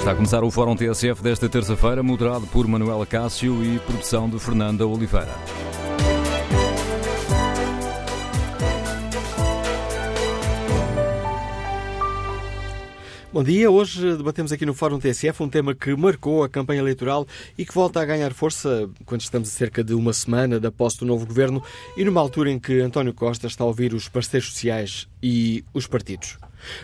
Está 0.00 0.12
a 0.12 0.14
começar 0.14 0.42
o 0.42 0.50
Fórum 0.50 0.74
TSF 0.74 1.22
desta 1.22 1.46
terça-feira, 1.46 2.02
moderado 2.02 2.46
por 2.46 2.66
Manuela 2.66 3.04
Cássio 3.04 3.62
e 3.62 3.78
produção 3.80 4.30
de 4.30 4.38
Fernanda 4.38 4.86
Oliveira. 4.86 5.28
Bom 13.30 13.44
dia, 13.44 13.70
hoje 13.70 14.16
debatemos 14.16 14.50
aqui 14.52 14.64
no 14.64 14.72
Fórum 14.72 14.98
TSF 14.98 15.42
um 15.42 15.50
tema 15.50 15.74
que 15.74 15.94
marcou 15.94 16.44
a 16.44 16.48
campanha 16.48 16.80
eleitoral 16.80 17.26
e 17.58 17.66
que 17.66 17.74
volta 17.74 18.00
a 18.00 18.04
ganhar 18.06 18.32
força 18.32 18.88
quando 19.04 19.20
estamos 19.20 19.50
a 19.50 19.52
cerca 19.52 19.84
de 19.84 19.92
uma 19.92 20.14
semana 20.14 20.58
da 20.58 20.72
posse 20.72 20.98
do 21.00 21.04
novo 21.04 21.26
governo 21.26 21.62
e 21.94 22.06
numa 22.06 22.22
altura 22.22 22.50
em 22.50 22.58
que 22.58 22.80
António 22.80 23.12
Costa 23.12 23.46
está 23.46 23.64
a 23.64 23.66
ouvir 23.66 23.92
os 23.92 24.08
parceiros 24.08 24.48
sociais 24.48 25.06
e 25.22 25.62
os 25.74 25.86
partidos. 25.86 26.38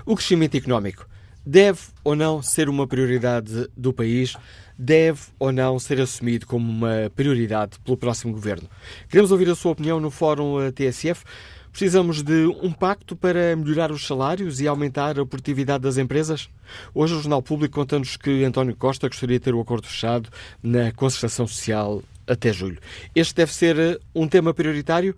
O 0.05 0.15
crescimento 0.15 0.55
económico 0.55 1.07
deve 1.47 1.81
ou 2.03 2.17
não 2.17 2.43
ser 2.43 2.69
uma 2.69 2.87
prioridade 2.87 3.69
do 3.77 3.93
país? 3.93 4.37
Deve 4.77 5.21
ou 5.39 5.53
não 5.53 5.79
ser 5.79 6.01
assumido 6.01 6.47
como 6.47 6.69
uma 6.69 7.11
prioridade 7.15 7.79
pelo 7.79 7.97
próximo 7.97 8.33
governo? 8.33 8.69
Queremos 9.09 9.31
ouvir 9.31 9.49
a 9.49 9.55
sua 9.55 9.73
opinião 9.73 10.01
no 10.01 10.11
Fórum 10.11 10.61
eh, 10.61 10.73
TSF. 10.73 11.25
Precisamos 11.71 12.23
de 12.23 12.47
um 12.63 12.73
pacto 12.73 13.15
para 13.15 13.55
melhorar 13.55 13.93
os 13.93 14.07
salários 14.07 14.61
e 14.61 14.67
aumentar 14.67 15.19
a 15.19 15.27
produtividade 15.27 15.83
das 15.83 15.99
empresas? 15.99 16.49
Hoje 16.95 17.15
o 17.15 17.21
Jornal 17.21 17.43
Público 17.43 17.75
conta-nos 17.75 18.17
que 18.17 18.45
António 18.45 18.75
Costa 18.75 19.09
gostaria 19.09 19.39
de 19.39 19.45
ter 19.45 19.55
o 19.55 19.61
acordo 19.61 19.87
fechado 19.87 20.29
na 20.63 20.91
concertação 20.93 21.47
social 21.47 22.03
até 22.27 22.53
julho. 22.53 22.79
Este 23.15 23.35
deve 23.35 23.55
ser 23.55 23.79
eh, 23.79 23.99
um 24.15 24.27
tema 24.27 24.53
prioritário? 24.53 25.15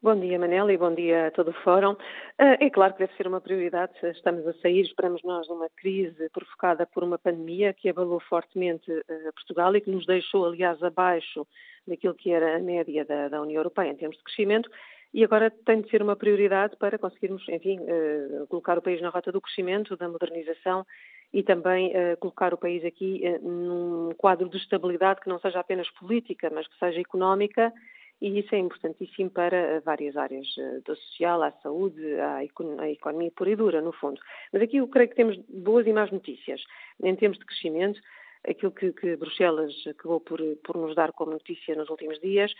Bom 0.05 0.19
dia, 0.19 0.37
Manela, 0.37 0.71
e 0.71 0.77
bom 0.77 0.93
dia 0.93 1.29
a 1.29 1.31
todo 1.31 1.49
o 1.49 1.63
Fórum. 1.63 1.95
Ah, 2.37 2.57
é 2.59 2.69
claro 2.69 2.93
que 2.93 2.99
deve 2.99 3.15
ser 3.15 3.27
uma 3.27 3.39
prioridade. 3.39 3.93
Estamos 4.03 4.45
a 4.45 4.53
sair, 4.55 4.81
esperamos 4.81 5.23
nós, 5.23 5.47
de 5.47 5.53
uma 5.53 5.69
crise 5.69 6.29
provocada 6.31 6.85
por 6.85 7.01
uma 7.01 7.17
pandemia 7.17 7.73
que 7.73 7.87
abalou 7.87 8.19
fortemente 8.19 8.91
ah, 8.91 9.31
Portugal 9.33 9.73
e 9.75 9.79
que 9.79 9.89
nos 9.89 10.05
deixou, 10.05 10.45
aliás, 10.45 10.81
abaixo 10.83 11.47
daquilo 11.87 12.13
que 12.13 12.31
era 12.31 12.57
a 12.57 12.59
média 12.59 13.05
da, 13.05 13.29
da 13.29 13.41
União 13.41 13.59
Europeia 13.59 13.91
em 13.91 13.95
termos 13.95 14.17
de 14.17 14.23
crescimento. 14.23 14.69
E 15.13 15.23
agora 15.23 15.49
tem 15.49 15.79
de 15.79 15.89
ser 15.89 16.01
uma 16.01 16.17
prioridade 16.17 16.75
para 16.75 16.97
conseguirmos, 16.97 17.47
enfim, 17.47 17.79
ah, 17.87 18.45
colocar 18.49 18.77
o 18.77 18.81
país 18.81 19.01
na 19.01 19.09
rota 19.09 19.31
do 19.31 19.39
crescimento, 19.39 19.95
da 19.95 20.09
modernização 20.09 20.85
e 21.33 21.41
também 21.41 21.91
colocar 22.19 22.53
o 22.53 22.57
país 22.57 22.85
aqui 22.85 23.21
num 23.41 24.11
quadro 24.17 24.47
de 24.47 24.55
estabilidade 24.55 25.19
que 25.19 25.27
não 25.27 25.37
seja 25.39 25.59
apenas 25.59 25.89
política, 25.91 26.49
mas 26.53 26.65
que 26.65 26.77
seja 26.77 27.01
económica 27.01 27.73
e 28.21 28.39
isso 28.39 28.55
é 28.55 28.59
importantíssimo 28.59 29.29
para 29.29 29.81
várias 29.81 30.15
áreas, 30.15 30.47
eh, 30.57 30.79
do 30.85 30.95
social, 30.95 31.43
à 31.43 31.51
saúde, 31.61 32.01
à, 32.19 32.43
economia 32.43 33.31
pura 33.35 33.49
e 33.49 33.55
dura, 33.55 33.81
no 33.81 33.91
fundo. 33.91 34.21
Mas 34.53 34.61
aqui 34.61 34.77
eu 34.77 34.87
creio 34.87 35.09
que 35.09 35.15
temos 35.15 35.37
boas 35.49 35.85
e 35.85 35.93
más 35.93 36.11
notícias. 36.11 36.61
Em 37.03 37.15
termos 37.15 37.37
de 37.37 37.45
crescimento, 37.45 37.99
aquilo 38.47 38.71
que, 38.71 38.93
que 38.93 39.17
Bruxelas 39.17 39.73
acabou 39.87 40.21
por, 40.21 40.39
por 40.63 40.77
nos 40.77 40.95
dar 40.95 41.11
como 41.11 41.33
notícia 41.33 41.75
nos 41.75 41.89
últimos 41.89 42.19
dias 42.21 42.53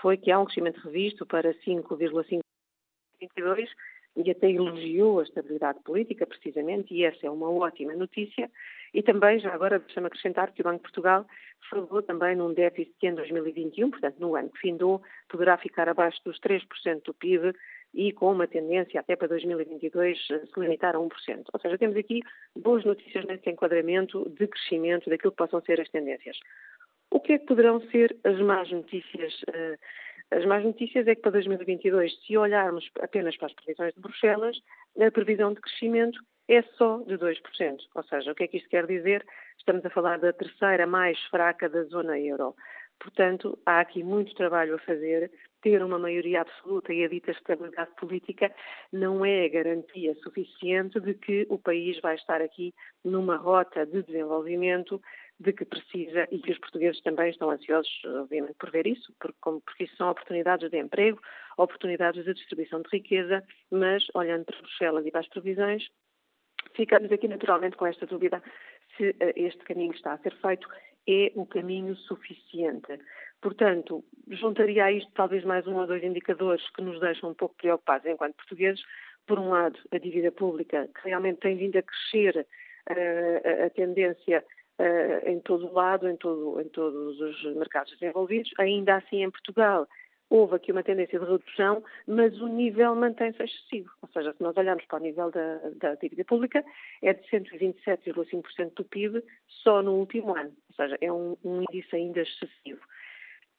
foi 0.00 0.16
que 0.16 0.30
há 0.30 0.38
um 0.38 0.44
crescimento 0.44 0.80
revisto 0.80 1.26
para 1.26 1.52
5,522 1.62 3.70
e 4.16 4.30
até 4.30 4.50
elogiou 4.50 5.20
a 5.20 5.24
estabilidade 5.24 5.80
política, 5.80 6.26
precisamente, 6.26 6.94
e 6.94 7.04
essa 7.04 7.26
é 7.26 7.30
uma 7.30 7.50
ótima 7.50 7.94
notícia. 7.94 8.50
E 8.92 9.02
também, 9.02 9.40
já 9.40 9.52
agora, 9.52 9.80
deixa-me 9.80 10.06
acrescentar 10.06 10.52
que 10.52 10.60
o 10.60 10.64
Banco 10.64 10.76
de 10.76 10.82
Portugal 10.82 11.26
falou 11.68 12.02
também 12.02 12.36
num 12.36 12.54
déficit 12.54 12.94
em 13.02 13.14
2021, 13.14 13.90
portanto, 13.90 14.18
no 14.20 14.36
ano 14.36 14.50
que 14.50 14.60
findou, 14.60 15.02
poderá 15.28 15.56
ficar 15.58 15.88
abaixo 15.88 16.20
dos 16.24 16.38
3% 16.40 17.02
do 17.04 17.14
PIB 17.14 17.52
e 17.92 18.12
com 18.12 18.32
uma 18.32 18.46
tendência 18.46 19.00
até 19.00 19.16
para 19.16 19.28
2022 19.28 20.26
se 20.26 20.60
limitar 20.60 20.94
a 20.94 20.98
1%. 20.98 21.10
Ou 21.52 21.60
seja, 21.60 21.78
temos 21.78 21.96
aqui 21.96 22.20
boas 22.56 22.84
notícias 22.84 23.24
nesse 23.24 23.50
enquadramento 23.50 24.28
de 24.30 24.46
crescimento 24.46 25.10
daquilo 25.10 25.32
que 25.32 25.38
possam 25.38 25.60
ser 25.62 25.80
as 25.80 25.88
tendências. 25.88 26.36
O 27.10 27.20
que 27.20 27.34
é 27.34 27.38
que 27.38 27.46
poderão 27.46 27.80
ser 27.90 28.16
as 28.24 28.38
más 28.40 28.70
notícias? 28.70 29.32
Uh, 29.42 29.78
as 30.30 30.44
más 30.46 30.64
notícias 30.64 31.06
é 31.06 31.14
que 31.14 31.22
para 31.22 31.32
2022, 31.32 32.12
se 32.26 32.36
olharmos 32.36 32.88
apenas 33.00 33.36
para 33.36 33.46
as 33.46 33.54
previsões 33.54 33.94
de 33.94 34.00
Bruxelas, 34.00 34.56
a 35.00 35.10
previsão 35.10 35.52
de 35.52 35.60
crescimento 35.60 36.20
é 36.48 36.62
só 36.76 36.98
de 36.98 37.16
2%. 37.16 37.78
Ou 37.94 38.02
seja, 38.04 38.32
o 38.32 38.34
que 38.34 38.44
é 38.44 38.48
que 38.48 38.56
isto 38.58 38.68
quer 38.68 38.86
dizer? 38.86 39.24
Estamos 39.58 39.84
a 39.84 39.90
falar 39.90 40.18
da 40.18 40.32
terceira 40.32 40.86
mais 40.86 41.18
fraca 41.26 41.68
da 41.68 41.84
zona 41.84 42.18
euro. 42.18 42.54
Portanto, 42.98 43.58
há 43.66 43.80
aqui 43.80 44.02
muito 44.02 44.34
trabalho 44.34 44.76
a 44.76 44.78
fazer. 44.78 45.30
Ter 45.62 45.82
uma 45.82 45.98
maioria 45.98 46.42
absoluta 46.42 46.92
e 46.92 47.04
a 47.04 47.08
dita 47.08 47.30
estabilidade 47.30 47.90
política 47.98 48.54
não 48.92 49.24
é 49.24 49.48
garantia 49.48 50.14
suficiente 50.16 51.00
de 51.00 51.14
que 51.14 51.46
o 51.48 51.58
país 51.58 51.98
vai 52.00 52.14
estar 52.16 52.42
aqui 52.42 52.74
numa 53.02 53.36
rota 53.36 53.86
de 53.86 54.02
desenvolvimento 54.02 55.00
de 55.40 55.52
que 55.52 55.64
precisa 55.64 56.28
e 56.30 56.38
que 56.38 56.52
os 56.52 56.58
portugueses 56.58 57.00
também 57.02 57.30
estão 57.30 57.50
ansiosos, 57.50 57.90
obviamente, 58.04 58.54
por 58.54 58.70
ver 58.70 58.86
isso, 58.86 59.12
porque, 59.18 59.36
porque 59.42 59.84
isso 59.84 59.96
são 59.96 60.10
oportunidades 60.10 60.70
de 60.70 60.78
emprego, 60.78 61.20
oportunidades 61.56 62.24
de 62.24 62.34
distribuição 62.34 62.82
de 62.82 62.88
riqueza, 62.90 63.42
mas 63.70 64.04
olhando 64.14 64.44
para 64.44 64.58
Bruxelas 64.58 65.04
e 65.04 65.10
para 65.10 65.20
as 65.20 65.28
previsões, 65.28 65.88
ficamos 66.74 67.10
aqui 67.10 67.26
naturalmente 67.28 67.76
com 67.76 67.86
esta 67.86 68.06
dúvida 68.06 68.42
se 68.96 69.10
uh, 69.10 69.16
este 69.36 69.62
caminho 69.64 69.90
que 69.90 69.96
está 69.96 70.12
a 70.12 70.18
ser 70.18 70.34
feito 70.40 70.68
é 71.06 71.32
o 71.34 71.44
caminho 71.44 71.94
suficiente. 71.96 72.98
Portanto, 73.42 74.04
juntaria 74.30 74.86
a 74.86 74.92
isto 74.92 75.10
talvez 75.12 75.44
mais 75.44 75.66
um 75.66 75.76
ou 75.76 75.86
dois 75.86 76.02
indicadores 76.02 76.66
que 76.70 76.80
nos 76.80 76.98
deixam 77.00 77.30
um 77.30 77.34
pouco 77.34 77.56
preocupados 77.56 78.06
enquanto 78.06 78.36
portugueses. 78.36 78.82
Por 79.26 79.38
um 79.38 79.50
lado, 79.50 79.78
a 79.90 79.98
dívida 79.98 80.30
pública, 80.32 80.88
que 80.94 81.08
realmente 81.08 81.40
tem 81.40 81.56
vindo 81.56 81.76
a 81.76 81.82
crescer 81.82 82.46
uh, 82.88 83.64
a 83.66 83.70
tendência 83.70 84.44
uh, 84.78 85.28
em 85.28 85.40
todo 85.40 85.66
o 85.66 85.72
lado, 85.72 86.08
em, 86.08 86.16
todo, 86.16 86.60
em 86.60 86.68
todos 86.68 87.20
os 87.20 87.56
mercados 87.56 87.92
desenvolvidos. 87.98 88.50
Ainda 88.58 88.96
assim, 88.96 89.22
em 89.22 89.30
Portugal, 89.30 89.86
houve 90.30 90.56
aqui 90.56 90.72
uma 90.72 90.82
tendência 90.82 91.18
de 91.18 91.24
redução, 91.24 91.82
mas 92.06 92.40
o 92.40 92.48
nível 92.48 92.94
mantém-se 92.94 93.42
excessivo. 93.42 93.90
Ou 94.02 94.08
seja, 94.08 94.32
se 94.32 94.42
nós 94.42 94.56
olharmos 94.56 94.84
para 94.86 94.98
o 94.98 95.02
nível 95.02 95.30
da, 95.30 95.58
da 95.76 95.94
dívida 95.94 96.24
pública, 96.24 96.64
é 97.02 97.12
de 97.12 97.22
127,5% 97.28 98.74
do 98.74 98.84
PIB 98.84 99.22
só 99.62 99.82
no 99.82 99.94
último 99.94 100.36
ano. 100.36 100.52
Ou 100.70 100.74
seja, 100.74 100.98
é 101.00 101.12
um, 101.12 101.36
um 101.44 101.62
índice 101.62 101.94
ainda 101.94 102.20
excessivo. 102.20 102.80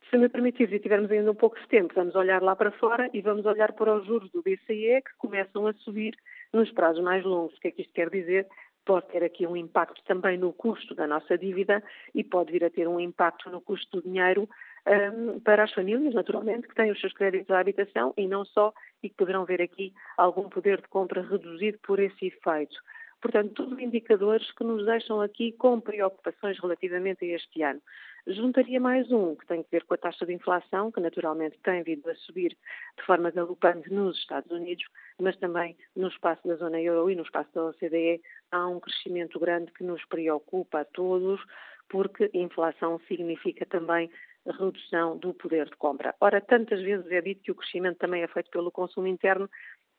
Se 0.09 0.17
me 0.17 0.29
permitir, 0.29 0.71
e 0.71 0.79
tivermos 0.79 1.09
ainda 1.09 1.31
um 1.31 1.35
pouco 1.35 1.59
de 1.59 1.67
tempo, 1.67 1.93
vamos 1.95 2.13
olhar 2.15 2.41
lá 2.41 2.55
para 2.55 2.71
fora 2.71 3.09
e 3.11 3.21
vamos 3.21 3.45
olhar 3.45 3.73
para 3.73 3.95
os 3.95 4.05
juros 4.05 4.29
do 4.31 4.43
BCE 4.43 5.01
que 5.01 5.17
começam 5.17 5.65
a 5.65 5.73
subir 5.73 6.15
nos 6.53 6.71
prazos 6.71 7.03
mais 7.03 7.23
longos. 7.23 7.57
O 7.57 7.59
que 7.59 7.69
é 7.69 7.71
que 7.71 7.81
isto 7.81 7.93
quer 7.93 8.09
dizer? 8.09 8.47
Pode 8.85 9.07
ter 9.07 9.23
aqui 9.23 9.45
um 9.47 9.57
impacto 9.57 10.01
também 10.05 10.37
no 10.37 10.53
custo 10.53 10.93
da 10.93 11.07
nossa 11.07 11.37
dívida 11.37 11.83
e 12.13 12.23
pode 12.23 12.51
vir 12.51 12.63
a 12.63 12.69
ter 12.69 12.87
um 12.87 12.99
impacto 12.99 13.49
no 13.49 13.59
custo 13.59 13.99
do 13.99 14.07
dinheiro 14.07 14.47
um, 14.87 15.39
para 15.39 15.63
as 15.63 15.73
famílias, 15.73 16.13
naturalmente, 16.13 16.67
que 16.67 16.75
têm 16.75 16.91
os 16.91 16.99
seus 16.99 17.13
créditos 17.13 17.49
à 17.49 17.59
habitação 17.59 18.13
e 18.15 18.27
não 18.27 18.45
só, 18.45 18.73
e 19.01 19.09
que 19.09 19.15
poderão 19.15 19.43
ver 19.43 19.61
aqui 19.61 19.93
algum 20.15 20.47
poder 20.47 20.81
de 20.81 20.87
compra 20.87 21.21
reduzido 21.21 21.79
por 21.79 21.99
esse 21.99 22.27
efeito. 22.27 22.75
Portanto, 23.21 23.53
tudo 23.55 23.81
indicadores 23.81 24.51
que 24.51 24.63
nos 24.63 24.85
deixam 24.85 25.19
aqui 25.19 25.51
com 25.53 25.79
preocupações 25.79 26.59
relativamente 26.59 27.25
a 27.25 27.35
este 27.35 27.63
ano. 27.63 27.81
Juntaria 28.27 28.79
mais 28.79 29.11
um, 29.11 29.35
que 29.35 29.45
tem 29.45 29.61
a 29.61 29.65
ver 29.71 29.83
com 29.83 29.93
a 29.93 29.97
taxa 29.97 30.25
de 30.25 30.33
inflação, 30.33 30.91
que 30.91 30.99
naturalmente 30.99 31.57
tem 31.63 31.83
vindo 31.83 32.07
a 32.09 32.15
subir 32.15 32.57
de 32.97 33.05
forma 33.05 33.31
galopante 33.31 33.91
nos 33.91 34.17
Estados 34.17 34.51
Unidos, 34.51 34.85
mas 35.19 35.35
também 35.37 35.75
no 35.95 36.07
espaço 36.07 36.47
da 36.47 36.55
zona 36.55 36.79
euro 36.81 37.09
e 37.09 37.15
no 37.15 37.23
espaço 37.23 37.49
da 37.53 37.65
OCDE 37.65 38.21
há 38.55 38.67
um 38.67 38.79
crescimento 38.79 39.39
grande 39.39 39.71
que 39.73 39.83
nos 39.83 40.03
preocupa 40.05 40.81
a 40.81 40.85
todos, 40.85 41.41
porque 41.89 42.29
inflação 42.33 42.99
significa 43.07 43.65
também 43.65 44.09
redução 44.45 45.17
do 45.17 45.33
poder 45.33 45.65
de 45.65 45.75
compra. 45.75 46.15
Ora, 46.21 46.39
tantas 46.39 46.81
vezes 46.81 47.11
é 47.11 47.21
dito 47.21 47.41
que 47.41 47.51
o 47.51 47.55
crescimento 47.55 47.97
também 47.97 48.23
é 48.23 48.27
feito 48.27 48.49
pelo 48.51 48.71
consumo 48.71 49.07
interno 49.07 49.49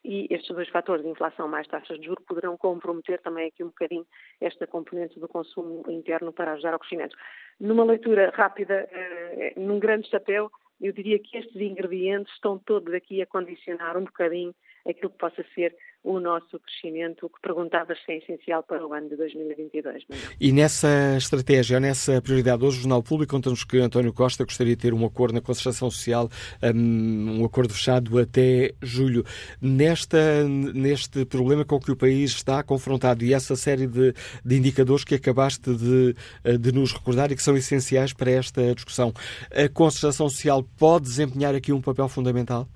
e 0.05 0.29
estes 0.31 0.55
dois 0.55 0.69
fatores, 0.69 1.05
inflação 1.05 1.49
mais 1.49 1.67
taxas 1.67 1.99
de 1.99 2.07
juros, 2.07 2.25
poderão 2.25 2.57
comprometer 2.57 3.21
também 3.23 3.49
aqui 3.49 3.65
um 3.65 3.69
bocadinho 3.69 4.07
esta 4.41 4.67
componente 4.67 5.19
do 5.19 5.27
consumo 5.27 5.83
interno 5.91 6.33
para 6.33 6.53
ajudar 6.53 6.75
ao 6.75 6.79
crescimento. 6.79 7.17
Numa 7.59 7.85
leitura 7.85 8.31
rápida, 8.33 8.89
eh, 8.91 9.55
num 9.57 9.81
grande 9.81 10.09
chapéu, 10.09 10.49
eu 10.81 10.93
diria 10.93 11.19
que 11.19 11.37
estes 11.37 11.57
ingredientes 11.57 12.33
estão 12.35 12.57
todos 12.59 12.95
aqui 12.95 13.21
a 13.21 13.27
condicionar 13.27 13.97
um 13.97 14.05
bocadinho 14.05 14.55
aquilo 14.89 15.11
que 15.11 15.19
possa 15.19 15.45
ser 15.55 15.75
o 16.07 16.21
nosso 16.21 16.61
crescimento, 16.61 17.29
que 17.29 17.41
perguntavas 17.43 17.99
se 18.05 18.13
é 18.13 18.19
essencial 18.19 18.63
para 18.63 18.87
o 18.87 18.93
ano 18.93 19.09
de 19.09 19.17
2022. 19.17 20.05
E 20.41 20.53
nessa 20.53 21.17
estratégia, 21.19 21.81
nessa 21.81 22.23
prioridade, 22.23 22.65
hoje 22.65 22.79
o 22.79 22.81
Jornal 22.83 23.03
Público 23.03 23.35
conta-nos 23.35 23.65
que 23.65 23.79
António 23.79 24.13
Costa 24.13 24.45
gostaria 24.45 24.77
de 24.77 24.83
ter 24.83 24.95
um 24.95 25.05
acordo 25.05 25.35
na 25.35 25.41
concertação 25.41 25.91
social, 25.91 26.29
um, 26.63 27.41
um 27.41 27.45
acordo 27.45 27.75
fechado 27.75 28.19
até 28.21 28.73
julho. 28.81 29.25
Nesta, 29.61 30.45
neste 30.45 31.25
problema 31.25 31.65
com 31.65 31.81
que 31.81 31.91
o 31.91 31.97
país 31.97 32.31
está 32.31 32.63
confrontado 32.63 33.25
e 33.25 33.35
essa 33.35 33.57
série 33.57 33.89
de, 33.89 34.15
de 34.45 34.57
indicadores 34.57 35.03
que 35.03 35.17
acabaste 35.17 35.75
de, 35.75 36.15
de 36.59 36.73
nos 36.73 36.93
recordar 36.93 37.33
e 37.33 37.35
que 37.35 37.43
são 37.43 37.57
essenciais 37.57 38.13
para 38.13 38.31
esta 38.31 38.73
discussão, 38.73 39.13
a 39.51 39.69
concertação 39.69 40.29
social 40.29 40.63
pode 40.79 41.07
desempenhar 41.07 41.55
aqui 41.55 41.73
um 41.73 41.81
papel 41.81 42.09
fundamental? 42.09 42.69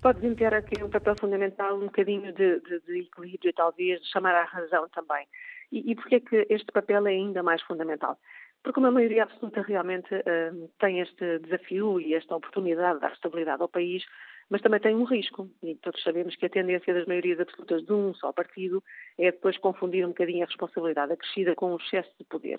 Pode 0.00 0.20
desempenhar 0.20 0.54
aqui 0.54 0.82
um 0.82 0.90
papel 0.90 1.14
fundamental, 1.16 1.76
um 1.76 1.86
bocadinho 1.86 2.32
de, 2.32 2.60
de, 2.60 2.80
de 2.80 3.00
equilíbrio, 3.00 3.52
talvez, 3.52 4.00
de 4.00 4.10
chamar 4.10 4.34
à 4.34 4.44
razão 4.44 4.88
também. 4.90 5.26
E, 5.72 5.90
e 5.90 5.94
porquê 5.94 6.16
é 6.16 6.20
que 6.20 6.46
este 6.50 6.70
papel 6.72 7.06
é 7.06 7.10
ainda 7.10 7.42
mais 7.42 7.62
fundamental? 7.62 8.18
Porque 8.62 8.80
uma 8.80 8.90
maioria 8.90 9.24
absoluta 9.24 9.62
realmente 9.62 10.12
uh, 10.12 10.68
tem 10.80 11.00
este 11.00 11.38
desafio 11.40 12.00
e 12.00 12.14
esta 12.14 12.34
oportunidade 12.34 12.96
de 12.96 13.00
dar 13.00 13.12
estabilidade 13.12 13.62
ao 13.62 13.68
país, 13.68 14.04
mas 14.50 14.60
também 14.60 14.80
tem 14.80 14.94
um 14.94 15.04
risco. 15.04 15.48
E 15.62 15.76
todos 15.76 16.02
sabemos 16.02 16.34
que 16.36 16.46
a 16.46 16.50
tendência 16.50 16.92
das 16.92 17.06
maiorias 17.06 17.38
absolutas 17.38 17.84
de 17.84 17.92
um 17.92 18.12
só 18.14 18.32
partido 18.32 18.82
é 19.18 19.30
depois 19.30 19.56
confundir 19.58 20.04
um 20.04 20.08
bocadinho 20.08 20.42
a 20.42 20.46
responsabilidade 20.46 21.12
acrescida 21.12 21.54
com 21.54 21.72
o 21.72 21.76
excesso 21.76 22.10
de 22.18 22.24
poder. 22.24 22.58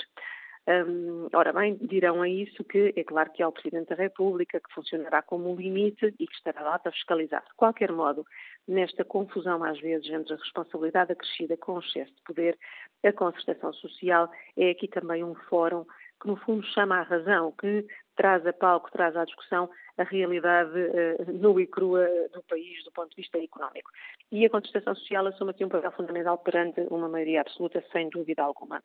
Ora 1.34 1.54
bem, 1.54 1.78
dirão 1.78 2.22
a 2.22 2.28
isso 2.28 2.62
que 2.66 2.94
é 2.94 3.04
claro 3.04 3.31
que 3.31 3.42
há 3.42 3.48
o 3.48 3.54
Presidente 3.54 3.88
da 3.88 3.96
República, 3.96 4.60
que 4.60 4.74
funcionará 4.74 5.22
como 5.22 5.50
um 5.50 5.56
limite 5.56 6.14
e 6.19 6.28
que 6.28 6.36
estará 6.36 6.62
lá 6.62 6.78
para 6.78 6.92
fiscalizar. 6.92 7.42
De 7.42 7.56
qualquer 7.56 7.90
modo, 7.90 8.25
nesta 8.68 9.06
confusão 9.06 9.64
às 9.64 9.80
vezes 9.80 10.10
entre 10.10 10.34
a 10.34 10.38
responsabilidade 10.38 11.14
acrescida 11.14 11.56
com 11.56 11.75
o 11.75 11.80
excesso 11.80 12.14
de 12.14 12.22
poder, 12.24 12.58
a 13.02 13.14
concertação 13.14 13.72
social 13.74 14.30
é 14.58 14.72
aqui 14.72 14.90
também 14.90 15.24
um 15.24 15.36
fórum 15.36 15.86
que 16.19 16.28
no 16.28 16.36
fundo 16.36 16.66
chama 16.68 16.98
à 16.98 17.04
razão, 17.04 17.54
que 17.54 17.86
traz 18.16 18.46
a 18.46 18.52
palco, 18.52 18.92
traz 18.92 19.16
à 19.16 19.24
discussão 19.24 19.69
a 19.98 20.04
realidade 20.04 20.78
uh, 20.78 21.31
nua 21.31 21.62
e 21.62 21.68
crua 21.68 22.06
do 22.34 22.44
país 22.44 22.84
do 22.84 22.92
ponto 22.92 23.10
de 23.12 23.16
vista 23.18 23.38
económico. 23.38 23.90
E 24.31 24.46
a 24.46 24.50
contestação 24.50 24.96
social 24.96 25.28
assume 25.28 25.52
aqui 25.52 25.64
um 25.64 25.69
papel 25.69 25.92
fundamental 25.92 26.38
perante 26.40 26.81
uma 26.90 27.08
maioria 27.08 27.42
absoluta, 27.42 27.81
sem 27.92 28.10
dúvida 28.10 28.44
alguma. 28.44 28.84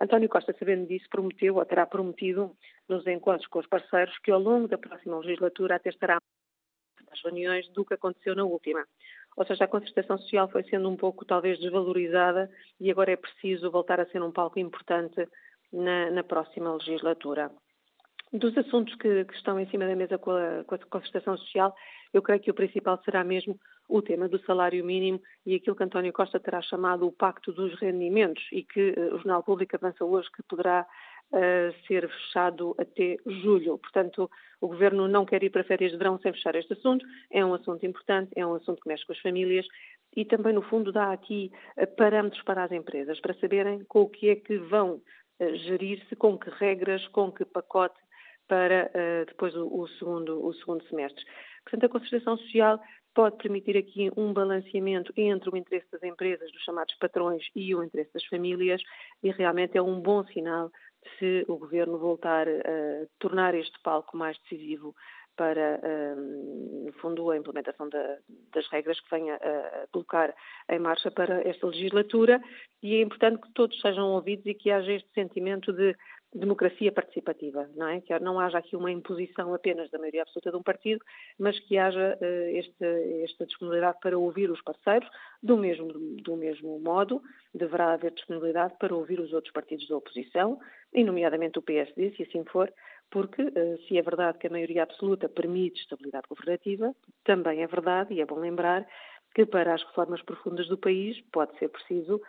António 0.00 0.28
Costa, 0.28 0.54
sabendo 0.58 0.86
disso, 0.86 1.08
prometeu, 1.08 1.56
ou 1.56 1.64
terá 1.64 1.86
prometido, 1.86 2.56
nos 2.88 3.06
encontros 3.06 3.46
com 3.46 3.60
os 3.60 3.66
parceiros, 3.66 4.16
que 4.18 4.30
ao 4.30 4.40
longo 4.40 4.68
da 4.68 4.78
próxima 4.78 5.18
legislatura 5.18 5.76
até 5.76 5.90
estará 5.90 6.18
as 7.10 7.22
reuniões 7.22 7.68
do 7.70 7.84
que 7.84 7.94
aconteceu 7.94 8.34
na 8.34 8.44
última. 8.44 8.84
Ou 9.36 9.46
seja, 9.46 9.64
a 9.64 9.68
concertação 9.68 10.18
social 10.18 10.48
foi 10.48 10.64
sendo 10.64 10.88
um 10.88 10.96
pouco, 10.96 11.24
talvez, 11.24 11.58
desvalorizada 11.58 12.50
e 12.80 12.90
agora 12.90 13.12
é 13.12 13.16
preciso 13.16 13.70
voltar 13.70 14.00
a 14.00 14.06
ser 14.06 14.22
um 14.22 14.32
palco 14.32 14.58
importante 14.58 15.26
na, 15.72 16.10
na 16.10 16.22
próxima 16.22 16.72
legislatura. 16.74 17.50
Dos 18.32 18.56
assuntos 18.58 18.94
que, 18.96 19.24
que, 19.24 19.34
estão 19.34 19.58
em 19.60 19.68
cima 19.70 19.86
da 19.86 19.94
mesa 19.94 20.18
com 20.18 20.32
a, 20.32 20.64
com 20.64 20.74
a 20.74 20.78
concertação 20.78 21.36
social, 21.38 21.74
eu 22.12 22.22
creio 22.22 22.40
que 22.40 22.50
o 22.50 22.54
principal 22.54 23.00
será 23.04 23.22
mesmo 23.22 23.58
o 23.88 24.00
tema 24.00 24.28
do 24.28 24.38
salário 24.40 24.84
mínimo 24.84 25.20
e 25.44 25.54
aquilo 25.54 25.76
que 25.76 25.84
António 25.84 26.12
Costa 26.12 26.40
terá 26.40 26.60
chamado 26.62 27.06
o 27.06 27.12
Pacto 27.12 27.52
dos 27.52 27.74
Rendimentos 27.78 28.42
e 28.52 28.62
que 28.62 28.90
uh, 28.90 29.14
o 29.14 29.18
Jornal 29.18 29.42
Público 29.42 29.76
avança 29.76 30.04
hoje 30.04 30.28
que 30.32 30.42
poderá 30.44 30.86
uh, 31.32 31.86
ser 31.86 32.08
fechado 32.08 32.74
até 32.78 33.16
julho. 33.26 33.78
Portanto, 33.78 34.30
o 34.60 34.68
Governo 34.68 35.06
não 35.06 35.26
quer 35.26 35.42
ir 35.42 35.50
para 35.50 35.64
férias 35.64 35.92
de 35.92 35.98
verão 35.98 36.18
sem 36.18 36.32
fechar 36.32 36.54
este 36.54 36.72
assunto. 36.72 37.04
É 37.30 37.44
um 37.44 37.54
assunto 37.54 37.84
importante, 37.84 38.32
é 38.34 38.46
um 38.46 38.54
assunto 38.54 38.80
que 38.80 38.88
mexe 38.88 39.06
com 39.06 39.12
as 39.12 39.20
famílias 39.20 39.66
e 40.16 40.24
também, 40.24 40.52
no 40.52 40.62
fundo, 40.62 40.92
dá 40.92 41.12
aqui 41.12 41.50
uh, 41.76 41.86
parâmetros 41.96 42.42
para 42.42 42.64
as 42.64 42.72
empresas, 42.72 43.20
para 43.20 43.34
saberem 43.34 43.84
com 43.84 44.02
o 44.02 44.08
que 44.08 44.30
é 44.30 44.36
que 44.36 44.56
vão 44.58 45.00
gerir-se, 45.40 46.14
com 46.14 46.38
que 46.38 46.48
regras, 46.48 47.04
com 47.08 47.30
que 47.32 47.44
pacote 47.44 47.98
para 48.46 48.88
depois 49.26 49.52
o, 49.56 49.66
o, 49.66 49.88
segundo, 49.88 50.46
o 50.46 50.54
segundo 50.54 50.84
semestre. 50.84 51.24
Portanto, 51.64 51.86
a 51.86 51.88
concertação 51.88 52.36
social 52.36 52.80
pode 53.14 53.36
permitir 53.36 53.76
aqui 53.76 54.10
um 54.16 54.32
balanceamento 54.32 55.12
entre 55.16 55.48
o 55.50 55.56
interesse 55.56 55.90
das 55.90 56.02
empresas, 56.02 56.50
dos 56.52 56.62
chamados 56.62 56.94
patrões, 56.96 57.44
e 57.54 57.74
o 57.74 57.82
interesse 57.82 58.12
das 58.12 58.24
famílias, 58.26 58.82
e 59.22 59.30
realmente 59.30 59.78
é 59.78 59.82
um 59.82 60.00
bom 60.00 60.24
sinal 60.26 60.70
se 61.18 61.44
o 61.48 61.56
Governo 61.56 61.98
voltar 61.98 62.48
a 62.48 63.06
tornar 63.18 63.54
este 63.54 63.78
palco 63.82 64.16
mais 64.16 64.38
decisivo 64.38 64.94
para, 65.36 65.80
no 66.86 66.92
fundo, 66.94 67.30
a 67.30 67.36
implementação 67.36 67.88
da, 67.88 68.18
das 68.52 68.66
regras 68.68 69.00
que 69.00 69.10
venha 69.10 69.34
a 69.34 69.86
colocar 69.92 70.34
em 70.70 70.78
marcha 70.78 71.10
para 71.10 71.42
esta 71.48 71.66
legislatura. 71.66 72.40
E 72.82 72.96
é 72.96 73.02
importante 73.02 73.40
que 73.40 73.52
todos 73.52 73.80
sejam 73.80 74.12
ouvidos 74.12 74.46
e 74.46 74.54
que 74.54 74.70
haja 74.70 74.92
este 74.92 75.10
sentimento 75.12 75.72
de 75.72 75.96
democracia 76.34 76.90
participativa, 76.90 77.70
não 77.76 77.88
é? 77.88 78.00
Que 78.00 78.18
não 78.18 78.40
haja 78.40 78.58
aqui 78.58 78.74
uma 78.74 78.90
imposição 78.90 79.54
apenas 79.54 79.88
da 79.90 79.98
maioria 79.98 80.22
absoluta 80.22 80.50
de 80.50 80.56
um 80.56 80.62
partido, 80.62 81.04
mas 81.38 81.58
que 81.60 81.78
haja 81.78 82.18
uh, 82.20 82.56
este, 82.56 82.84
esta 83.22 83.46
disponibilidade 83.46 83.98
para 84.00 84.18
ouvir 84.18 84.50
os 84.50 84.60
parceiros, 84.62 85.08
do 85.42 85.56
mesmo, 85.56 85.92
do 85.92 86.36
mesmo 86.36 86.78
modo, 86.80 87.22
deverá 87.54 87.92
haver 87.92 88.10
disponibilidade 88.12 88.74
para 88.78 88.94
ouvir 88.94 89.20
os 89.20 89.32
outros 89.32 89.52
partidos 89.52 89.86
da 89.88 89.96
oposição, 89.96 90.58
e 90.92 91.04
nomeadamente 91.04 91.58
o 91.58 91.62
PSD, 91.62 92.14
se 92.16 92.24
assim 92.24 92.44
for, 92.44 92.72
porque 93.10 93.42
uh, 93.42 93.78
se 93.86 93.96
é 93.96 94.02
verdade 94.02 94.38
que 94.38 94.48
a 94.48 94.50
maioria 94.50 94.82
absoluta 94.82 95.28
permite 95.28 95.80
estabilidade 95.80 96.26
governativa, 96.28 96.92
também 97.22 97.62
é 97.62 97.66
verdade, 97.66 98.12
e 98.12 98.20
é 98.20 98.26
bom 98.26 98.40
lembrar, 98.40 98.84
que 99.34 99.46
para 99.46 99.74
as 99.74 99.82
reformas 99.84 100.22
profundas 100.22 100.68
do 100.68 100.78
país 100.78 101.20
pode 101.32 101.56
ser 101.58 101.68
preciso 101.68 102.20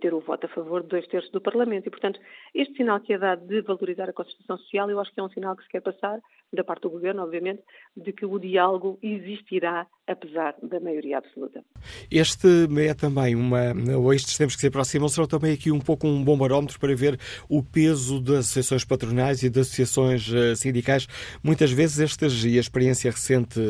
ter 0.00 0.14
o 0.14 0.20
voto 0.20 0.46
a 0.46 0.48
favor 0.48 0.82
de 0.82 0.88
dois 0.88 1.06
terços 1.06 1.30
do 1.30 1.40
Parlamento. 1.40 1.86
E, 1.86 1.90
portanto, 1.90 2.18
este 2.54 2.74
sinal 2.76 3.00
que 3.00 3.12
é 3.12 3.18
dado 3.18 3.46
de 3.46 3.60
valorizar 3.62 4.08
a 4.08 4.12
Constituição 4.12 4.56
Social, 4.58 4.90
eu 4.90 4.98
acho 5.00 5.12
que 5.12 5.20
é 5.20 5.22
um 5.22 5.28
sinal 5.30 5.56
que 5.56 5.62
se 5.62 5.68
quer 5.68 5.82
passar, 5.82 6.20
da 6.52 6.62
parte 6.62 6.82
do 6.82 6.90
Governo, 6.90 7.22
obviamente, 7.22 7.62
de 7.96 8.12
que 8.12 8.26
o 8.26 8.38
diálogo 8.38 8.98
existirá 9.02 9.86
apesar 10.06 10.54
da 10.62 10.80
maioria 10.80 11.18
absoluta. 11.18 11.64
Este 12.10 12.66
é 12.78 12.94
também 12.94 13.34
uma, 13.34 13.72
ou 13.96 14.12
estes 14.12 14.36
tempos 14.36 14.54
que 14.54 14.60
se 14.60 14.66
aproximam, 14.66 15.08
serão 15.08 15.26
também 15.26 15.52
aqui 15.52 15.70
um 15.70 15.80
pouco 15.80 16.06
um 16.06 16.22
bom 16.22 16.36
barómetro 16.36 16.78
para 16.78 16.94
ver 16.94 17.18
o 17.48 17.62
peso 17.62 18.20
das 18.20 18.40
associações 18.40 18.84
patronais 18.84 19.42
e 19.42 19.48
das 19.48 19.68
associações 19.68 20.30
eh, 20.32 20.54
sindicais. 20.54 21.06
Muitas 21.42 21.70
vezes 21.70 22.00
estas, 22.00 22.44
e 22.44 22.56
a 22.58 22.60
experiência 22.60 23.10
recente, 23.10 23.60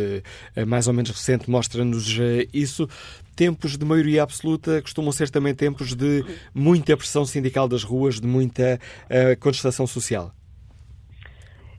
eh, 0.57 0.65
mais 0.65 0.89
ou 0.89 0.95
menos 0.95 1.11
recente, 1.11 1.51
mostra-nos 1.51 2.19
eh, 2.19 2.49
isso, 2.53 2.89
tempos 3.37 3.77
de 3.77 3.85
maioria 3.85 4.23
absoluta 4.23 4.81
costumam 4.83 5.13
ser 5.13 5.31
também 5.31 5.55
tempos 5.55 5.95
de 5.95 6.25
muita 6.55 6.97
pressão 6.97 7.25
sindical 7.25 7.69
das 7.69 7.83
ruas, 7.83 8.21
de 8.21 8.27
muita 8.27 8.79
uh, 9.07 9.39
contestação 9.41 9.87
social. 9.87 10.31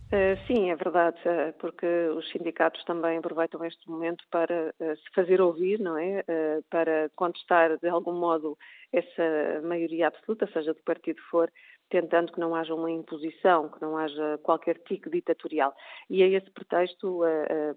Uh, 0.08 0.38
sim, 0.46 0.70
é 0.70 0.76
verdade, 0.76 1.18
uh, 1.26 1.54
porque 1.58 1.88
os 2.16 2.30
sindicatos 2.30 2.84
também 2.86 3.18
aproveitam 3.18 3.66
este 3.66 3.90
momento 3.90 4.24
para 4.30 4.74
se 4.80 5.16
fazer 5.16 5.42
ouvir, 5.42 5.80
não 5.80 5.98
é? 5.98 6.24
para 6.70 7.10
contestar 7.16 7.80
de 7.80 7.90
algum 7.90 8.14
modo 8.14 8.58
essa 8.92 9.62
maioria 9.64 10.08
absoluta, 10.08 10.48
seja 10.54 10.74
do 10.74 10.84
partido 10.84 11.20
for, 11.32 11.52
tentando 11.90 12.32
que 12.32 12.40
não 12.40 12.56
haja 12.56 12.76
uma 12.76 12.92
imposição, 12.92 13.70
que 13.70 13.82
não 13.82 13.98
haja 13.98 14.40
qualquer 14.44 14.78
tico 14.88 15.10
ditatorial. 15.10 15.74
E 16.10 16.22
a 16.22 16.28
esse 16.28 16.50
pretexto, 16.52 17.22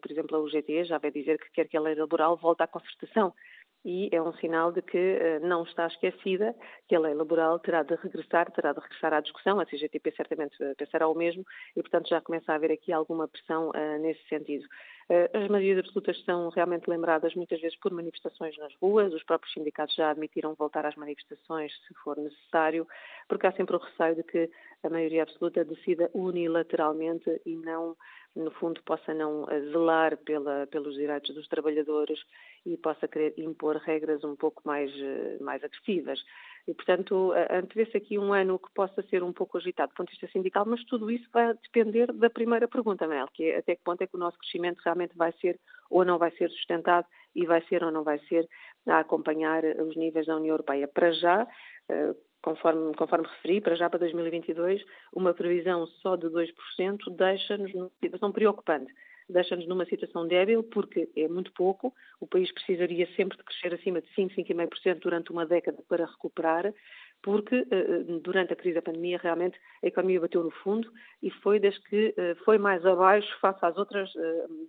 por 0.00 0.11
exemplo, 0.11 0.37
a 0.37 0.40
UGT 0.40 0.85
já 0.85 0.99
vai 0.99 1.11
dizer 1.11 1.38
que 1.38 1.50
quer 1.52 1.68
que 1.68 1.76
a 1.76 1.80
lei 1.80 1.95
laboral 1.95 2.37
volte 2.37 2.62
à 2.62 2.66
concertação 2.66 3.33
e 3.85 4.09
é 4.12 4.21
um 4.21 4.33
sinal 4.35 4.73
de 4.73 4.83
que 4.83 4.97
uh, 4.97 5.47
não 5.47 5.62
está 5.62 5.87
esquecida, 5.87 6.54
que 6.88 6.95
a 6.95 7.00
lei 7.00 7.14
laboral 7.14 7.59
terá 7.59 7.83
de 7.83 7.95
regressar, 7.95 8.50
terá 8.52 8.73
de 8.73 8.80
regressar 8.80 9.12
à 9.12 9.21
discussão, 9.21 9.61
a 9.61 9.66
CGTP 9.66 10.12
certamente 10.16 10.56
pensará 10.76 11.09
o 11.09 11.14
mesmo 11.14 11.45
e, 11.76 11.83
portanto, 11.83 12.09
já 12.09 12.21
começa 12.21 12.52
a 12.52 12.56
haver 12.56 12.73
aqui 12.73 12.92
alguma 12.92 13.28
pressão 13.28 13.71
uh, 13.71 13.99
nesse 14.00 14.26
sentido. 14.28 14.66
Eh, 15.09 15.31
as 15.35 15.49
maiorias 15.49 15.79
absolutas 15.79 16.21
são 16.25 16.49
realmente 16.49 16.89
lembradas 16.91 17.35
muitas 17.35 17.61
vezes 17.61 17.79
por 17.79 17.93
manifestações 17.93 18.57
nas 18.59 18.75
ruas, 18.77 19.13
os 19.15 19.23
próprios 19.23 19.53
sindicatos 19.53 19.95
já 19.95 20.11
admitiram 20.11 20.55
voltar 20.55 20.85
às 20.85 20.97
manifestações 20.97 21.73
se 21.87 21.95
for 22.03 22.17
necessário, 22.17 22.87
porque 23.29 23.47
há 23.47 23.53
sempre 23.53 23.77
o 23.77 23.79
receio 23.79 24.17
de 24.17 24.23
que 24.25 24.51
a 24.83 24.91
maioria 24.91 25.23
absoluta 25.23 25.65
decida 25.65 26.11
unilateralmente 26.13 27.41
e 27.47 27.55
não 27.57 27.97
no 28.37 28.51
fundo, 28.51 28.83
possa 28.83 29.15
não 29.15 29.47
zelar 29.71 30.17
pela, 30.19 30.67
pelos 30.67 30.95
direitos 30.95 31.35
dos 31.35 31.49
trabalhadores 31.49 32.21
e 32.67 32.77
possa 32.77 33.09
querer 33.09 33.33
impor 33.39 33.77
regras 33.77 34.23
um 34.25 34.37
pouco 34.37 34.61
mais, 34.65 34.91
eh, 34.95 35.39
mais 35.41 35.65
agressivas. 35.65 36.21
E, 36.69 36.75
portanto, 36.75 37.33
antevê-se 37.51 37.97
aqui 37.97 38.19
um 38.19 38.33
ano 38.33 38.59
que 38.59 38.73
possa 38.75 39.01
ser 39.03 39.23
um 39.23 39.33
pouco 39.33 39.57
agitado 39.57 39.93
do 39.93 39.95
ponto 39.95 40.09
de 40.09 40.19
vista 40.19 40.29
sindical, 40.33 40.65
mas 40.67 40.85
tudo 40.85 41.11
isso 41.11 41.29
vai 41.33 41.55
depender 41.55 42.13
da 42.13 42.29
primeira 42.29 42.67
pergunta, 42.67 43.07
Mel, 43.07 43.29
que 43.33 43.45
é 43.45 43.59
até 43.59 43.77
que 43.77 43.85
ponto 43.85 44.03
é 44.03 44.07
que 44.07 44.17
o 44.17 44.19
nosso 44.19 44.37
crescimento 44.39 44.81
realmente 44.85 45.17
vai 45.17 45.33
ser 45.41 45.61
ou 45.89 46.05
não 46.05 46.19
vai 46.19 46.33
ser 46.33 46.51
sustentado 46.51 47.07
e 47.35 47.47
vai 47.47 47.63
ser 47.69 47.85
ou 47.85 47.93
não 47.93 48.03
vai 48.03 48.19
ser 48.27 48.49
a 48.89 48.99
acompanhar 48.99 49.63
os 49.65 49.97
níveis 49.97 50.27
da 50.27 50.37
União 50.37 50.55
Europeia. 50.55 50.89
Para 50.89 51.13
já, 51.13 51.47
eh, 51.89 52.15
conforme, 52.43 52.95
conforme 52.95 53.29
referi, 53.29 53.61
para 53.61 53.77
já 53.77 53.89
para 53.89 54.01
2022, 54.01 54.83
uma 55.13 55.33
previsão 55.35 55.87
só 55.87 56.17
de 56.17 56.29
2% 56.29 57.11
deixa-nos 57.11 57.73
numa 57.75 57.91
situação 58.01 58.33
preocupante 58.33 58.93
deixa-nos 59.28 59.66
numa 59.66 59.85
situação 59.87 60.26
débil, 60.26 60.62
porque 60.62 61.09
é 61.16 61.28
muito 61.28 61.52
pouco, 61.52 61.92
o 62.21 62.26
país 62.26 62.50
precisaria 62.52 63.09
sempre 63.16 63.37
de 63.37 63.45
crescer 63.45 63.75
acima 63.75 64.00
de 64.00 64.09
5, 64.14 64.35
5,5% 64.35 65.00
durante 65.00 65.30
uma 65.30 65.45
década 65.45 65.83
para 65.88 66.06
recuperar, 66.06 66.73
porque 67.23 67.56
eh, 67.56 67.66
eh, 67.71 68.04
durante 68.23 68.52
a 68.52 68.56
crise 68.56 68.76
da 68.76 68.83
pandemia 68.83 69.18
realmente 69.18 69.59
a 69.83 69.87
economia 69.87 70.21
bateu 70.21 70.45
no 70.45 70.50
fundo 70.50 70.90
e 71.23 71.30
foi 71.30 71.59
desde 71.59 71.80
que 71.83 72.14
eh, 72.16 72.35
foi 72.45 72.59
mais 72.59 72.85
abaixo 72.87 73.28
face 73.40 73.64
às 73.64 73.76
outras 73.76 74.12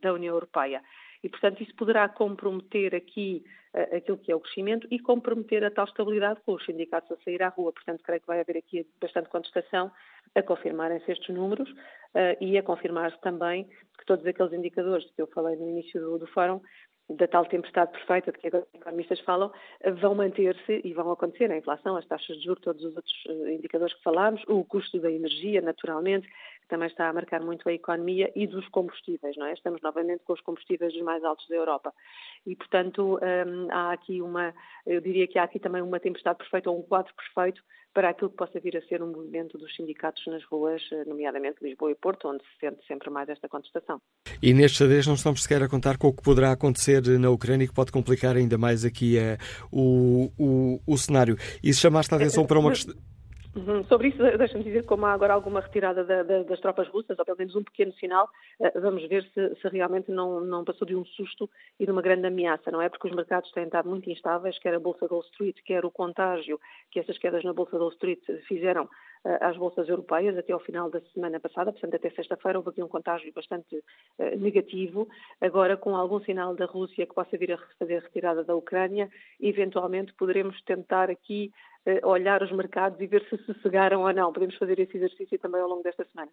da 0.02 0.14
União 0.14 0.34
Europeia. 0.34 0.82
E, 1.24 1.30
portanto, 1.30 1.62
isso 1.62 1.76
poderá 1.76 2.08
comprometer 2.08 2.96
aqui 2.96 3.44
aquilo 3.92 4.18
que 4.18 4.32
é 4.32 4.36
o 4.36 4.40
crescimento 4.40 4.88
e 4.90 5.00
comprometer 5.00 5.64
a 5.64 5.72
tal 5.72 5.86
estabilidade 5.86 6.40
com 6.46 6.54
os 6.54 6.66
sindicatos 6.66 7.12
a 7.12 7.24
sair 7.24 7.42
à 7.44 7.50
rua. 7.50 7.74
Portanto, 7.74 8.04
creio 8.04 8.22
que 8.22 8.28
vai 8.28 8.40
haver 8.40 8.58
aqui 8.58 8.88
bastante 9.00 9.30
contestação 9.30 9.92
a 10.38 10.44
confirmarem-se 10.44 11.12
estes 11.12 11.34
números 11.34 11.70
uh, 11.70 12.38
e 12.40 12.58
a 12.58 12.64
confirmar-se 12.64 13.20
também 13.22 13.66
que 13.98 14.06
todos 14.06 14.26
aqueles 14.26 14.54
indicadores 14.54 15.10
que 15.12 15.22
eu 15.22 15.28
falei 15.28 15.56
no 15.56 15.70
início 15.70 16.00
do, 16.00 16.20
do 16.20 16.28
fórum 16.28 16.62
da 17.10 17.28
tal 17.28 17.46
tempestade 17.46 17.92
perfeita 17.92 18.32
de 18.32 18.38
que 18.38 18.48
os 18.48 18.64
economistas 18.74 19.20
falam, 19.22 19.52
vão 20.02 20.14
manter-se 20.14 20.82
e 20.84 20.94
vão 20.94 21.12
acontecer. 21.12 21.50
A 21.52 21.58
inflação, 21.58 21.96
as 21.96 22.06
taxas 22.06 22.38
de 22.38 22.44
juros, 22.44 22.62
todos 22.62 22.84
os 22.84 22.96
outros 22.96 23.14
eh, 23.30 23.54
indicadores 23.54 23.94
que 23.94 24.04
falámos, 24.04 24.44
o 24.48 24.66
custo 24.66 25.00
da 25.00 25.10
energia, 25.10 25.62
naturalmente, 25.62 26.28
que 26.68 26.76
também 26.76 26.88
está 26.90 27.08
a 27.08 27.14
marcar 27.14 27.42
muito 27.42 27.68
a 27.68 27.74
economia 27.74 28.30
e 28.36 28.46
dos 28.46 28.68
combustíveis, 28.68 29.36
não 29.38 29.46
é? 29.46 29.54
Estamos 29.54 29.82
novamente 29.82 30.24
com 30.26 30.34
os 30.34 30.42
combustíveis 30.42 30.94
dos 30.94 31.02
mais 31.02 31.24
altos 31.24 31.48
da 31.48 31.56
Europa. 31.56 31.94
E, 32.46 32.56
portanto, 32.56 33.18
hum, 33.22 33.68
há 33.72 33.94
aqui 33.94 34.22
uma, 34.22 34.54
eu 34.86 35.00
diria 35.00 35.28
que 35.28 35.40
há 35.40 35.44
aqui 35.44 35.60
também 35.60 35.82
uma 35.82 36.00
tempestade 36.00 36.38
perfeita 36.38 36.70
ou 36.70 36.80
um 36.80 36.84
quadro 36.84 37.14
perfeito 37.16 37.62
para 37.94 38.10
aquilo 38.10 38.30
que 38.30 38.36
possa 38.36 38.60
vir 38.60 38.78
a 38.78 38.82
ser 38.82 39.02
um 39.02 39.08
movimento 39.08 39.58
dos 39.58 39.76
sindicatos 39.76 40.22
nas 40.28 40.44
ruas, 40.44 40.82
eh, 40.92 41.04
nomeadamente 41.06 41.58
Lisboa 41.64 41.92
e 41.92 41.96
Porto, 41.96 42.28
onde 42.28 42.44
se 42.44 42.60
sente 42.60 42.86
sempre 42.86 43.10
mais 43.10 43.28
esta 43.28 43.50
contestação. 43.50 44.00
E 44.40 44.54
nestes 44.54 44.78
xadrez 44.78 45.08
não 45.08 45.16
estamos 45.16 45.42
sequer 45.42 45.64
a 45.64 45.70
contar 45.70 45.98
com 45.98 46.10
o 46.10 46.14
que 46.14 46.22
poderá 46.22 46.52
acontecer 46.52 47.02
na 47.18 47.32
Ucrânia 47.32 47.66
e 47.66 47.68
que 47.68 47.74
pode 47.74 47.92
complicar 47.92 48.36
ainda 48.36 48.56
mais 48.56 48.86
aqui 48.86 49.18
uh, 49.18 49.38
o, 49.72 50.32
o, 50.38 50.80
o 50.86 50.98
cenário. 50.98 51.38
E 51.64 51.74
se 51.74 51.80
chamaste 51.80 52.14
a 52.14 52.18
atenção 52.18 52.46
para 52.46 52.60
uma 52.60 52.70
questão... 52.70 52.94
Uhum. 53.58 53.84
Sobre 53.86 54.10
isso, 54.10 54.20
deixa-me 54.38 54.64
dizer 54.64 54.86
como 54.86 55.08
há 55.08 55.14
agora 55.14 55.34
alguma 55.34 55.62
retirada 55.62 56.04
da, 56.04 56.22
da, 56.22 56.44
das 56.44 56.60
tropas 56.60 56.88
russas, 56.90 57.18
ou 57.18 57.26
pelo 57.26 57.40
menos 57.40 57.56
um 57.56 57.64
pequeno 57.64 57.92
sinal, 57.94 58.30
uh, 58.60 58.80
vamos 58.80 59.04
ver 59.08 59.24
se, 59.34 59.56
se, 59.56 59.68
realmente 59.70 60.12
não, 60.12 60.42
não 60.42 60.64
passou 60.64 60.88
de 60.88 60.96
um 60.96 61.04
susto 61.04 61.50
e 61.80 61.86
de 61.86 61.92
uma 61.92 62.04
grande 62.04 62.28
ameaça, 62.28 62.70
não 62.70 62.80
é? 62.80 62.88
Porque 62.88 63.08
os 63.08 63.16
mercados 63.16 63.52
têm 63.52 63.64
estado 63.64 63.90
muito 63.90 64.08
instáveis, 64.12 64.60
quer 64.60 64.76
a 64.76 64.80
Bolsa 64.80 65.08
Wall 65.10 65.22
Street, 65.32 65.58
quer 65.66 65.84
o 65.86 65.92
contágio 65.92 66.60
que 66.92 67.00
essas 67.00 67.18
quedas 67.18 67.44
na 67.44 67.52
Bolsa 67.52 67.78
Wall 67.78 67.90
Street 67.90 68.20
fizeram 68.48 68.88
às 69.42 69.58
bolsas 69.58 69.88
europeias 69.90 70.38
até 70.38 70.54
ao 70.54 70.60
final 70.60 70.90
da 70.90 71.02
semana 71.14 71.40
passada, 71.40 71.72
portanto 71.72 71.96
até 71.96 72.10
sexta-feira 72.12 72.58
houve 72.58 72.70
aqui 72.70 72.84
um 72.84 72.88
contágio 72.88 73.32
bastante 73.34 73.76
uh, 73.76 74.38
negativo, 74.40 75.08
agora 75.42 75.76
com 75.78 75.96
algum 75.96 76.20
sinal 76.22 76.56
da 76.56 76.66
Rússia 76.66 77.06
que 77.06 77.14
possa 77.14 77.38
vir 77.38 77.54
a 77.54 77.58
fazer 77.80 78.02
retirada 78.02 78.44
da 78.44 78.56
Ucrânia, 78.56 79.10
eventualmente 79.40 80.14
poderemos 80.14 80.62
tentar 80.64 81.10
aqui 81.10 81.52
olhar 82.04 82.44
os 82.44 82.52
mercados 82.52 83.00
e 83.00 83.08
ver 83.08 83.26
se 83.30 83.38
se 83.38 83.62
cegaram 83.62 84.02
ou 84.02 84.14
não. 84.14 84.34
Podemos 84.34 84.56
fazer 84.58 84.78
esse 84.80 84.98
exercício 84.98 85.40
também 85.40 85.62
ao 85.62 85.70
longo 85.70 85.84
desta 85.84 86.06
semana. 86.12 86.32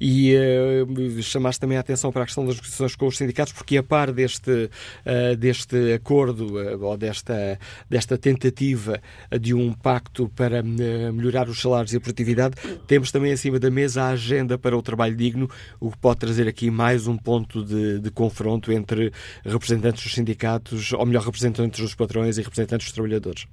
E 0.00 0.34
uh, 0.36 1.22
chamaste 1.22 1.60
também 1.60 1.76
a 1.76 1.80
atenção 1.80 2.12
para 2.12 2.22
a 2.22 2.26
questão 2.26 2.46
das 2.46 2.56
negociações 2.56 2.94
com 2.94 3.06
os 3.06 3.16
sindicatos, 3.16 3.52
porque 3.52 3.76
a 3.76 3.82
par 3.82 4.12
deste, 4.12 4.50
uh, 4.50 5.36
deste 5.36 5.92
acordo 5.92 6.58
uh, 6.58 6.84
ou 6.84 6.96
desta, 6.96 7.58
desta 7.88 8.16
tentativa 8.16 9.00
de 9.40 9.52
um 9.52 9.72
pacto 9.72 10.28
para 10.28 10.62
melhorar 10.62 11.48
os 11.48 11.60
salários 11.60 11.92
e 11.92 11.96
a 11.96 12.00
produtividade, 12.14 12.54
temos 12.86 13.10
também 13.10 13.32
acima 13.32 13.58
da 13.58 13.70
mesa 13.70 14.04
a 14.04 14.10
agenda 14.10 14.56
para 14.56 14.76
o 14.76 14.82
trabalho 14.82 15.16
digno, 15.16 15.48
o 15.80 15.90
que 15.90 15.98
pode 15.98 16.20
trazer 16.20 16.48
aqui 16.48 16.70
mais 16.70 17.08
um 17.08 17.16
ponto 17.16 17.64
de, 17.64 17.98
de 17.98 18.10
confronto 18.10 18.70
entre 18.72 19.10
representantes 19.44 20.04
dos 20.04 20.14
sindicatos, 20.14 20.92
ou 20.92 21.04
melhor, 21.04 21.24
representantes 21.24 21.80
dos 21.80 21.94
patrões 21.94 22.38
e 22.38 22.42
representantes 22.42 22.86
dos 22.86 22.94
trabalhadores. 22.94 23.46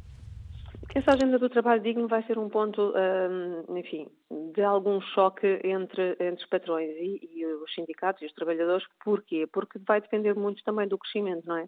Essa 0.94 1.14
agenda 1.14 1.40
do 1.40 1.50
trabalho 1.50 1.82
digno 1.82 2.08
vai 2.08 2.22
ser 2.24 2.38
um 2.38 2.50
ponto, 2.50 2.94
hum, 2.94 3.78
enfim, 3.78 4.08
de 4.54 4.62
algum 4.62 5.00
choque 5.00 5.48
entre, 5.64 6.18
entre 6.20 6.44
os 6.44 6.50
patrões 6.50 6.90
e, 6.90 7.30
e, 7.34 7.46
os 7.46 7.74
sindicatos 7.74 8.22
e 8.22 8.26
os 8.26 8.34
trabalhadores. 8.34 8.86
Porquê? 9.04 9.48
Porque 9.52 9.80
vai 9.88 10.02
depender 10.02 10.36
muito 10.36 10.62
também 10.64 10.88
do 10.88 10.98
crescimento, 10.98 11.48
não 11.48 11.58
é? 11.58 11.66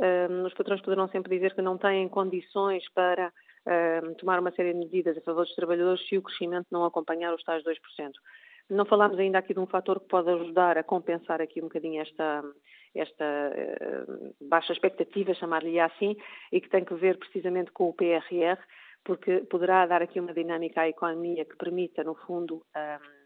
Um, 0.00 0.44
os 0.44 0.54
patrões 0.54 0.82
poderão 0.82 1.08
sempre 1.08 1.34
dizer 1.34 1.54
que 1.54 1.62
não 1.62 1.78
têm 1.78 2.08
condições 2.08 2.84
para 2.94 3.32
um, 3.68 4.14
tomar 4.14 4.40
uma 4.40 4.50
série 4.52 4.72
de 4.72 4.78
medidas 4.78 5.16
a 5.16 5.20
favor 5.20 5.44
dos 5.44 5.54
trabalhadores 5.54 6.06
se 6.08 6.16
o 6.16 6.22
crescimento 6.22 6.66
não 6.70 6.84
acompanhar 6.84 7.34
os 7.34 7.42
tais 7.42 7.62
2%. 7.62 7.74
Não 8.70 8.84
falámos 8.84 9.18
ainda 9.18 9.38
aqui 9.38 9.54
de 9.54 9.60
um 9.60 9.66
fator 9.66 10.00
que 10.00 10.08
pode 10.08 10.28
ajudar 10.30 10.76
a 10.76 10.82
compensar 10.82 11.40
aqui 11.40 11.60
um 11.60 11.64
bocadinho 11.64 12.02
esta, 12.02 12.42
esta 12.94 13.24
uh, 13.24 14.34
baixa 14.46 14.72
expectativa, 14.72 15.32
chamar-lhe 15.34 15.80
assim, 15.80 16.16
e 16.52 16.60
que 16.60 16.68
tem 16.68 16.84
que 16.84 16.94
ver 16.94 17.18
precisamente 17.18 17.70
com 17.72 17.88
o 17.88 17.94
PRR, 17.94 18.58
porque 19.04 19.40
poderá 19.50 19.86
dar 19.86 20.02
aqui 20.02 20.20
uma 20.20 20.34
dinâmica 20.34 20.82
à 20.82 20.88
economia 20.88 21.46
que 21.46 21.56
permita, 21.56 22.04
no 22.04 22.14
fundo, 22.14 22.56
um, 22.76 23.17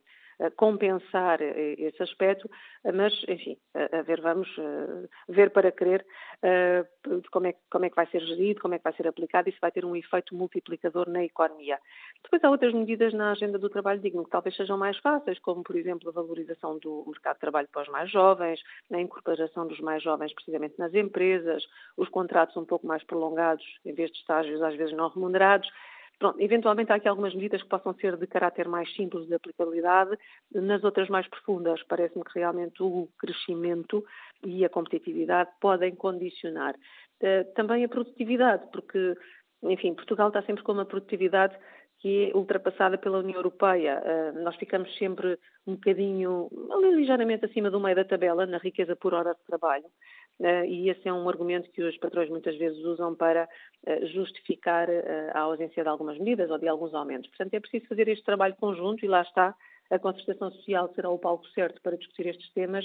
compensar 0.51 1.41
eh, 1.41 1.75
esse 1.79 2.03
aspecto, 2.03 2.51
mas, 2.95 3.13
enfim, 3.29 3.57
a, 3.75 4.03
ver, 4.03 4.21
vamos 4.21 4.49
ver 5.29 5.51
para 5.51 5.71
crer 5.71 6.05
como 7.31 7.47
é, 7.47 7.55
como 7.71 7.85
é 7.85 7.91
que 7.91 7.97
vai 7.97 8.07
ser 8.07 8.21
gerido, 8.21 8.61
como 8.61 8.75
é 8.75 8.79
que 8.79 8.85
vai 8.85 8.93
ser 8.95 9.07
aplicado 9.07 9.49
e 9.49 9.53
se 9.53 9.61
vai 9.61 9.71
ter 9.71 9.85
um 9.85 9.95
efeito 9.95 10.35
multiplicador 10.35 11.09
na 11.09 11.23
economia. 11.25 11.79
Depois 12.23 12.43
há 12.43 12.51
outras 12.51 12.75
medidas 12.75 13.13
na 13.15 13.31
agenda 13.31 13.59
do 13.59 13.71
trabalho 13.71 14.01
digno 14.01 14.25
que 14.25 14.31
talvez 14.31 14.57
sejam 14.57 14.77
mais 14.77 14.99
fáceis, 14.99 15.39
como, 15.39 15.63
por 15.63 15.77
exemplo, 15.77 16.09
a 16.09 16.13
valorização 16.13 16.79
do 16.79 17.05
mercado 17.07 17.35
de 17.35 17.41
trabalho 17.41 17.69
para 17.71 17.83
os 17.83 17.89
mais 17.89 18.11
jovens, 18.11 18.61
a 18.93 19.01
incorporação 19.01 19.67
dos 19.67 19.81
mais 19.81 20.03
jovens 20.03 20.35
precisamente 20.35 20.75
nas 20.79 20.93
empresas, 20.95 21.65
os 21.97 22.09
contratos 22.09 22.57
um 22.57 22.65
pouco 22.65 22.87
mais 22.87 23.05
prolongados, 23.05 23.65
em 23.85 23.95
vez 23.95 24.11
de 24.11 24.19
estágios 24.19 24.63
às 24.63 24.75
vezes 24.77 24.95
não 24.95 25.09
remunerados, 25.09 25.69
Pronto, 26.23 26.41
eventualmente 26.41 26.93
há 26.93 26.95
aqui 26.95 27.09
algumas 27.09 27.35
medidas 27.35 27.61
que 27.61 27.69
possam 27.69 27.93
ser 27.95 28.17
de 28.17 28.29
caráter 28.29 28.69
mais 28.69 28.89
simples 28.95 29.27
de 29.27 29.35
aplicabilidade, 29.35 30.17
nas 30.55 30.85
outras 30.85 31.09
mais 31.09 31.27
profundas, 31.27 31.83
parece-me 31.89 32.23
que 32.23 32.39
realmente 32.39 32.81
o 32.81 33.09
crescimento 33.19 34.05
e 34.47 34.65
a 34.65 34.69
competitividade 34.69 35.51
podem 35.61 35.97
condicionar. 35.97 36.77
Eh, 37.21 37.43
também 37.57 37.85
a 37.85 37.89
produtividade, 37.89 38.63
porque, 38.73 39.17
enfim, 39.65 39.95
Portugal 39.95 40.29
está 40.29 40.41
sempre 40.43 40.63
com 40.63 40.71
uma 40.71 40.85
produtividade 40.85 41.59
que 41.99 42.31
é 42.31 42.37
ultrapassada 42.37 42.97
pela 42.97 43.19
União 43.19 43.39
Europeia. 43.39 44.01
Eh, 44.05 44.33
nós 44.45 44.55
ficamos 44.55 44.97
sempre 44.99 45.37
um 45.67 45.75
bocadinho, 45.75 46.49
ligeiramente 46.95 47.47
acima 47.47 47.69
do 47.69 47.81
meio 47.81 47.97
da 47.97 48.05
tabela, 48.05 48.47
na 48.47 48.59
riqueza 48.59 48.95
por 48.95 49.13
hora 49.13 49.35
de 49.35 49.45
trabalho. 49.45 49.87
Eh, 50.41 50.67
e 50.67 50.91
esse 50.91 51.09
é 51.09 51.13
um 51.13 51.29
argumento 51.29 51.71
que 51.71 51.83
os 51.83 51.97
patrões 51.99 52.29
muitas 52.29 52.57
vezes 52.57 52.79
usam 52.85 53.15
para 53.15 53.49
eh, 53.87 54.07
justificar 54.07 54.89
eh, 54.89 55.31
a 55.35 55.41
ausência 55.41 55.83
de 55.83 55.89
algumas 55.89 56.19
medidas 56.19 56.51
ou 56.51 56.59
de 56.59 56.69
alguns 56.69 56.95
aumentos. 56.95 57.29
Portanto, 57.31 57.55
é 57.55 57.61
preciso 57.61 57.87
fazer 57.87 58.09
este 58.09 58.25
trabalho 58.25 58.57
conjunto 58.57 59.05
e 59.05 59.09
lá 59.09 59.23
está, 59.23 59.55
a 59.91 59.99
concertação 59.99 60.51
social 60.53 60.91
será 60.95 61.11
o 61.11 61.19
palco 61.19 61.47
certo 61.49 61.81
para 61.83 61.97
discutir 61.97 62.27
estes 62.27 62.51
temas, 62.53 62.85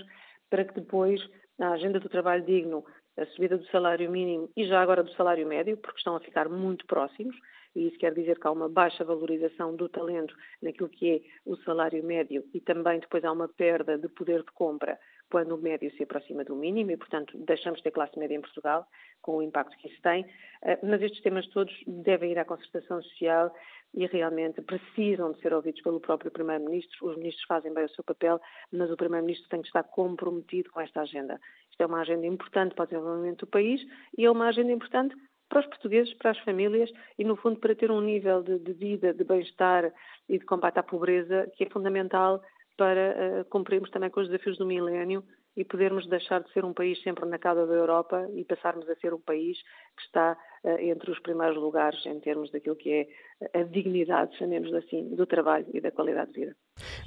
para 0.50 0.66
que 0.66 0.74
depois 0.74 1.22
a 1.60 1.72
agenda 1.72 2.00
do 2.00 2.10
trabalho 2.10 2.46
digno, 2.46 2.86
a 3.18 3.26
subida 3.28 3.58
do 3.58 3.66
salário 3.68 4.12
mínimo 4.12 4.50
e 4.56 4.68
já 4.68 4.82
agora 4.82 5.04
do 5.04 5.12
salário 5.14 5.48
médio, 5.48 5.78
porque 5.78 5.98
estão 5.98 6.16
a 6.16 6.20
ficar 6.20 6.48
muito 6.48 6.86
próximos, 6.86 7.36
e 7.76 7.88
isso 7.88 7.98
quer 7.98 8.14
dizer 8.14 8.40
que 8.40 8.48
há 8.48 8.52
uma 8.52 8.68
baixa 8.68 9.04
valorização 9.04 9.76
do 9.76 9.88
talento 9.88 10.36
naquilo 10.62 10.90
que 10.90 11.12
é 11.12 11.22
o 11.46 11.56
salário 11.58 12.04
médio 12.04 12.44
e 12.54 12.60
também 12.60 13.00
depois 13.00 13.24
há 13.24 13.32
uma 13.32 13.48
perda 13.48 13.98
de 13.98 14.08
poder 14.10 14.40
de 14.40 14.52
compra 14.52 14.98
quando 15.30 15.54
o 15.54 15.58
médio 15.58 15.92
se 15.92 16.04
aproxima 16.04 16.44
do 16.44 16.56
mínimo 16.56 16.92
e, 16.92 16.98
portanto, 16.98 17.38
deixamos 17.38 17.80
de 17.80 17.84
ter 17.84 17.92
classe 17.92 18.18
média 18.18 18.36
em 18.36 18.42
Portugal, 18.42 18.88
com 19.22 19.38
o 19.38 19.42
impacto 19.42 19.78
que 19.78 19.88
isso 19.88 20.02
tem. 20.02 20.26
Eh, 20.64 20.80
mas 20.84 21.02
estes 21.02 21.22
temas 21.22 21.46
todos 21.48 21.74
devem 21.86 22.32
ir 22.32 22.40
à 22.40 22.46
concertação 22.46 23.02
social 23.02 23.54
e 23.94 24.06
realmente 24.06 24.62
precisam 24.62 25.32
de 25.32 25.42
ser 25.42 25.54
ouvidos 25.54 25.82
pelo 25.82 26.00
próprio 26.00 26.32
Primeiro-Ministro. 26.32 27.08
Os 27.08 27.18
ministros 27.18 27.46
fazem 27.46 27.74
bem 27.74 27.86
o 27.86 27.90
seu 27.90 28.04
papel, 28.04 28.40
mas 28.72 28.90
o 28.92 28.98
Primeiro-Ministro 28.98 29.50
tem 29.50 29.62
que 29.62 29.68
estar 29.68 29.84
comprometido 29.84 30.70
com 30.72 30.80
esta 30.80 31.02
agenda. 31.02 31.40
Isto 31.70 31.82
é 31.82 31.86
uma 31.86 32.02
agenda 32.02 32.26
importante 32.26 32.76
para 32.76 32.84
o 32.84 32.88
desenvolvimento 32.88 33.46
do 33.46 33.48
país 33.48 33.82
e 34.18 34.26
é 34.26 34.32
uma 34.32 34.48
agenda 34.48 34.72
importante 34.72 35.16
para 35.50 35.62
os 35.62 35.66
portugueses, 35.68 36.14
para 36.16 36.32
as 36.32 36.40
famílias 36.40 36.92
e, 37.18 37.24
no 37.24 37.36
fundo, 37.36 37.60
para 37.60 37.76
ter 37.76 37.90
um 37.90 38.02
nível 38.02 38.44
de, 38.44 38.60
de 38.60 38.74
vida, 38.74 39.14
de 39.14 39.24
bem-estar 39.24 39.92
e 40.28 40.38
de 40.38 40.46
combate 40.46 40.78
à 40.78 40.84
pobreza 40.84 41.50
que 41.56 41.64
é 41.64 41.70
fundamental 41.70 42.42
para 42.78 43.42
uh, 43.42 43.46
cumprirmos 43.46 43.90
também 43.90 44.10
com 44.10 44.22
os 44.22 44.28
desafios 44.28 44.58
do 44.58 44.66
milénio 44.66 45.24
e 45.56 45.66
podermos 45.66 46.08
deixar 46.08 46.42
de 46.44 46.52
ser 46.54 46.64
um 46.64 46.74
país 46.74 47.02
sempre 47.02 47.26
na 47.26 47.40
cauda 47.40 47.66
da 47.66 47.74
Europa 47.74 48.30
e 48.36 48.46
passarmos 48.46 48.88
a 48.88 48.96
ser 48.96 49.14
um 49.14 49.20
país 49.20 49.58
que 49.98 50.04
está 50.04 50.38
uh, 50.64 50.70
entre 50.80 51.12
os 51.12 51.20
primeiros 51.20 51.58
lugares 51.58 52.06
em 52.06 52.20
termos 52.20 52.52
daquilo 52.52 52.76
que 52.76 52.92
é 52.92 53.08
a 53.54 53.64
dignidade, 53.64 54.36
chamemos 54.38 54.74
assim, 54.74 55.16
do 55.16 55.26
trabalho 55.26 55.66
e 55.72 55.80
da 55.80 55.92
qualidade 55.92 56.32
de 56.32 56.40
vida. 56.40 56.56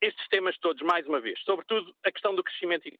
estes 0.00 0.28
temas 0.28 0.56
todos, 0.58 0.82
mais 0.82 1.06
uma 1.06 1.20
vez. 1.20 1.40
Sobretudo 1.44 1.94
a 2.04 2.10
questão 2.10 2.34
do 2.34 2.42
crescimento. 2.42 2.90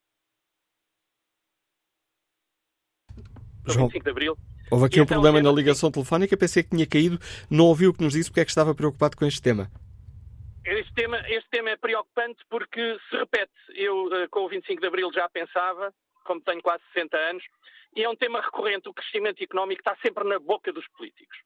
João, 3.67 3.89
25 3.89 4.05
de 4.05 4.11
Abril. 4.11 4.37
Houve 4.71 4.87
aqui 4.87 5.01
um 5.01 5.05
então, 5.05 5.21
problema 5.21 5.43
na 5.43 5.53
ligação 5.53 5.91
telefónica, 5.91 6.37
pensei 6.37 6.63
que 6.63 6.71
tinha 6.71 6.87
caído, 6.87 7.19
não 7.51 7.67
ouviu 7.67 7.91
o 7.91 7.95
que 7.95 8.03
nos 8.03 8.15
disse, 8.15 8.31
porque 8.31 8.41
é 8.41 8.45
que 8.45 8.51
estava 8.51 8.75
preocupado 8.75 9.17
com 9.17 9.27
este 9.27 9.43
tema. 9.43 9.71
Este 10.65 10.95
tema, 10.95 11.19
este 11.29 11.51
tema 11.51 11.71
é 11.71 11.77
preocupante 11.77 12.43
porque 12.49 12.99
se 13.11 13.17
repete. 13.17 13.53
Eu, 13.75 14.09
ah, 14.15 14.29
com 14.31 14.41
o 14.41 14.49
25 14.49 14.81
de 14.81 14.87
Abril, 14.87 15.13
já 15.13 15.29
pensava 15.29 15.93
como 16.25 16.41
tenho 16.41 16.63
quase 16.63 16.83
60 16.93 17.17
anos, 17.17 17.45
e 17.95 18.03
é 18.03 18.09
um 18.09 18.17
tema 18.17 18.41
recorrente. 18.41 18.89
O 18.89 18.95
crescimento 18.95 19.43
económico 19.43 19.81
está 19.81 19.97
sempre 20.05 20.25
na 20.25 20.39
boca 20.39 20.73
dos 20.73 20.87
políticos. 20.89 21.37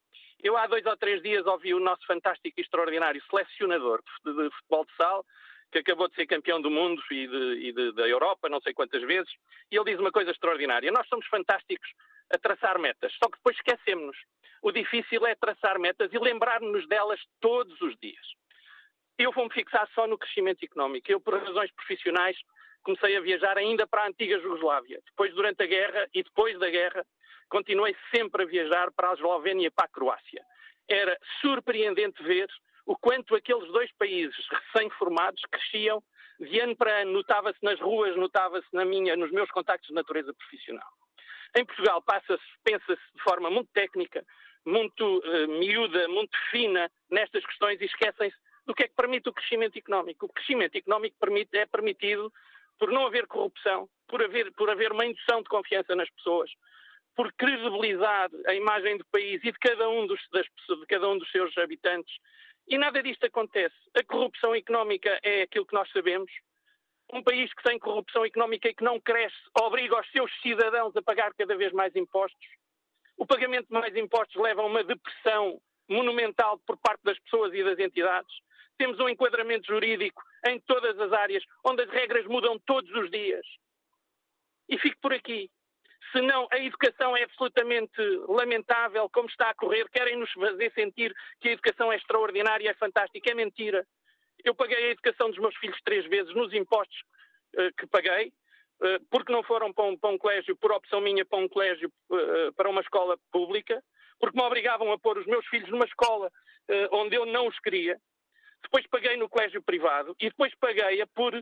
Eu 0.43 0.57
há 0.57 0.67
dois 0.67 0.87
ou 0.87 0.97
três 0.97 1.21
dias 1.23 1.47
ouvi 1.47 1.75
o 1.75 1.81
nosso 1.81 2.07
fantástico 2.07 2.59
e 2.59 2.63
extraordinário 2.63 3.23
selecionador 3.29 4.03
de 4.03 4.51
futebol 4.51 4.85
de 4.85 4.95
sal, 4.97 5.27
que 5.71 5.79
acabou 5.79 6.09
de 6.09 6.15
ser 6.15 6.27
campeão 6.27 6.61
do 6.61 6.71
mundo 6.71 7.03
e, 7.11 7.27
de, 7.27 7.69
e 7.69 7.73
de, 7.73 7.93
da 7.93 8.09
Europa, 8.09 8.49
não 8.49 8.61
sei 8.61 8.73
quantas 8.73 9.03
vezes, 9.03 9.31
e 9.71 9.77
ele 9.77 9.91
diz 9.91 10.01
uma 10.01 10.13
coisa 10.13 10.31
extraordinária. 10.31 10.91
Nós 10.91 11.07
somos 11.09 11.27
fantásticos 11.27 11.91
a 12.33 12.39
traçar 12.39 12.79
metas, 12.79 13.13
só 13.23 13.29
que 13.29 13.37
depois 13.37 13.57
esquecemos-nos. 13.57 14.17
O 14.63 14.73
difícil 14.73 15.27
é 15.27 15.35
traçar 15.35 15.79
metas 15.79 16.13
e 16.13 16.19
lembrar-nos 16.19 16.87
delas 16.89 17.21
todos 17.41 17.81
os 17.81 17.97
dias. 17.99 18.27
Eu 19.19 19.33
vou-me 19.33 19.53
fixar 19.53 19.89
só 19.95 20.07
no 20.07 20.17
crescimento 20.17 20.63
económico. 20.63 21.11
Eu, 21.11 21.21
por 21.21 21.35
razões 21.35 21.73
profissionais, 21.73 22.37
comecei 22.83 23.17
a 23.17 23.21
viajar 23.21 23.57
ainda 23.59 23.87
para 23.87 24.03
a 24.03 24.09
antiga 24.09 24.39
Jugoslávia. 24.41 25.01
Depois, 25.05 25.35
durante 25.35 25.63
a 25.63 25.67
guerra 25.67 26.09
e 26.15 26.23
depois 26.23 26.59
da 26.59 26.71
guerra, 26.71 27.05
continuei 27.49 27.97
sempre 28.15 28.43
a 28.43 28.47
viajar 28.47 28.91
para 28.93 29.11
a 29.11 29.15
Eslovénia 29.15 29.69
e 29.69 29.71
para 29.71 29.87
a 29.87 29.89
Croácia. 29.89 30.45
Era 30.89 31.19
surpreendente 31.41 32.23
ver 32.23 32.49
o 32.87 32.97
quanto 32.97 33.35
aqueles 33.35 33.71
dois 33.71 33.91
países 33.99 34.35
recém-formados 34.51 35.43
cresciam 35.51 36.03
de 36.41 36.61
ano 36.61 36.77
para 36.77 37.03
ano. 37.03 37.13
Notava-se 37.13 37.59
nas 37.63 37.79
ruas, 37.81 38.17
notava-se 38.17 38.69
na 38.73 38.85
minha, 38.85 39.17
nos 39.17 39.31
meus 39.31 39.51
contactos 39.51 39.89
de 39.89 39.95
natureza 39.95 40.33
profissional. 40.33 40.89
Em 41.57 41.65
Portugal 41.65 42.03
passa-se, 42.03 42.45
pensa-se 42.65 43.03
de 43.15 43.23
forma 43.23 43.51
muito 43.51 43.71
técnica, 43.73 44.25
muito 44.65 45.19
uh, 45.19 45.49
miúda, 45.49 46.09
muito 46.09 46.37
fina 46.51 46.91
nestas 47.11 47.45
questões 47.45 47.81
e 47.81 47.87
esquecem-se 47.87 48.37
do 48.67 48.75
que 48.75 48.85
é 48.85 48.89
que 48.89 48.95
permite 48.95 49.29
o 49.29 49.33
crescimento 49.33 49.79
económico. 49.79 50.27
O 50.27 50.33
crescimento 50.33 50.77
económico 50.77 51.17
permite, 51.19 51.57
é 51.57 51.65
permitido 51.67 52.31
por 52.79 52.91
não 52.91 53.07
haver 53.07 53.27
corrupção, 53.27 53.89
por 54.07 54.23
haver, 54.23 54.53
por 54.53 54.71
haver 54.71 54.93
uma 54.93 55.05
indução 55.05 55.43
de 55.43 55.49
confiança 55.49 55.95
nas 55.95 56.09
pessoas, 56.11 56.51
por 57.15 57.33
credibilizar 57.33 58.31
a 58.47 58.55
imagem 58.55 58.97
do 58.97 59.05
país 59.07 59.41
e 59.43 59.53
de 59.53 59.59
cada 59.59 59.89
um 59.89 60.07
dos, 60.07 60.21
das, 60.33 60.47
de 60.47 60.87
cada 60.87 61.09
um 61.09 61.19
dos 61.19 61.31
seus 61.31 61.57
habitantes. 61.59 62.15
E 62.69 62.79
nada 62.79 63.03
disto 63.03 63.25
acontece. 63.25 63.75
A 63.97 64.05
corrupção 64.05 64.55
económica 64.55 65.19
é 65.23 65.43
aquilo 65.43 65.67
que 65.67 65.75
nós 65.75 65.91
sabemos. 65.91 66.31
Um 67.13 67.23
país 67.23 67.53
que 67.55 67.63
tem 67.63 67.79
corrupção 67.79 68.25
económica 68.25 68.69
e 68.69 68.75
que 68.75 68.85
não 68.85 69.01
cresce 69.01 69.37
obriga 69.59 69.99
os 69.99 70.11
seus 70.11 70.31
cidadãos 70.43 70.95
a 70.95 71.03
pagar 71.03 71.33
cada 71.35 71.57
vez 71.57 71.73
mais 71.73 71.95
impostos. 71.97 72.47
O 73.17 73.27
pagamento 73.27 73.67
de 73.67 73.73
mais 73.73 73.97
impostos 73.97 74.41
leva 74.41 74.63
a 74.63 74.67
uma 74.67 74.85
depressão 74.85 75.61
monumental 75.89 76.59
por 76.67 76.77
parte 76.77 77.03
das 77.03 77.19
pessoas 77.21 77.53
e 77.55 77.65
das 77.65 77.79
entidades. 77.79 78.33
Temos 78.77 79.01
um 79.01 79.09
enquadramento 79.09 79.67
jurídico 79.67 80.23
em 80.47 80.61
todas 80.61 80.99
as 80.99 81.13
áreas, 81.13 81.43
onde 81.65 81.83
as 81.83 81.91
regras 81.91 82.27
mudam 82.27 82.59
todos 82.61 82.91
os 82.95 83.11
dias. 83.11 83.45
E 84.69 84.79
fico 84.79 84.97
por 85.01 85.13
aqui. 85.13 85.51
Senão 86.13 86.49
a 86.51 86.59
educação 86.59 87.17
é 87.17 87.25
absolutamente 87.25 88.01
lamentável, 88.29 89.09
como 89.11 89.29
está 89.29 89.51
a 89.51 89.55
correr, 89.55 89.89
querem 89.91 90.17
nos 90.17 90.31
fazer 90.33 90.73
sentir 90.73 91.15
que 91.41 91.49
a 91.49 91.53
educação 91.53 91.93
é 91.93 91.97
extraordinária, 91.97 92.71
é 92.71 92.75
fantástica, 92.75 93.31
é 93.31 93.35
mentira. 93.35 93.87
Eu 94.45 94.55
paguei 94.55 94.77
a 94.77 94.91
educação 94.91 95.29
dos 95.29 95.39
meus 95.39 95.55
filhos 95.57 95.79
três 95.85 96.07
vezes 96.07 96.35
nos 96.35 96.53
impostos 96.55 96.99
uh, 97.57 97.75
que 97.79 97.87
paguei, 97.87 98.29
uh, 98.29 99.05
porque 99.11 99.33
não 99.33 99.43
foram 99.43 99.73
para 99.73 99.85
um, 99.85 99.99
para 99.99 100.11
um, 100.11 100.19
colégio, 100.19 100.57
por 100.57 100.73
opção 100.73 101.01
minha, 101.01 101.27
para 101.27 101.39
um 101.39 101.49
colégio, 101.49 101.93
uh, 102.11 102.53
para 102.55 102.71
uma 102.71 102.81
escola 102.81 103.19
pública, 103.31 103.83
porque 104.19 104.39
me 104.39 104.45
obrigavam 104.45 104.91
a 104.93 104.99
pôr 104.99 105.19
os 105.19 105.27
meus 105.27 105.47
filhos 105.47 105.71
numa 105.71 105.85
escola 105.85 106.31
onde 106.91 107.17
eu 107.17 107.25
não 107.25 107.47
os 107.47 107.59
queria. 107.61 107.99
Depois 108.63 108.87
paguei 108.89 109.17
no 109.17 109.29
colégio 109.29 109.63
privado 109.63 110.15
e 110.21 110.29
depois 110.29 110.55
paguei-a 110.57 111.07
por, 111.09 111.33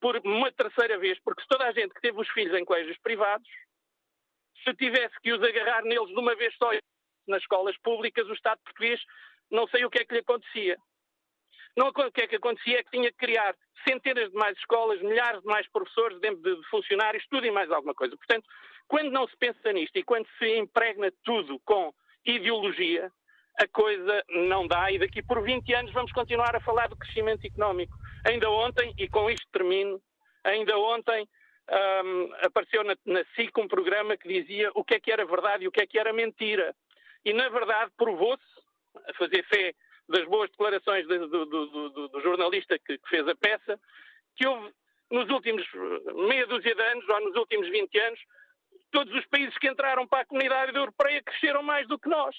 por 0.00 0.20
uma 0.24 0.52
terceira 0.52 0.98
vez, 0.98 1.18
porque 1.24 1.42
se 1.42 1.48
toda 1.48 1.64
a 1.66 1.72
gente 1.72 1.94
que 1.94 2.00
teve 2.00 2.20
os 2.20 2.28
filhos 2.30 2.56
em 2.56 2.64
colégios 2.64 2.98
privados, 2.98 3.48
se 4.64 4.74
tivesse 4.74 5.14
que 5.22 5.32
os 5.32 5.42
agarrar 5.42 5.82
neles 5.82 6.08
de 6.08 6.18
uma 6.18 6.34
vez 6.34 6.54
só 6.56 6.70
nas 7.26 7.42
escolas 7.42 7.76
públicas, 7.78 8.26
o 8.26 8.32
Estado 8.32 8.60
português 8.64 9.00
não 9.50 9.66
sei 9.68 9.84
o 9.84 9.90
que 9.90 10.00
é 10.00 10.04
que 10.04 10.14
lhe 10.14 10.20
acontecia. 10.20 10.76
Não, 11.76 11.88
o 11.88 12.12
que 12.12 12.22
é 12.22 12.26
que 12.26 12.36
acontecia 12.36 12.80
é 12.80 12.82
que 12.82 12.90
tinha 12.90 13.10
que 13.10 13.18
criar 13.18 13.54
centenas 13.86 14.30
de 14.30 14.36
mais 14.36 14.56
escolas, 14.58 15.00
milhares 15.00 15.40
de 15.40 15.46
mais 15.46 15.66
professores, 15.68 16.18
de, 16.20 16.34
de 16.34 16.68
funcionários, 16.68 17.24
tudo 17.30 17.46
e 17.46 17.50
mais 17.50 17.70
alguma 17.70 17.94
coisa. 17.94 18.16
Portanto, 18.16 18.48
quando 18.88 19.10
não 19.10 19.28
se 19.28 19.36
pensa 19.36 19.72
nisto 19.72 19.96
e 19.96 20.02
quando 20.02 20.26
se 20.38 20.58
impregna 20.58 21.12
tudo 21.22 21.58
com 21.60 21.94
ideologia, 22.24 23.12
a 23.58 23.66
coisa 23.68 24.24
não 24.28 24.66
dá 24.66 24.90
e 24.90 24.98
daqui 24.98 25.20
por 25.20 25.42
20 25.42 25.74
anos 25.74 25.92
vamos 25.92 26.12
continuar 26.12 26.54
a 26.54 26.60
falar 26.60 26.88
do 26.88 26.96
crescimento 26.96 27.44
económico. 27.44 27.96
Ainda 28.24 28.48
ontem, 28.48 28.94
e 28.96 29.08
com 29.08 29.28
isto 29.28 29.46
termino, 29.52 30.00
ainda 30.44 30.78
ontem 30.78 31.28
um, 31.70 32.32
apareceu 32.46 32.84
na, 32.84 32.96
na 33.04 33.24
SIC 33.34 33.58
um 33.58 33.66
programa 33.66 34.16
que 34.16 34.28
dizia 34.28 34.70
o 34.74 34.84
que 34.84 34.94
é 34.94 35.00
que 35.00 35.10
era 35.10 35.26
verdade 35.26 35.64
e 35.64 35.68
o 35.68 35.72
que 35.72 35.82
é 35.82 35.86
que 35.86 35.98
era 35.98 36.12
mentira. 36.12 36.74
E, 37.24 37.32
na 37.32 37.48
verdade, 37.48 37.90
provou-se, 37.96 38.44
a 39.08 39.14
fazer 39.14 39.44
fé 39.44 39.74
das 40.08 40.24
boas 40.26 40.50
declarações 40.50 41.06
do, 41.06 41.26
do, 41.26 41.46
do, 41.46 42.08
do 42.08 42.20
jornalista 42.20 42.78
que, 42.78 42.96
que, 42.96 43.08
fez 43.08 43.26
a 43.28 43.34
peça, 43.34 43.78
que 44.36 44.46
houve 44.46 44.72
nos 45.10 45.28
últimos 45.30 45.66
meia 46.28 46.46
dúzia 46.46 46.74
de 46.74 46.82
anos, 46.82 47.08
ou 47.08 47.20
nos 47.20 47.36
últimos 47.36 47.68
20 47.68 47.98
anos, 47.98 48.20
todos 48.90 49.12
os 49.14 49.26
países 49.26 49.56
que 49.58 49.68
entraram 49.68 50.06
para 50.06 50.22
a 50.22 50.26
comunidade 50.26 50.76
europeia 50.76 51.22
cresceram 51.22 51.62
mais 51.62 51.86
do 51.88 51.98
que 51.98 52.08
nós. 52.08 52.34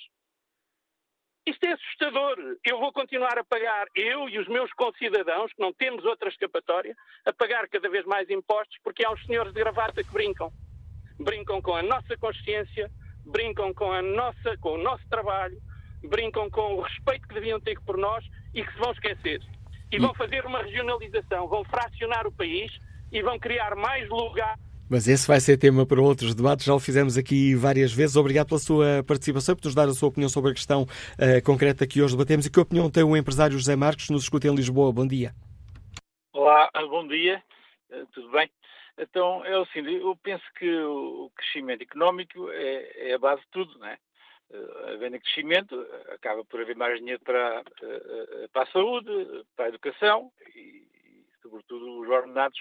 Isto 1.49 1.65
é 1.65 1.71
assustador. 1.71 2.37
Eu 2.63 2.79
vou 2.79 2.93
continuar 2.93 3.39
a 3.39 3.43
pagar, 3.43 3.87
eu 3.95 4.29
e 4.29 4.37
os 4.37 4.47
meus 4.47 4.71
concidadãos, 4.73 5.51
que 5.51 5.59
não 5.59 5.73
temos 5.73 6.05
outra 6.05 6.29
escapatória, 6.29 6.95
a 7.25 7.33
pagar 7.33 7.67
cada 7.67 7.89
vez 7.89 8.05
mais 8.05 8.29
impostos, 8.29 8.77
porque 8.83 9.03
há 9.03 9.09
uns 9.09 9.25
senhores 9.25 9.51
de 9.51 9.59
gravata 9.59 10.03
que 10.03 10.13
brincam. 10.13 10.51
Brincam 11.19 11.59
com 11.59 11.75
a 11.75 11.81
nossa 11.81 12.15
consciência, 12.17 12.91
brincam 13.25 13.73
com, 13.73 13.91
a 13.91 13.99
nossa, 13.99 14.57
com 14.59 14.73
o 14.73 14.77
nosso 14.77 15.03
trabalho, 15.09 15.57
brincam 16.03 16.51
com 16.51 16.75
o 16.75 16.81
respeito 16.81 17.27
que 17.27 17.33
deviam 17.33 17.59
ter 17.59 17.81
por 17.81 17.97
nós 17.97 18.23
e 18.53 18.63
que 18.63 18.71
se 18.71 18.77
vão 18.77 18.91
esquecer. 18.91 19.41
E 19.91 19.97
vão 19.97 20.13
fazer 20.13 20.45
uma 20.45 20.61
regionalização, 20.61 21.47
vão 21.47 21.63
fracionar 21.63 22.27
o 22.27 22.31
país 22.31 22.71
e 23.11 23.23
vão 23.23 23.39
criar 23.39 23.75
mais 23.75 24.07
lugar. 24.07 24.55
Mas 24.89 25.07
esse 25.07 25.27
vai 25.27 25.39
ser 25.39 25.55
tema 25.55 25.85
para 25.85 26.01
outros 26.01 26.33
debates, 26.33 26.65
já 26.65 26.73
o 26.73 26.79
fizemos 26.79 27.15
aqui 27.15 27.53
várias 27.53 27.93
vezes. 27.93 28.15
Obrigado 28.15 28.47
pela 28.47 28.59
sua 28.59 29.03
participação 29.05 29.55
por 29.55 29.65
nos 29.65 29.75
dar 29.75 29.87
a 29.87 29.93
sua 29.93 30.09
opinião 30.09 30.27
sobre 30.27 30.49
a 30.49 30.53
questão 30.55 30.81
uh, 30.81 31.45
concreta 31.45 31.85
que 31.85 32.01
hoje 32.01 32.15
debatemos. 32.17 32.47
E 32.47 32.51
que 32.51 32.59
opinião 32.59 32.89
tem 32.89 33.03
o 33.03 33.15
empresário 33.15 33.55
José 33.55 33.75
Marcos, 33.75 34.09
nos 34.09 34.23
escuta 34.23 34.47
em 34.47 34.55
Lisboa? 34.55 34.91
Bom 34.91 35.05
dia. 35.05 35.31
Olá, 36.33 36.71
bom 36.89 37.07
dia, 37.07 37.43
uh, 37.91 38.07
tudo 38.13 38.31
bem? 38.31 38.49
Então, 38.97 39.45
é 39.45 39.55
o 39.59 39.65
seguinte, 39.67 40.01
eu 40.01 40.15
penso 40.23 40.43
que 40.57 40.67
o 40.81 41.31
crescimento 41.35 41.83
económico 41.83 42.49
é, 42.49 43.11
é 43.11 43.13
a 43.13 43.19
base 43.19 43.41
de 43.41 43.47
tudo, 43.51 43.77
não 43.77 43.85
é? 43.85 43.97
Eh, 44.51 44.93
havendo 44.93 45.19
crescimento, 45.19 45.87
acaba 46.09 46.43
por 46.43 46.59
haver 46.59 46.75
mais 46.75 46.97
dinheiro 46.97 47.21
para, 47.23 47.63
para 48.51 48.63
a 48.63 48.71
saúde, 48.71 49.45
para 49.55 49.65
a 49.65 49.69
educação 49.69 50.31
e, 50.55 50.83
sobretudo, 51.41 52.01
os 52.01 52.09
ordenados 52.09 52.59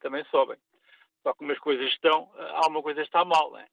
também 0.00 0.24
sobem. 0.30 0.56
Só 1.22 1.34
como 1.34 1.52
as 1.52 1.58
coisas 1.58 1.86
estão, 1.86 2.30
alguma 2.54 2.82
coisa 2.82 3.02
está 3.02 3.24
mal. 3.24 3.52
Né? 3.52 3.66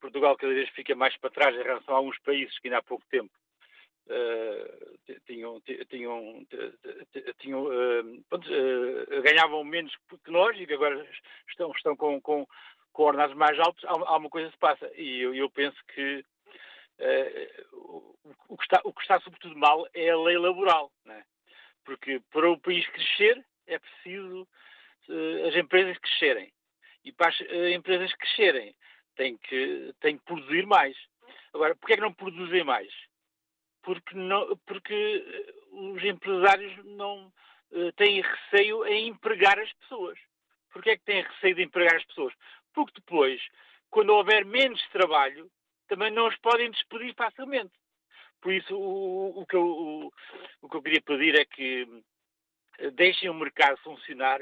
Portugal 0.00 0.36
cada 0.36 0.52
vez 0.52 0.68
fica 0.70 0.94
mais 0.94 1.16
para 1.18 1.30
trás 1.30 1.54
em 1.54 1.62
relação 1.62 1.94
a 1.94 1.98
alguns 1.98 2.18
países 2.20 2.58
que 2.58 2.68
ainda 2.68 2.78
há 2.78 2.82
pouco 2.82 3.04
tempo 3.10 3.30
ganhavam 9.22 9.62
menos 9.62 9.94
que 10.24 10.30
nós 10.30 10.58
e 10.58 10.66
que 10.66 10.74
agora 10.74 11.06
estão, 11.48 11.70
estão 11.72 11.96
com, 11.96 12.20
com, 12.20 12.46
com 12.92 13.02
ordenados 13.04 13.36
mais 13.36 13.58
altos, 13.58 13.84
alguma 13.84 14.30
coisa 14.30 14.50
se 14.50 14.58
passa. 14.58 14.90
E 14.96 15.20
eu, 15.20 15.34
eu 15.34 15.50
penso 15.50 15.76
que 15.94 16.24
Uh, 17.00 18.14
o, 18.46 18.58
que 18.58 18.62
está, 18.62 18.78
o 18.84 18.92
que 18.92 19.00
está 19.00 19.18
sobretudo 19.20 19.56
mal 19.56 19.88
é 19.94 20.10
a 20.10 20.18
lei 20.18 20.36
laboral, 20.36 20.92
né? 21.06 21.24
porque 21.82 22.20
para 22.30 22.50
o 22.50 22.60
país 22.60 22.86
crescer 22.88 23.42
é 23.66 23.78
preciso 23.78 24.46
uh, 25.08 25.48
as 25.48 25.56
empresas 25.56 25.96
crescerem. 25.96 26.52
E 27.04 27.12
para 27.12 27.28
as 27.28 27.40
uh, 27.40 27.68
empresas 27.74 28.12
crescerem 28.14 28.74
têm 29.16 29.36
que, 29.38 29.94
têm 30.00 30.18
que 30.18 30.24
produzir 30.24 30.66
mais. 30.66 30.96
Agora, 31.52 31.74
porquê 31.76 31.94
é 31.94 31.96
que 31.96 32.02
não 32.02 32.12
produzem 32.12 32.64
mais? 32.64 32.92
Porque, 33.82 34.14
não, 34.14 34.56
porque 34.66 35.52
os 35.72 36.04
empresários 36.04 36.84
não 36.84 37.32
têm 37.96 38.20
receio 38.20 38.84
em 38.86 39.08
empregar 39.08 39.58
as 39.58 39.72
pessoas. 39.74 40.18
Porquê 40.72 40.90
é 40.90 40.96
que 40.96 41.04
têm 41.04 41.22
receio 41.22 41.54
de 41.54 41.62
empregar 41.62 41.96
as 41.96 42.04
pessoas? 42.04 42.34
Porque 42.72 42.92
depois, 42.94 43.40
quando 43.90 44.10
houver 44.10 44.44
menos 44.44 44.80
trabalho, 44.88 45.50
também 45.88 46.10
não 46.10 46.28
os 46.28 46.36
podem 46.36 46.70
despedir 46.70 47.14
facilmente. 47.14 47.72
Por 48.40 48.52
isso, 48.52 48.74
o, 48.74 49.40
o, 49.40 49.46
que 49.46 49.56
eu, 49.56 49.66
o, 49.66 50.12
o, 50.62 50.68
que 50.68 50.76
eu 50.76 50.82
queria 50.82 51.02
pedir 51.02 51.38
é 51.38 51.44
que 51.44 51.86
eh, 52.78 52.90
deixem 52.92 53.28
o 53.28 53.34
mercado 53.34 53.76
funcionar. 53.78 54.40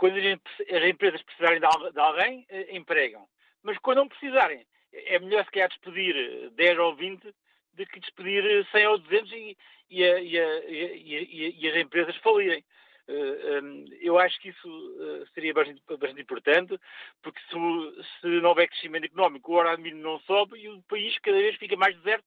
Quando 0.00 0.16
as 0.16 0.88
empresas 0.88 1.22
precisarem 1.22 1.60
de 1.60 2.00
alguém, 2.00 2.46
eh, 2.48 2.74
empregam. 2.74 3.28
Mas 3.62 3.76
quando 3.80 3.98
não 3.98 4.08
precisarem, 4.08 4.66
é 4.94 5.18
melhor 5.18 5.44
se 5.44 5.50
calhar 5.50 5.68
despedir 5.68 6.50
10 6.52 6.78
ou 6.78 6.96
20 6.96 7.34
do 7.74 7.86
que 7.86 8.00
despedir 8.00 8.66
100 8.72 8.86
ou 8.86 8.96
200 8.96 9.30
e, 9.30 9.58
e, 9.90 10.02
a, 10.02 10.20
e, 10.20 10.38
a, 10.38 10.60
e 10.64 11.68
as 11.68 11.76
empresas 11.76 12.16
falirem. 12.16 12.64
Eh, 13.06 13.60
eu 14.00 14.18
acho 14.18 14.40
que 14.40 14.48
isso 14.48 14.96
eh, 15.00 15.26
seria 15.34 15.52
bastante, 15.52 15.82
importante, 16.22 16.80
porque 17.20 17.40
se, 17.50 18.20
se, 18.22 18.26
não 18.40 18.48
houver 18.48 18.68
crescimento 18.68 19.04
económico, 19.04 19.52
o 19.52 19.56
horário 19.56 19.82
mínimo 19.82 20.02
não 20.02 20.18
sobe 20.20 20.60
e 20.60 20.68
o 20.70 20.80
país 20.84 21.18
cada 21.18 21.36
vez 21.36 21.56
fica 21.56 21.76
mais 21.76 21.94
deserto, 21.98 22.24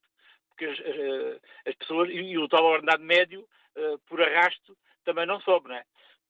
porque 0.50 0.66
as, 0.66 0.80
eh, 0.80 1.40
as 1.66 1.74
pessoas 1.74 2.08
e 2.12 2.38
o 2.38 2.48
tal 2.48 2.66
ordenado 2.66 3.04
médio, 3.04 3.48
por 4.06 4.22
arrasto, 4.22 4.78
também 5.04 5.26
não 5.26 5.42
sobe, 5.42 5.70
não 5.70 5.76
é? 5.76 5.84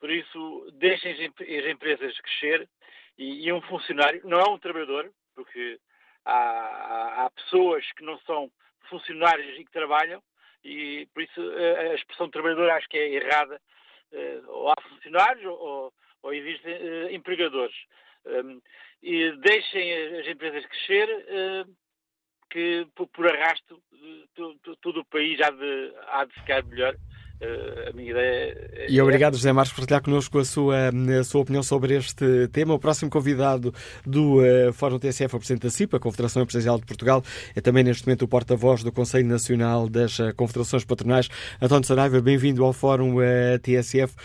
Por 0.04 0.12
isso, 0.12 0.70
deixem 0.74 1.13
as 1.13 1.66
empresas 1.66 2.20
crescer 2.20 2.68
e, 3.18 3.48
e 3.48 3.54
um 3.54 3.62
funcionário 3.62 4.20
não 4.26 4.38
é 4.38 4.50
um 4.50 4.60
trabalhador, 4.60 5.10
porque 5.34 5.80
há, 6.26 7.24
há, 7.24 7.30
pessoas 7.30 7.89
que 7.94 8.04
não 8.04 8.20
são 8.26 8.52
funcionários 8.89 9.58
e 9.58 9.63
que 9.63 9.72
trabalham, 9.72 10.22
e 10.62 11.08
por 11.13 11.24
isso 11.24 11.42
a 11.42 11.96
expressão 11.96 12.30
trabalhador 12.30 12.70
acho 12.72 12.89
que 12.89 12.98
é 12.98 13.13
errada 13.13 13.62
eh, 14.12 14.42
ou 14.46 14.70
há 14.72 14.76
funcionários 14.89 15.46
ou, 15.46 15.94
ou 16.22 16.34
existem 16.34 16.74
uh, 16.74 17.10
empregadores. 17.10 17.76
Um, 18.26 18.62
e 19.02 19.32
deixem 19.38 20.20
as 20.20 20.28
empresas 20.28 20.66
crescer, 20.66 21.08
uh, 21.08 21.76
que 22.50 22.86
por 22.94 23.26
arrasto 23.26 23.82
todo 24.82 25.00
o 25.00 25.06
país 25.06 25.39
há 25.39 25.50
de, 25.50 25.94
há 26.08 26.26
de 26.26 26.34
ficar 26.34 26.62
melhor. 26.66 26.94
Uh, 27.41 27.89
a 27.89 27.93
minha 27.93 28.12
ideia 28.12 28.54
é... 28.74 28.88
E 28.89 29.02
obrigado, 29.02 29.36
José 29.36 29.52
Marcos, 29.52 29.74
por 29.74 29.82
partilhar 29.82 30.02
connosco 30.02 30.39
a 30.39 30.46
sua, 30.46 30.89
a 31.19 31.24
sua 31.24 31.41
opinião 31.41 31.63
sobre 31.63 31.96
este 31.96 32.48
tema. 32.50 32.74
O 32.74 32.80
próximo 32.80 33.10
convidado 33.10 33.74
do 34.06 34.39
uh, 34.39 34.72
Fórum 34.74 35.00
TSF 35.00 35.34
é 35.34 35.38
o 35.38 35.39
Presidente 35.39 35.63
da 35.63 35.69
CIPA, 35.69 35.98
a 35.98 36.00
Confederação 36.00 36.43
Empresarial 36.43 36.80
de 36.80 36.86
Portugal, 36.86 37.24
é 37.56 37.62
também 37.62 37.84
neste 37.84 38.06
momento 38.06 38.24
o 38.24 38.28
porta-voz 38.28 38.84
do 38.84 38.91
Conselho 38.91 39.28
Nacional 39.28 39.89
das 39.89 40.19
uh, 40.19 40.34
Confederações 40.36 40.86
Patronais. 40.86 41.30
António 41.62 41.86
Saraiva, 41.86 42.22
bem-vindo 42.22 42.63
ao 42.63 42.72
Fórum 42.72 43.17
TSF. 43.62 44.15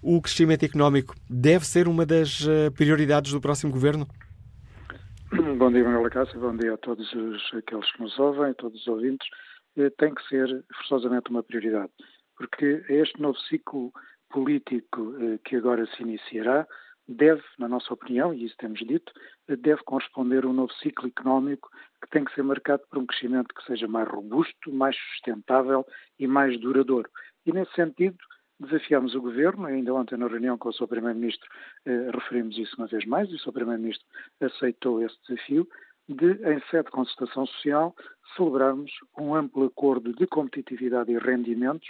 O 0.00 0.22
crescimento 0.22 0.64
económico 0.64 1.14
deve 1.28 1.66
ser 1.66 1.88
uma 1.88 2.06
das 2.06 2.46
prioridades 2.76 3.32
do 3.32 3.40
próximo 3.40 3.72
governo? 3.72 4.06
Bom 5.32 5.72
dia, 5.72 5.82
Manuela 5.82 6.08
Cássio, 6.08 6.38
bom 6.38 6.56
dia 6.56 6.74
a 6.74 6.76
todos 6.76 7.12
os, 7.12 7.42
aqueles 7.54 7.90
que 7.92 8.02
nos 8.02 8.16
ouvem, 8.18 8.50
a 8.50 8.54
todos 8.54 8.80
os 8.80 8.86
ouvintes. 8.86 9.26
Tem 9.98 10.14
que 10.14 10.22
ser 10.28 10.64
forçosamente 10.72 11.30
uma 11.30 11.42
prioridade 11.42 11.90
porque 12.38 12.84
este 12.88 13.20
novo 13.20 13.38
ciclo 13.40 13.92
político 14.30 15.14
eh, 15.20 15.38
que 15.44 15.56
agora 15.56 15.84
se 15.86 16.02
iniciará 16.02 16.66
deve, 17.08 17.42
na 17.58 17.66
nossa 17.66 17.92
opinião, 17.92 18.32
e 18.32 18.44
isso 18.44 18.54
temos 18.58 18.78
dito, 18.80 19.12
eh, 19.48 19.56
deve 19.56 19.82
corresponder 19.84 20.44
a 20.44 20.48
um 20.48 20.52
novo 20.52 20.72
ciclo 20.74 21.08
económico 21.08 21.68
que 22.00 22.10
tem 22.10 22.24
que 22.24 22.34
ser 22.34 22.42
marcado 22.42 22.82
por 22.88 22.98
um 22.98 23.06
crescimento 23.06 23.54
que 23.54 23.64
seja 23.64 23.88
mais 23.88 24.08
robusto, 24.08 24.72
mais 24.72 24.96
sustentável 24.96 25.84
e 26.18 26.26
mais 26.26 26.58
duradouro. 26.60 27.10
E 27.44 27.52
nesse 27.52 27.72
sentido, 27.72 28.16
desafiamos 28.60 29.14
o 29.14 29.20
Governo, 29.20 29.66
ainda 29.66 29.94
ontem 29.94 30.16
na 30.16 30.28
reunião 30.28 30.58
com 30.58 30.68
o 30.68 30.72
Sr. 30.72 30.86
Primeiro-Ministro 30.86 31.48
eh, 31.86 32.10
referimos 32.12 32.56
isso 32.58 32.76
uma 32.76 32.86
vez 32.86 33.04
mais, 33.04 33.28
e 33.30 33.34
o 33.34 33.38
Sr. 33.38 33.52
Primeiro-Ministro 33.52 34.06
aceitou 34.40 35.02
esse 35.02 35.16
desafio, 35.26 35.66
de, 36.08 36.32
em 36.32 36.60
sede 36.70 36.84
de 36.84 36.90
consultação 36.90 37.46
social, 37.46 37.94
celebrarmos 38.34 38.90
um 39.18 39.34
amplo 39.34 39.66
acordo 39.66 40.12
de 40.14 40.26
competitividade 40.26 41.12
e 41.12 41.18
rendimentos 41.18 41.86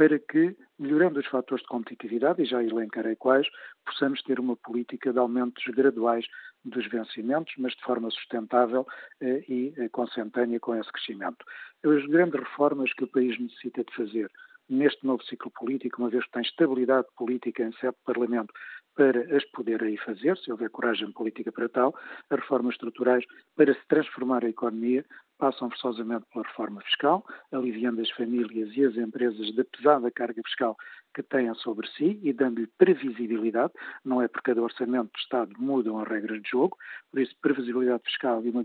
para 0.00 0.18
que, 0.18 0.56
melhorando 0.78 1.20
os 1.20 1.26
fatores 1.26 1.62
de 1.62 1.68
competitividade, 1.68 2.40
e 2.40 2.46
já 2.46 2.64
elencarei 2.64 3.16
quais, 3.16 3.46
possamos 3.84 4.22
ter 4.22 4.40
uma 4.40 4.56
política 4.56 5.12
de 5.12 5.18
aumentos 5.18 5.62
graduais 5.74 6.24
dos 6.64 6.88
vencimentos, 6.88 7.52
mas 7.58 7.74
de 7.74 7.82
forma 7.82 8.10
sustentável 8.10 8.86
eh, 9.20 9.44
e 9.46 9.74
eh, 9.76 9.90
consentânea 9.90 10.58
com 10.58 10.74
esse 10.74 10.90
crescimento. 10.90 11.44
As 11.84 12.06
grandes 12.06 12.40
reformas 12.40 12.90
que 12.94 13.04
o 13.04 13.08
país 13.08 13.38
necessita 13.38 13.84
de 13.84 13.94
fazer 13.94 14.30
neste 14.70 15.04
novo 15.04 15.22
ciclo 15.24 15.50
político, 15.50 16.00
uma 16.00 16.08
vez 16.08 16.24
que 16.24 16.32
tem 16.32 16.42
estabilidade 16.42 17.06
política 17.14 17.62
em 17.62 17.72
sede 17.72 17.92
de 17.92 18.04
Parlamento, 18.06 18.54
para 18.96 19.36
as 19.36 19.44
poder 19.50 19.82
aí 19.82 19.98
fazer, 19.98 20.34
se 20.38 20.50
houver 20.50 20.70
coragem 20.70 21.12
política 21.12 21.52
para 21.52 21.68
tal, 21.68 21.94
as 22.30 22.40
reformas 22.40 22.72
estruturais 22.74 23.24
para 23.54 23.74
se 23.74 23.86
transformar 23.86 24.46
a 24.46 24.48
economia 24.48 25.04
passam 25.40 25.70
forçosamente 25.70 26.26
pela 26.32 26.44
reforma 26.44 26.82
fiscal, 26.82 27.24
aliviando 27.50 28.02
as 28.02 28.10
famílias 28.10 28.70
e 28.76 28.84
as 28.84 28.94
empresas 28.96 29.52
da 29.56 29.64
pesada 29.64 30.10
carga 30.10 30.42
fiscal 30.44 30.76
que 31.14 31.22
têm 31.22 31.52
sobre 31.54 31.88
si 31.88 32.20
e 32.22 32.32
dando-lhe 32.32 32.68
previsibilidade. 32.78 33.72
Não 34.04 34.20
é 34.20 34.28
porque 34.28 34.50
cada 34.50 34.62
orçamento 34.62 35.10
do 35.10 35.18
Estado 35.18 35.52
mudam 35.58 35.98
as 35.98 36.08
regras 36.08 36.42
de 36.42 36.50
jogo, 36.50 36.76
por 37.10 37.20
isso 37.20 37.34
previsibilidade 37.40 38.02
fiscal 38.04 38.44
e 38.44 38.50
uma, 38.50 38.62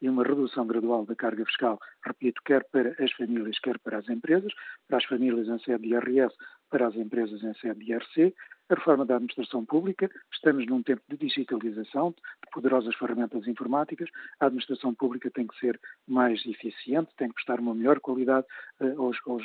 e 0.00 0.08
uma 0.08 0.24
redução 0.24 0.66
gradual 0.66 1.04
da 1.04 1.14
carga 1.14 1.44
fiscal, 1.44 1.78
repito, 2.04 2.40
quer 2.44 2.64
para 2.72 2.96
as 2.98 3.12
famílias, 3.12 3.58
quer 3.60 3.78
para 3.78 3.98
as 3.98 4.08
empresas, 4.08 4.52
para 4.88 4.96
as 4.96 5.04
famílias 5.04 5.46
em 5.46 5.58
sede 5.60 5.82
de 5.82 5.94
IRS, 5.94 6.34
para 6.70 6.88
as 6.88 6.96
empresas 6.96 7.42
em 7.44 7.54
sede 7.54 7.84
de 7.84 7.92
IRC, 7.92 8.34
a 8.68 8.74
reforma 8.74 9.04
da 9.04 9.14
administração 9.16 9.64
pública, 9.64 10.10
estamos 10.32 10.66
num 10.66 10.82
tempo 10.82 11.02
de 11.08 11.16
digitalização, 11.16 12.10
de 12.10 12.50
poderosas 12.52 12.94
ferramentas 12.96 13.46
informáticas, 13.46 14.08
a 14.40 14.46
administração 14.46 14.94
pública 14.94 15.30
tem 15.30 15.46
que 15.46 15.58
ser 15.58 15.78
mais 16.06 16.44
eficiente, 16.44 17.10
tem 17.16 17.28
que 17.28 17.34
prestar 17.34 17.60
uma 17.60 17.74
melhor 17.74 18.00
qualidade 18.00 18.46
uh, 18.80 19.02
aos, 19.02 19.16
aos, 19.26 19.42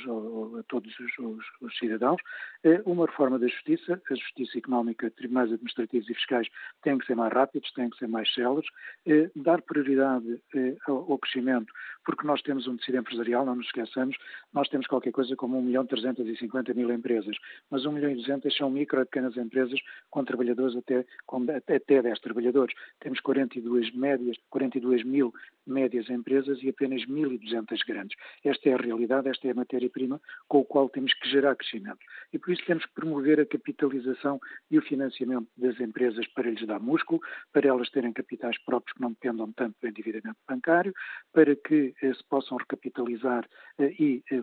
a 0.59 0.63
todos 0.63 0.91
os, 0.99 1.45
os 1.61 1.77
cidadãos. 1.77 2.19
Uh, 2.65 2.89
uma 2.89 3.05
reforma 3.05 3.37
da 3.37 3.47
justiça, 3.47 4.01
a 4.09 4.15
justiça 4.15 4.57
económica, 4.57 5.11
tribunais 5.11 5.51
administrativos 5.51 6.09
e 6.09 6.13
fiscais 6.15 6.47
têm 6.81 6.97
que 6.97 7.05
ser 7.05 7.15
mais 7.15 7.31
rápidos, 7.31 7.71
têm 7.73 7.89
que 7.89 7.97
ser 7.97 8.07
mais 8.07 8.31
céleres, 8.33 8.67
uh, 9.07 9.31
dar 9.35 9.61
prioridade 9.61 10.41
ao, 10.87 11.11
ao, 11.11 11.19
crescimento, 11.19 11.71
porque 12.05 12.25
nós 12.25 12.41
temos 12.41 12.67
um 12.67 12.75
tecido 12.77 12.97
empresarial, 12.97 13.45
não 13.45 13.55
nos 13.55 13.67
esqueçamos, 13.67 14.15
nós 14.51 14.67
temos 14.69 14.87
qualquer 14.87 15.11
coisa 15.11 15.35
como 15.35 15.59
1 15.59 15.61
milhão 15.61 15.85
350 15.85 16.73
mil 16.73 16.91
empresas, 16.91 17.35
mas 17.69 17.85
1 17.85 17.91
milhão 17.91 18.11
e 18.11 18.15
200 18.15 18.55
são 18.55 18.69
micro 18.69 19.01
pequenas 19.11 19.35
empresas 19.35 19.79
com 20.09 20.23
trabalhadores 20.23 20.75
até, 20.75 21.05
com, 21.25 21.45
até 21.51 22.01
10 22.01 22.19
trabalhadores. 22.19 22.73
Temos 22.99 23.19
42 23.19 23.93
médias, 23.93 24.37
42 24.49 25.03
mil 25.03 25.33
médias 25.67 26.09
empresas 26.09 26.61
e 26.63 26.69
apenas 26.69 27.05
1.200 27.05 27.77
grandes. 27.87 28.17
Esta 28.43 28.69
é 28.69 28.73
a 28.73 28.77
realidade, 28.77 29.29
esta 29.29 29.47
é 29.47 29.51
a 29.51 29.55
matéria-prima 29.55 30.19
com 30.47 30.61
a 30.61 30.65
qual 30.65 30.89
temos 30.89 31.13
que 31.13 31.29
gerar 31.29 31.55
crescimento. 31.55 31.99
E 32.33 32.39
por 32.39 32.51
isso 32.51 32.65
temos 32.65 32.85
que 32.85 32.93
promover 32.93 33.39
a 33.39 33.45
capitalização 33.45 34.39
e 34.69 34.77
o 34.77 34.81
financiamento 34.81 35.47
das 35.57 35.79
empresas 35.79 36.25
para 36.29 36.49
lhes 36.49 36.65
dar 36.65 36.79
músculo, 36.79 37.21
para 37.51 37.67
elas 37.67 37.89
terem 37.89 38.13
capitais 38.13 38.57
próprios 38.63 38.93
que 38.93 39.01
não 39.01 39.11
dependam 39.11 39.51
tanto 39.53 39.75
do 39.81 39.87
endividamento 39.87 40.37
bancário, 40.47 40.93
para 41.33 41.55
que 41.55 41.93
eh, 42.01 42.13
se 42.13 42.23
possam 42.29 42.57
recapitalizar 42.57 43.47
eh, 43.77 43.93
e 43.99 44.23
eh, 44.31 44.41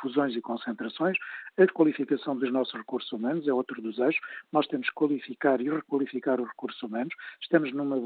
fusões 0.00 0.34
e 0.36 0.40
concentrações. 0.40 1.16
A 1.56 1.66
qualificação 1.66 2.36
dos 2.36 2.52
nossos 2.52 2.74
recursos 2.74 3.10
humanos 3.12 3.46
é 3.46 3.52
outro 3.52 3.80
dos 3.82 3.98
Nós 4.52 4.66
temos 4.66 4.88
que 4.88 4.94
qualificar 4.94 5.60
e 5.60 5.68
requalificar 5.68 6.40
os 6.40 6.48
recursos 6.48 6.82
humanos. 6.82 7.14
Estamos 7.40 7.72
numa, 7.72 7.96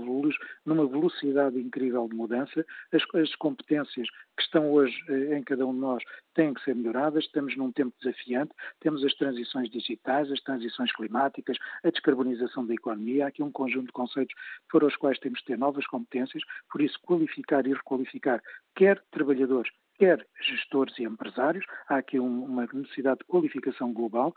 numa 0.65 0.87
velocidade 0.87 1.59
incrível 1.61 2.09
de 2.09 2.17
mudança. 2.17 2.65
As, 2.93 3.03
as 3.15 3.35
competências 3.37 4.09
que 4.37 4.43
estão 4.43 4.73
hoje 4.73 4.97
eh, 5.09 5.39
em 5.39 5.43
cada 5.43 5.67
um 5.67 5.73
de 5.73 5.81
nós 5.81 6.03
têm 6.35 6.53
que 6.55 6.63
ser 6.63 6.75
melhoradas. 6.75 7.25
Estamos 7.25 7.57
num 7.57 7.73
tempo 7.73 7.95
desafiante. 8.01 8.53
Temos 8.81 9.05
as 9.05 9.15
transições 9.15 9.71
digitais, 9.71 10.31
as 10.31 10.41
transições 10.41 10.93
climáticas, 10.93 11.57
a 11.83 11.91
descarbonização 11.91 12.67
da 12.67 12.75
economia. 12.75 13.25
Há 13.25 13.29
aqui 13.29 13.43
um 13.43 13.51
conjunto 13.51 13.87
de 13.87 13.93
conceitos 13.93 14.35
para 14.71 14.87
os 14.87 14.97
quais 14.97 15.19
temos 15.19 15.41
que 15.41 15.47
ter 15.47 15.59
novas 15.59 15.87
competências. 15.87 16.43
Por 16.71 16.81
isso, 16.83 16.99
qualificar 17.03 17.67
e 17.67 17.73
requalificar 17.73 18.43
quer 18.75 19.03
trabalhadores, 19.11 19.71
quer 19.99 20.27
gestores 20.41 20.99
e 20.99 21.05
empresários. 21.05 21.65
Há 21.89 21.97
aqui 21.97 22.19
uma 22.19 22.67
necessidade 22.73 23.19
de 23.21 23.25
qualificação 23.27 23.93
global. 23.93 24.35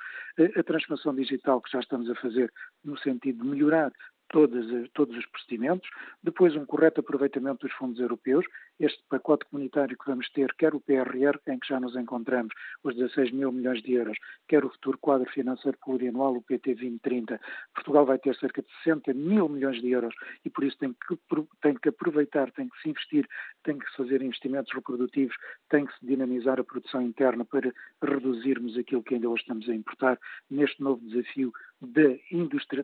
A 0.56 0.64
transformação 0.64 1.16
digital 1.16 1.62
que 1.62 1.72
já 1.72 1.80
estamos 1.80 2.10
a 2.10 2.16
fazer 2.16 2.52
no 2.84 2.98
sentido 2.98 3.44
de 3.44 3.50
melhorar 3.50 3.92
todas, 4.30 4.66
todos 4.94 5.16
os 5.18 5.26
procedimentos, 5.28 5.90
depois 6.22 6.56
um 6.56 6.66
correto 6.66 7.00
aproveitamento 7.00 7.66
dos 7.66 7.76
fundos 7.76 8.00
europeus, 8.00 8.46
este 8.80 9.02
pacote 9.10 9.46
comunitário 9.46 9.98
que 9.98 10.06
vamos 10.06 10.30
ter, 10.32 10.54
quer 10.56 10.76
o 10.76 10.80
PRR, 10.80 11.40
em 11.48 11.60
que 11.60 11.68
já 11.68 11.80
nos 11.80 11.96
encontramos, 11.96 12.54
os 12.84 12.96
16 12.96 13.32
mil 13.32 13.52
milhões 13.52 13.82
de 13.82 13.94
euros, 13.94 14.18
quer 14.48 14.64
o 14.64 14.70
futuro 14.70 14.98
quadro 15.00 15.30
financeiro 15.32 15.78
plurianual, 15.84 16.36
o 16.36 16.42
PT 16.42 16.76
2030, 16.76 17.40
Portugal 17.74 18.06
vai 18.06 18.20
ter 18.20 18.36
cerca 18.36 18.62
de 18.62 18.68
60 18.84 19.14
mil 19.14 19.50
milhões 19.50 19.82
de 19.82 19.90
euros 19.90 20.14
e 20.46 20.50
por 20.50 20.64
isso 20.64 20.78
tem 20.78 20.94
que, 20.94 21.18
tem 21.62 21.76
que 21.76 21.90
aproveitar, 21.90 22.52
tem 22.52 22.70
que 22.70 22.82
se 22.82 22.90
investir, 22.90 23.28
tem 23.64 23.78
que 23.78 23.90
se 23.90 23.98
fazer 23.98 24.22
investimentos 24.22 24.74
reprodutivos, 24.74 25.36
tem 25.70 25.86
que 25.86 25.98
se 25.98 26.06
dinamizar 26.06 26.60
a 26.60 26.64
produção 26.64 27.02
interna 27.02 27.46
para 27.46 27.74
reduzirmos 28.04 28.78
aquilo 28.78 29.04
que 29.04 29.16
ainda 29.16 29.30
hoje 29.30 29.42
estamos 29.42 29.68
a 29.70 29.74
importar 29.74 30.20
neste 30.50 30.82
novo 30.82 31.02
desafio 31.06 31.52
da, 31.82 32.02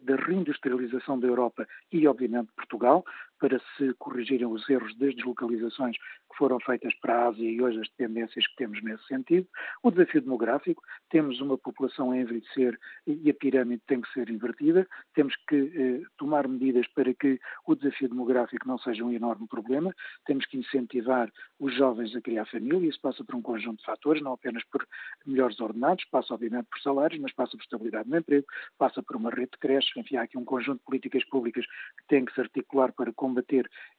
da 0.03 0.15
reindustrialização 0.15 1.19
da 1.19 1.27
Europa 1.27 1.67
e, 1.91 2.07
obviamente, 2.07 2.51
Portugal, 2.55 3.03
para 3.43 3.59
se 3.75 3.93
corrigirem 3.95 4.47
os 4.47 4.69
erros 4.69 4.95
das 4.95 5.13
deslocalizações 5.15 5.97
que 5.97 6.37
foram 6.37 6.57
feitas 6.61 6.93
para 7.01 7.13
a 7.13 7.27
Ásia 7.27 7.45
e 7.45 7.61
hoje 7.61 7.77
as 7.77 7.89
tendências 7.89 8.47
que 8.47 8.55
temos 8.55 8.81
nesse 8.81 9.05
sentido. 9.05 9.45
O 9.83 9.91
desafio 9.91 10.21
demográfico, 10.21 10.81
temos 11.09 11.41
uma 11.41 11.57
população 11.57 12.11
a 12.11 12.17
envelhecer 12.17 12.79
e 13.05 13.29
a 13.29 13.33
pirâmide 13.33 13.83
tem 13.85 13.99
que 13.99 14.09
ser 14.13 14.29
invertida, 14.29 14.87
temos 15.13 15.35
que 15.49 15.57
eh, 15.57 16.07
tomar 16.17 16.47
medidas 16.47 16.87
para 16.95 17.13
que 17.13 17.37
o 17.67 17.75
desafio 17.75 18.07
demográfico 18.07 18.65
não 18.65 18.77
seja 18.77 19.03
um 19.03 19.11
enorme 19.11 19.45
problema, 19.45 19.93
temos 20.25 20.45
que 20.45 20.57
incentivar 20.57 21.29
os 21.59 21.75
jovens 21.75 22.15
a 22.15 22.21
criar 22.21 22.45
família, 22.45 22.87
isso 22.87 23.01
passa 23.01 23.25
por 23.25 23.35
um 23.35 23.41
conjunto 23.41 23.79
de 23.79 23.85
fatores, 23.85 24.23
não 24.23 24.31
apenas 24.31 24.63
por 24.71 24.87
melhores 25.25 25.59
ordenados, 25.59 26.05
passa 26.05 26.33
obviamente 26.33 26.69
por 26.71 26.79
salários, 26.79 27.19
mas 27.19 27.33
passa 27.33 27.57
por 27.57 27.63
estabilidade 27.63 28.09
no 28.09 28.17
emprego, 28.17 28.47
passa 28.77 29.03
por 29.03 29.17
uma 29.17 29.29
rede 29.31 29.51
de 29.51 29.59
creches, 29.59 29.91
enfim, 29.97 30.15
há 30.15 30.21
aqui 30.21 30.37
um 30.37 30.45
conjunto 30.45 30.77
de 30.77 30.85
políticas 30.85 31.25
públicas 31.25 31.65
que 31.65 32.07
têm 32.07 32.23
que 32.23 32.33
se 32.33 32.39
articular 32.39 32.93
para 32.93 33.11
combater 33.11 33.32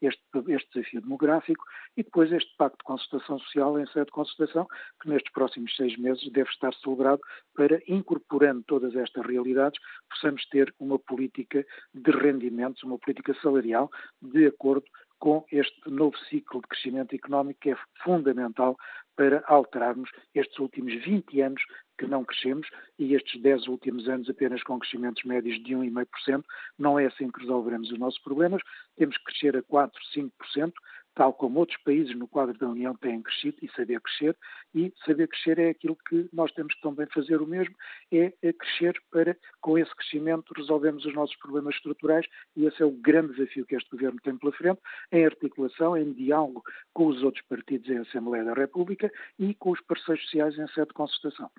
este, 0.02 0.22
este 0.48 0.68
desafio 0.74 1.00
demográfico 1.00 1.64
e 1.96 2.02
depois 2.02 2.30
este 2.32 2.54
pacto 2.56 2.78
de 2.78 2.84
consultação 2.84 3.38
social 3.38 3.78
em 3.78 3.86
sede 3.86 4.06
de 4.06 4.12
consultação, 4.12 4.66
que 5.00 5.08
nestes 5.08 5.32
próximos 5.32 5.74
seis 5.76 5.96
meses 5.98 6.30
deve 6.32 6.50
estar 6.50 6.74
celebrado 6.74 7.20
para, 7.54 7.80
incorporando 7.88 8.62
todas 8.66 8.94
estas 8.96 9.24
realidades, 9.24 9.80
possamos 10.10 10.44
ter 10.48 10.74
uma 10.78 10.98
política 10.98 11.64
de 11.92 12.10
rendimentos, 12.10 12.82
uma 12.82 12.98
política 12.98 13.34
salarial 13.40 13.90
de 14.20 14.46
acordo 14.46 14.84
com 15.18 15.44
este 15.50 15.88
novo 15.88 16.16
ciclo 16.28 16.60
de 16.60 16.68
crescimento 16.68 17.14
económico 17.14 17.60
que 17.60 17.70
é 17.70 17.76
fundamental 18.02 18.76
para 19.16 19.42
alterarmos 19.46 20.10
estes 20.34 20.58
últimos 20.58 20.92
20 21.04 21.40
anos 21.40 21.62
que 21.98 22.06
não 22.06 22.24
crescemos 22.24 22.68
e 22.98 23.14
estes 23.14 23.40
10 23.40 23.68
últimos 23.68 24.08
anos 24.08 24.28
apenas 24.28 24.62
com 24.62 24.78
crescimentos 24.78 25.22
médios 25.24 25.62
de 25.62 25.74
1,5%. 25.74 26.44
Não 26.78 26.98
é 26.98 27.06
assim 27.06 27.30
que 27.30 27.40
resolveremos 27.40 27.90
os 27.90 27.98
nossos 27.98 28.20
problemas. 28.20 28.62
Temos 28.96 29.16
que 29.18 29.24
crescer 29.24 29.56
a 29.56 29.62
4, 29.62 30.00
5%, 30.14 30.72
tal 31.14 31.32
como 31.32 31.60
outros 31.60 31.80
países 31.82 32.14
no 32.16 32.26
quadro 32.26 32.58
da 32.58 32.68
União 32.68 32.94
têm 32.96 33.22
crescido 33.22 33.56
e 33.62 33.68
saber 33.70 34.00
crescer, 34.00 34.36
e 34.74 34.92
saber 35.06 35.28
crescer 35.28 35.58
é 35.58 35.70
aquilo 35.70 35.96
que 36.08 36.28
nós 36.32 36.50
temos 36.52 36.74
que 36.74 36.80
também 36.80 37.06
fazer 37.06 37.40
o 37.40 37.46
mesmo, 37.46 37.74
é, 38.12 38.32
é 38.42 38.52
crescer 38.52 39.00
para, 39.10 39.36
com 39.60 39.78
esse 39.78 39.94
crescimento, 39.94 40.52
resolvermos 40.56 41.04
os 41.04 41.14
nossos 41.14 41.36
problemas 41.36 41.76
estruturais, 41.76 42.26
e 42.56 42.66
esse 42.66 42.82
é 42.82 42.86
o 42.86 42.90
grande 42.90 43.34
desafio 43.34 43.64
que 43.66 43.76
este 43.76 43.90
Governo 43.90 44.18
tem 44.22 44.36
pela 44.36 44.52
frente, 44.52 44.80
em 45.12 45.24
articulação, 45.24 45.96
em 45.96 46.12
diálogo 46.12 46.62
com 46.92 47.06
os 47.06 47.22
outros 47.22 47.44
partidos 47.46 47.88
em 47.88 47.98
Assembleia 47.98 48.44
da 48.44 48.54
República 48.54 49.10
e 49.38 49.54
com 49.54 49.70
os 49.70 49.80
parceiros 49.82 50.22
sociais 50.24 50.58
em 50.58 50.66
sede 50.68 50.88
de 50.88 50.94
consultação. 50.94 51.50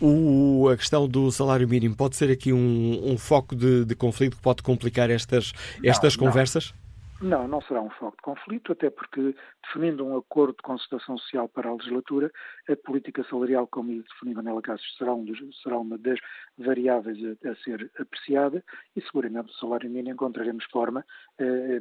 O, 0.00 0.68
a 0.68 0.76
questão 0.76 1.06
do 1.06 1.30
salário 1.30 1.68
mínimo 1.68 1.94
pode 1.94 2.16
ser 2.16 2.30
aqui 2.30 2.52
um, 2.52 3.12
um 3.12 3.18
foco 3.18 3.54
de, 3.54 3.84
de, 3.84 3.94
conflito 3.94 4.36
que 4.36 4.42
pode 4.42 4.62
complicar 4.62 5.10
estas, 5.10 5.52
estas 5.84 6.16
não, 6.16 6.26
conversas? 6.26 6.72
Não. 6.72 6.80
Não, 7.20 7.46
não 7.46 7.60
será 7.60 7.82
um 7.82 7.90
foco 7.90 8.16
de 8.16 8.22
conflito, 8.22 8.72
até 8.72 8.88
porque, 8.88 9.34
definindo 9.62 10.06
um 10.06 10.16
acordo 10.16 10.56
de 10.56 10.62
consultação 10.62 11.18
social 11.18 11.46
para 11.50 11.68
a 11.68 11.74
legislatura, 11.74 12.32
a 12.66 12.74
política 12.76 13.22
salarial, 13.28 13.66
como 13.66 14.02
definiu 14.02 14.36
Manela 14.36 14.62
Cássio, 14.62 14.88
será, 14.96 15.12
um 15.12 15.24
dos, 15.24 15.38
será 15.62 15.78
uma 15.78 15.98
das 15.98 16.18
variáveis 16.56 17.18
a, 17.22 17.50
a, 17.50 17.56
ser 17.56 17.90
apreciada 17.98 18.64
e, 18.96 19.02
seguramente, 19.02 19.50
o 19.50 19.54
salário 19.56 19.90
mínimo 19.90 20.14
encontraremos 20.14 20.64
forma 20.72 21.04
eh, 21.38 21.44
eh, 21.76 21.80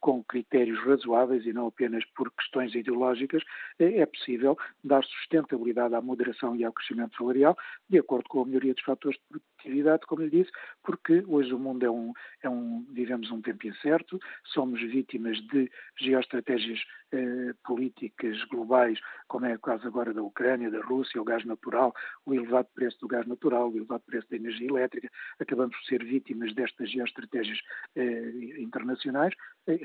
com 0.00 0.22
critérios 0.24 0.78
razoáveis 0.84 1.44
e 1.46 1.52
não 1.52 1.66
apenas 1.66 2.04
por 2.16 2.30
questões 2.32 2.74
ideológicas, 2.74 3.42
eh, 3.78 3.98
é 3.98 4.06
possível 4.06 4.56
dar 4.82 5.04
sustentabilidade 5.04 5.94
à 5.94 6.00
moderação 6.00 6.54
e 6.56 6.64
ao 6.64 6.72
crescimento 6.72 7.16
salarial, 7.16 7.56
de 7.88 7.98
acordo 7.98 8.28
com 8.28 8.42
a 8.42 8.46
melhoria 8.46 8.74
dos 8.74 8.82
fatores 8.82 9.18
de 9.18 9.24
produtividade, 9.28 10.06
como 10.06 10.22
lhe 10.22 10.30
disse, 10.30 10.50
porque 10.82 11.24
hoje 11.26 11.52
o 11.52 11.58
mundo 11.58 11.84
é 11.84 11.90
um, 11.90 12.12
é 12.42 12.48
um 12.48 12.84
vivemos 12.90 13.30
um 13.30 13.40
tempo 13.40 13.66
incerto, 13.66 14.18
somos 14.44 14.80
vítimas 14.80 15.36
de 15.48 15.70
geoestratégias 15.98 16.80
eh, 17.12 17.54
políticas 17.64 18.42
globais, 18.44 18.98
como 19.26 19.46
é 19.46 19.54
o 19.54 19.58
caso 19.58 19.86
agora 19.86 20.14
da 20.14 20.22
Ucrânia, 20.22 20.70
da 20.70 20.80
Rússia, 20.80 21.20
o 21.20 21.24
gás 21.24 21.44
natural, 21.44 21.92
o 22.24 22.34
elevado 22.34 22.68
preço 22.74 22.98
do 23.00 23.08
gás 23.08 23.26
natural, 23.26 23.70
o 23.70 23.76
elevado 23.76 24.02
preço 24.06 24.28
da 24.30 24.36
energia 24.36 24.68
elétrica, 24.68 25.10
acabamos 25.38 25.76
por 25.76 25.84
ser 25.86 26.04
vítimas 26.04 26.54
destas 26.54 26.90
geoestratégias 26.90 27.58
eh, 27.96 28.32
internacionais 28.58 29.34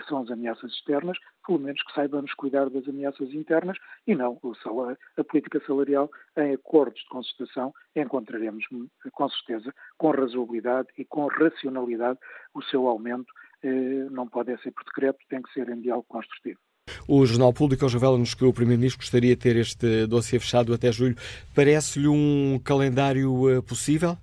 são 0.07 0.21
as 0.21 0.31
ameaças 0.31 0.71
externas, 0.71 1.17
pelo 1.45 1.59
menos 1.59 1.81
que 1.83 1.93
saibamos 1.93 2.33
cuidar 2.33 2.69
das 2.69 2.87
ameaças 2.87 3.33
internas 3.33 3.77
e 4.07 4.15
não 4.15 4.39
salário, 4.63 4.97
a 5.17 5.23
política 5.23 5.61
salarial 5.65 6.09
em 6.37 6.53
acordos 6.53 7.01
de 7.01 7.09
concertação 7.09 7.73
encontraremos 7.95 8.63
com 9.11 9.29
certeza 9.29 9.73
com 9.97 10.11
razoabilidade 10.11 10.89
e 10.97 11.05
com 11.05 11.27
racionalidade 11.27 12.19
o 12.53 12.61
seu 12.63 12.87
aumento 12.87 13.31
não 14.11 14.27
pode 14.27 14.55
ser 14.61 14.71
por 14.71 14.83
decreto, 14.83 15.19
tem 15.29 15.41
que 15.41 15.51
ser 15.53 15.67
em 15.69 15.81
diálogo 15.81 16.05
construtivo. 16.07 16.59
O 17.07 17.25
Jornal 17.25 17.51
Público 17.53 17.87
revela-nos 17.87 18.33
que 18.33 18.45
o 18.45 18.53
Primeiro-Ministro 18.53 19.01
gostaria 19.01 19.35
de 19.35 19.41
ter 19.41 19.55
este 19.55 20.05
dossiê 20.05 20.39
fechado 20.39 20.73
até 20.73 20.91
julho. 20.91 21.15
Parece-lhe 21.55 22.07
um 22.07 22.59
calendário 22.63 23.63
possível? 23.67 24.17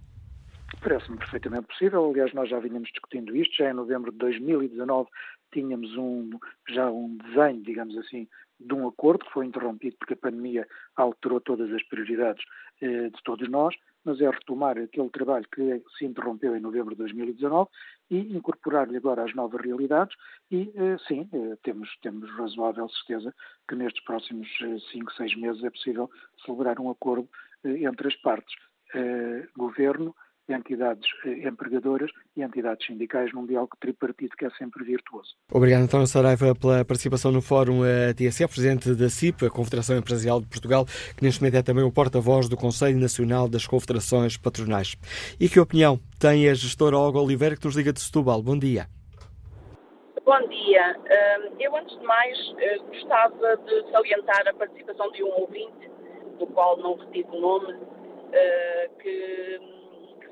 Parece-me 0.80 1.16
perfeitamente 1.16 1.66
possível. 1.66 2.10
Aliás, 2.10 2.32
nós 2.32 2.48
já 2.48 2.58
vínhamos 2.58 2.88
discutindo 2.90 3.36
isto. 3.36 3.56
Já 3.56 3.70
em 3.70 3.74
novembro 3.74 4.10
de 4.10 4.18
2019 4.18 5.08
tínhamos 5.52 5.96
um, 5.96 6.30
já 6.68 6.90
um 6.90 7.16
desenho, 7.16 7.62
digamos 7.62 7.96
assim, 7.98 8.28
de 8.58 8.74
um 8.74 8.86
acordo 8.86 9.24
que 9.24 9.32
foi 9.32 9.46
interrompido 9.46 9.96
porque 9.98 10.14
a 10.14 10.16
pandemia 10.16 10.66
alterou 10.96 11.40
todas 11.40 11.72
as 11.72 11.82
prioridades 11.84 12.44
eh, 12.80 13.10
de 13.10 13.22
todos 13.24 13.48
nós, 13.48 13.74
mas 14.04 14.20
é 14.20 14.28
retomar 14.28 14.78
aquele 14.78 15.10
trabalho 15.10 15.46
que 15.52 15.82
se 15.96 16.04
interrompeu 16.04 16.56
em 16.56 16.60
novembro 16.60 16.90
de 16.90 16.98
2019 16.98 17.68
e 18.10 18.36
incorporar-lhe 18.36 18.96
agora 18.96 19.24
as 19.24 19.34
novas 19.34 19.60
realidades 19.60 20.16
e, 20.50 20.72
eh, 20.74 20.96
sim, 21.06 21.28
eh, 21.32 21.56
temos, 21.62 21.88
temos 22.02 22.30
razoável 22.36 22.88
certeza 22.88 23.34
que 23.68 23.74
nestes 23.74 24.02
próximos 24.04 24.48
5, 24.92 25.10
eh, 25.10 25.14
6 25.16 25.36
meses 25.36 25.64
é 25.64 25.70
possível 25.70 26.10
celebrar 26.44 26.78
um 26.80 26.90
acordo 26.90 27.28
eh, 27.64 27.84
entre 27.84 28.08
as 28.08 28.16
partes, 28.16 28.54
eh, 28.94 29.46
governo, 29.56 30.14
entidades 30.52 31.08
eh, 31.24 31.48
empregadoras 31.48 32.10
e 32.36 32.42
entidades 32.42 32.86
sindicais 32.86 33.32
num 33.32 33.46
diálogo 33.46 33.76
tripartite 33.80 34.36
que 34.36 34.44
é 34.44 34.50
sempre 34.50 34.84
virtuoso. 34.84 35.34
Obrigado, 35.50 35.82
António 35.82 36.06
Saraiva, 36.06 36.54
pela 36.54 36.84
participação 36.84 37.32
no 37.32 37.42
Fórum 37.42 37.84
eh, 37.84 38.12
TSF, 38.14 38.52
presidente 38.52 38.94
da 38.94 39.08
CIP, 39.08 39.46
a 39.46 39.50
Confederação 39.50 39.96
Empresarial 39.96 40.40
de 40.40 40.46
Portugal, 40.46 40.84
que 41.16 41.22
neste 41.22 41.40
momento 41.40 41.56
é 41.56 41.62
também 41.62 41.84
o 41.84 41.92
porta-voz 41.92 42.48
do 42.48 42.56
Conselho 42.56 42.98
Nacional 42.98 43.48
das 43.48 43.66
Confederações 43.66 44.36
Patronais. 44.36 44.96
E 45.40 45.48
que 45.48 45.60
opinião 45.60 45.98
tem 46.18 46.48
a 46.48 46.54
gestora 46.54 46.96
Olga 46.96 47.18
Oliveira, 47.18 47.56
que 47.56 47.64
nos 47.64 47.76
liga 47.76 47.92
de 47.92 48.00
Setúbal? 48.00 48.42
Bom 48.42 48.58
dia. 48.58 48.86
Bom 50.24 50.48
dia. 50.48 50.96
Eu, 51.58 51.76
antes 51.76 51.98
de 51.98 52.04
mais, 52.04 52.38
eh, 52.58 52.78
gostava 52.78 53.56
de 53.56 53.90
salientar 53.90 54.46
a 54.46 54.54
participação 54.54 55.10
de 55.12 55.22
um 55.22 55.40
ouvinte, 55.40 55.90
do 56.38 56.46
qual 56.46 56.76
não 56.78 56.96
retiro 56.96 57.28
o 57.32 57.40
nome, 57.40 57.74
que 59.00 59.81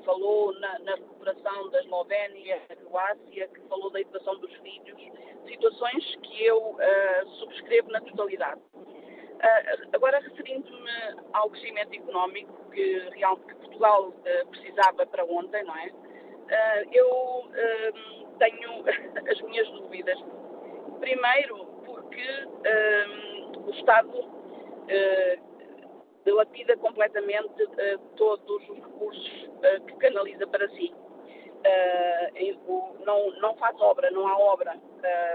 falou 0.03 0.53
na, 0.59 0.79
na 0.79 0.95
recuperação 0.95 1.69
da 1.69 1.79
Eslovénia, 1.79 2.61
da 2.67 2.75
Croácia, 2.75 3.47
que 3.47 3.61
falou 3.67 3.89
da 3.89 4.01
educação 4.01 4.37
dos 4.37 4.53
filhos, 4.57 5.01
situações 5.47 6.15
que 6.23 6.45
eu 6.45 6.57
uh, 6.57 7.27
subscrevo 7.39 7.91
na 7.91 8.01
totalidade. 8.01 8.61
Uh, 8.75 9.89
agora, 9.93 10.19
referindo-me 10.19 10.91
ao 11.33 11.49
crescimento 11.49 11.93
económico 11.93 12.53
que, 12.71 13.09
real, 13.15 13.37
que 13.37 13.55
Portugal 13.55 14.09
uh, 14.09 14.47
precisava 14.49 15.05
para 15.05 15.25
ontem, 15.25 15.63
não 15.63 15.75
é? 15.75 15.91
eu 16.91 17.49
tenho 18.39 18.83
as 19.31 19.41
minhas 19.41 19.69
dúvidas. 19.69 20.19
Primeiro, 20.99 21.65
porque 21.85 22.27
o 23.65 23.69
Estado 23.71 24.11
dilapida 26.25 26.77
completamente 26.77 27.63
uh, 27.63 27.99
todos 28.15 28.69
os 28.69 28.75
recursos 28.75 29.43
uh, 29.43 29.85
que 29.85 29.95
canaliza 29.97 30.47
para 30.47 30.67
si. 30.69 30.93
Uh, 31.61 33.05
não, 33.05 33.31
não 33.39 33.55
faz 33.55 33.79
obra, 33.79 34.09
não 34.11 34.27
há 34.27 34.37
obra. 34.37 34.75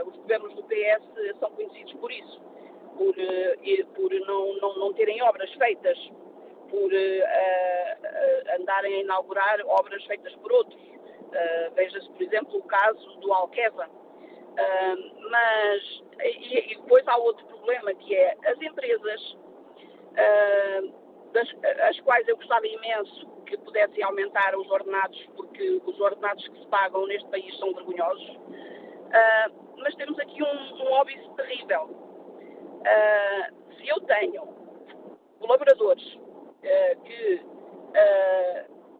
os 0.07 0.16
governos 0.16 0.55
do 0.55 0.62
PS 0.64 1.38
são 1.38 1.51
conhecidos 1.53 1.92
por 1.94 2.11
isso, 2.11 2.40
por, 2.96 3.14
por 3.94 4.12
não, 4.27 4.57
não, 4.57 4.79
não 4.79 4.92
terem 4.92 5.22
obras 5.22 5.53
feitas, 5.55 5.99
por 6.68 6.90
andarem 8.59 8.94
a 8.94 9.01
inaugurar 9.01 9.61
obras 9.66 10.05
feitas 10.05 10.35
por 10.37 10.53
outros. 10.53 10.81
Veja-se, 11.75 12.09
por 12.11 12.22
exemplo, 12.22 12.59
o 12.59 12.62
caso 12.62 13.20
do 13.20 13.33
Alqueva. 13.33 13.88
mas, 15.31 16.03
e, 16.20 16.72
e 16.72 16.77
depois 16.77 17.07
há 17.07 17.16
outro 17.18 17.46
problema, 17.46 17.94
que 17.94 18.16
é 18.16 18.37
as 18.46 18.61
empresas 18.61 19.37
das, 21.33 21.48
as 21.88 22.00
quais 22.00 22.26
eu 22.29 22.37
gostava 22.37 22.66
imenso 22.66 23.29
que 23.46 23.57
pudessem 23.59 24.02
aumentar 24.02 24.57
os 24.57 24.68
ordenados, 24.70 25.22
porque 25.37 25.81
os 25.85 26.00
ordenados 26.00 26.46
que 26.48 26.59
se 26.59 26.66
pagam 26.66 27.07
neste 27.07 27.29
país 27.29 27.57
são 27.59 27.72
vergonhosos. 27.74 28.29
Uh, 28.37 29.76
mas 29.79 29.94
temos 29.94 30.18
aqui 30.18 30.42
um, 30.42 30.46
um 30.46 31.35
terrível. 31.35 31.83
Uh, 31.85 33.74
se 33.76 33.88
eu 33.88 34.00
tenho 34.00 34.42
colaboradores 35.38 36.18
que 37.05 37.42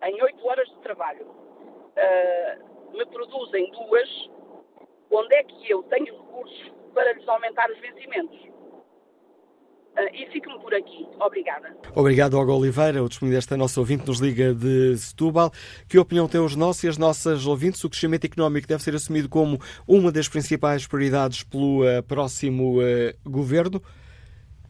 em 0.05 0.23
oito 0.23 0.47
horas 0.47 0.69
de 0.69 0.79
trabalho 0.81 1.35
me 2.93 3.05
produzem 3.07 3.71
duas, 3.73 4.31
onde 5.11 5.35
é 5.35 5.43
que 5.43 5.71
eu 5.71 5.83
tenho 5.85 6.17
recursos 6.17 6.73
para 6.95 7.13
lhes 7.13 7.27
aumentar 7.29 7.69
os 7.71 7.79
vencimentos? 7.79 8.56
Uh, 9.97 10.15
e 10.15 10.27
fico-me 10.31 10.59
por 10.61 10.75
aqui. 10.75 11.07
Obrigada. 11.19 11.75
Obrigado, 11.95 12.35
Olga 12.35 12.53
Oliveira. 12.53 13.03
O 13.03 13.09
testemunho 13.09 13.35
desta 13.35 13.57
nossa 13.57 13.81
ouvinte 13.81 14.07
nos 14.07 14.19
liga 14.19 14.53
de 14.55 14.95
Setúbal. 14.99 15.51
Que 15.89 15.99
opinião 15.99 16.29
têm 16.29 16.41
os 16.41 16.55
nossos 16.55 16.85
e 16.85 16.89
as 16.89 16.99
nossas 16.99 17.47
ouvintes? 17.47 17.83
O 17.83 17.89
crescimento 17.89 18.27
económico 18.27 18.69
deve 18.69 18.83
ser 18.83 18.95
assumido 18.95 19.27
como 19.27 19.59
uma 19.89 20.13
das 20.13 20.29
principais 20.29 20.87
prioridades 20.87 21.43
pelo 21.43 21.83
uh, 21.83 22.03
próximo 22.03 22.79
uh, 22.79 22.85
governo. 23.25 23.83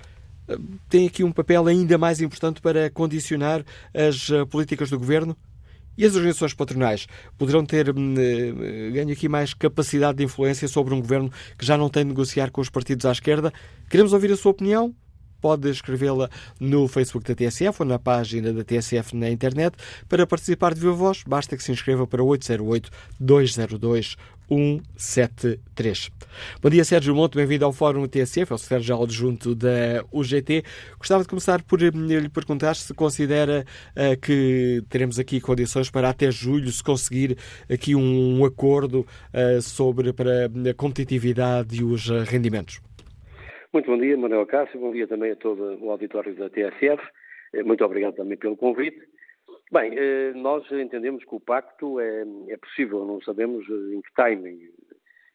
eh, 0.49 0.57
têm 0.88 1.07
aqui 1.07 1.23
um 1.23 1.33
papel 1.33 1.66
ainda 1.66 1.99
mais 1.99 2.20
importante 2.20 2.61
para 2.61 2.90
condicionar 2.90 3.64
as 3.92 4.31
eh, 4.31 4.44
políticas 4.44 4.90
do 4.90 4.99
governo? 4.99 5.37
E 5.96 6.04
as 6.04 6.14
organizações 6.14 6.54
patronais 6.54 7.07
poderão 7.38 7.64
ter 7.64 7.90
hum, 7.90 8.14
eh, 8.18 8.90
ganho 8.90 9.12
aqui 9.12 9.28
mais 9.28 9.54
capacidade 9.54 10.18
de 10.18 10.24
influência 10.24 10.66
sobre 10.66 10.94
um 10.94 11.00
governo 11.00 11.30
que 11.57 11.64
já 11.64 11.76
não 11.76 11.88
tem 11.88 12.02
de 12.02 12.09
negociar 12.09 12.50
com 12.50 12.61
os 12.61 12.68
partidos 12.68 13.07
à 13.07 13.12
esquerda? 13.12 13.52
Queremos 13.88 14.12
ouvir 14.12 14.33
a 14.33 14.37
sua 14.37 14.52
opinião? 14.52 14.94
Pode 15.40 15.68
escrevê-la 15.68 16.30
no 16.59 16.88
Facebook 16.88 17.28
da 17.28 17.35
TSF 17.35 17.83
ou 17.83 17.87
na 17.87 17.98
página 17.98 18.50
da 18.50 18.64
TSF 18.64 19.14
na 19.14 19.28
internet. 19.28 19.76
Para 20.09 20.26
participar 20.26 20.72
de 20.72 20.80
viva 20.80 20.94
voz, 20.94 21.22
basta 21.26 21.54
que 21.54 21.62
se 21.62 21.70
inscreva 21.70 22.07
para 22.07 22.22
808 22.22 22.90
202 23.20 24.16
173. 24.48 26.11
Bom 26.62 26.70
dia, 26.70 26.85
Sérgio 26.85 27.14
Monte, 27.14 27.37
bem-vindo 27.37 27.64
ao 27.64 27.72
Fórum 27.72 28.07
TSF, 28.07 28.52
é 28.52 28.54
o 28.54 28.59
secretário-geral 28.59 29.04
adjunto 29.04 29.54
da 29.54 30.04
UGT. 30.12 30.62
Gostava 30.98 31.22
de 31.22 31.28
começar 31.28 31.62
por 31.62 31.83
eh, 31.83 31.90
lhe 31.90 32.28
perguntar 32.28 32.74
se 32.74 32.92
considera 32.94 33.64
uh, 33.90 34.20
que 34.20 34.83
teremos 34.90 35.18
aqui 35.18 35.40
condições 35.40 35.90
para 35.90 36.09
até 36.09 36.30
julho 36.30 36.70
se 36.70 36.83
conseguir 36.83 37.37
aqui 37.70 37.94
um 37.94 38.44
acordo 38.44 39.00
uh, 39.00 39.61
sobre 39.62 40.12
para 40.12 40.46
a 40.46 40.74
competitividade 40.74 41.80
e 41.80 41.85
os 41.85 42.09
rendimentos. 42.28 42.80
Muito 43.72 43.90
bom 43.90 43.98
dia, 43.98 44.16
Manuel 44.16 44.46
Cássio, 44.46 44.78
bom 44.78 44.92
dia 44.92 45.09
também 45.09 45.33
a 45.33 45.37
todo 45.37 45.78
o 45.83 45.90
auditório 45.90 46.35
da 46.37 46.48
TSF. 46.48 47.02
Muito 47.64 47.85
obrigado 47.85 48.14
também 48.14 48.37
pelo 48.37 48.57
convite. 48.57 48.98
Bem, 49.72 49.92
eh, 49.96 50.33
nós 50.35 50.70
entendemos 50.70 51.24
que 51.24 51.35
o 51.35 51.40
pacto 51.40 51.98
é, 51.98 52.24
é 52.48 52.57
possível, 52.57 53.05
não 53.05 53.20
sabemos 53.22 53.66
eh, 53.68 53.94
em 53.94 54.03
que 54.03 54.12
timing. 54.14 54.70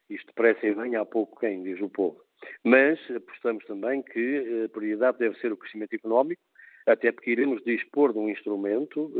Isto 0.09 0.31
parece 0.35 0.67
em 0.67 0.73
vem 0.73 0.95
há 0.95 1.03
pouco 1.03 1.39
quem, 1.39 1.63
diz 1.63 1.81
o 1.81 1.89
povo. 1.89 2.21
Mas 2.63 2.99
apostamos 3.09 3.65
também 3.65 4.03
que 4.03 4.19
eh, 4.19 4.65
a 4.65 4.69
prioridade 4.69 5.17
deve 5.17 5.37
ser 5.39 5.51
o 5.51 5.57
crescimento 5.57 5.93
económico, 5.93 6.41
até 6.85 7.11
porque 7.11 7.31
iremos 7.31 7.63
dispor 7.63 8.13
de 8.13 8.19
um 8.19 8.29
instrumento 8.29 9.11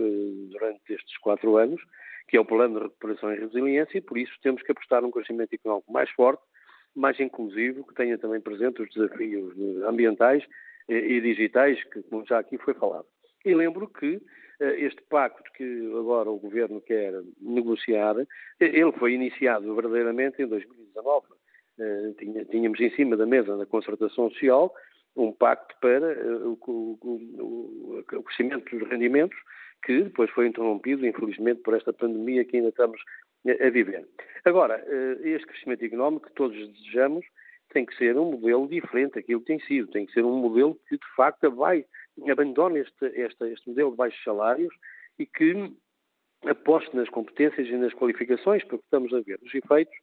durante 0.49 0.93
estes 0.93 1.17
quatro 1.17 1.57
anos, 1.57 1.81
que 2.27 2.37
é 2.37 2.39
o 2.39 2.45
Plano 2.45 2.79
de 2.79 2.83
Recuperação 2.85 3.33
e 3.33 3.39
Resiliência, 3.39 3.97
e 3.97 4.01
por 4.01 4.17
isso 4.17 4.33
temos 4.41 4.63
que 4.63 4.71
apostar 4.71 5.01
num 5.01 5.11
crescimento 5.11 5.53
económico 5.53 5.91
mais 5.91 6.09
forte, 6.11 6.41
mais 6.95 7.19
inclusivo, 7.19 7.85
que 7.85 7.93
tenha 7.93 8.17
também 8.17 8.41
presente 8.41 8.81
os 8.81 8.89
desafios 8.89 9.53
ambientais 9.83 10.43
e 10.87 11.21
digitais, 11.21 11.83
que, 11.89 12.01
como 12.03 12.25
já 12.25 12.39
aqui 12.39 12.57
foi 12.57 12.73
falado. 12.73 13.05
E 13.45 13.53
lembro 13.53 13.87
que 13.87 14.19
este 14.59 15.01
pacto 15.03 15.49
que 15.53 15.91
agora 15.97 16.29
o 16.29 16.37
Governo 16.37 16.81
quer 16.81 17.13
negociar, 17.41 18.15
eh, 18.19 18.25
ele 18.59 18.91
foi 18.93 19.13
iniciado 19.13 19.73
verdadeiramente 19.73 20.41
em 20.41 20.47
2019. 20.47 21.27
Eh, 21.79 22.45
tínhamos 22.51 22.79
em 22.79 22.89
cima 22.91 23.15
da 23.15 23.25
mesa 23.25 23.55
na 23.55 23.65
concertação 23.65 24.29
social 24.31 24.73
um 25.15 25.31
pacto 25.31 25.75
para 25.81 26.15
o 26.37 28.23
crescimento 28.23 28.77
dos 28.77 28.87
rendimentos, 28.89 29.37
que 29.83 30.03
depois 30.03 30.29
foi 30.31 30.47
interrompido, 30.47 31.05
infelizmente, 31.05 31.61
por 31.61 31.73
esta 31.73 31.91
pandemia 31.91 32.45
que 32.45 32.57
ainda 32.57 32.69
estamos 32.69 33.01
a 33.47 33.69
viver. 33.69 34.07
Agora, 34.45 34.81
este 35.23 35.47
crescimento 35.47 35.83
económico 35.83 36.27
que 36.27 36.35
todos 36.35 36.55
desejamos 36.55 37.25
tem 37.73 37.85
que 37.85 37.95
ser 37.95 38.17
um 38.17 38.31
modelo 38.31 38.67
diferente 38.67 39.15
daquilo 39.15 39.41
que 39.41 39.47
tem 39.47 39.59
sido, 39.61 39.91
tem 39.91 40.05
que 40.05 40.13
ser 40.13 40.23
um 40.23 40.37
modelo 40.37 40.77
que 40.87 40.95
de 40.95 41.15
facto 41.15 41.51
vai, 41.51 41.85
abandone 42.29 42.79
este, 42.79 43.05
este, 43.05 43.45
este 43.45 43.69
modelo 43.69 43.91
de 43.91 43.97
baixos 43.97 44.23
salários 44.23 44.73
e 45.17 45.25
que 45.25 45.71
aposte 46.45 46.95
nas 46.95 47.09
competências 47.09 47.67
e 47.67 47.75
nas 47.75 47.93
qualificações, 47.93 48.63
porque 48.63 48.83
estamos 48.83 49.13
a 49.13 49.19
ver 49.21 49.39
os 49.43 49.53
efeitos 49.53 49.95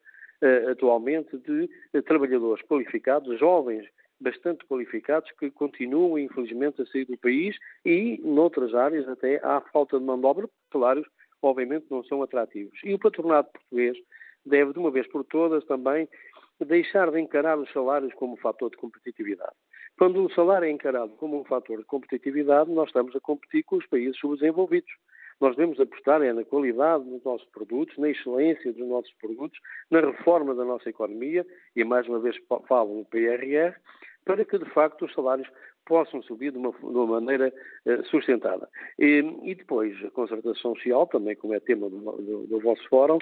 uh, 0.43 0.71
atualmente 0.71 1.37
de 1.39 1.69
uh, 1.95 2.03
trabalhadores 2.03 2.64
qualificados, 2.67 3.39
jovens 3.39 3.87
bastante 4.21 4.64
qualificados, 4.67 5.31
que 5.33 5.51
continuam, 5.51 6.19
infelizmente, 6.19 6.81
a 6.81 6.87
sair 6.87 7.05
do 7.05 7.19
país 7.19 7.57
e, 7.85 8.19
noutras 8.25 8.75
áreas, 8.75 9.07
até 9.09 9.37
há 9.43 9.61
falta 9.73 9.99
de 9.99 10.05
mão 10.05 10.19
de 10.19 10.27
obra, 10.27 10.49
salários, 10.73 11.07
obviamente, 11.43 11.87
não 11.91 12.03
são 12.05 12.23
atrativos. 12.23 12.79
E 12.83 12.95
o 12.95 12.99
patronato 12.99 13.53
português 13.53 13.97
deve, 14.45 14.73
de 14.73 14.79
uma 14.79 14.91
vez 14.91 15.07
por 15.09 15.25
todas, 15.25 15.64
também 15.67 16.09
deixar 16.64 17.11
de 17.11 17.21
encarar 17.21 17.59
os 17.59 17.71
salários 17.73 18.14
como 18.14 18.35
um 18.35 18.39
fator 18.39 18.71
de 18.71 18.77
competitividade. 18.79 19.53
Quando 19.99 20.24
o 20.24 20.32
salário 20.32 20.66
é 20.66 20.70
encarado 20.70 21.12
como 21.16 21.40
um 21.40 21.44
fator 21.44 21.78
de 21.78 21.84
competitividade, 21.84 22.70
nós 22.70 22.88
estamos 22.88 23.16
a 23.16 23.20
competir 23.20 23.64
com 23.64 23.76
os 23.76 23.86
países 23.86 24.18
subdesenvolvidos. 24.18 24.90
Nós 25.40 25.57
devemos 25.57 25.78
apostar 25.80 26.22
é 26.22 26.32
na 26.32 26.44
qualidade 26.44 27.05
dos 27.05 27.22
nossos 27.24 27.47
produtos, 27.49 27.97
na 27.99 28.11
excelência 28.11 28.72
dos 28.72 28.86
nossos 28.86 29.12
produtos, 29.20 29.59
na 29.90 30.01
reforma 30.01 30.55
da 30.55 30.64
nossa 30.64 30.88
economia, 30.88 31.47
e 31.74 31.84
mais 31.84 32.07
uma 32.09 32.18
vez 32.18 32.36
falo 32.68 32.94
no 32.94 33.05
PRR, 33.05 33.74
para 34.24 34.44
que 34.44 34.59
de 34.59 34.68
facto 34.70 35.05
os 35.05 35.14
salários 35.14 35.49
possam 35.86 36.22
subir 36.22 36.53
de 36.53 36.59
uma, 36.59 36.72
de 36.72 36.84
uma 36.84 37.20
maneira 37.20 37.53
uh, 37.86 38.05
sustentada. 38.07 38.68
E, 38.99 39.24
e, 39.44 39.55
depois 39.55 39.94
a 40.05 40.11
concertação 40.11 40.74
social, 40.74 41.07
também 41.07 41.36
como 41.36 41.55
é 41.55 41.61
tema 41.61 41.88
do, 41.88 41.99
do, 41.99 42.47
do 42.47 42.61
vosso 42.61 42.86
fórum, 42.88 43.18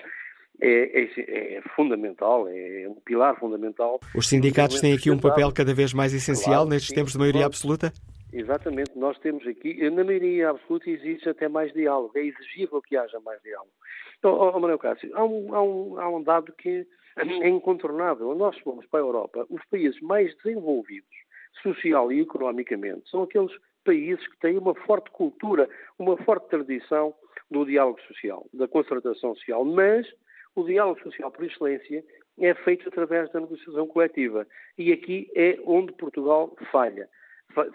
é, 0.61 1.03
é, 1.03 1.57
é, 1.57 1.63
fundamental, 1.75 2.47
é 2.49 2.87
um 2.89 2.95
pilar 3.05 3.39
fundamental. 3.39 4.01
Os 4.15 4.29
sindicatos 4.29 4.81
têm 4.81 4.95
aqui 4.95 5.11
um 5.11 5.19
papel 5.19 5.53
cada 5.53 5.75
vez 5.75 5.93
mais 5.93 6.15
essencial 6.15 6.55
claro, 6.55 6.71
nestes 6.71 6.89
sim, 6.89 6.95
tempos 6.95 7.13
de 7.13 7.19
maioria 7.19 7.47
absoluta? 7.47 7.93
Exatamente, 8.33 8.97
nós 8.97 9.19
temos 9.19 9.47
aqui, 9.47 9.89
na 9.91 10.03
maioria 10.03 10.51
absoluta 10.51 10.91
existe 10.91 11.29
até 11.29 11.49
mais 11.49 11.73
diálogo, 11.73 12.13
é 12.17 12.25
exigível 12.25 12.83
que 12.83 12.97
haja 12.97 13.21
mais 13.21 13.41
diálogo. 13.43 13.71
Então, 14.19 14.35
oh, 14.35 14.53
Manuel 14.59 14.79
Cássio, 14.79 15.11
há 15.15 15.25
um, 15.25 15.55
há, 15.55 15.63
um, 15.63 16.01
há 16.01 16.09
um 16.09 16.23
dado 16.23 16.53
que 16.53 16.87
é 17.17 17.49
incontornável. 17.49 18.35
Nós 18.35 18.59
fomos 18.59 18.87
para 18.87 19.01
a 19.01 19.03
Europa, 19.03 19.47
os 19.49 19.65
países 19.67 20.01
mais 20.01 20.35
desenvolvidos, 20.37 21.15
social 21.63 22.11
e 22.11 22.21
economicamente, 22.21 23.09
são 23.09 23.23
aqueles 23.23 23.53
países 23.85 24.27
que 24.27 24.39
têm 24.39 24.59
uma 24.59 24.75
forte 24.75 25.11
cultura, 25.11 25.69
uma 25.99 26.17
forte 26.25 26.49
tradição 26.49 27.15
do 27.51 27.65
diálogo 27.65 28.01
social, 28.09 28.47
da 28.53 28.67
concertação 28.67 29.35
social, 29.37 29.65
mas 29.65 30.07
o 30.55 30.65
diálogo 30.65 31.01
social 31.01 31.31
por 31.31 31.45
excelência 31.45 32.05
é 32.39 32.55
feito 32.55 32.89
através 32.89 33.31
da 33.33 33.41
negociação 33.41 33.87
coletiva. 33.87 34.47
E 34.77 34.93
aqui 34.93 35.31
é 35.35 35.59
onde 35.65 35.93
Portugal 35.93 36.55
falha. 36.71 37.09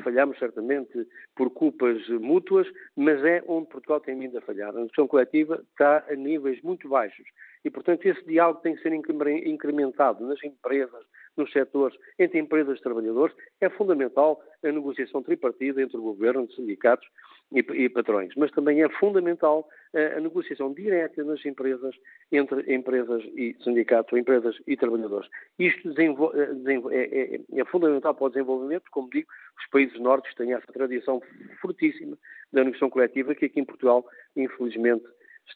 Falhamos 0.04 0.38
certamente 0.38 1.08
por 1.36 1.50
culpas 1.52 2.06
mútuas, 2.10 2.68
mas 2.98 3.24
é 3.24 3.42
onde 3.48 3.70
Portugal 3.70 4.02
tem 4.02 4.20
vindo 4.20 4.38
a 4.38 4.42
falhar. 4.42 4.70
A 4.70 4.74
negociação 4.74 5.08
coletiva 5.08 5.64
está 5.72 6.04
a 6.10 6.16
níveis 6.16 6.62
muito 6.62 6.90
baixos. 6.90 7.26
E, 7.64 7.70
portanto, 7.70 8.06
esse 8.06 8.24
diálogo 8.26 8.62
tem 8.62 8.76
que 8.76 8.82
ser 8.82 8.94
incrementado 8.94 10.26
nas 10.26 10.42
empresas, 10.44 11.06
nos 11.38 11.52
setores, 11.52 11.98
entre 12.18 12.40
empresas 12.40 12.78
e 12.78 12.82
trabalhadores. 12.82 13.36
É 13.62 13.70
fundamental 13.70 14.42
a 14.64 14.72
negociação 14.72 15.24
tripartida 15.24 15.82
entre 15.82 15.98
o 15.98 16.02
governo, 16.02 16.44
os 16.44 16.56
sindicatos 16.56 17.08
e, 17.52 17.60
e 17.60 17.89
patrões, 17.89 18.34
mas 18.36 18.52
também 18.52 18.84
é 18.84 18.89
fundamental 18.89 19.68
a, 19.93 20.18
a 20.18 20.20
negociação 20.20 20.74
direta 20.74 21.24
nas 21.24 21.43
empresas, 21.45 21.95
entre 22.32 22.74
empresas 22.74 23.24
e 23.36 23.56
sindicatos, 23.64 24.18
empresas 24.18 24.56
e 24.68 24.78
trabalhadores. 24.78 25.30
Isto 25.58 25.89
é, 25.97 26.95
é, 26.95 27.36
é, 27.36 27.41
é, 27.62 27.66
fundamental 27.66 28.14
para 28.14 28.26
o 28.26 28.30
desenvolvimento, 28.30 28.86
como 28.91 29.10
digo, 29.10 29.28
os 29.58 29.68
países 29.70 30.00
nórdicos 30.00 30.36
têm 30.36 30.54
essa 30.54 30.72
tradição 30.72 31.22
fortíssima 31.62 32.18
da 32.54 32.64
negociação 32.64 32.89
coletiva 32.89 33.36
que 33.36 33.45
aqui 33.45 33.60
em 33.60 33.66
Portugal, 33.66 34.06
infelizmente, 34.36 35.06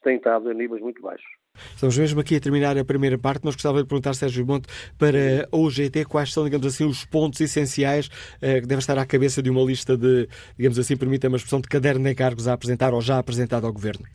tem 0.01 0.17
estado 0.17 0.49
a 0.49 0.53
níveis 0.53 0.81
muito 0.81 1.01
baixos. 1.01 1.42
Estamos 1.83 1.97
mesmo 1.97 2.21
aqui 2.21 2.37
a 2.37 2.39
terminar 2.39 2.77
a 2.77 2.85
primeira 2.85 3.17
parte, 3.17 3.41
mas 3.43 3.55
gostava 3.55 3.83
de 3.83 3.89
perguntar, 3.89 4.13
Sérgio 4.13 4.45
Monte, 4.45 4.67
para 4.97 5.49
a 5.51 5.57
UGT, 5.57 6.05
quais 6.05 6.31
são, 6.31 6.45
digamos 6.45 6.65
assim, 6.65 6.85
os 6.85 7.03
pontos 7.03 7.41
essenciais 7.41 8.09
eh, 8.41 8.61
que 8.61 8.67
devem 8.67 8.79
estar 8.79 8.97
à 8.97 9.05
cabeça 9.05 9.43
de 9.43 9.49
uma 9.49 9.61
lista 9.61 9.97
de, 9.97 10.29
digamos 10.57 10.79
assim, 10.79 10.95
permita-me 10.95 11.35
a 11.35 11.37
expressão, 11.37 11.59
de 11.59 11.67
caderno 11.67 12.01
de 12.05 12.11
encargos 12.11 12.47
a 12.47 12.53
apresentar 12.53 12.93
ou 12.93 13.01
já 13.01 13.19
apresentado 13.19 13.67
ao 13.67 13.73
Governo? 13.73 14.05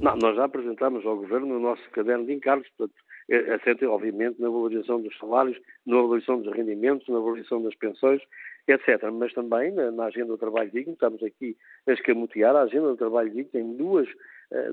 Não, 0.00 0.16
nós 0.16 0.36
já 0.36 0.44
apresentámos 0.46 1.04
ao 1.04 1.16
Governo 1.16 1.56
o 1.56 1.60
nosso 1.60 1.82
caderno 1.90 2.24
de 2.24 2.32
encargos, 2.32 2.66
portanto, 2.78 2.96
é, 3.28 3.54
assente, 3.54 3.84
obviamente, 3.84 4.40
na 4.40 4.48
valorização 4.48 5.02
dos 5.02 5.14
salários, 5.18 5.58
na 5.86 5.96
valorização 5.96 6.40
dos 6.40 6.50
rendimentos, 6.56 7.06
na 7.08 7.18
valorização 7.18 7.62
das 7.62 7.74
pensões, 7.74 8.22
etc. 8.66 9.10
Mas 9.12 9.34
também 9.34 9.70
na, 9.72 9.90
na 9.90 10.04
agenda 10.04 10.28
do 10.28 10.38
trabalho 10.38 10.70
digno, 10.70 10.94
estamos 10.94 11.22
aqui 11.22 11.54
a 11.86 11.92
escamotear, 11.92 12.56
a 12.56 12.62
agenda 12.62 12.88
do 12.88 12.96
trabalho 12.96 13.28
digno 13.28 13.50
tem 13.52 13.76
duas, 13.76 14.08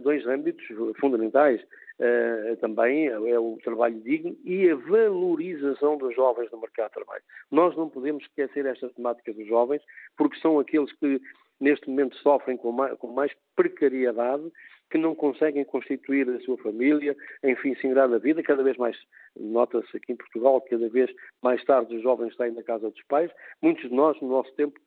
dois 0.01 0.25
âmbitos 0.27 0.65
fundamentais. 0.99 1.61
Uh, 1.97 2.57
também 2.57 3.07
é 3.07 3.39
o 3.39 3.57
trabalho 3.63 3.97
digno 4.01 4.35
e 4.43 4.69
a 4.69 4.75
valorização 4.75 5.97
dos 5.97 6.13
jovens 6.13 6.51
no 6.51 6.59
mercado 6.59 6.89
de 6.89 6.95
trabalho. 6.95 7.23
Nós 7.49 7.73
não 7.77 7.89
podemos 7.89 8.21
esquecer 8.23 8.65
esta 8.65 8.89
temática 8.89 9.33
dos 9.33 9.47
jovens, 9.47 9.81
porque 10.17 10.37
são 10.39 10.59
aqueles 10.59 10.91
que 10.99 11.21
neste 11.59 11.89
momento 11.89 12.17
sofrem 12.17 12.57
com 12.57 12.71
mais, 12.71 12.97
com 12.97 13.07
mais 13.07 13.31
precariedade, 13.55 14.51
que 14.89 14.97
não 14.97 15.15
conseguem 15.15 15.65
constituir 15.65 16.29
a 16.29 16.39
sua 16.41 16.57
família, 16.57 17.15
enfim, 17.43 17.75
se 17.75 17.87
ingrar 17.87 18.07
na 18.07 18.17
vida. 18.17 18.43
Cada 18.43 18.63
vez 18.63 18.77
mais, 18.77 18.97
nota-se 19.35 19.97
aqui 19.97 20.11
em 20.11 20.15
Portugal, 20.15 20.61
cada 20.61 20.87
vez 20.89 21.09
mais 21.41 21.63
tarde 21.63 21.95
os 21.95 22.03
jovens 22.03 22.35
saem 22.35 22.53
da 22.53 22.63
casa 22.63 22.89
dos 22.89 23.03
pais. 23.03 23.31
Muitos 23.61 23.89
de 23.89 23.95
nós, 23.95 24.19
no 24.21 24.29
nosso 24.29 24.53
tempo, 24.53 24.79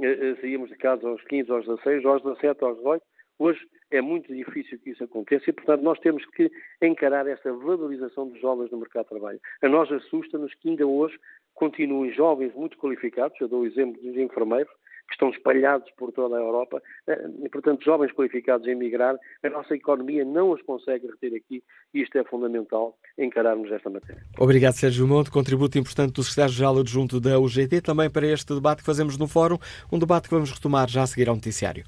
eh, 0.00 0.06
eh, 0.06 0.36
saíamos 0.40 0.70
de 0.70 0.76
casa 0.76 1.06
aos 1.06 1.22
15, 1.24 1.50
aos 1.50 1.66
16, 1.66 2.04
aos 2.04 2.22
17, 2.22 2.64
aos 2.64 2.76
18. 2.78 3.04
Hoje 3.42 3.58
é 3.90 4.00
muito 4.00 4.32
difícil 4.32 4.78
que 4.78 4.90
isso 4.90 5.02
aconteça 5.02 5.50
e, 5.50 5.52
portanto, 5.52 5.82
nós 5.82 5.98
temos 5.98 6.24
que 6.26 6.48
encarar 6.80 7.26
esta 7.26 7.52
valorização 7.52 8.28
dos 8.28 8.40
jovens 8.40 8.70
no 8.70 8.78
mercado 8.78 9.02
de 9.02 9.08
trabalho. 9.08 9.40
A 9.60 9.68
nós 9.68 9.90
assusta-nos 9.90 10.54
que 10.54 10.68
ainda 10.68 10.86
hoje 10.86 11.18
continuem 11.52 12.12
jovens 12.14 12.54
muito 12.54 12.78
qualificados, 12.78 13.36
eu 13.40 13.48
dou 13.48 13.62
o 13.62 13.66
exemplo 13.66 14.00
dos 14.00 14.16
enfermeiros, 14.16 14.72
que 15.08 15.14
estão 15.14 15.30
espalhados 15.30 15.90
por 15.98 16.12
toda 16.12 16.36
a 16.36 16.38
Europa, 16.38 16.80
eh, 17.08 17.30
e, 17.42 17.48
portanto, 17.48 17.84
jovens 17.84 18.12
qualificados 18.12 18.64
a 18.68 18.70
emigrar, 18.70 19.16
a 19.42 19.50
nossa 19.50 19.74
economia 19.74 20.24
não 20.24 20.52
os 20.52 20.62
consegue 20.62 21.08
reter 21.08 21.36
aqui 21.36 21.64
e 21.92 22.00
isto 22.00 22.16
é 22.16 22.22
fundamental 22.22 22.96
encararmos 23.18 23.72
esta 23.72 23.90
matéria. 23.90 24.22
Obrigado, 24.38 24.74
Sérgio 24.74 25.04
Monte. 25.08 25.32
Contributo 25.32 25.76
importante 25.76 26.12
do 26.12 26.22
Secretário-Geral 26.22 26.78
Adjunto 26.78 27.20
da 27.20 27.40
UGT, 27.40 27.80
também 27.80 28.08
para 28.08 28.24
este 28.24 28.54
debate 28.54 28.82
que 28.82 28.86
fazemos 28.86 29.18
no 29.18 29.26
Fórum, 29.26 29.58
um 29.92 29.98
debate 29.98 30.28
que 30.28 30.34
vamos 30.34 30.52
retomar 30.52 30.88
já 30.88 31.02
a 31.02 31.06
seguir 31.08 31.28
ao 31.28 31.34
noticiário. 31.34 31.84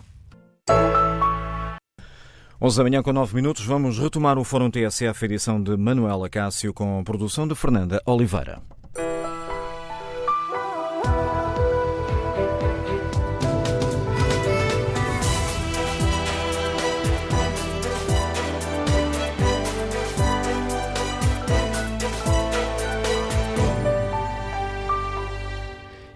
11 2.65 2.79
da 2.79 2.83
manhã 2.83 3.03
com 3.03 3.13
9 3.13 3.35
minutos, 3.35 3.63
vamos 3.67 3.99
retomar 3.99 4.39
o 4.39 4.43
Fórum 4.43 4.71
TSF, 4.71 5.27
edição 5.27 5.63
de 5.63 5.77
Manuela 5.77 6.31
Cássio, 6.31 6.73
com 6.73 7.05
produção 7.05 7.47
de 7.47 7.55
Fernanda 7.55 8.01
Oliveira. 8.07 8.63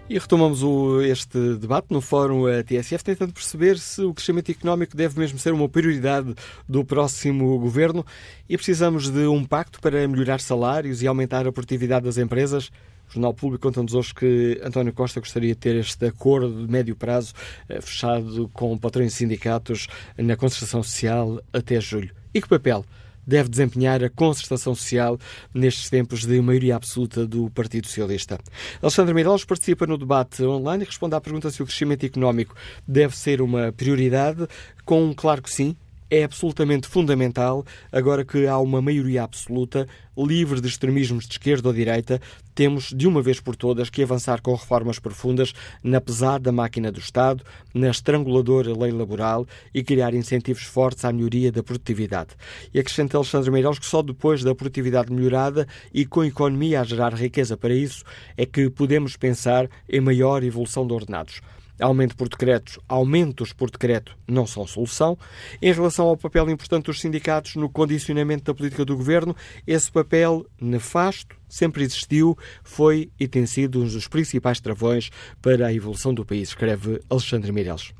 E 0.09 0.17
retomamos 0.17 0.63
o, 0.63 1.03
este 1.03 1.37
debate 1.57 1.91
no 1.91 2.01
Fórum 2.01 2.45
TSF, 2.63 3.03
tentando 3.03 3.31
perceber 3.31 3.77
se 3.77 4.01
o 4.01 4.11
crescimento 4.11 4.49
económico 4.49 4.97
deve 4.97 5.19
mesmo 5.19 5.37
ser 5.37 5.53
uma 5.53 5.69
prioridade 5.69 6.33
do 6.67 6.83
próximo 6.83 7.59
governo 7.59 8.03
e 8.49 8.57
precisamos 8.57 9.07
de 9.07 9.27
um 9.27 9.45
pacto 9.45 9.79
para 9.79 10.07
melhorar 10.07 10.39
salários 10.39 11.03
e 11.03 11.07
aumentar 11.07 11.45
a 11.45 11.51
produtividade 11.51 12.05
das 12.05 12.17
empresas. 12.17 12.71
O 13.07 13.13
Jornal 13.13 13.35
Público 13.35 13.61
conta-nos 13.61 13.93
hoje 13.93 14.15
que 14.15 14.59
António 14.63 14.93
Costa 14.93 15.19
gostaria 15.19 15.53
de 15.53 15.59
ter 15.59 15.75
este 15.75 16.07
acordo 16.07 16.65
de 16.65 16.71
médio 16.71 16.95
prazo 16.95 17.35
eh, 17.67 17.79
fechado 17.79 18.49
com 18.51 18.75
patrões 18.79 19.13
e 19.13 19.15
sindicatos 19.15 19.87
na 20.17 20.35
concertação 20.35 20.81
social 20.81 21.39
até 21.53 21.79
julho. 21.79 22.09
E 22.33 22.41
que 22.41 22.47
papel 22.47 22.83
deve 23.29 23.47
desempenhar 23.47 24.03
a 24.03 24.09
concertação 24.09 24.73
social 24.73 25.17
nestes 25.53 25.89
tempos 25.89 26.25
de 26.25 26.41
maioria 26.41 26.75
absoluta 26.75 27.27
do 27.27 27.49
Partido 27.51 27.85
Socialista. 27.85 28.39
Alexandre 28.81 29.13
Meireles 29.13 29.45
participa 29.45 29.85
no 29.85 29.97
debate 29.97 30.43
online 30.43 30.83
e 30.83 30.87
responde 30.87 31.15
à 31.15 31.21
pergunta 31.21 31.51
se 31.51 31.61
o 31.61 31.65
crescimento 31.65 32.05
económico 32.05 32.55
deve 32.87 33.15
ser 33.15 33.39
uma 33.41 33.71
prioridade, 33.71 34.47
com 34.83 35.03
um 35.03 35.13
claro 35.13 35.43
que 35.43 35.51
sim 35.51 35.77
é 36.09 36.23
absolutamente 36.23 36.87
fundamental, 36.87 37.65
agora 37.91 38.25
que 38.25 38.47
há 38.47 38.57
uma 38.57 38.81
maioria 38.81 39.23
absoluta, 39.23 39.87
livre 40.17 40.59
de 40.59 40.67
extremismos 40.67 41.25
de 41.25 41.33
esquerda 41.33 41.69
ou 41.69 41.73
direita, 41.73 42.19
temos 42.53 42.93
de 42.95 43.07
uma 43.07 43.21
vez 43.21 43.39
por 43.39 43.55
todas 43.55 43.89
que 43.89 44.03
avançar 44.03 44.41
com 44.41 44.53
reformas 44.53 44.99
profundas 44.99 45.53
na 45.83 46.01
pesada 46.01 46.51
máquina 46.51 46.91
do 46.91 46.99
Estado, 46.99 47.43
na 47.73 47.89
estranguladora 47.89 48.77
lei 48.77 48.91
laboral 48.91 49.47
e 49.73 49.81
criar 49.81 50.13
incentivos 50.13 50.63
fortes 50.63 51.05
à 51.05 51.13
melhoria 51.13 51.51
da 51.51 51.63
produtividade. 51.63 52.31
E 52.73 52.79
acrescenta 52.79 53.17
Alexandre 53.17 53.51
Meireles 53.51 53.79
que 53.79 53.85
só 53.85 54.01
depois 54.01 54.43
da 54.43 54.53
produtividade 54.53 55.13
melhorada 55.13 55.67
e 55.93 56.05
com 56.05 56.21
a 56.21 56.27
economia 56.27 56.81
a 56.81 56.83
gerar 56.83 57.13
riqueza 57.13 57.55
para 57.55 57.73
isso 57.73 58.03
é 58.35 58.45
que 58.45 58.69
podemos 58.69 59.15
pensar 59.15 59.69
em 59.87 60.01
maior 60.01 60.43
evolução 60.43 60.85
de 60.85 60.93
ordenados. 60.93 61.41
Aumento 61.79 62.15
por 62.15 62.27
decretos, 62.27 62.79
aumentos 62.87 63.53
por 63.53 63.71
decreto 63.71 64.17
não 64.27 64.45
são 64.45 64.67
solução. 64.67 65.17
Em 65.61 65.71
relação 65.71 66.07
ao 66.07 66.17
papel 66.17 66.49
importante 66.49 66.85
dos 66.85 66.99
sindicatos 66.99 67.55
no 67.55 67.69
condicionamento 67.69 68.43
da 68.43 68.53
política 68.53 68.83
do 68.83 68.97
governo, 68.97 69.35
esse 69.65 69.91
papel 69.91 70.45
nefasto 70.59 71.37
sempre 71.47 71.83
existiu, 71.83 72.37
foi 72.63 73.09
e 73.19 73.27
tem 73.27 73.45
sido 73.45 73.79
um 73.79 73.83
dos 73.83 74.07
principais 74.07 74.59
travões 74.59 75.09
para 75.41 75.67
a 75.67 75.73
evolução 75.73 76.13
do 76.13 76.25
país, 76.25 76.49
escreve 76.49 77.01
Alexandre 77.09 77.51
Mireles. 77.51 77.93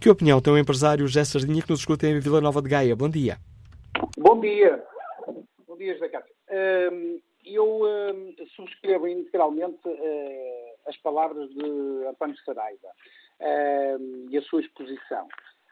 Que 0.00 0.10
opinião 0.10 0.40
tem 0.40 0.52
o 0.52 0.58
empresário 0.58 1.06
José 1.06 1.24
Sardinha 1.24 1.62
que 1.62 1.70
nos 1.70 1.80
escuta 1.80 2.06
em 2.06 2.18
Vila 2.18 2.40
Nova 2.40 2.60
de 2.62 2.68
Gaia? 2.68 2.96
Bom 2.96 3.08
dia. 3.08 3.38
Bom 4.18 4.40
dia. 4.40 4.82
Bom 5.66 5.76
dia, 5.76 5.92
José 5.94 6.08
Cássio. 6.08 6.34
Eu 7.44 7.80
subscrevo 8.56 9.06
integralmente 9.06 9.78
eh, 9.86 10.74
as 10.86 10.96
palavras 10.96 11.48
de 11.50 12.06
António 12.08 12.36
Saraiva 12.44 12.88
uh, 13.40 14.28
e 14.30 14.36
a 14.36 14.42
sua 14.42 14.60
exposição. 14.60 15.28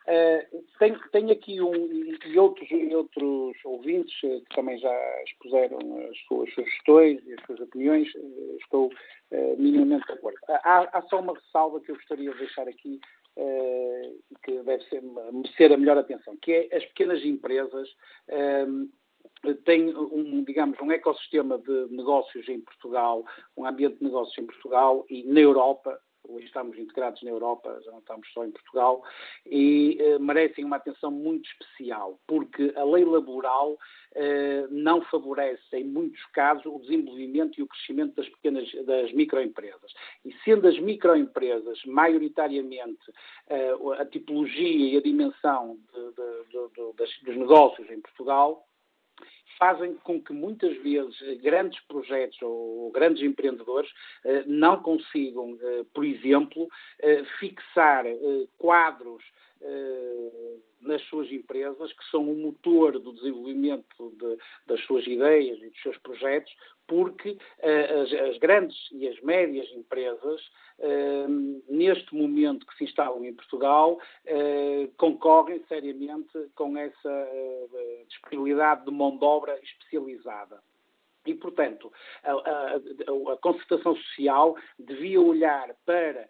Uh, 0.06 0.62
tenho, 0.78 1.00
tenho, 1.12 1.32
aqui 1.32 1.62
um, 1.62 1.74
e 1.74 2.38
outros, 2.38 2.68
outros 2.94 3.56
ouvintes 3.64 4.14
uh, 4.22 4.38
que 4.42 4.54
também 4.54 4.78
já 4.78 4.94
expuseram 5.22 5.78
as 6.10 6.18
suas 6.28 6.52
sugestões 6.52 7.22
e 7.26 7.32
as 7.32 7.46
suas 7.46 7.60
opiniões, 7.60 8.14
uh, 8.14 8.56
estou 8.60 8.92
minimamente 9.56 10.06
de 10.06 10.12
acordo. 10.12 10.38
Há, 10.46 10.88
há, 10.92 11.02
só 11.08 11.18
uma 11.20 11.34
ressalva 11.34 11.80
que 11.80 11.90
eu 11.90 11.96
gostaria 11.96 12.30
de 12.30 12.38
deixar 12.38 12.68
aqui 12.68 13.00
que 14.44 14.62
deve 14.62 14.84
ser, 14.84 15.02
merecer 15.32 15.72
a 15.72 15.76
melhor 15.76 15.98
atenção, 15.98 16.36
que 16.36 16.52
é 16.52 16.76
as 16.76 16.84
pequenas 16.84 17.24
empresas 17.24 17.88
têm 19.64 19.92
um, 19.96 20.44
digamos, 20.44 20.78
um 20.80 20.92
ecossistema 20.92 21.58
de 21.58 21.88
negócios 21.90 22.48
em 22.48 22.60
Portugal, 22.60 23.24
um 23.56 23.66
ambiente 23.66 23.98
de 23.98 24.04
negócios 24.04 24.38
em 24.38 24.46
Portugal 24.46 25.04
e 25.10 25.24
na 25.24 25.40
Europa 25.40 25.98
hoje 26.35 26.47
estamos 26.47 26.78
integrados 26.78 27.22
na 27.22 27.30
Europa, 27.30 27.80
já 27.85 27.91
não 27.91 28.01
estamos 28.01 28.30
só 28.32 28.45
em 28.45 28.51
Portugal, 28.51 29.03
e 29.47 29.97
eh, 30.01 30.18
merecem 30.18 30.64
uma 30.64 30.76
atenção 30.76 31.11
muito 31.11 31.49
especial, 31.49 32.18
porque 32.26 32.72
a 32.76 32.85
lei 32.85 33.05
laboral 33.05 33.78
eh, 34.14 34.66
não 34.70 35.03
favorece, 35.03 35.62
em 35.72 35.85
muitos 35.85 36.24
casos, 36.26 36.66
o 36.66 36.78
desenvolvimento 36.78 37.59
e 37.59 37.62
o 37.62 37.66
crescimento 37.66 38.14
das 38.14 38.28
pequenas, 38.28 38.70
das 38.85 39.12
microempresas. 39.12 39.93
E 40.24 40.32
sendo 40.45 40.68
as 40.68 40.78
microempresas, 40.78 41.85
maioritariamente, 41.85 43.12
eh, 43.49 43.74
a 43.99 44.05
tipologia 44.05 44.95
e 44.95 44.97
a 44.97 45.01
dimensão 45.01 45.78
de, 45.93 46.01
de, 46.12 46.68
de, 46.74 47.24
dos 47.24 47.37
negócios 47.37 47.91
em 47.91 48.01
Portugal, 48.01 48.66
fazem 49.59 49.94
com 50.02 50.20
que 50.20 50.32
muitas 50.32 50.76
vezes 50.82 51.16
grandes 51.40 51.80
projetos 51.86 52.40
ou 52.42 52.90
grandes 52.92 53.22
empreendedores 53.22 53.90
eh, 54.24 54.44
não 54.46 54.82
consigam, 54.82 55.59
eh, 55.61 55.84
por 55.92 56.05
exemplo, 56.05 56.68
eh, 57.00 57.24
fixar 57.38 58.05
quadros 58.59 59.22
nas 60.84 61.02
suas 61.02 61.30
empresas, 61.32 61.92
que 61.92 62.11
são 62.11 62.30
o 62.30 62.36
motor 62.36 62.98
do 62.98 63.12
desenvolvimento 63.12 64.12
de, 64.18 64.38
das 64.66 64.80
suas 64.84 65.07
ideias 65.07 65.59
e 65.59 65.70
dos 65.70 65.82
seus 65.82 65.96
projetos, 65.98 66.55
porque 66.86 67.30
uh, 67.30 68.02
as, 68.02 68.12
as, 68.30 68.38
grandes 68.38 68.76
e 68.92 69.09
as 69.09 69.18
médias 69.22 69.66
empresas, 69.72 70.40
uh, 70.78 71.62
neste 71.68 72.14
momento 72.14 72.66
que 72.66 72.76
se 72.76 72.84
instalam 72.84 73.24
em 73.24 73.34
Portugal, 73.34 73.98
uh, 74.26 74.88
concorrem 74.96 75.62
seriamente 75.68 76.38
com 76.55 76.76
essa 76.76 77.28
disponibilidade 78.09 78.84
de 78.84 78.90
mão 78.90 79.16
de 79.16 79.24
obra 79.24 79.59
especializada. 79.62 80.61
E, 81.26 81.34
portanto, 81.34 81.92
a, 82.22 82.32
a, 82.32 83.32
a 83.32 83.36
concertação 83.38 83.96
social 83.96 84.56
devia 84.78 85.20
olhar 85.20 85.74
para 85.86 86.28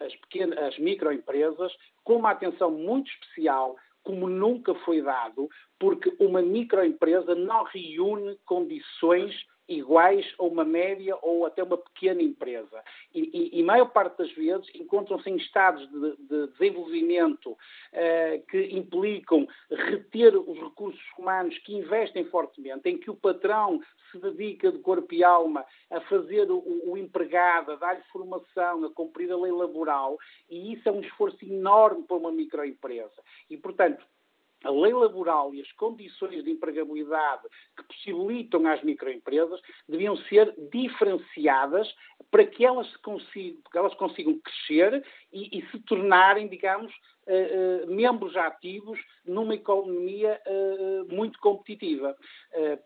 as, 0.00 0.14
pequenas, 0.16 0.58
as 0.58 0.78
microempresas 0.78 1.72
com 2.02 2.16
uma 2.16 2.30
atenção 2.30 2.70
muito 2.70 3.10
especial, 3.10 3.76
como 4.02 4.28
nunca 4.28 4.74
foi 4.76 5.00
dado, 5.00 5.48
porque 5.78 6.14
uma 6.20 6.42
microempresa 6.42 7.34
não 7.34 7.64
reúne 7.64 8.38
condições 8.44 9.34
iguais 9.68 10.26
a 10.38 10.44
uma 10.44 10.64
média 10.64 11.16
ou 11.22 11.46
até 11.46 11.62
uma 11.62 11.78
pequena 11.78 12.22
empresa. 12.22 12.82
E, 13.14 13.20
e, 13.54 13.60
e 13.60 13.62
maior 13.62 13.90
parte 13.90 14.18
das 14.18 14.32
vezes 14.32 14.68
encontram-se 14.74 15.28
em 15.30 15.36
estados 15.36 15.88
de, 15.90 16.16
de 16.16 16.46
desenvolvimento 16.52 17.56
eh, 17.92 18.42
que 18.48 18.66
implicam 18.76 19.46
reter 19.70 20.36
os 20.36 20.58
recursos 20.58 21.02
humanos 21.18 21.56
que 21.58 21.74
investem 21.74 22.24
fortemente, 22.26 22.88
em 22.88 22.98
que 22.98 23.10
o 23.10 23.16
patrão 23.16 23.80
se 24.10 24.18
dedica 24.18 24.70
de 24.70 24.78
corpo 24.78 25.12
e 25.12 25.24
alma 25.24 25.64
a 25.90 26.00
fazer 26.02 26.50
o, 26.50 26.90
o 26.90 26.96
empregado, 26.96 27.72
a 27.72 27.76
dar-lhe 27.76 28.02
formação, 28.12 28.84
a 28.84 28.90
cumprir 28.90 29.30
a 29.32 29.36
lei 29.36 29.52
laboral, 29.52 30.18
e 30.48 30.72
isso 30.74 30.88
é 30.88 30.92
um 30.92 31.00
esforço 31.00 31.44
enorme 31.44 32.04
para 32.04 32.16
uma 32.16 32.30
microempresa. 32.30 33.22
E, 33.50 33.56
portanto, 33.56 34.04
a 34.64 34.70
lei 34.70 34.92
laboral 34.92 35.54
e 35.54 35.60
as 35.60 35.70
condições 35.72 36.42
de 36.42 36.50
empregabilidade 36.50 37.42
que 37.76 37.84
possibilitam 37.84 38.66
às 38.66 38.82
microempresas 38.82 39.60
deviam 39.88 40.16
ser 40.16 40.54
diferenciadas 40.72 41.94
para 42.30 42.46
que 42.46 42.64
elas, 42.64 42.96
consigam, 42.96 43.60
elas 43.74 43.94
consigam 43.94 44.40
crescer 44.40 45.04
e, 45.32 45.58
e, 45.58 45.70
se 45.70 45.78
tornarem, 45.80 46.48
digamos, 46.48 46.92
uh, 47.26 47.84
uh, 47.84 47.94
membros 47.94 48.36
ativos 48.36 48.98
numa 49.24 49.54
economia 49.54 50.40
uh, 50.46 51.14
muito 51.14 51.38
competitiva. 51.38 52.16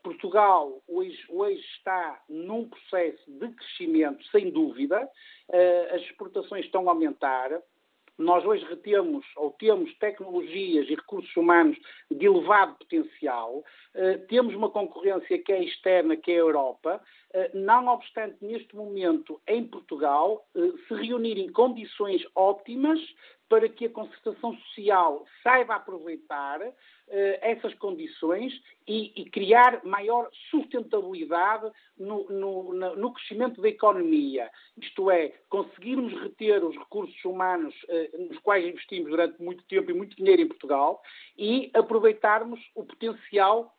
Portugal 0.03 0.83
hoje, 0.89 1.19
hoje, 1.29 1.61
está 1.77 2.23
num 2.29 2.69
processo 2.69 3.31
de 3.31 3.49
crescimento, 3.51 4.25
sem 4.29 4.51
dúvida, 4.51 5.07
as 5.93 6.01
exportações 6.03 6.65
estão 6.65 6.89
a 6.89 6.93
aumentar 6.93 7.51
nós 8.19 8.45
hoje 8.45 8.65
retemos 8.65 9.25
ou 9.37 9.53
temos 9.53 9.95
tecnologias 9.99 10.87
e 10.89 10.95
recursos 10.95 11.35
humanos 11.37 11.79
de 12.11 12.27
elevado 12.27 12.75
potencial, 12.75 13.65
uh, 13.95 14.27
temos 14.27 14.55
uma 14.55 14.69
concorrência 14.69 15.39
que 15.39 15.53
é 15.53 15.63
externa, 15.63 16.17
que 16.17 16.33
é 16.33 16.35
a 16.35 16.39
Europa, 16.39 17.01
não 17.53 17.89
obstante, 17.89 18.37
neste 18.41 18.75
momento, 18.75 19.41
em 19.47 19.65
Portugal, 19.65 20.47
uh, 20.55 20.79
se 20.87 20.95
reunirem 20.95 21.53
condições 21.53 22.25
ótimas 22.35 23.01
para 23.49 23.69
que 23.69 23.87
a 23.87 23.91
concertação 23.91 24.55
social 24.59 25.25
saiba 25.43 25.75
aproveitar 25.75 26.61
uh, 26.61 26.75
essas 27.41 27.75
condições 27.75 28.53
e, 28.87 29.13
e, 29.21 29.31
criar 29.31 29.85
maior 29.85 30.31
sustentabilidade 30.51 31.71
no, 31.99 32.29
no, 32.31 32.73
no, 32.73 33.13
crescimento 33.13 33.61
da 33.61 33.69
economia. 33.69 34.51
Isto 34.81 35.11
é, 35.11 35.33
conseguirmos 35.51 36.13
reter 36.23 36.65
os 36.65 36.77
recursos 36.77 37.23
humanos 37.25 37.75
nos 38.19 38.39
quais 38.39 38.65
investimos 38.67 39.11
durante 39.11 39.43
muito 39.43 39.63
tempo 39.65 39.91
e 39.91 39.95
muito 39.95 40.17
dinheiro 40.17 40.43
em 40.43 40.49
Portugal 40.49 41.03
e 41.37 41.71
aproveitarmos 41.75 42.61
o 42.75 42.85
potencial 42.85 43.78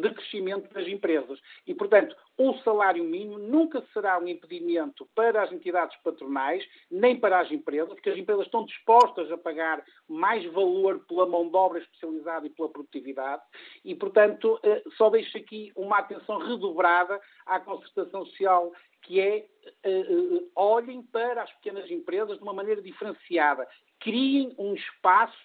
de 0.00 0.14
crescimento 0.14 0.72
das 0.72 0.86
empresas. 0.86 1.40
E, 1.66 1.74
portanto, 1.74 2.16
o 2.36 2.54
salário 2.58 3.02
mínimo 3.04 3.38
nunca 3.38 3.82
será 3.92 4.18
um 4.18 4.28
impedimento 4.28 5.08
para 5.14 5.42
as 5.42 5.52
entidades 5.52 5.96
patronais, 6.02 6.64
nem 6.90 7.18
para 7.18 7.40
as 7.40 7.50
empresas, 7.50 7.94
porque 7.94 8.10
as 8.10 8.18
empresas 8.18 8.46
estão 8.46 8.64
dispostas 8.64 9.30
a 9.30 9.38
pagar 9.38 9.84
mais 10.08 10.44
valor 10.52 11.00
pela 11.06 11.26
mão 11.26 11.48
de 11.48 11.56
obra 11.56 11.78
especializada 11.78 12.46
e 12.46 12.50
pela 12.50 12.68
produtividade, 12.68 13.42
e, 13.84 13.94
portanto, 13.94 14.58
eh, 14.62 14.82
só 14.96 15.10
deixo 15.10 15.36
aqui 15.36 15.72
uma 15.74 15.98
atenção 15.98 16.38
redobrada 16.38 17.20
à 17.46 17.58
concertação 17.60 18.24
social, 18.26 18.72
que 19.02 19.20
é 19.20 19.36
eh, 19.36 19.46
eh, 19.84 20.42
olhem 20.54 21.02
para 21.02 21.42
as 21.42 21.52
pequenas 21.54 21.90
empresas 21.90 22.36
de 22.36 22.42
uma 22.42 22.52
maneira 22.52 22.82
diferenciada, 22.82 23.66
criem 24.00 24.54
um 24.58 24.74
espaço 24.74 25.36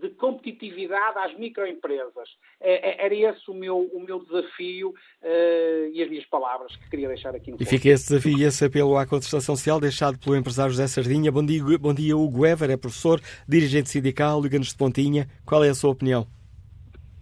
de 0.00 0.10
competitividade 0.10 1.18
às 1.18 1.36
microempresas. 1.38 2.28
É, 2.60 2.90
é, 2.90 3.06
era 3.06 3.14
esse 3.14 3.50
o 3.50 3.54
meu, 3.54 3.78
o 3.78 4.00
meu 4.00 4.22
desafio 4.24 4.90
uh, 4.90 5.90
e 5.92 6.02
as 6.02 6.08
minhas 6.10 6.26
palavras 6.26 6.74
que 6.76 6.90
queria 6.90 7.08
deixar 7.08 7.34
aqui 7.34 7.50
no 7.50 7.56
E 7.60 7.64
fica 7.64 7.88
esse 7.88 8.08
desafio 8.08 8.38
e 8.38 8.44
esse 8.44 8.64
apelo 8.64 8.96
à 8.96 9.06
contestação 9.06 9.56
social 9.56 9.80
deixado 9.80 10.18
pelo 10.18 10.36
empresário 10.36 10.72
José 10.72 10.86
Sardinha. 10.86 11.32
Bom 11.32 11.44
dia, 11.44 11.62
bom 11.78 11.94
dia 11.94 12.16
Hugo 12.16 12.44
Ever, 12.44 12.70
é 12.70 12.76
professor, 12.76 13.20
dirigente 13.48 13.88
sindical, 13.88 14.40
Liga-nos 14.42 14.68
de 14.68 14.76
Pontinha. 14.76 15.26
Qual 15.46 15.64
é 15.64 15.70
a 15.70 15.74
sua 15.74 15.90
opinião? 15.90 16.26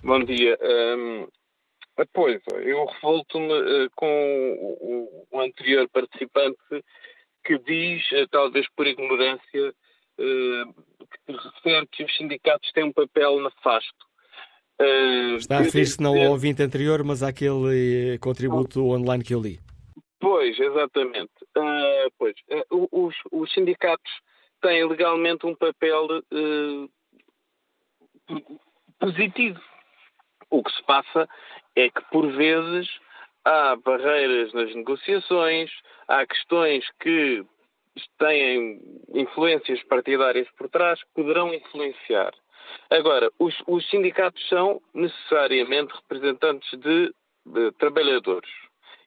Bom 0.02 0.22
dia. 0.22 0.58
Um, 0.62 1.26
pois, 2.12 2.40
eu 2.62 2.84
revolto-me 2.84 3.52
uh, 3.52 3.90
com 3.96 4.06
o, 4.80 5.26
o, 5.32 5.40
anterior 5.40 5.88
participante 5.88 6.58
que 7.44 7.58
diz, 7.58 8.02
uh, 8.12 8.28
talvez 8.30 8.66
por 8.76 8.86
ignorância, 8.86 9.74
uh, 10.18 10.74
que 11.26 11.32
refere 11.32 11.86
que 11.88 12.04
os 12.04 12.16
sindicatos 12.16 12.70
têm 12.72 12.84
um 12.84 12.92
papel 12.92 13.40
nefasto. 13.42 14.06
Uh, 14.80 15.36
Está 15.36 15.56
a 15.56 15.60
referir-se 15.62 16.00
não 16.02 16.16
ao 16.16 16.30
ouvinte 16.32 16.62
anterior, 16.62 17.02
mas 17.02 17.22
àquele 17.22 18.18
contributo 18.20 18.84
online 18.90 19.24
que 19.24 19.34
eu 19.34 19.40
li. 19.40 19.58
Pois, 20.20 20.58
exatamente. 20.58 21.32
Uh, 21.56 22.10
pois, 22.18 22.34
uh, 22.50 22.88
os, 22.92 23.14
os, 23.32 23.52
sindicatos 23.52 24.10
têm 24.60 24.86
legalmente 24.86 25.46
um 25.46 25.54
papel 25.54 26.08
positivo. 28.98 29.60
O 30.50 30.62
que 30.62 30.72
se 30.72 30.82
passa 30.84 31.28
é 31.74 31.88
que, 31.88 32.02
por 32.10 32.30
vezes, 32.32 32.88
há 33.44 33.76
barreiras 33.76 34.52
nas 34.52 34.74
negociações, 34.74 35.70
há 36.08 36.26
questões 36.26 36.84
que 37.00 37.44
têm 38.18 38.80
influências 39.14 39.82
partidárias 39.84 40.48
por 40.56 40.68
trás 40.68 41.00
poderão 41.14 41.52
influenciar. 41.54 42.32
Agora, 42.90 43.30
os, 43.38 43.54
os 43.66 43.88
sindicatos 43.88 44.46
são 44.48 44.80
necessariamente 44.94 45.94
representantes 45.94 46.68
de, 46.78 47.14
de, 47.44 47.72
trabalhadores. 47.72 48.50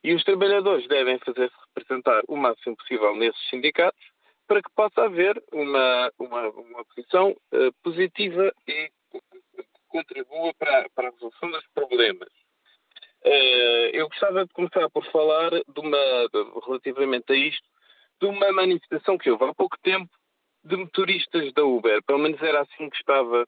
E 0.03 0.13
os 0.13 0.23
trabalhadores 0.23 0.87
devem 0.87 1.19
fazer-se 1.19 1.55
representar 1.67 2.21
o 2.27 2.37
máximo 2.37 2.75
possível 2.77 3.15
nesses 3.15 3.49
sindicatos 3.49 4.03
para 4.47 4.61
que 4.61 4.69
possa 4.75 5.03
haver 5.03 5.41
uma, 5.51 6.11
uma, 6.17 6.49
uma 6.49 6.85
posição 6.85 7.31
uh, 7.31 7.73
positiva 7.83 8.51
e 8.67 8.89
que 9.11 9.21
contribua 9.87 10.53
para, 10.57 10.89
para, 10.95 11.09
a 11.09 11.11
resolução 11.11 11.51
dos 11.51 11.67
problemas. 11.73 12.29
Uh, 13.23 13.89
eu 13.93 14.07
gostava 14.07 14.45
de 14.45 14.53
começar 14.53 14.89
por 14.89 15.05
falar 15.11 15.51
de 15.51 15.79
uma, 15.79 16.27
relativamente 16.65 17.31
a 17.31 17.35
isto, 17.35 17.68
de 18.19 18.27
uma 18.27 18.51
manifestação 18.51 19.17
que 19.17 19.31
houve 19.31 19.45
há 19.45 19.53
pouco 19.53 19.77
tempo 19.81 20.09
de 20.63 20.75
motoristas 20.75 21.53
da 21.53 21.63
Uber. 21.63 22.03
Pelo 22.03 22.19
menos 22.19 22.41
era 22.41 22.61
assim 22.61 22.89
que 22.89 22.97
estava 22.97 23.47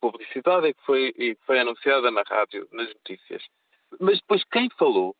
publicitada 0.00 0.68
e 0.68 0.74
que 0.74 0.82
foi, 0.84 1.14
e 1.16 1.36
foi 1.46 1.58
anunciada 1.58 2.10
na 2.10 2.22
rádio, 2.22 2.68
nas 2.72 2.88
notícias. 2.88 3.42
Mas 4.00 4.18
depois 4.18 4.44
quem 4.52 4.68
falou 4.78 5.14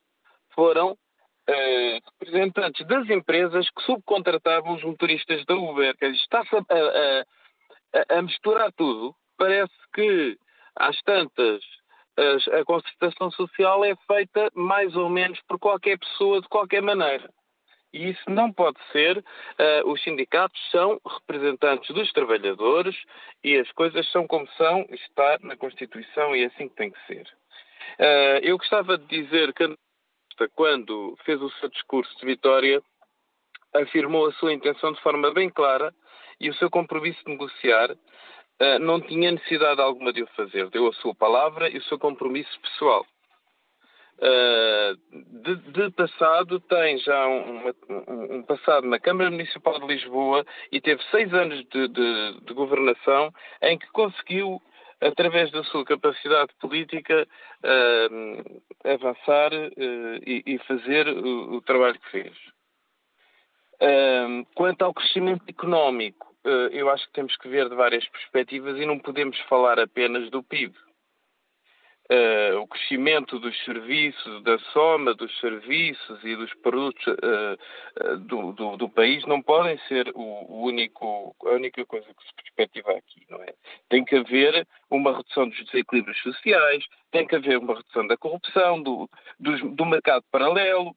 foram 0.55 0.93
uh, 0.93 2.01
representantes 2.21 2.87
das 2.87 3.09
empresas 3.09 3.69
que 3.71 3.83
subcontratavam 3.83 4.75
os 4.75 4.85
motoristas 4.85 5.45
da 5.47 5.55
Uber. 5.55 5.97
Está-se 6.01 6.55
a, 6.55 6.59
a, 6.59 7.25
a, 8.15 8.19
a, 8.19 8.23
misturar 8.23 8.73
tudo. 8.73 9.15
Parece 9.37 9.75
que, 9.95 10.37
às 10.77 11.01
tantas, 11.03 11.63
a 12.53 12.65
concertação 12.65 13.31
social 13.31 13.85
é 13.85 13.95
feita 14.07 14.51
mais 14.55 14.95
ou 14.97 15.09
menos 15.09 15.41
por 15.43 15.59
qualquer 15.59 15.99
pessoa 15.99 16.41
de 16.41 16.49
qualquer 16.49 16.83
maneira. 16.83 17.31
E 17.93 18.11
isso 18.11 18.31
não 18.31 18.53
pode 18.53 18.79
ser. 18.93 19.19
Uh, 19.19 19.91
os 19.91 20.03
sindicatos 20.03 20.61
são 20.71 21.01
representantes 21.07 21.95
dos 21.95 22.13
trabalhadores 22.13 22.97
e 23.43 23.57
as 23.57 23.71
coisas 23.73 24.07
são 24.11 24.27
como 24.27 24.47
são, 24.57 24.87
está 24.91 25.39
na 25.43 25.57
Constituição 25.57 26.37
e 26.37 26.43
é 26.43 26.47
assim 26.47 26.69
que 26.69 26.77
tem 26.77 26.91
que 26.91 27.07
ser. 27.07 27.27
Uh, 27.99 28.39
eu 28.43 28.59
gostava 28.59 28.99
de 28.99 29.07
dizer 29.07 29.53
que 29.55 29.75
quando 30.55 31.17
fez 31.25 31.41
o 31.41 31.51
seu 31.53 31.69
discurso 31.69 32.17
de 32.19 32.27
vitória, 32.27 32.81
afirmou 33.75 34.27
a 34.27 34.33
sua 34.33 34.53
intenção 34.53 34.93
de 34.93 35.01
forma 35.01 35.33
bem 35.33 35.51
clara 35.51 35.93
e 36.41 36.49
o 36.49 36.55
seu 36.55 36.71
compromisso 36.71 37.19
de 37.25 37.33
negociar 37.33 37.91
uh, 37.91 38.79
não 38.81 39.01
tinha 39.01 39.33
necessidade 39.33 39.81
alguma 39.81 40.13
de 40.13 40.23
o 40.23 40.27
fazer. 40.29 40.69
Deu 40.71 40.89
a 40.89 40.93
sua 40.95 41.15
palavra 41.15 41.69
e 41.69 41.79
o 41.79 41.83
seu 41.85 41.99
compromisso 41.99 42.61
pessoal. 42.61 43.07
Uh, 44.19 44.99
de, 45.45 45.55
de, 45.71 45.91
passado 45.93 46.59
tem 46.59 46.99
já 46.99 47.29
um, 47.29 47.69
um, 47.89 48.35
um, 48.35 48.43
passado 48.43 48.85
na 48.85 48.99
Câmara 48.99 49.31
Municipal 49.31 49.79
de 49.79 49.87
Lisboa 49.87 50.45
e 50.73 50.81
teve 50.81 51.01
seis 51.13 51.33
anos 51.33 51.65
de, 51.69 51.87
de, 51.87 52.41
de, 52.41 52.53
governação 52.53 53.33
em 53.63 53.79
que 53.79 53.87
conseguiu, 53.93 54.61
através 55.01 55.53
da 55.53 55.63
sua 55.63 55.85
capacidade 55.85 56.53
política, 56.61 57.29
uh, 57.63 58.63
avançar 58.93 59.53
uh, 59.53 60.21
e, 60.27 60.43
e, 60.45 60.59
fazer 60.67 61.07
o, 61.07 61.55
o, 61.55 61.63
trabalho 61.63 62.01
que 62.01 62.11
fez. 62.11 62.37
quanto 64.57 64.83
ao 64.85 64.93
crescimento 64.93 65.45
económico, 65.47 66.27
eu 66.73 66.91
acho 66.91 67.07
que 67.07 67.13
temos 67.13 67.37
que 67.37 67.49
ver 67.49 67.69
de 67.69 67.77
várias 67.77 68.09
perspectivas 68.09 68.77
e 68.81 68.87
não 68.87 68.99
podemos 68.99 69.39
falar 69.43 69.79
apenas 69.79 70.29
do 70.31 70.43
PIB 70.43 70.75
uh, 72.11 72.59
o 72.61 72.67
crescimento 72.67 73.39
dos 73.39 73.57
serviços, 73.65 74.43
da 74.43 74.59
soma 74.73 75.15
dos 75.15 75.37
serviços 75.39 76.25
e 76.25 76.35
dos 76.37 76.53
produtos 76.55 77.07
uh, 77.07 78.17
do, 78.19 78.53
do, 78.53 78.77
do, 78.77 78.89
país 78.89 79.25
não 79.27 79.43
podem 79.43 79.79
ser 79.89 80.11
o, 80.15 80.65
único, 80.65 81.35
a 81.45 81.51
única 81.51 81.85
coisa 81.85 82.07
que 82.07 82.25
se 82.25 82.35
perspectiva 82.35 82.93
aqui, 82.93 83.27
não 83.29 83.43
é? 83.43 83.55
Tem 83.89 84.05
que 84.05 84.17
haver 84.17 84.67
uma 84.91 85.17
redução 85.17 85.49
dos 85.49 85.65
desequilíbrios 85.67 86.21
sociais, 86.23 86.85
tem 87.11 87.27
que 87.27 87.37
haver 87.37 87.59
uma 87.59 87.75
redução 87.75 88.07
da 88.07 88.17
corrupção, 88.17 88.83
do, 88.83 89.09
do, 89.39 89.75
do 89.75 89.85
mercado 89.85 90.25
paralelo 90.31 90.95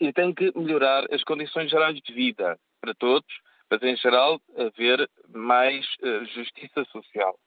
e 0.00 0.12
tem 0.12 0.34
que 0.34 0.50
melhorar 0.56 1.06
as 1.12 1.22
condições 1.22 1.70
gerais 1.70 1.96
de 2.00 2.12
vida 2.12 2.58
para 2.80 2.94
todos, 2.94 3.28
mas 3.70 3.82
em 3.82 3.96
geral 3.96 4.40
haver 4.56 5.08
mais 5.32 5.86
justiça 6.34 6.84
social. 6.86 7.38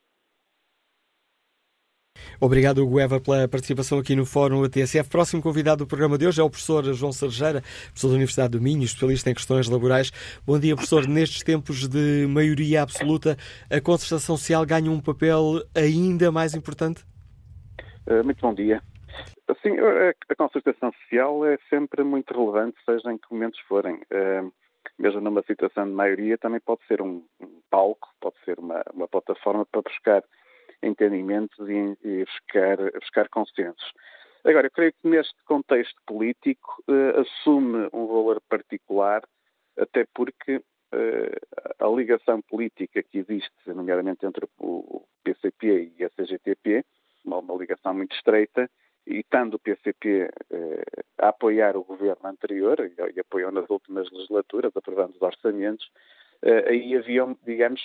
Obrigado, 2.39 2.83
Hugo 2.83 2.99
Eva, 2.99 3.19
pela 3.19 3.47
participação 3.47 3.99
aqui 3.99 4.15
no 4.15 4.25
Fórum 4.25 4.67
TSF. 4.67 5.09
Próximo 5.09 5.41
convidado 5.41 5.85
do 5.85 5.87
programa 5.87 6.17
de 6.17 6.27
hoje 6.27 6.41
é 6.41 6.43
o 6.43 6.49
professor 6.49 6.83
João 6.93 7.11
Sergeira, 7.11 7.61
professor 7.61 8.09
da 8.09 8.13
Universidade 8.13 8.51
do 8.51 8.61
Minho, 8.61 8.83
especialista 8.83 9.29
em 9.29 9.33
questões 9.33 9.69
laborais. 9.69 10.11
Bom 10.45 10.59
dia, 10.59 10.75
professor. 10.75 11.07
Nestes 11.09 11.43
tempos 11.43 11.87
de 11.87 12.27
maioria 12.27 12.81
absoluta, 12.81 13.37
a 13.69 13.79
concertação 13.79 14.35
social 14.37 14.65
ganha 14.65 14.91
um 14.91 14.99
papel 14.99 15.61
ainda 15.75 16.31
mais 16.31 16.53
importante? 16.55 17.05
Eh, 18.07 18.21
muito 18.21 18.41
bom 18.41 18.53
dia. 18.53 18.81
Sim, 19.61 19.75
a 20.29 20.35
concertação 20.35 20.91
social 21.03 21.45
é 21.45 21.57
sempre 21.69 22.03
muito 22.03 22.33
relevante, 22.33 22.77
seja 22.85 23.11
em 23.11 23.17
que 23.17 23.31
momentos 23.31 23.59
forem. 23.61 24.01
Eh, 24.09 24.43
mesmo 24.99 25.21
numa 25.21 25.41
situação 25.43 25.85
de 25.85 25.91
maioria, 25.91 26.37
também 26.37 26.59
pode 26.59 26.81
ser 26.87 27.01
um 27.01 27.23
palco, 27.69 28.09
pode 28.19 28.35
ser 28.43 28.59
uma, 28.59 28.83
uma 28.93 29.07
plataforma 29.07 29.65
para 29.65 29.81
buscar 29.81 30.23
entendimentos 30.81 31.57
e, 31.67 31.97
e 32.03 32.25
buscar, 32.25 32.77
buscar 32.99 33.29
consensos. 33.29 33.91
Agora, 34.45 34.67
eu 34.67 34.71
creio 34.71 34.93
que 34.93 35.07
neste 35.07 35.33
contexto 35.43 35.99
político 36.05 36.83
eh, 36.87 37.19
assume 37.19 37.89
um 37.91 38.05
valor 38.05 38.39
particular, 38.47 39.23
até 39.75 40.05
porque 40.13 40.61
eh, 40.91 41.39
a 41.79 41.87
ligação 41.87 42.43
política 42.43 43.01
que 43.01 43.17
existe, 43.17 43.51
nomeadamente 43.65 44.23
entre 44.23 44.47
o 44.59 45.03
PCP 45.23 45.93
e 45.97 46.03
a 46.03 46.11
CGTP, 46.11 46.85
uma, 47.25 47.39
uma 47.39 47.55
ligação 47.55 47.95
muito 47.95 48.15
estreita, 48.15 48.69
e 49.07 49.21
estando 49.21 49.55
o 49.55 49.59
PCP 49.59 50.29
eh, 50.51 50.83
a 51.17 51.29
apoiar 51.29 51.75
o 51.75 51.83
governo 51.83 52.29
anterior, 52.29 52.79
e, 52.81 53.15
e 53.15 53.19
apoiou 53.19 53.51
nas 53.51 53.67
últimas 53.67 54.11
legislaturas, 54.11 54.71
aprovando 54.75 55.15
os 55.15 55.21
orçamentos, 55.23 55.89
aí 56.69 56.95
havia, 56.95 57.25
digamos, 57.43 57.83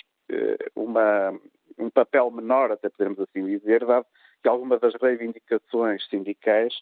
uma, 0.75 1.33
um 1.77 1.89
papel 1.89 2.29
menor, 2.31 2.71
até 2.71 2.89
podemos 2.89 3.19
assim 3.19 3.45
dizer, 3.45 3.85
dado 3.85 4.05
que 4.41 4.49
algumas 4.49 4.79
das 4.79 4.93
reivindicações 4.95 6.07
sindicais 6.09 6.73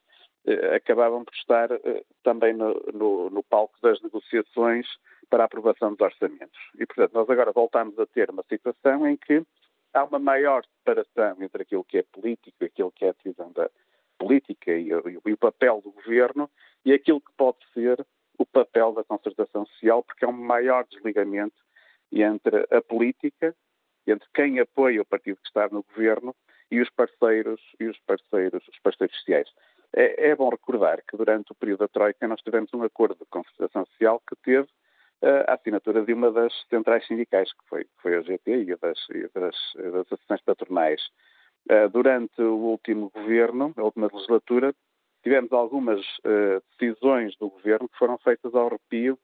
eh, 0.45 0.75
acabavam 0.75 1.25
por 1.25 1.33
estar 1.33 1.71
eh, 1.71 2.03
também 2.23 2.53
no, 2.53 2.73
no, 2.93 3.29
no, 3.29 3.43
palco 3.43 3.77
das 3.81 4.01
negociações 4.01 4.87
para 5.29 5.43
a 5.43 5.45
aprovação 5.45 5.91
dos 5.91 6.01
orçamentos. 6.01 6.59
E, 6.75 6.85
portanto, 6.85 7.13
nós 7.13 7.29
agora 7.29 7.51
voltamos 7.51 7.97
a 7.99 8.05
ter 8.05 8.29
uma 8.29 8.43
situação 8.47 9.05
em 9.05 9.17
que 9.17 9.43
há 9.93 10.03
uma 10.03 10.19
maior 10.19 10.63
separação 10.77 11.43
entre 11.43 11.63
aquilo 11.63 11.83
que 11.83 11.97
é 11.97 12.03
político 12.03 12.57
e 12.61 12.65
aquilo 12.65 12.91
que 12.91 13.05
é 13.05 13.09
a 13.09 13.13
decisão 13.13 13.51
da 13.51 13.69
política 14.17 14.71
e, 14.71 14.89
e, 14.89 15.19
e 15.25 15.33
o 15.33 15.37
papel 15.37 15.81
do 15.81 15.91
governo 15.91 16.49
e 16.85 16.93
aquilo 16.93 17.21
que 17.21 17.31
pode 17.37 17.57
ser 17.73 18.05
o 18.37 18.45
papel 18.45 18.93
da 18.93 19.03
concertação 19.03 19.65
social, 19.65 20.01
porque 20.01 20.23
é 20.23 20.27
um 20.27 20.31
maior 20.31 20.85
desligamento 20.89 21.61
entre 22.11 22.65
a 22.71 22.81
política 22.81 23.53
entre 24.11 24.27
quem 24.33 24.59
apoia 24.59 25.01
o 25.01 25.05
partido 25.05 25.37
que 25.37 25.47
está 25.47 25.67
no 25.69 25.83
governo 25.83 26.35
e 26.71 26.79
os 26.79 26.89
parceiros 26.89 27.61
e 27.79 27.85
os 27.85 27.97
parceiros, 27.99 28.67
os 28.67 28.79
parceiros 28.79 29.15
sociais. 29.17 29.49
É, 29.93 30.29
é 30.29 30.35
bom 30.35 30.49
recordar 30.49 31.01
que 31.07 31.17
durante 31.17 31.51
o 31.51 31.55
período 31.55 31.79
da 31.79 31.87
Troika 31.87 32.27
nós 32.27 32.41
tivemos 32.41 32.71
um 32.73 32.83
acordo 32.83 33.15
de 33.15 33.25
concertação 33.29 33.85
social 33.87 34.21
que 34.27 34.35
teve 34.43 34.67
uh, 35.23 35.45
a 35.47 35.53
assinatura 35.55 36.03
de 36.03 36.13
uma 36.13 36.31
das 36.31 36.53
centrais 36.69 37.05
sindicais, 37.07 37.51
que 37.51 37.67
foi, 37.67 37.83
que 37.85 38.01
foi 38.01 38.15
a 38.15 38.21
GT 38.21 38.63
e 38.63 38.75
das, 38.75 38.99
e 39.09 39.27
das, 39.33 39.55
das 39.75 40.05
associações 40.05 40.41
patronais. 40.41 41.01
Uh, 41.69 41.89
durante 41.89 42.41
o 42.41 42.55
último 42.55 43.09
governo, 43.09 43.73
a 43.75 43.83
última 43.83 44.09
legislatura, 44.11 44.73
tivemos 45.23 45.51
algumas 45.51 45.99
uh, 46.19 46.63
decisões 46.77 47.35
do 47.37 47.49
governo 47.49 47.89
que 47.89 47.97
foram 47.97 48.17
feitas 48.19 48.53
ao 48.53 48.67
arrepio 48.67 49.17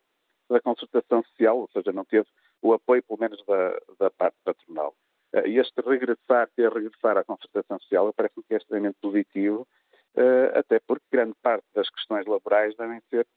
da 0.49 0.59
concertação 0.61 1.23
social, 1.23 1.59
ou 1.59 1.69
seja, 1.71 1.91
não 1.91 2.05
teve 2.05 2.27
o 2.65 2.73
apoio, 2.73 3.03
pelo 3.03 3.19
menos, 3.19 3.43
da, 3.45 3.79
da 3.99 4.09
parte 4.09 4.37
patronal. 4.43 4.95
Eh, 5.33 5.49
e 5.49 5.59
este 5.59 5.81
regressar, 5.81 6.49
ter 6.55 6.71
regressar 6.71 7.17
à 7.17 7.23
concertação 7.23 7.79
social, 7.79 8.11
parece-me 8.13 8.43
que 8.43 8.55
é 8.55 8.57
extremamente 8.57 8.97
positivo, 8.99 9.67
eh, 10.15 10.51
até 10.55 10.79
porque 10.79 11.05
grande 11.11 11.35
parte 11.41 11.65
das 11.75 11.89
questões 11.89 12.25
laborais 12.25 12.75
devem 12.75 12.99
ser 13.09 13.27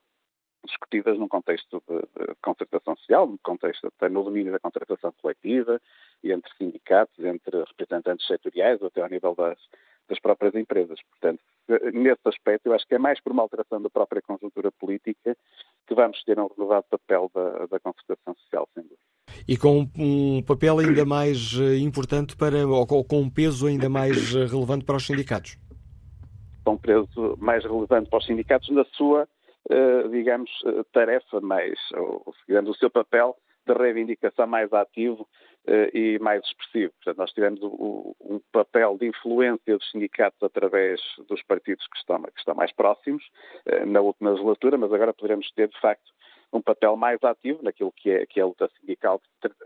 discutidas 0.64 1.18
num 1.18 1.28
contexto 1.28 1.82
de, 1.86 1.98
de, 1.98 2.34
concertação 2.42 2.96
social, 2.96 3.26
no 3.26 3.38
contexto 3.38 3.86
até 3.86 4.08
no 4.08 4.24
domínio 4.24 4.52
da 4.52 4.58
contratação 4.58 5.12
coletiva 5.20 5.80
e 6.22 6.32
entre 6.32 6.50
sindicatos, 6.56 7.18
entre 7.24 7.64
representantes 7.64 8.26
setoriais, 8.26 8.82
até 8.82 9.02
ao 9.02 9.08
nível 9.08 9.34
das, 9.34 9.58
das 10.08 10.18
próprias 10.18 10.54
empresas. 10.54 10.98
Portanto, 11.10 11.42
nesse 11.92 12.20
aspecto, 12.24 12.66
eu 12.66 12.74
acho 12.74 12.86
que 12.86 12.94
é 12.94 12.98
mais 12.98 13.20
por 13.20 13.32
uma 13.32 13.42
alteração 13.42 13.80
da 13.80 13.90
própria 13.90 14.22
conjuntura 14.22 14.70
política 14.72 15.36
que 15.86 15.94
vamos 15.94 16.22
ter 16.24 16.38
um 16.38 16.48
renovado 16.48 16.86
papel 16.90 17.30
da, 17.34 17.66
da 17.66 17.80
concertação 17.80 18.34
social, 18.34 18.68
sem 18.74 18.82
dúvida. 18.82 19.00
E 19.46 19.56
com 19.56 19.88
um 19.96 20.42
papel 20.42 20.78
ainda 20.78 21.04
mais 21.04 21.58
eh, 21.60 21.78
importante 21.78 22.36
para, 22.36 22.66
ou 22.66 22.86
com 23.04 23.20
um 23.20 23.30
peso 23.30 23.66
ainda 23.66 23.88
mais 23.88 24.34
eh, 24.34 24.46
relevante 24.46 24.84
para 24.84 24.96
os 24.96 25.06
sindicatos? 25.06 25.58
Com 26.64 26.72
um 26.72 26.78
peso 26.78 27.36
mais 27.38 27.64
relevante 27.64 28.08
para 28.08 28.18
os 28.18 28.26
sindicatos 28.26 28.68
na 28.70 28.84
sua, 28.96 29.28
eh, 29.70 30.08
digamos, 30.08 30.50
tarefa 30.92 31.40
mais, 31.40 31.78
ou, 31.94 32.34
digamos, 32.46 32.70
o 32.70 32.78
seu 32.78 32.90
papel 32.90 33.36
de 33.74 33.78
reivindicação 33.78 34.46
mais 34.46 34.72
ativo 34.72 35.28
uh, 35.66 35.96
e 35.96 36.18
mais 36.18 36.42
expressivo. 36.44 36.92
Portanto, 36.94 37.18
nós 37.18 37.32
tivemos 37.32 37.60
o, 37.62 38.16
um 38.20 38.40
papel 38.52 38.96
de 38.98 39.06
influência 39.06 39.76
dos 39.76 39.90
sindicatos 39.90 40.42
através 40.42 41.00
dos 41.28 41.42
partidos 41.42 41.86
que 41.86 41.98
estão, 41.98 42.22
que 42.22 42.38
estão 42.38 42.54
mais 42.54 42.72
próximos 42.72 43.22
uh, 43.66 43.86
na 43.86 44.00
última 44.00 44.30
legislatura, 44.30 44.78
mas 44.78 44.92
agora 44.92 45.12
poderemos 45.12 45.50
ter, 45.52 45.68
de 45.68 45.80
facto, 45.80 46.10
um 46.52 46.62
papel 46.62 46.96
mais 46.96 47.22
ativo 47.22 47.62
naquilo 47.62 47.92
que 47.94 48.10
é, 48.10 48.24
que 48.26 48.40
é 48.40 48.42
a 48.42 48.46
luta 48.46 48.70
sindical 48.80 49.20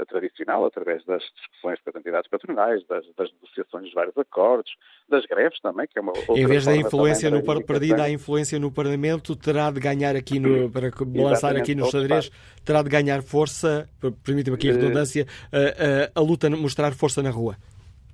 tradicional, 0.09 0.64
através 0.64 1.05
das 1.05 1.22
discussões 1.22 1.80
com 1.80 1.91
as 1.91 1.97
entidades 1.97 2.28
patronais, 2.28 2.85
das, 2.87 3.05
das, 3.16 3.33
negociações 3.33 3.89
de 3.89 3.95
vários 3.95 4.16
acordos, 4.18 4.72
das 5.09 5.24
greves 5.26 5.61
também, 5.61 5.87
que 5.87 5.99
é 5.99 6.03
uma 6.03 6.12
outra 6.16 6.35
Em 6.35 6.47
vez 6.47 6.64
da 6.64 6.76
influência 6.76 7.30
no 7.30 7.43
perdida 7.64 8.03
a 8.03 8.11
influência 8.11 8.59
no 8.59 8.72
Parlamento, 8.72 9.37
terá 9.37 9.70
de 9.70 9.78
ganhar 9.78 10.16
aqui 10.16 10.41
no, 10.41 10.70
para 10.72 10.91
balançar 11.07 11.57
aqui 11.57 11.74
no 11.74 11.87
xadrez, 11.87 12.30
terá 12.64 12.83
de 12.83 12.89
ganhar 12.89 13.22
força, 13.22 13.89
permita-me 14.24 14.57
aqui 14.57 14.70
a 14.70 14.72
redundância, 14.72 15.26
a, 15.53 16.18
a, 16.18 16.20
a 16.20 16.22
luta 16.22 16.51
mostrar 16.51 16.93
força 16.93 17.22
na 17.22 17.30
rua. 17.30 17.57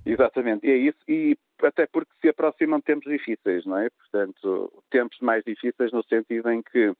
Exatamente, 0.05 0.65
e 0.65 0.71
é 0.71 0.77
isso, 0.77 0.97
e 1.07 1.37
até 1.63 1.85
porque 1.87 2.11
se 2.21 2.29
aproximam 2.29 2.79
tempos 2.79 3.11
difíceis, 3.11 3.65
não 3.65 3.77
é? 3.77 3.89
Portanto, 3.89 4.71
tempos 4.89 5.17
mais 5.21 5.43
difíceis 5.43 5.91
no 5.91 6.03
sentido 6.03 6.49
em 6.51 6.61
que 6.61 6.93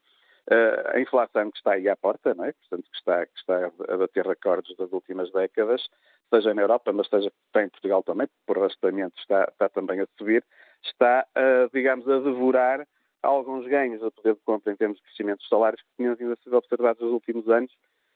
Uh, 0.52 0.96
a 0.96 1.00
inflação 1.00 1.52
que 1.52 1.58
está 1.58 1.74
aí 1.74 1.88
à 1.88 1.96
porta, 1.96 2.34
não 2.34 2.46
é? 2.46 2.54
Portanto, 2.54 2.90
que 2.90 2.98
está, 2.98 3.26
que 3.26 3.38
está 3.38 3.72
a 3.88 3.98
bater 3.98 4.26
recordes 4.26 4.76
das 4.78 4.92
últimas 4.92 5.32
décadas, 5.32 5.88
seja 6.34 6.54
na 6.56 6.64
Europa, 6.64 6.92
mas 6.92 7.08
seja 7.08 7.32
em 7.58 7.70
Portugal 7.70 8.02
também, 8.02 8.28
por 8.48 8.58
arrastamento 8.58 9.20
está, 9.20 9.44
está 9.44 9.70
também 9.70 10.00
a 10.00 10.08
subir, 10.18 10.44
está, 10.84 11.28
digamos, 11.72 12.08
a 12.10 12.20
devorar 12.20 12.88
alguns 13.22 13.68
ganhos 13.68 14.02
a 14.04 14.12
poder 14.12 14.36
de 14.36 14.42
compra 14.42 14.72
em 14.72 14.76
termos 14.76 14.98
de 14.98 15.04
crescimento 15.04 15.40
dos 15.40 15.50
salários 15.50 15.82
que 15.82 15.98
tinham 15.98 16.16
vindo 16.16 16.34
a 16.34 16.38
ser 16.38 16.54
observados 16.54 17.02
nos 17.02 17.12
últimos 17.12 17.48
anos, 17.50 17.72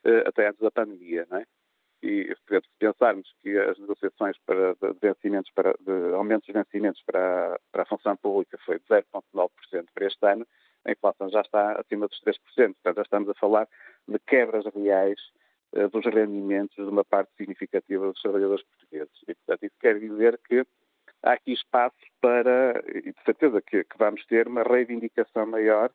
uh, 0.05 0.27
até 0.27 0.47
antes 0.47 0.61
da 0.61 0.71
pandemia, 0.71 1.27
não 1.29 1.37
é? 1.37 1.45
E 2.01 2.35
se 2.35 2.61
pensarmos 2.79 3.33
que 3.41 3.57
as 3.57 3.79
negociações 3.79 4.37
para, 4.45 4.73
de, 4.73 4.93
vencimentos 5.01 5.49
para, 5.55 5.73
de 5.79 6.13
aumentos 6.13 6.45
de 6.45 6.51
vencimentos 6.51 7.01
para, 7.05 7.57
para 7.71 7.83
a 7.83 7.85
função 7.85 8.17
pública 8.17 8.57
foi 8.65 8.77
de 8.77 8.85
0,9% 8.85 9.49
para 9.93 10.07
este 10.07 10.25
ano, 10.25 10.45
a 10.85 10.91
inflação 10.91 11.29
já 11.29 11.41
está 11.41 11.79
acima 11.79 12.07
dos 12.07 12.19
3%. 12.21 12.37
Portanto, 12.55 12.95
já 12.95 13.01
estamos 13.01 13.29
a 13.29 13.33
falar 13.35 13.67
de 14.07 14.19
quebras 14.19 14.65
reais 14.73 15.19
uh, 15.75 15.89
dos 15.89 16.05
rendimentos 16.05 16.75
de 16.75 16.83
uma 16.83 17.05
parte 17.05 17.31
significativa 17.37 18.05
dos 18.05 18.21
trabalhadores 18.21 18.63
portugueses. 18.65 19.13
E, 19.27 19.35
portanto, 19.35 19.63
isso 19.63 19.75
quer 19.79 19.99
dizer 19.99 20.39
que 20.47 20.65
há 21.23 21.33
aqui 21.33 21.53
espaço 21.53 21.95
para, 22.21 22.83
e 22.87 23.11
de 23.11 23.23
certeza 23.25 23.61
que, 23.61 23.83
que 23.83 23.97
vamos 23.97 24.25
ter 24.25 24.47
uma 24.47 24.63
reivindicação 24.63 25.45
maior 25.45 25.91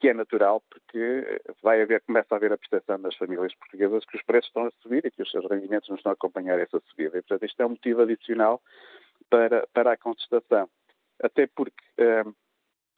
que 0.00 0.08
é 0.08 0.14
natural 0.14 0.62
porque 0.70 1.42
vai 1.62 1.82
haver, 1.82 2.00
começa 2.00 2.34
a 2.34 2.36
haver 2.36 2.52
a 2.52 2.58
percepção 2.58 2.98
das 3.02 3.14
famílias 3.16 3.54
portuguesas 3.54 4.04
que 4.06 4.16
os 4.16 4.22
preços 4.22 4.48
estão 4.48 4.64
a 4.64 4.70
subir 4.82 5.04
e 5.04 5.10
que 5.10 5.22
os 5.22 5.30
seus 5.30 5.46
rendimentos 5.48 5.90
não 5.90 5.96
estão 5.96 6.10
a 6.10 6.14
acompanhar 6.14 6.58
essa 6.58 6.80
subida. 6.88 7.18
E, 7.18 7.22
portanto, 7.22 7.44
isto 7.44 7.60
é 7.60 7.66
um 7.66 7.70
motivo 7.70 8.00
adicional 8.00 8.62
para, 9.28 9.66
para 9.74 9.92
a 9.92 9.96
contestação. 9.98 10.70
Até 11.22 11.46
porque 11.46 11.84
eh, 11.98 12.24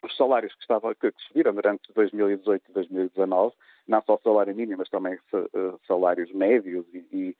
os 0.02 0.16
salários 0.16 0.54
que, 0.54 0.62
estavam, 0.62 0.94
que 0.94 1.12
subiram 1.28 1.54
durante 1.54 1.92
2018 1.92 2.64
e 2.68 2.72
2019, 2.72 3.54
não 3.86 4.02
só 4.02 4.14
o 4.14 4.20
salário 4.22 4.54
mínimo, 4.54 4.78
mas 4.78 4.88
também 4.88 5.14
eh, 5.14 5.74
salários 5.86 6.32
médios 6.32 6.86
e, 6.92 6.98
e, 7.12 7.36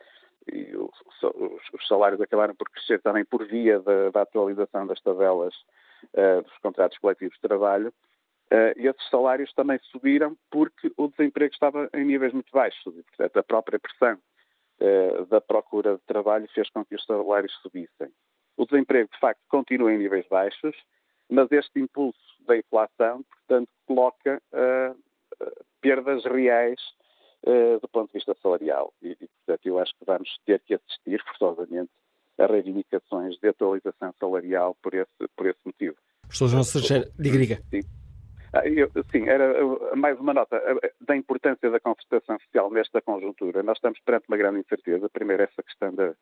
e 0.53 0.77
os, 0.77 0.93
os, 1.73 1.87
salários 1.87 2.21
acabaram 2.21 2.55
por 2.55 2.69
crescer 2.71 3.01
também 3.01 3.25
por 3.25 3.47
via 3.47 3.81
da, 3.81 4.11
da 4.11 4.23
atualização 4.23 4.87
das 4.87 5.01
tabelas 5.01 5.55
uh, 6.15 6.43
dos 6.43 6.59
contratos 6.59 6.99
coletivos 6.99 7.35
de 7.35 7.41
trabalho. 7.41 7.93
Uh, 8.53 8.75
esses 8.77 9.09
salários 9.09 9.53
também 9.55 9.79
subiram 9.91 10.37
porque 10.51 10.93
o 10.97 11.09
desemprego 11.09 11.55
estava 11.55 11.89
em 11.95 12.05
níveis 12.05 12.33
muito 12.33 12.51
baixos. 12.53 12.95
E, 12.97 13.03
portanto, 13.03 13.37
a 13.37 13.43
própria 13.43 13.79
pressão 13.79 14.19
uh, 14.81 15.27
da 15.27 15.41
procura 15.41 15.95
de 15.97 16.03
trabalho 16.03 16.49
fez 16.55 16.69
com 16.71 16.85
que 16.85 16.97
os 16.97 17.05
salários 17.05 17.53
subissem. 17.63 18.13
O 18.57 18.67
desemprego, 18.67 19.09
de 19.13 19.19
facto, 19.19 19.41
continua 19.49 19.93
em 19.93 19.99
níveis 19.99 20.27
baixos, 20.29 20.77
mas 21.31 21.51
este 21.51 21.81
impulso 21.81 22.19
da 22.47 22.57
inflação, 22.57 23.23
portanto, 23.23 23.69
coloca 23.87 24.43
uh, 24.53 25.49
perdas 25.81 26.25
reais 26.25 26.81
uh, 27.47 27.81
do 27.81 27.89
ponto 27.89 28.09
de 28.09 28.19
vista 28.19 28.37
salarial. 28.43 28.93
E, 29.03 29.11
e, 29.11 29.29
portanto, 29.29 29.67
eu 29.67 29.79
acho 29.79 29.93
que 29.93 30.05
vamos 30.05 30.29
ter 30.45 30.61
que 30.61 30.75
assistir, 30.75 31.23
forçosamente, 31.25 31.91
a 32.39 32.47
reivindicações 32.47 33.37
de 33.39 33.49
atualização 33.49 34.13
salarial 34.19 34.77
por 34.83 34.95
esse, 34.95 35.29
por 35.37 35.47
esse 35.47 35.61
motivo. 35.65 35.97
Professor 36.23 36.49
João 36.49 36.63
Seixeira, 36.63 37.11
diga, 37.19 37.39
diga. 37.39 37.63
Sim. 37.71 37.81
Ah, 38.55 38.69
eu, 38.69 38.91
sim, 39.11 39.27
era 39.29 39.55
mais 39.97 40.19
uma 40.21 40.35
nota 40.35 40.61
da 41.01 41.17
importância 41.17 41.71
da 41.71 41.81
concertação 41.81 42.39
social 42.41 42.71
nesta 42.71 43.01
conjuntura. 43.01 43.63
Nós 43.63 43.79
estamos 43.79 43.99
perante 44.01 44.27
uma 44.29 44.37
grande 44.37 44.61
incerteza. 44.61 45.09
Primeiro, 45.09 45.43
essa 45.43 45.63
questão 45.63 45.95
da, 45.95 46.15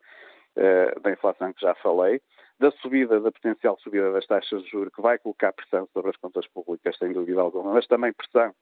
da 1.01 1.11
inflação 1.11 1.51
que 1.51 1.61
já 1.61 1.75
falei 1.75 2.21
da 2.61 2.69
subida, 2.73 3.19
da 3.19 3.31
potencial 3.31 3.75
subida 3.79 4.11
das 4.11 4.27
taxas 4.27 4.61
de 4.61 4.69
juros, 4.69 4.93
que 4.93 5.01
vai 5.01 5.17
colocar 5.17 5.51
pressão 5.51 5.89
sobre 5.91 6.11
as 6.11 6.17
contas 6.17 6.47
públicas, 6.47 6.95
sem 6.95 7.11
dúvida 7.11 7.41
alguma, 7.41 7.73
mas 7.73 7.87
também 7.87 8.13
pressão 8.13 8.53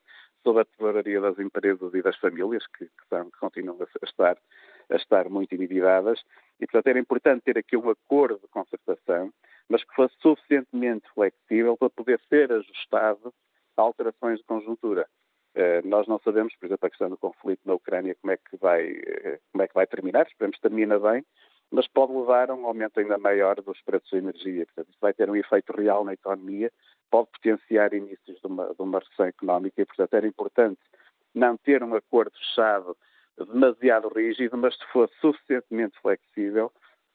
sobre 0.42 0.62
a 0.62 0.64
tesouraria 0.64 1.20
das 1.20 1.38
empresas 1.38 1.92
e 1.92 2.00
das 2.00 2.16
famílias, 2.16 2.66
que, 2.68 2.86
que, 2.86 3.08
são, 3.10 3.30
que 3.30 3.38
continuam 3.38 3.76
a 3.78 4.06
estar, 4.06 4.38
a 4.88 4.96
estar 4.96 5.28
muito 5.28 5.54
endividadas. 5.54 6.18
E, 6.58 6.66
portanto, 6.66 6.86
era 6.86 6.98
importante 6.98 7.42
ter 7.42 7.58
aqui 7.58 7.76
um 7.76 7.90
acordo 7.90 8.40
de 8.40 8.48
concertação, 8.48 9.30
mas 9.68 9.84
que 9.84 9.94
fosse 9.94 10.14
suficientemente 10.22 11.06
flexível 11.14 11.76
para 11.76 11.90
poder 11.90 12.18
ser 12.30 12.50
ajustado 12.50 13.34
a 13.76 13.82
alterações 13.82 14.38
de 14.38 14.44
conjuntura. 14.44 15.06
Uh, 15.54 15.86
nós 15.86 16.08
não 16.08 16.18
sabemos, 16.20 16.56
por 16.56 16.66
exemplo, 16.66 16.86
a 16.86 16.90
questão 16.90 17.10
do 17.10 17.18
conflito 17.18 17.60
na 17.66 17.74
Ucrânia, 17.74 18.16
como 18.18 18.32
é 18.32 18.38
que 18.38 18.56
vai, 18.56 18.92
uh, 18.92 19.38
como 19.52 19.62
é 19.62 19.68
que 19.68 19.74
vai 19.74 19.86
terminar. 19.86 20.26
Esperemos 20.26 20.56
que 20.56 20.62
termine 20.62 20.98
bem, 20.98 21.22
mas 21.70 21.86
pode 21.88 22.12
levar 22.12 22.50
a 22.50 22.54
um 22.54 22.66
aumento 22.66 22.98
ainda 22.98 23.18
maior 23.18 23.60
dos 23.60 23.80
preços 23.82 24.10
da 24.10 24.18
energia. 24.18 24.66
Portanto, 24.66 24.88
isso 24.88 24.98
vai 25.00 25.12
ter 25.12 25.30
um 25.30 25.36
efeito 25.36 25.72
real 25.72 26.04
na 26.04 26.14
economia, 26.14 26.72
pode 27.10 27.28
potenciar 27.30 27.92
inícios 27.94 28.40
de 28.40 28.46
uma, 28.46 28.74
de 28.74 28.82
uma 28.82 28.98
recessão 28.98 29.26
económica 29.26 29.80
e, 29.80 29.86
portanto, 29.86 30.14
era 30.14 30.26
importante 30.26 30.80
não 31.34 31.56
ter 31.56 31.82
um 31.82 31.94
acordo 31.94 32.36
fechado 32.36 32.96
demasiado 33.38 34.08
rígido, 34.08 34.56
mas 34.56 34.76
se 34.76 34.84
fosse 34.92 35.14
suficientemente 35.20 35.98
flexível 36.00 36.72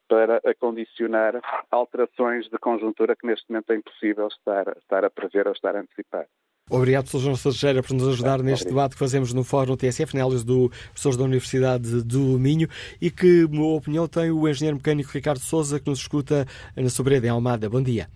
para 0.08 0.39
acondicionar 0.45 1.41
alterações 1.72 2.47
de 2.49 2.58
conjuntura 2.58 3.16
que 3.16 3.28
neste 3.28 3.49
momento 3.49 3.72
é 3.72 3.76
impossível 3.76 4.28
estar, 4.28 4.78
estar 4.78 5.03
a 5.03 5.10
prever 5.10 5.47
ou 5.47 5.53
estar 5.53 5.76
a 5.76 5.80
antecipar. 5.80 6.28
Obrigado, 6.72 7.05
Sr. 7.05 7.20
João 7.20 7.36
Teixeira, 7.36 7.84
por 7.84 7.93
nos 7.93 8.07
ajudar 8.07 8.41
neste 8.41 8.66
debate 8.66 8.93
que 8.93 8.99
fazemos 8.99 9.32
no 9.32 9.43
Fórum 9.43 9.78
TSF, 9.78 10.18
análise 10.18 10.43
do 10.43 10.70
professor 10.70 11.16
da 11.16 11.24
Universidade 11.24 12.03
do 12.03 12.39
Minho, 12.39 12.68
e 12.99 13.11
que, 13.11 13.43
na 13.43 13.59
minha 13.59 13.76
opinião, 13.76 14.07
tem 14.07 14.32
o 14.32 14.49
engenheiro 14.49 14.78
mecânico 14.78 15.11
Ricardo 15.13 15.41
Souza, 15.41 15.80
que 15.80 15.88
nos 15.88 15.99
escuta 15.99 16.47
na 16.76 16.89
Sobreda, 16.89 17.28
em 17.28 17.30
Almada. 17.30 17.70
Bom 17.70 17.84
dia. 17.84 18.07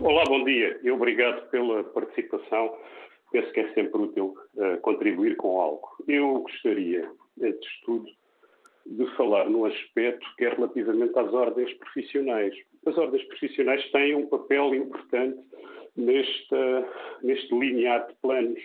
Olá, 0.00 0.24
bom 0.26 0.42
dia. 0.44 0.80
E 0.82 0.90
obrigado 0.90 1.50
pela 1.50 1.84
participação. 1.84 2.74
Penso 3.30 3.52
que 3.52 3.60
é 3.60 3.74
sempre 3.74 4.00
útil 4.00 4.34
uh, 4.54 4.80
contribuir 4.80 5.36
com 5.36 5.60
algo. 5.60 5.86
Eu 6.08 6.40
gostaria, 6.40 7.06
antes 7.42 7.60
de 7.60 7.84
tudo, 7.84 8.06
de 8.86 9.16
falar 9.16 9.50
num 9.50 9.66
aspecto 9.66 10.26
que 10.38 10.46
é 10.46 10.48
relativamente 10.48 11.18
às 11.18 11.30
ordens 11.30 11.74
profissionais. 11.74 12.54
As 12.86 12.96
ordens 12.96 13.22
profissionais 13.24 13.84
têm 13.90 14.14
um 14.14 14.28
papel 14.28 14.74
importante 14.74 15.36
neste, 15.96 16.56
neste 17.22 17.54
linear 17.54 18.06
de 18.06 18.14
planos 18.16 18.60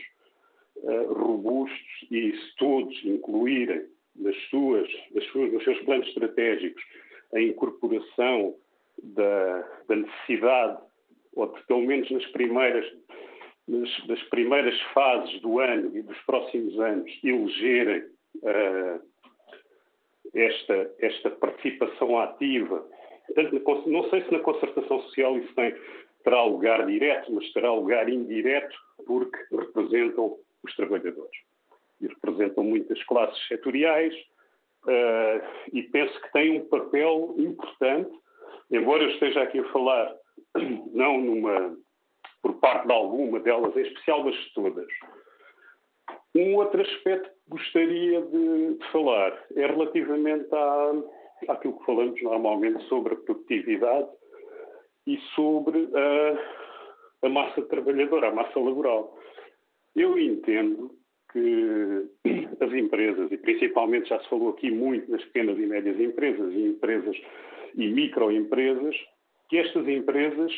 uh, 0.77 1.13
robustos 1.13 2.07
e 2.09 2.31
se 2.31 2.55
todos 2.57 3.05
incluírem 3.05 3.85
nas 4.15 4.35
suas, 4.49 4.89
nas 5.13 5.23
suas, 5.25 5.53
nos 5.53 5.63
seus 5.63 5.79
planos 5.81 6.07
estratégicos 6.07 6.83
a 7.33 7.41
incorporação 7.41 8.55
da, 9.01 9.67
da 9.87 9.95
necessidade, 9.95 10.81
ou 11.33 11.47
pelo 11.47 11.81
menos 11.81 12.09
nas 12.11 12.25
primeiras, 12.27 12.85
nas, 13.67 14.07
das 14.07 14.21
primeiras 14.23 14.79
fases 14.93 15.39
do 15.41 15.59
ano 15.59 15.95
e 15.95 16.01
dos 16.01 16.17
próximos 16.19 16.77
anos, 16.79 17.11
elegerem 17.23 18.03
uh, 18.43 19.01
esta, 20.33 20.93
esta 20.99 21.29
participação 21.29 22.19
ativa. 22.19 22.85
Portanto, 23.27 23.89
não 23.89 24.09
sei 24.09 24.23
se 24.23 24.31
na 24.31 24.39
concertação 24.39 25.01
social 25.03 25.37
isso 25.37 25.53
tem 25.55 25.73
terá 26.23 26.43
lugar 26.43 26.85
direto, 26.85 27.31
mas 27.31 27.51
terá 27.53 27.71
lugar 27.73 28.09
indireto, 28.09 28.75
porque 29.05 29.37
representam 29.51 30.37
os 30.63 30.75
trabalhadores. 30.75 31.37
E 31.99 32.07
representam 32.07 32.63
muitas 32.63 33.01
classes 33.03 33.47
setoriais 33.47 34.13
uh, 34.85 35.45
e 35.73 35.83
penso 35.83 36.19
que 36.21 36.31
têm 36.31 36.59
um 36.59 36.65
papel 36.67 37.35
importante, 37.37 38.11
embora 38.71 39.03
eu 39.03 39.09
esteja 39.11 39.43
aqui 39.43 39.59
a 39.59 39.71
falar 39.71 40.15
não 40.93 41.19
numa 41.19 41.77
por 42.41 42.55
parte 42.55 42.87
de 42.87 42.93
alguma 42.93 43.39
delas 43.39 43.75
em 43.77 43.81
especial, 43.81 44.23
de 44.23 44.53
todas. 44.55 44.87
Um 46.35 46.55
outro 46.55 46.81
aspecto 46.81 47.29
que 47.29 47.49
gostaria 47.49 48.21
de, 48.21 48.73
de 48.75 48.91
falar 48.91 49.37
é 49.55 49.67
relativamente 49.67 50.47
à, 50.51 50.91
àquilo 51.49 51.77
que 51.77 51.85
falamos 51.85 52.21
normalmente 52.23 52.83
sobre 52.87 53.13
a 53.13 53.17
produtividade 53.17 54.09
e 55.07 55.17
sobre 55.35 55.89
a, 55.93 57.25
a 57.25 57.29
massa 57.29 57.61
trabalhadora, 57.63 58.29
a 58.29 58.35
massa 58.35 58.59
laboral. 58.59 59.17
Eu 59.95 60.17
entendo 60.17 60.91
que 61.31 62.07
as 62.63 62.71
empresas, 62.73 63.31
e 63.31 63.37
principalmente 63.37 64.09
já 64.09 64.19
se 64.19 64.29
falou 64.29 64.49
aqui 64.49 64.69
muito 64.69 65.09
nas 65.11 65.23
pequenas 65.25 65.57
e 65.57 65.65
médias 65.65 65.99
empresas 65.99 66.53
e 66.53 66.65
empresas 66.67 67.17
e 67.75 67.87
microempresas, 67.87 68.95
que 69.49 69.57
estas 69.57 69.87
empresas 69.87 70.51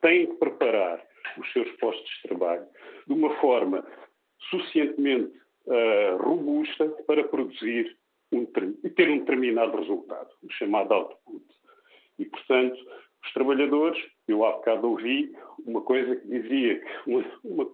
têm 0.00 0.26
que 0.26 0.34
preparar 0.36 1.02
os 1.38 1.52
seus 1.52 1.70
postos 1.76 2.10
de 2.16 2.28
trabalho 2.28 2.66
de 3.06 3.12
uma 3.12 3.34
forma 3.40 3.86
suficientemente 4.50 5.32
uh, 5.66 6.16
robusta 6.18 6.88
para 7.06 7.24
produzir 7.24 7.96
um, 8.32 8.44
ter 8.46 9.10
um 9.10 9.18
determinado 9.18 9.76
resultado, 9.76 10.28
o 10.42 10.50
chamado 10.52 10.92
output. 10.92 11.44
E, 12.18 12.24
portanto, 12.24 12.76
os 13.26 13.32
trabalhadores, 13.32 14.02
eu 14.28 14.44
há 14.44 14.52
bocado 14.52 14.88
ouvi 14.88 15.34
uma 15.66 15.82
coisa 15.82 16.16
que 16.16 16.28
dizia, 16.28 16.82
uma, 17.06 17.24
uma, 17.44 17.66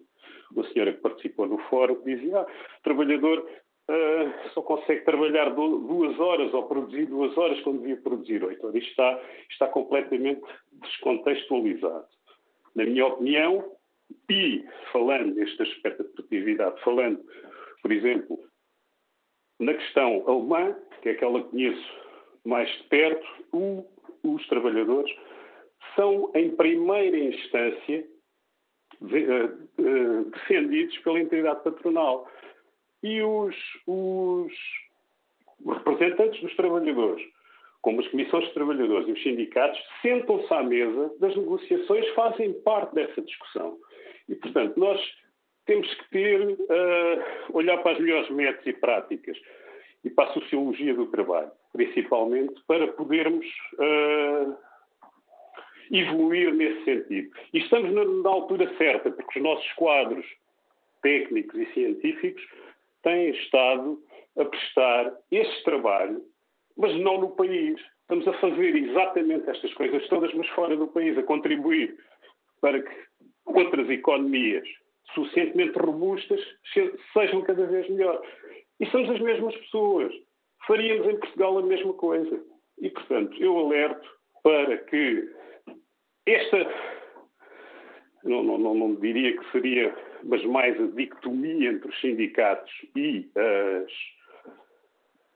uma 0.55 0.65
senhora 0.73 0.93
que 0.93 1.01
participou 1.01 1.47
no 1.47 1.59
fórum, 1.69 2.03
dizia, 2.05 2.39
ah, 2.39 2.47
o 2.79 2.83
trabalhador 2.83 3.39
uh, 3.41 4.51
só 4.55 4.63
consegue 4.63 5.05
trabalhar 5.05 5.51
duas 5.51 6.19
horas 6.19 6.53
ou 6.55 6.65
produzir 6.65 7.07
duas 7.07 7.37
horas 7.37 7.61
quando 7.61 7.81
devia 7.81 7.97
produzir 7.99 8.43
oito. 8.43 8.67
Isto 8.77 8.91
está, 8.91 9.21
está 9.51 9.69
completamente 9.69 10.43
descontextualizado. 10.73 12.07
Na 12.75 12.85
minha 12.85 13.07
opinião, 13.07 13.65
e 14.31 14.65
falando 14.91 15.35
neste 15.35 15.63
aspecto 15.63 16.03
da 16.03 16.09
produtividade, 16.11 16.81
falando, 16.83 17.21
por 17.83 17.93
exemplo, 17.93 18.39
na 19.61 19.75
questão 19.75 20.25
alemã, 20.27 20.75
que 21.03 21.11
é 21.11 21.13
aquela 21.13 21.43
que 21.43 21.51
conheço 21.51 22.03
mais 22.45 22.69
de 22.71 22.85
perto, 22.85 23.27
o, 23.53 23.85
os 24.23 24.47
trabalhadores 24.49 25.15
são, 25.95 26.31
em 26.35 26.51
primeira 26.57 27.19
instância, 27.19 28.07
de, 29.01 29.25
uh, 29.25 29.69
uh, 29.79 30.25
defendidos 30.31 30.97
pela 30.99 31.21
entidade 31.21 31.63
patronal. 31.63 32.29
E 33.03 33.21
os, 33.23 33.57
os 33.87 34.53
representantes 35.67 36.41
dos 36.41 36.55
trabalhadores, 36.57 37.25
como 37.81 38.01
as 38.01 38.09
comissões 38.09 38.45
de 38.47 38.55
trabalhadores 38.55 39.09
e 39.09 39.13
os 39.13 39.23
sindicatos, 39.23 39.81
sentam-se 40.01 40.53
à 40.55 40.63
mesa 40.63 41.13
das 41.19 41.37
negociações, 41.37 42.09
fazem 42.11 42.53
parte 42.63 42.95
dessa 42.95 43.21
discussão. 43.21 43.77
E, 44.29 44.35
portanto, 44.37 44.79
nós 44.79 45.01
temos 45.67 45.93
que 45.95 46.11
ter, 46.11 46.41
uh, 46.41 47.23
olhar 47.53 47.79
para 47.83 47.93
as 47.93 47.99
melhores 47.99 48.31
métodos 48.31 48.67
e 48.67 48.73
práticas 48.73 49.39
e 50.05 50.11
para 50.11 50.31
a 50.31 50.33
sociologia 50.35 50.95
do 50.95 51.07
trabalho, 51.07 51.51
principalmente, 51.73 52.61
para 52.67 52.89
podermos 52.89 53.47
uh, 53.75 54.57
evoluir 55.93 56.55
nesse 56.55 56.85
sentido. 56.85 57.31
E 57.53 57.59
estamos 57.59 57.93
na, 57.93 58.05
na 58.05 58.31
altura 58.31 58.73
certa, 58.77 59.11
porque 59.11 59.39
os 59.39 59.45
nossos 59.45 59.73
quadros 59.75 60.27
técnicos 61.03 61.61
e 61.61 61.67
científicos 61.73 62.43
têm 63.03 63.31
estado 63.31 64.01
a 64.37 64.45
prestar 64.45 65.13
esse 65.31 65.63
trabalho 65.65 66.23
mas 66.77 66.95
não 67.01 67.19
no 67.19 67.31
país. 67.31 67.81
Estamos 68.03 68.27
a 68.29 68.33
fazer 68.35 68.77
exatamente 68.77 69.49
estas 69.49 69.73
coisas 69.75 70.07
todas, 70.09 70.33
mas 70.35 70.49
fora 70.51 70.77
do 70.77 70.89
país, 70.89 71.17
a 71.17 71.23
contribuir 71.23 71.97
para 72.61 72.81
que 72.83 72.95
outras 73.47 73.89
economias 73.91 74.67
suficientemente 75.15 75.79
robustas 75.79 76.41
sejam 77.13 77.43
cada 77.43 77.67
vez 77.67 77.89
melhores. 77.89 78.21
E 78.81 78.87
somos 78.87 79.11
as 79.11 79.21
mesmas 79.21 79.55
pessoas. 79.57 80.13
Faríamos 80.67 81.07
em 81.07 81.19
Portugal 81.19 81.59
a 81.59 81.63
mesma 81.63 81.93
coisa. 81.95 82.43
E, 82.81 82.91
portanto, 82.91 83.37
eu 83.43 83.57
alerto 83.59 84.09
para 84.43 84.77
que 84.79 85.31
esta. 86.27 87.03
Não, 88.25 88.43
não, 88.43 88.57
não, 88.57 88.75
não 88.75 88.95
diria 88.95 89.37
que 89.37 89.51
seria, 89.51 89.93
mas 90.23 90.45
mais 90.45 90.81
a 90.81 90.87
dicotomia 90.87 91.71
entre 91.71 91.89
os 91.89 92.01
sindicatos 92.01 92.71
e 92.95 93.29
as 93.37 93.93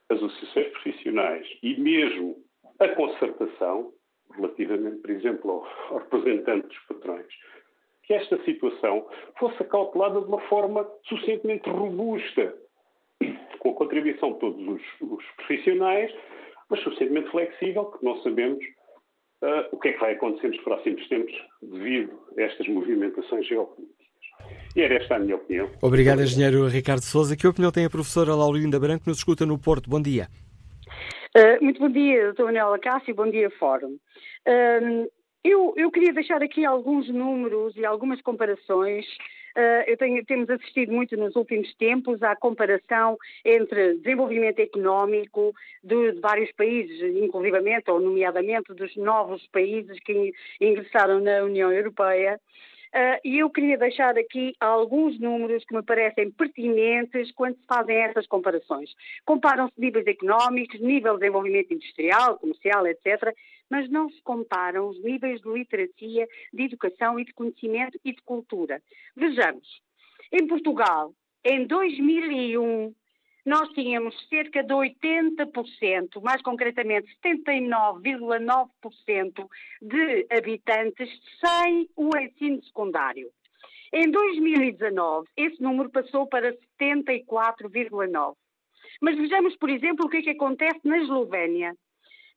as 0.09 0.17
associações 0.17 0.67
profissionais 0.69 1.47
e 1.61 1.79
mesmo 1.79 2.37
a 2.79 2.87
concertação, 2.89 3.91
relativamente, 4.33 4.97
por 4.97 5.09
exemplo, 5.09 5.51
ao, 5.89 5.97
representante 5.99 6.67
dos 6.67 6.79
patrões, 6.87 7.27
que 8.03 8.13
esta 8.13 8.41
situação 8.43 9.07
fosse 9.37 9.63
calculada 9.65 10.21
de 10.21 10.27
uma 10.27 10.39
forma 10.41 10.89
suficientemente 11.03 11.69
robusta, 11.69 12.55
com 13.59 13.71
a 13.71 13.73
contribuição 13.73 14.33
de 14.33 14.39
todos 14.39 14.67
os, 14.67 14.81
os 15.01 15.25
profissionais, 15.35 16.13
mas 16.69 16.79
suficientemente 16.81 17.29
flexível, 17.31 17.85
que 17.85 18.05
não 18.05 18.21
sabemos 18.21 18.63
uh, 19.41 19.67
o 19.71 19.79
que 19.79 19.89
é 19.89 19.93
que 19.93 19.99
vai 19.99 20.13
acontecer 20.13 20.49
nos 20.49 20.61
próximos 20.61 21.07
tempos 21.07 21.33
devido 21.61 22.19
a 22.37 22.41
estas 22.41 22.67
movimentações 22.67 23.47
geopolíticas. 23.47 23.97
E 24.75 24.81
era 24.81 24.95
esta 24.95 25.15
a 25.15 25.19
minha 25.19 25.35
opinião. 25.35 25.69
Obrigado, 25.81 26.21
engenheiro 26.21 26.67
Ricardo 26.67 27.01
Souza. 27.01 27.35
Que 27.35 27.47
opinião 27.47 27.71
tem 27.71 27.85
a 27.85 27.89
professora 27.89 28.35
Laurinda 28.35 28.79
Branco, 28.79 29.03
que 29.03 29.09
nos 29.09 29.17
escuta 29.17 29.45
no 29.45 29.57
Porto? 29.57 29.89
Bom 29.89 30.01
dia. 30.01 30.27
Uh, 31.35 31.63
muito 31.63 31.79
bom 31.79 31.89
dia, 31.89 32.33
Dr. 32.33 32.43
Manuela 32.43 32.79
Cássio, 32.79 33.13
bom 33.13 33.29
dia, 33.29 33.49
Fórum. 33.59 33.97
Uh, 34.47 35.07
eu, 35.43 35.73
eu, 35.77 35.91
queria 35.91 36.13
deixar 36.13 36.41
aqui 36.41 36.65
alguns 36.65 37.07
números 37.09 37.75
e 37.75 37.85
algumas 37.85 38.21
comparações. 38.21 39.05
Eu 39.87 39.97
tenho, 39.97 40.23
temos 40.23 40.47
assistido 40.51 40.93
muito 40.93 41.17
nos 41.17 41.35
últimos 41.35 41.73
tempos 41.75 42.21
à 42.21 42.35
comparação 42.35 43.17
entre 43.43 43.95
desenvolvimento 43.95 44.59
económico 44.59 45.51
de, 45.83 46.11
de 46.11 46.19
vários 46.19 46.51
países, 46.51 47.01
inclusivamente 47.15 47.89
ou 47.89 47.99
nomeadamente 47.99 48.71
dos 48.75 48.95
novos 48.95 49.47
países 49.47 49.99
que 50.01 50.31
ingressaram 50.61 51.19
na 51.19 51.43
União 51.43 51.71
Europeia 51.71 52.39
e 53.23 53.39
eu 53.39 53.49
queria 53.49 53.77
deixar 53.77 54.17
aqui 54.17 54.53
alguns 54.59 55.19
números 55.19 55.63
que 55.65 55.75
me 55.75 55.83
parecem 55.83 56.31
pertinentes 56.31 57.31
quando 57.33 57.55
se 57.57 57.65
fazem 57.67 57.97
essas 57.97 58.25
comparações. 58.27 58.93
Comparam-se 59.25 59.79
níveis 59.79 60.07
económicos, 60.07 60.79
nível 60.79 61.13
de 61.13 61.21
desenvolvimento 61.21 61.73
industrial, 61.73 62.39
comercial, 62.39 62.87
etc., 62.87 63.33
mas 63.69 63.89
não 63.89 64.09
se 64.09 64.21
comparam 64.21 64.87
os 64.87 65.01
níveis 65.03 65.41
de 65.41 65.49
literacia, 65.49 66.27
de 66.53 66.63
educação 66.63 67.19
e 67.19 67.25
de 67.25 67.33
conhecimento 67.33 67.99
e 68.03 68.13
de 68.13 68.21
cultura. 68.23 68.81
Vejamos. 69.15 69.81
Em 70.31 70.47
Portugal, 70.47 71.13
em 71.43 71.65
2001, 71.65 72.93
nós 73.47 73.67
tínhamos 73.69 74.13
cerca 74.27 74.61
de 74.61 74.73
80%, 74.73 76.21
mais 76.21 76.41
concretamente 76.41 77.07
79,9% 77.25 79.47
de 79.81 80.27
habitantes 80.29 81.09
sem 81.39 81.89
o 81.95 82.09
ensino 82.17 82.61
secundário. 82.61 83.29
Em 83.93 84.11
2019, 84.11 85.29
esse 85.37 85.61
número 85.61 85.89
passou 85.89 86.27
para 86.27 86.53
74,9%. 86.77 88.35
Mas 89.01 89.15
vejamos, 89.15 89.55
por 89.55 89.69
exemplo, 89.69 90.05
o 90.05 90.09
que 90.09 90.17
é 90.17 90.23
que 90.23 90.31
acontece 90.31 90.81
na 90.83 90.97
Eslovénia. 90.97 91.73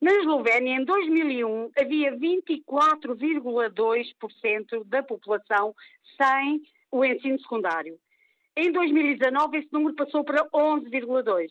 Na 0.01 0.13
Eslovénia, 0.13 0.77
em 0.77 0.85
2001, 0.85 1.73
havia 1.77 2.17
24,2% 2.17 4.85
da 4.85 5.03
população 5.03 5.75
sem 6.17 6.63
o 6.93 7.05
ensino 7.05 7.41
secundário. 7.41 7.99
Em 8.57 8.73
2019, 8.73 9.59
esse 9.59 9.73
número 9.73 9.95
passou 9.95 10.25
para 10.25 10.45
11,2. 10.51 11.49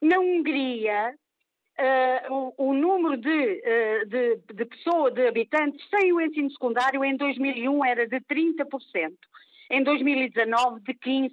Na 0.00 0.18
Hungria, 0.18 1.14
uh, 1.78 2.34
o, 2.34 2.70
o, 2.70 2.74
número 2.74 3.16
de, 3.16 3.28
uh, 3.30 4.06
de, 4.06 4.36
de 4.54 4.64
pessoas, 4.64 5.12
de 5.14 5.26
habitantes 5.26 5.86
sem 5.88 6.12
o 6.12 6.20
ensino 6.20 6.50
secundário 6.50 7.04
em 7.04 7.16
2001 7.16 7.84
era 7.84 8.06
de 8.06 8.20
30%. 8.20 9.12
Em 9.70 9.82
2019, 9.82 10.80
de 10.80 10.94
15%. 10.94 11.32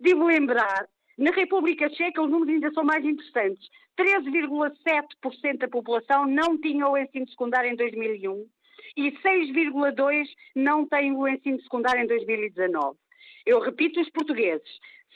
Devo 0.00 0.26
lembrar, 0.26 0.88
na 1.16 1.30
República 1.30 1.88
Checa 1.90 2.22
os 2.22 2.30
números 2.30 2.54
ainda 2.54 2.72
são 2.72 2.84
mais 2.84 3.04
interessantes. 3.04 3.68
13,7% 3.98 5.58
da 5.58 5.68
população 5.68 6.26
não 6.26 6.58
tinha 6.58 6.88
o 6.88 6.96
ensino 6.96 7.28
secundário 7.28 7.70
em 7.70 7.76
2001 7.76 8.46
e 8.96 9.12
6,2% 9.12 10.26
não 10.56 10.86
têm 10.86 11.12
o 11.14 11.28
ensino 11.28 11.60
secundário 11.62 12.02
em 12.02 12.06
2019. 12.06 12.96
Eu 13.46 13.60
repito 13.60 14.00
os 14.00 14.10
portugueses. 14.10 14.68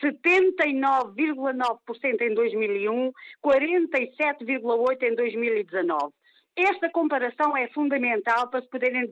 79,9% 0.03 2.21
em 2.21 2.35
2001, 2.35 3.13
47,8% 3.43 5.03
em 5.03 5.15
2019. 5.15 6.13
Esta 6.57 6.91
comparação 6.91 7.57
é 7.57 7.69
fundamental 7.69 8.49
para 8.49 8.61
se 8.63 8.69
poderem 8.69 9.09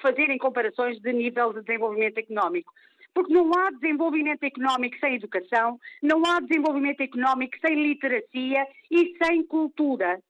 fazerem 0.00 0.38
comparações 0.38 0.98
de 1.00 1.12
nível 1.12 1.52
de 1.52 1.62
desenvolvimento 1.62 2.18
económico. 2.18 2.72
porque 3.14 3.32
não 3.32 3.50
há 3.52 3.70
desenvolvimento 3.70 4.42
económico 4.44 4.96
sem 5.00 5.14
educação, 5.16 5.80
não 6.00 6.24
há 6.24 6.40
desenvolvimento 6.40 7.00
económico 7.00 7.58
sem 7.58 7.74
literacia 7.74 8.64
e 8.88 9.16
sem 9.20 9.44
cultura. 9.44 10.22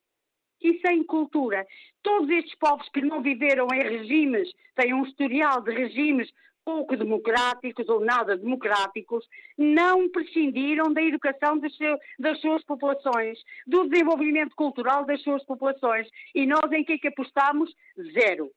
E 0.62 0.80
sem 0.80 1.04
cultura. 1.04 1.66
Todos 2.02 2.30
estes 2.30 2.56
povos 2.56 2.88
que 2.88 3.02
não 3.02 3.20
viveram 3.20 3.66
em 3.74 3.82
regimes, 3.82 4.50
têm 4.74 4.94
um 4.94 5.04
historial 5.04 5.60
de 5.60 5.70
regimes 5.70 6.32
pouco 6.68 6.94
democráticos 6.98 7.88
ou 7.88 7.98
nada 7.98 8.36
democráticos, 8.36 9.26
não 9.56 10.06
prescindiram 10.10 10.92
da 10.92 11.00
educação 11.00 11.58
das, 11.58 11.72
das 12.18 12.38
suas 12.42 12.62
populações, 12.62 13.38
do 13.66 13.88
desenvolvimento 13.88 14.54
cultural 14.54 15.06
das 15.06 15.22
suas 15.22 15.42
populações. 15.46 16.06
E 16.34 16.44
nós 16.44 16.70
em 16.70 16.84
que 16.84 16.92
é 16.92 16.98
que 16.98 17.08
apostamos? 17.08 17.74
Zero 18.12 18.50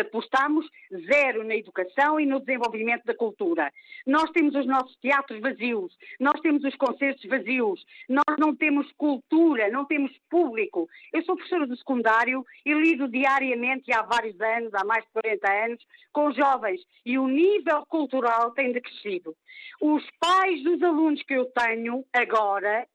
apostamos 0.00 0.66
zero 1.06 1.44
na 1.44 1.56
educação 1.56 2.20
e 2.20 2.26
no 2.26 2.40
desenvolvimento 2.40 3.04
da 3.04 3.14
cultura. 3.14 3.72
Nós 4.06 4.30
temos 4.30 4.54
os 4.54 4.66
nossos 4.66 4.96
teatros 4.96 5.40
vazios, 5.40 5.96
nós 6.20 6.40
temos 6.40 6.64
os 6.64 6.74
concertos 6.76 7.24
vazios, 7.28 7.84
nós 8.08 8.36
não 8.38 8.54
temos 8.54 8.90
cultura, 8.92 9.70
não 9.70 9.84
temos 9.84 10.12
público. 10.30 10.88
Eu 11.12 11.22
sou 11.24 11.36
professora 11.36 11.66
do 11.66 11.76
secundário 11.76 12.44
e 12.64 12.72
lido 12.72 13.08
diariamente 13.08 13.92
há 13.92 14.02
vários 14.02 14.40
anos, 14.40 14.74
há 14.74 14.84
mais 14.84 15.04
de 15.04 15.10
40 15.12 15.64
anos, 15.64 15.86
com 16.12 16.32
jovens 16.32 16.80
e 17.04 17.18
o 17.18 17.28
nível 17.28 17.84
cultural 17.86 18.52
tem 18.52 18.72
decrescido. 18.72 19.34
Os 19.80 20.04
pais 20.18 20.62
dos 20.62 20.82
alunos 20.82 21.22
que 21.22 21.34
eu 21.34 21.46
tenho 21.46 22.04
agora, 22.12 22.86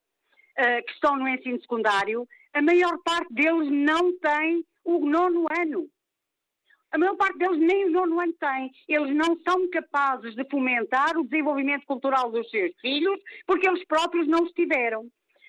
uh, 0.58 0.84
que 0.84 0.92
estão 0.92 1.16
no 1.16 1.28
ensino 1.28 1.60
secundário, 1.60 2.26
a 2.52 2.60
maior 2.60 2.98
parte 3.04 3.32
deles 3.32 3.70
não 3.70 4.16
tem 4.18 4.64
o 4.84 4.98
nono 5.06 5.46
ano. 5.58 5.88
A 6.92 6.98
maior 6.98 7.16
parte 7.16 7.38
deles 7.38 7.58
nem 7.58 7.86
o 7.86 7.90
nono 7.90 8.20
ano 8.20 8.34
tem. 8.34 8.70
Eles 8.86 9.16
não 9.16 9.38
são 9.48 9.68
capazes 9.70 10.34
de 10.34 10.44
fomentar 10.44 11.16
o 11.16 11.24
desenvolvimento 11.24 11.86
cultural 11.86 12.30
dos 12.30 12.48
seus 12.50 12.70
filhos 12.80 13.18
porque 13.46 13.66
eles 13.66 13.82
próprios 13.86 14.28
não 14.28 14.44
estiveram. 14.44 15.06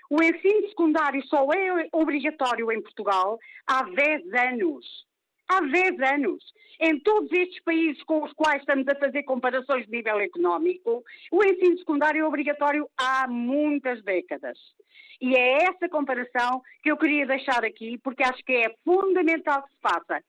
O 0.09 0.23
ensino 0.23 0.69
secundário 0.69 1.21
só 1.25 1.45
é 1.53 1.87
obrigatório 1.91 2.71
em 2.71 2.81
Portugal 2.81 3.37
há 3.67 3.83
10 3.83 4.33
anos. 4.51 4.85
Há 5.49 5.59
10 5.59 5.99
anos. 6.13 6.43
Em 6.79 6.97
todos 7.01 7.29
estes 7.31 7.61
países 7.63 8.01
com 8.03 8.23
os 8.23 8.31
quais 8.33 8.61
estamos 8.61 8.87
a 8.87 8.95
fazer 8.95 9.23
comparações 9.23 9.85
de 9.85 9.91
nível 9.91 10.19
económico, 10.19 11.03
o 11.29 11.43
ensino 11.43 11.77
secundário 11.77 12.21
é 12.21 12.25
obrigatório 12.25 12.89
há 12.97 13.27
muitas 13.27 14.01
décadas. 14.03 14.57
E 15.19 15.35
é 15.35 15.63
essa 15.65 15.89
comparação 15.89 16.61
que 16.81 16.89
eu 16.89 16.97
queria 16.97 17.25
deixar 17.25 17.65
aqui, 17.65 17.97
porque 17.97 18.23
acho 18.23 18.43
que 18.45 18.53
é 18.53 18.75
fundamental 18.85 19.63
que 19.63 19.71
se 19.71 19.81
faça. 19.81 20.23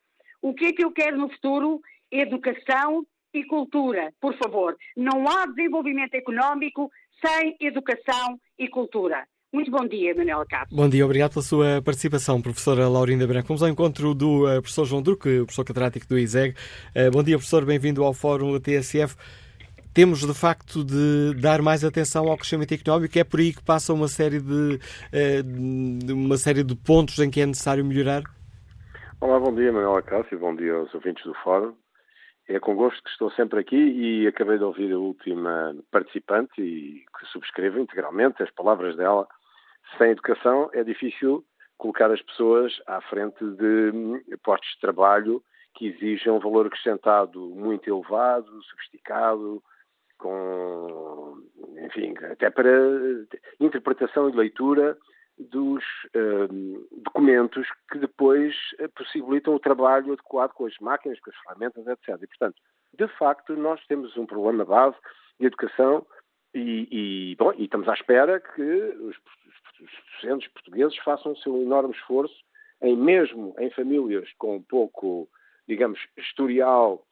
O 0.45 0.53
que 0.53 0.67
é 0.67 0.73
que 0.75 0.85
eu 0.85 0.93
quero 0.93 1.17
no 1.17 1.31
futuro? 1.31 1.81
Educação 2.13 3.03
e 3.33 3.43
cultura, 3.47 4.13
por 4.21 4.37
favor. 4.37 4.77
Não 4.95 5.27
há 5.27 5.47
desenvolvimento 5.47 6.13
económico 6.13 6.91
sem 7.25 7.57
educação 7.59 8.39
e 8.59 8.69
cultura. 8.69 9.25
Muito 9.51 9.71
bom 9.71 9.89
dia, 9.89 10.15
Manuel 10.15 10.45
Castro. 10.47 10.77
Bom 10.77 10.87
dia, 10.87 11.03
obrigado 11.03 11.33
pela 11.33 11.43
sua 11.43 11.81
participação, 11.81 12.43
professora 12.43 12.87
Laurinda 12.91 13.27
Branco. 13.27 13.49
Vamos 13.49 13.63
ao 13.63 13.71
encontro 13.71 14.13
do 14.13 14.45
uh, 14.45 14.61
professor 14.61 14.85
João 14.85 15.01
Druque, 15.01 15.39
professor 15.45 15.65
catedrático 15.65 16.07
do 16.07 16.19
ISEG. 16.19 16.55
Uh, 16.95 17.11
bom 17.11 17.23
dia, 17.23 17.39
professor, 17.39 17.65
bem-vindo 17.65 18.05
ao 18.05 18.13
Fórum 18.13 18.61
TSF. 18.61 19.17
Temos, 19.95 20.27
de 20.27 20.35
facto, 20.35 20.85
de 20.85 21.41
dar 21.41 21.63
mais 21.63 21.83
atenção 21.87 22.29
ao 22.29 22.37
crescimento 22.37 22.75
económico. 22.75 23.19
É 23.19 23.25
por 23.25 23.41
aí 23.41 23.55
que 23.55 23.63
passa 23.63 23.95
uma 23.95 24.09
série 24.09 24.41
de, 24.41 24.79
uh, 24.79 25.43
de 26.05 26.13
uma 26.13 26.37
série 26.37 26.63
de 26.63 26.77
pontos 26.77 27.19
em 27.19 27.31
que 27.31 27.41
é 27.41 27.47
necessário 27.47 27.83
melhorar? 27.83 28.34
Olá, 29.25 29.41
bom 29.41 29.55
dia, 29.55 29.73
Manuela 29.73 30.03
Cássio, 30.03 30.39
bom 30.39 30.55
dia 30.55 30.75
aos 30.75 30.93
ouvintes 30.95 31.25
do 31.25 31.33
Fórum. 31.37 31.75
É 32.47 32.61
com 32.61 32.77
gosto 32.77 33.03
que 33.03 33.09
estou 33.09 33.31
sempre 33.31 33.59
aqui 33.59 33.75
e 33.75 34.27
acabei 34.27 34.59
de 34.59 34.65
ouvir 34.65 34.93
a 34.93 34.99
última 34.99 35.75
participante 35.91 36.61
e 36.61 37.07
que 37.07 37.27
subscrevo 37.33 37.81
integralmente 37.81 38.43
as 38.43 38.51
palavras 38.51 38.95
dela. 38.99 39.27
Sem 39.97 40.11
educação 40.11 40.69
é 40.75 40.85
difícil 40.85 41.43
colocar 41.79 42.11
as 42.11 42.21
pessoas 42.21 42.79
à 42.87 43.01
frente 43.01 43.43
de 43.43 44.37
postos 44.43 44.75
de 44.75 44.81
trabalho 44.81 45.43
que 45.73 45.87
exijam 45.87 46.37
um 46.37 46.41
valor 46.41 46.67
acrescentado 46.67 47.41
muito 47.49 47.89
elevado, 47.89 48.63
sofisticado, 48.65 49.63
com, 50.19 51.39
enfim, 51.83 52.13
até 52.31 52.51
para 52.51 52.71
interpretação 53.59 54.29
e 54.29 54.37
leitura 54.37 54.99
dos 55.39 55.85
uh, 56.15 56.89
documentos 57.03 57.67
que 57.91 57.99
depois 57.99 58.55
eh, 58.79 58.89
possibilitam 58.89 59.55
o 59.55 59.59
trabalho 59.59 60.13
adequado 60.13 60.53
com 60.53 60.67
as 60.67 60.79
máquinas, 60.79 61.19
com 61.21 61.31
as 61.31 61.37
ferramentas, 61.39 61.87
etc. 61.87 62.23
E, 62.23 62.27
portanto, 62.27 62.57
de 62.97 63.09
facto, 63.19 63.57
nós 63.57 63.85
temos 63.87 64.17
um 64.17 64.27
problema 64.27 64.65
base 64.65 64.97
de 65.41 65.47
educação 65.47 66.07
e, 66.55 66.89
e, 67.33 67.37
bom, 67.37 67.53
e 67.57 67.65
estamos 67.65 67.89
à 67.89 67.95
espera 67.95 68.41
que 68.41 68.63
os, 68.63 69.17
os 69.81 69.91
docentes 70.23 70.49
portugueses 70.53 70.97
façam 70.99 71.33
o 71.33 71.37
seu 71.39 71.61
enorme 71.61 71.95
esforço 71.95 72.45
em 72.81 72.97
mesmo 72.97 73.55
em 73.59 73.71
famílias 73.71 74.29
com 74.39 74.63
pouco, 74.63 75.29
digamos, 75.67 75.99
historial 76.17 77.05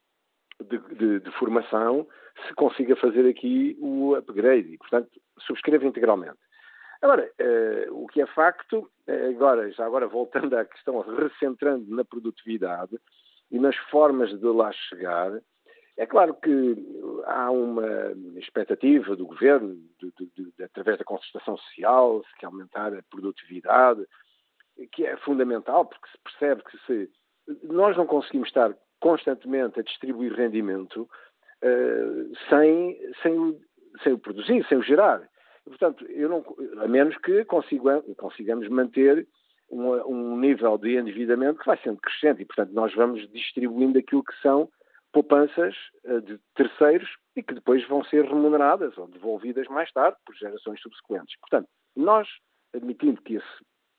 de, 0.61 0.79
de, 0.95 1.21
de, 1.21 1.31
formação, 1.33 2.07
se 2.47 2.55
consiga 2.55 2.95
fazer 2.95 3.29
aqui 3.29 3.77
o 3.81 4.15
upgrade. 4.15 4.75
E, 4.75 4.79
portanto, 4.79 5.11
subscrevo 5.41 5.87
integralmente. 5.87 6.39
Agora, 7.03 7.29
uh, 7.41 8.03
o 8.03 8.07
que 8.07 8.23
é 8.23 8.27
facto, 8.27 8.89
uh, 9.09 9.31
agora, 9.31 9.71
já 9.73 9.85
agora 9.85 10.07
voltando 10.07 10.57
à 10.57 10.65
questão, 10.65 11.01
recentrando 11.01 11.95
na 11.95 12.05
produtividade 12.05 12.97
e 13.51 13.59
nas 13.59 13.77
formas 13.91 14.31
de 14.31 14.47
lá 14.47 14.71
chegar, 14.73 15.33
é 15.97 16.07
claro 16.07 16.35
que 16.35 16.77
há 17.27 17.51
uma 17.51 18.15
expectativa 18.37 19.15
do 19.15 19.27
governo, 19.27 19.75
de, 20.01 20.13
de, 20.19 20.53
de, 20.57 20.65
através 20.65 20.99
da 20.99 21.05
concertação 21.05 21.59
social, 21.59 22.25
se 22.25 22.39
quer 22.39 22.47
aumentar 22.47 22.95
a 22.95 23.03
produtividade, 23.11 24.07
que 24.93 25.05
é 25.05 25.17
fundamental, 25.19 25.85
porque 25.85 26.09
se 26.09 26.19
percebe 26.19 26.63
que 26.65 26.79
se 26.87 27.11
nós 27.65 27.97
não 27.97 28.07
conseguimos 28.07 28.49
estar 28.49 28.75
constantemente 29.01 29.81
a 29.81 29.83
distribuir 29.83 30.33
rendimento 30.33 31.03
uh, 31.03 32.33
sem, 32.49 32.99
sem, 33.23 33.61
sem 34.03 34.13
o 34.13 34.19
produzir, 34.19 34.65
sem 34.69 34.79
o 34.79 34.83
gerar. 34.83 35.29
Portanto, 35.65 36.05
eu 36.07 36.29
não, 36.29 36.45
a 36.83 36.89
menos 36.89 37.17
que 37.19 37.45
consiga, 37.45 38.03
consigamos 38.17 38.69
manter 38.69 39.27
um, 39.71 39.91
um, 40.07 40.37
nível 40.37 40.77
de 40.77 40.97
endividamento 40.97 41.61
que 41.61 41.67
vai 41.67 41.79
sendo 41.79 42.01
crescente 42.01 42.43
e, 42.43 42.45
portanto, 42.45 42.73
nós 42.73 42.95
vamos 42.95 43.29
distribuindo 43.31 43.99
aquilo 43.99 44.25
que 44.25 44.39
são 44.41 44.69
poupanças 45.13 45.75
uh, 46.05 46.21
de 46.21 46.39
terceiros 46.55 47.09
e 47.37 47.43
que 47.43 47.55
depois 47.55 47.87
vão 47.87 48.05
ser 48.05 48.25
remuneradas 48.25 48.97
ou 48.99 49.07
devolvidas 49.07 49.67
mais 49.69 49.91
tarde 49.93 50.17
por 50.27 50.35
gerações 50.35 50.81
subsequentes. 50.81 51.39
Portanto, 51.41 51.69
nós, 51.97 52.29
admitindo 52.75 53.21
que 53.23 53.37
esse, 53.37 53.47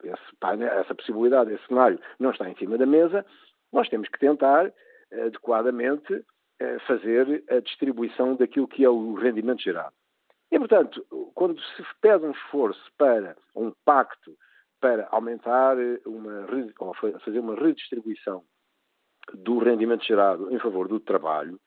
esse, 0.03 0.63
essa 0.79 0.95
possibilidade, 0.95 1.53
esse 1.53 1.65
cenário 1.67 1.99
não 2.19 2.31
está 2.31 2.49
em 2.49 2.55
cima 2.55 2.77
da 2.77 2.85
mesa, 2.85 3.25
nós 3.71 3.87
temos 3.89 4.09
que 4.09 4.19
tentar 4.19 4.67
uh, 4.67 5.25
adequadamente 5.25 6.13
uh, 6.13 6.79
fazer 6.85 7.43
a 7.49 7.59
distribuição 7.59 8.35
daquilo 8.35 8.67
que 8.67 8.83
é 8.83 8.89
o 8.89 9.13
rendimento 9.13 9.61
gerado. 9.61 9.95
E, 10.53 10.59
portanto, 10.59 11.03
quando 11.33 11.59
se 11.59 11.83
pede 11.99 12.25
um 12.25 12.31
esforço 12.31 12.91
para 12.95 13.35
um 13.55 13.71
pacto 13.83 14.37
para 14.79 15.07
aumentar 15.09 15.75
uma, 16.05 16.45
ou 16.77 16.93
fazer 16.93 17.39
uma 17.39 17.55
redistribuição 17.55 18.43
do 19.33 19.57
rendimento 19.57 20.05
gerado 20.05 20.53
em 20.53 20.59
favor 20.59 20.87
do 20.87 20.99
trabalho, 20.99 21.59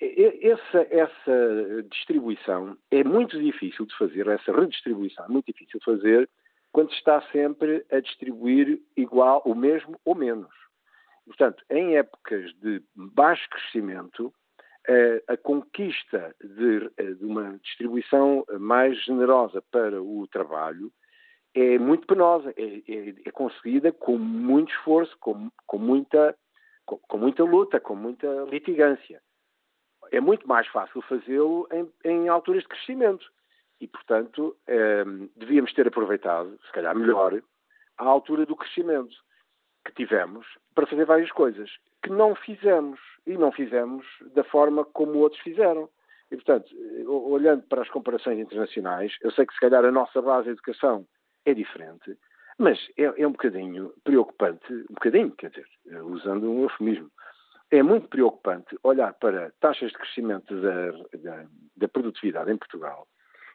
essa, 0.00 0.84
essa 0.90 1.82
distribuição 1.92 2.76
é 2.90 3.04
muito 3.04 3.40
difícil 3.40 3.86
de 3.86 3.96
fazer, 3.96 4.26
essa 4.26 4.50
redistribuição 4.50 5.24
é 5.26 5.28
muito 5.28 5.46
difícil 5.46 5.78
de 5.78 5.84
fazer 5.84 6.28
quando 6.72 6.90
se 6.90 6.96
está 6.96 7.22
sempre 7.30 7.86
a 7.88 8.00
distribuir 8.00 8.80
igual, 8.96 9.42
o 9.44 9.54
mesmo 9.54 9.96
ou 10.04 10.16
menos. 10.16 10.52
Portanto, 11.24 11.62
em 11.70 11.96
épocas 11.96 12.52
de 12.54 12.82
baixo 12.96 13.48
crescimento, 13.48 14.34
a 15.28 15.36
conquista 15.36 16.34
de, 16.42 16.90
de, 17.14 17.24
uma 17.24 17.58
distribuição 17.62 18.44
mais 18.58 19.00
generosa 19.04 19.62
para 19.70 20.02
o 20.02 20.26
trabalho 20.26 20.92
é 21.54 21.78
muito 21.78 22.06
penosa, 22.06 22.52
é, 22.56 22.82
é, 22.88 23.14
é 23.26 23.30
conseguida 23.30 23.92
com 23.92 24.18
muito 24.18 24.72
esforço, 24.72 25.16
com, 25.20 25.50
com, 25.66 25.78
muita, 25.78 26.36
com, 26.84 26.96
com, 26.98 27.18
muita 27.18 27.44
luta, 27.44 27.78
com 27.78 27.94
muita 27.94 28.26
litigância. 28.50 29.20
É 30.10 30.20
muito 30.20 30.48
mais 30.48 30.66
fácil 30.68 31.02
fazê-lo 31.02 31.68
em, 31.70 31.92
em, 32.04 32.28
alturas 32.28 32.62
de 32.62 32.68
crescimento. 32.68 33.24
E, 33.80 33.86
portanto, 33.86 34.56
eh, 34.66 35.04
devíamos 35.36 35.72
ter 35.72 35.88
aproveitado, 35.88 36.58
se 36.64 36.72
calhar 36.72 36.96
melhor, 36.96 37.42
a 37.98 38.04
altura 38.04 38.46
do 38.46 38.54
crescimento 38.54 39.16
que 39.84 39.92
tivemos 39.92 40.46
para 40.74 40.86
fazer 40.86 41.04
várias 41.04 41.30
coisas 41.32 41.70
que 42.02 42.10
não 42.10 42.34
fizemos 42.34 43.00
e 43.26 43.36
não 43.36 43.52
fizemos 43.52 44.06
da 44.34 44.44
forma 44.44 44.84
como 44.84 45.18
outros 45.18 45.40
fizeram. 45.42 45.88
E, 46.30 46.36
portanto, 46.36 46.74
olhando 47.06 47.62
para 47.64 47.82
as 47.82 47.90
comparações 47.90 48.38
internacionais, 48.38 49.16
eu 49.20 49.30
sei 49.30 49.46
que 49.46 49.54
se 49.54 49.60
calhar 49.60 49.84
a 49.84 49.92
nossa 49.92 50.20
base 50.22 50.44
de 50.44 50.52
educação 50.52 51.06
é 51.44 51.52
diferente, 51.52 52.16
mas 52.58 52.78
é, 52.96 53.04
é 53.04 53.26
um 53.26 53.32
bocadinho 53.32 53.92
preocupante, 54.02 54.72
um 54.72 54.94
bocadinho, 54.94 55.30
quer 55.32 55.50
dizer, 55.50 55.66
usando 56.02 56.50
um 56.50 56.62
eufemismo, 56.62 57.10
é 57.70 57.82
muito 57.82 58.08
preocupante 58.08 58.76
olhar 58.82 59.12
para 59.14 59.50
taxas 59.60 59.90
de 59.90 59.98
crescimento 59.98 60.60
da, 60.60 60.90
da, 61.18 61.46
da 61.76 61.88
produtividade 61.88 62.50
em 62.50 62.56
Portugal 62.56 63.06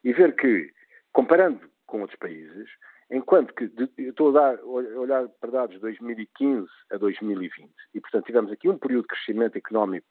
e 0.04 0.12
ver 0.12 0.36
que, 0.36 0.72
comparando 1.14 1.70
com 1.86 2.02
outros 2.02 2.20
países, 2.20 2.70
enquanto 3.10 3.54
que 3.54 3.68
de, 3.68 3.90
estou 3.98 4.30
a, 4.30 4.32
dar, 4.32 4.60
a 4.60 4.66
olhar 4.66 5.28
para 5.40 5.52
dados 5.52 5.76
de 5.76 5.82
2015 5.82 6.68
a 6.92 6.98
2020, 6.98 7.72
e 7.94 8.02
portanto 8.02 8.26
tivemos 8.26 8.52
aqui 8.52 8.70
um 8.70 8.78
período 8.78 9.04
de 9.04 9.08
crescimento 9.10 9.58
económico, 9.58 10.08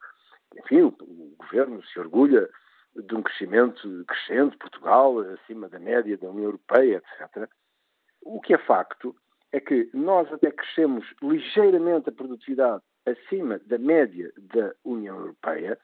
enfim, 0.57 0.83
o, 0.83 0.89
o 0.89 1.37
governo 1.39 1.83
se 1.85 1.99
orgulha 1.99 2.49
de 2.95 3.15
um 3.15 3.23
crescimento 3.23 4.05
crescente, 4.07 4.57
Portugal, 4.57 5.19
acima 5.21 5.69
da 5.69 5.79
média 5.79 6.17
da 6.17 6.29
União 6.29 6.45
Europeia, 6.45 7.03
etc. 7.21 7.49
O 8.23 8.41
que 8.41 8.55
é 8.55 8.59
facto 8.59 9.15
é 9.53 9.61
que 9.61 9.91
nós 9.93 10.33
até 10.33 10.51
crescemos 10.51 11.05
ligeiramente 11.23 12.09
a 12.09 12.13
produtividade 12.13 12.83
acima 13.05 13.59
da 13.67 13.79
média 13.79 14.33
da 14.37 14.75
União 14.85 15.17
Europeia, 15.17 15.79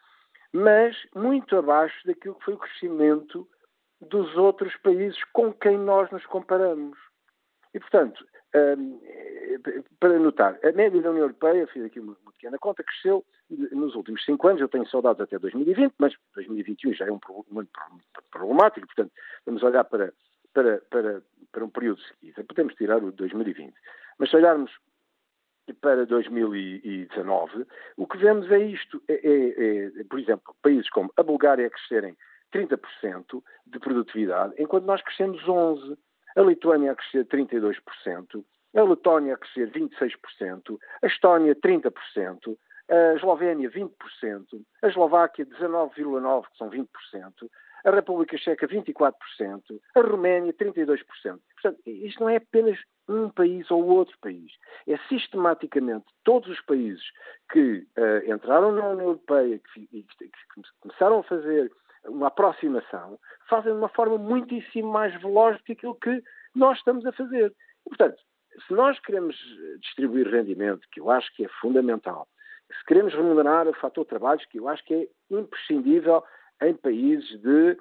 mas 0.53 0.97
muito 1.15 1.57
abaixo 1.57 1.97
daquilo 2.07 2.35
que 2.35 2.45
foi 2.45 2.55
o 2.55 2.59
crescimento 2.59 3.49
dos 4.09 4.37
outros 4.37 4.77
países 4.79 5.23
com 5.33 5.53
quem 5.53 5.79
nós 5.79 6.11
nos 6.11 6.25
comparamos. 6.27 6.99
E, 7.75 7.81
portanto, 7.81 8.25
um, 8.55 9.01
para 9.99 10.19
notar, 10.19 10.59
a 10.63 10.73
média 10.73 11.01
da 11.01 11.11
União 11.11 11.25
Europeia, 11.25 11.67
fiz 11.69 11.85
aqui 11.85 12.01
uma, 12.01 12.17
uma, 12.23 12.33
pequena 12.33 12.59
conta, 12.59 12.83
cresceu 12.83 13.25
nos 13.49 13.95
últimos 13.95 14.25
cinco 14.25 14.49
anos, 14.49 14.61
eu 14.61 14.69
tenho 14.69 14.87
saudades 14.89 15.21
até 15.21 15.39
2020, 15.39 15.95
mas 15.99 16.15
2021 16.35 16.93
já 16.95 17.07
é 17.07 17.13
um 17.13 17.21
muito 17.51 17.71
problemático, 18.31 18.87
portanto, 18.87 19.13
vamos 19.47 19.63
olhar 19.63 19.85
para, 19.85 20.13
para, 20.53 20.79
para, 20.91 21.23
para 21.51 21.65
um 21.65 21.71
período 21.71 22.01
seguinte. 22.03 22.43
Podemos 22.45 22.75
tirar 22.75 23.03
o 23.03 23.11
de 23.11 23.17
2020. 23.17 23.75
Mas 24.19 24.31
se 24.31 24.37
olharmos 24.37 24.71
para 25.81 26.05
2019, 26.05 27.67
o 27.97 28.07
que 28.07 28.19
vemos 28.19 28.51
é 28.51 28.59
isto. 28.59 29.03
É, 29.09 29.15
é, 29.15 30.01
é, 30.01 30.05
por 30.05 30.19
exemplo, 30.19 30.55
países 30.61 30.91
como 30.91 31.13
a 31.17 31.23
Bulgária 31.23 31.71
crescerem 31.71 32.17
30% 32.53 33.43
de 33.67 33.79
produtividade, 33.79 34.55
enquanto 34.59 34.85
nós 34.85 35.03
crescemos 35.03 35.43
11%. 35.45 35.97
A 36.35 36.41
Lituânia 36.41 36.93
a 36.93 36.95
crescer 36.95 37.27
32%, 37.27 38.43
a 38.75 38.83
Letónia 38.83 39.35
a 39.35 39.37
crescer 39.37 39.71
26%, 39.71 40.79
a 41.03 41.07
Estónia 41.07 41.55
30%, 41.55 42.57
a 42.89 43.15
Eslovénia 43.15 43.71
20%, 43.71 43.91
a 44.83 44.89
Eslováquia 44.89 45.45
19,9%, 45.45 46.45
que 46.51 46.57
são 46.57 46.71
20%, 46.71 46.87
a 47.85 47.91
República 47.91 48.39
Checa 48.39 48.67
24%, 48.67 49.13
a 49.95 50.01
Roménia 50.01 50.53
32%. 50.53 50.99
Portanto, 51.25 51.81
isto 51.87 52.21
não 52.21 52.29
é 52.29 52.37
apenas 52.37 52.79
um 53.09 53.29
país 53.29 53.71
ou 53.71 53.85
outro 53.87 54.17
país. 54.21 54.53
É 54.87 54.97
sistematicamente 55.09 56.07
todos 56.25 56.49
os 56.49 56.61
países 56.63 57.03
que 57.51 57.87
uh, 57.99 58.33
entraram 58.33 58.73
na 58.73 58.89
União 58.89 59.09
Europeia 59.09 59.61
que, 59.73 59.87
que, 59.87 60.05
que, 60.05 60.31
começaram 60.81 61.19
a 61.19 61.25
fazer 61.25 61.71
uma 62.07 62.29
aproximação, 62.29 63.19
fazem 63.49 63.73
de 63.73 63.79
uma 63.79 63.89
forma 63.89 64.19
muitíssimo 64.19 64.91
mais 64.91 65.15
veloz 65.21 65.57
do 65.59 65.65
que 65.65 65.73
aquilo 65.73 65.95
que 65.95 66.23
nós 66.55 66.79
estamos 66.79 67.05
a 67.07 67.13
fazer. 67.13 67.55
E, 67.87 67.89
portanto, 67.89 68.17
se 68.67 68.73
nós 68.75 68.99
queremos 69.01 69.37
distribuir 69.81 70.29
rendimento, 70.29 70.87
que 70.91 71.01
eu 71.01 71.11
acho 71.11 71.35
que 71.35 71.45
é 71.45 71.49
fundamental, 71.61 72.29
se 72.79 72.85
queremos 72.87 73.15
remunerar 73.15 73.69
o 73.69 73.75
fator 73.75 74.05
trabalhos, 74.05 74.45
que 74.47 74.59
eu 74.59 74.69
acho 74.69 74.85
que 74.85 74.95
é 74.95 75.09
imprescindível 75.31 76.23
em 76.61 76.75
países 76.75 77.41
de 77.41 77.77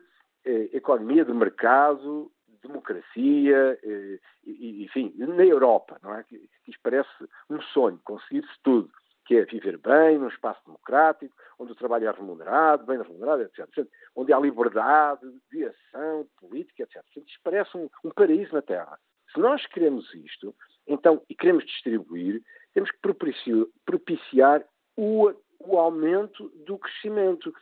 eh, 0.46 0.70
economia 0.74 1.24
de 1.24 1.34
mercado, 1.34 2.32
democracia, 2.62 3.80
eh, 3.84 4.20
e, 4.46 4.84
enfim, 4.84 5.14
na 5.18 5.46
Europa, 5.46 5.98
não 6.04 6.14
é? 6.14 6.26
Isto 6.68 6.80
parece 6.84 7.10
um 7.50 7.62
sonho, 7.62 8.00
conseguir-se 8.04 8.54
tudo, 8.64 8.90
que 9.26 9.36
é 9.36 9.46
viver 9.46 9.78
bem, 9.78 10.18
num 10.18 10.28
espaço 10.28 10.62
democrático, 10.66 11.36
onde 11.60 11.72
o 11.72 11.76
trabalho 11.76 12.08
é 12.08 12.12
remunerado, 12.12 12.86
bem 12.86 13.02
remunerado, 13.02 13.44
etc. 13.44 13.88
Onde 14.16 14.34
há 14.34 14.40
liberdade 14.40 15.22
de 15.52 15.66
ação 15.66 16.28
política, 16.40 16.84
etc. 16.84 17.04
isto 17.18 17.40
parece 17.44 17.78
um, 17.78 17.90
um 18.04 18.10
paraíso 18.10 18.54
na 18.54 18.62
Terra. 18.62 18.98
Se 19.34 19.40
nós 19.40 19.66
queremos 19.68 20.14
isto, 20.14 20.54
então, 20.88 21.22
e 21.30 21.36
queremos 21.36 21.66
distribuir, 21.66 22.42
temos 22.74 22.92
que 22.92 22.98
propiciar, 23.00 23.66
propiciar 23.86 24.66
o, 24.98 25.32
o 25.60 25.78
aumento 25.78 26.50
do 26.66 26.78
crescimento. 26.78 27.54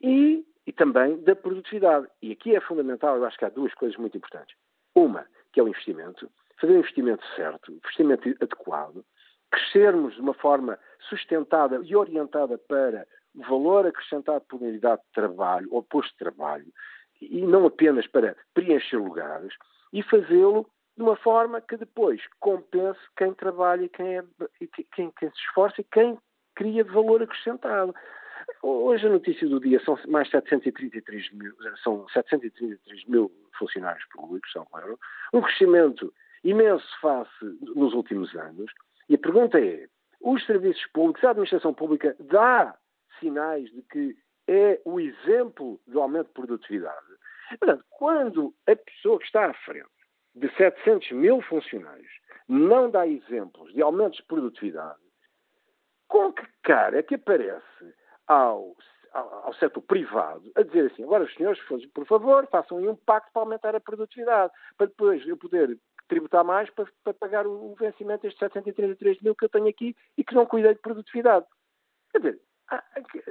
E 0.00 0.44
e 0.66 0.72
também 0.72 1.20
da 1.22 1.34
produtividade. 1.34 2.06
E 2.20 2.32
aqui 2.32 2.54
é 2.54 2.60
fundamental, 2.60 3.16
eu 3.16 3.24
acho 3.24 3.38
que 3.38 3.44
há 3.44 3.48
duas 3.48 3.74
coisas 3.74 3.96
muito 3.98 4.16
importantes. 4.16 4.56
Uma, 4.94 5.26
que 5.52 5.60
é 5.60 5.62
o 5.62 5.68
investimento, 5.68 6.30
fazer 6.60 6.74
o 6.74 6.78
investimento 6.78 7.24
certo, 7.34 7.72
investimento 7.72 8.28
adequado, 8.40 9.04
crescermos 9.52 10.14
de 10.14 10.20
uma 10.20 10.34
forma 10.34 10.78
sustentada 11.08 11.80
e 11.84 11.94
orientada 11.94 12.58
para 12.58 13.06
o 13.34 13.42
valor 13.42 13.86
acrescentado 13.86 14.44
por 14.48 14.60
unidade 14.60 15.02
de 15.02 15.12
trabalho 15.12 15.68
ou 15.70 15.82
posto 15.82 16.10
de 16.12 16.18
trabalho, 16.18 16.66
e 17.20 17.42
não 17.42 17.66
apenas 17.66 18.06
para 18.06 18.36
preencher 18.54 18.96
lugares, 18.96 19.54
e 19.92 20.02
fazê-lo 20.02 20.66
de 20.96 21.02
uma 21.02 21.16
forma 21.16 21.60
que 21.60 21.76
depois 21.76 22.20
compense 22.40 23.00
quem 23.16 23.32
trabalha 23.34 23.88
quem, 23.88 24.18
é, 24.18 24.24
quem, 24.94 25.10
quem 25.10 25.30
se 25.30 25.38
esforça 25.46 25.80
e 25.80 25.84
quem 25.84 26.18
cria 26.54 26.84
valor 26.84 27.22
acrescentado. 27.22 27.94
Hoje 28.62 29.06
a 29.06 29.10
notícia 29.10 29.48
do 29.48 29.60
dia 29.60 29.80
são 29.84 29.98
mais 30.08 30.28
733 30.30 31.32
mil, 31.32 31.54
são 31.82 32.06
733 32.08 33.04
mil 33.06 33.30
funcionários 33.58 34.04
públicos, 34.12 34.50
são 34.52 34.64
claro, 34.66 34.98
um 35.32 35.40
crescimento 35.40 36.12
imenso 36.44 36.86
face 37.00 37.44
nos 37.74 37.94
últimos 37.94 38.34
anos. 38.34 38.70
E 39.12 39.14
a 39.14 39.18
pergunta 39.18 39.60
é: 39.60 39.88
os 40.22 40.42
serviços 40.46 40.86
públicos, 40.86 41.22
a 41.22 41.30
administração 41.32 41.74
pública 41.74 42.16
dá 42.18 42.74
sinais 43.20 43.70
de 43.70 43.82
que 43.82 44.16
é 44.48 44.80
o 44.86 44.98
exemplo 44.98 45.78
do 45.86 46.00
aumento 46.00 46.28
de 46.28 46.32
produtividade? 46.32 47.06
Portanto, 47.58 47.84
quando 47.90 48.54
a 48.66 48.74
pessoa 48.74 49.18
que 49.18 49.26
está 49.26 49.50
à 49.50 49.52
frente 49.52 49.86
de 50.34 50.48
700 50.56 51.10
mil 51.12 51.42
funcionários 51.42 52.10
não 52.48 52.90
dá 52.90 53.06
exemplos 53.06 53.70
de 53.74 53.82
aumentos 53.82 54.16
de 54.16 54.24
produtividade, 54.24 54.98
com 56.08 56.32
que 56.32 56.46
cara 56.62 56.98
é 56.98 57.02
que 57.02 57.16
aparece 57.16 57.94
ao, 58.26 58.74
ao, 59.12 59.46
ao 59.46 59.54
setor 59.56 59.82
privado 59.82 60.50
a 60.56 60.62
dizer 60.62 60.90
assim, 60.90 61.02
agora 61.02 61.24
os 61.24 61.34
senhores, 61.34 61.60
por 61.92 62.06
favor, 62.06 62.48
façam 62.50 62.78
um 62.78 62.96
pacto 62.96 63.30
para 63.30 63.42
aumentar 63.42 63.76
a 63.76 63.80
produtividade, 63.80 64.54
para 64.78 64.86
depois 64.86 65.26
eu 65.26 65.36
poder 65.36 65.78
tributar 66.12 66.44
mais 66.44 66.68
para, 66.68 66.86
para 67.02 67.14
pagar 67.14 67.46
o, 67.46 67.74
vencimento 67.74 68.22
destes 68.22 68.38
733 68.38 69.22
mil 69.22 69.34
que 69.34 69.46
eu 69.46 69.48
tenho 69.48 69.66
aqui 69.66 69.96
e 70.18 70.22
que 70.22 70.34
não 70.34 70.44
cuidei 70.44 70.74
de 70.74 70.80
produtividade. 70.80 71.46
Quer 72.10 72.18
dizer, 72.18 72.40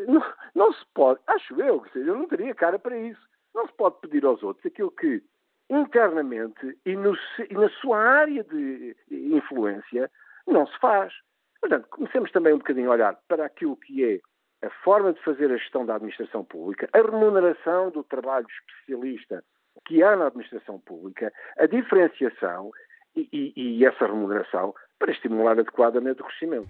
não, 0.08 0.24
não 0.56 0.74
se 0.74 0.84
pode, 0.96 1.20
acho 1.28 1.62
eu, 1.62 1.86
eu 1.94 2.16
não 2.18 2.28
teria 2.28 2.56
cara 2.56 2.80
para 2.80 2.98
isso, 2.98 3.22
não 3.54 3.68
se 3.68 3.74
pode 3.74 4.00
pedir 4.02 4.26
aos 4.26 4.42
outros 4.42 4.66
aquilo 4.66 4.90
que 4.90 5.22
internamente 5.70 6.76
e, 6.84 6.96
no, 6.96 7.16
e 7.48 7.54
na 7.54 7.70
sua 7.70 8.00
área 8.00 8.44
de 8.44 8.96
influência 9.10 10.10
não 10.48 10.66
se 10.66 10.80
faz. 10.80 11.14
Portanto, 11.60 11.88
comecemos 11.90 12.32
também 12.32 12.54
um 12.54 12.58
bocadinho 12.58 12.90
a 12.90 12.94
olhar 12.94 13.20
para 13.28 13.46
aquilo 13.46 13.78
que 13.78 14.04
é 14.04 14.20
a 14.66 14.70
forma 14.84 15.14
de 15.14 15.22
fazer 15.22 15.52
a 15.52 15.58
gestão 15.58 15.86
da 15.86 15.96
administração 15.96 16.44
pública, 16.44 16.90
a 16.92 16.98
remuneração 16.98 17.92
do 17.92 18.04
trabalho 18.04 18.48
especialista 18.50 19.44
que 19.86 20.04
há 20.04 20.16
na 20.16 20.28
administração 20.28 20.80
pública, 20.80 21.32
a 21.58 21.66
diferenciação 21.66 22.72
e, 23.16 23.28
e, 23.32 23.80
e 23.80 23.86
essa 23.86 24.06
remuneração 24.06 24.74
para 25.00 25.12
estimular 25.12 25.54
adequadamente 25.54 26.22
o 26.22 26.26
crescimento. 26.26 26.70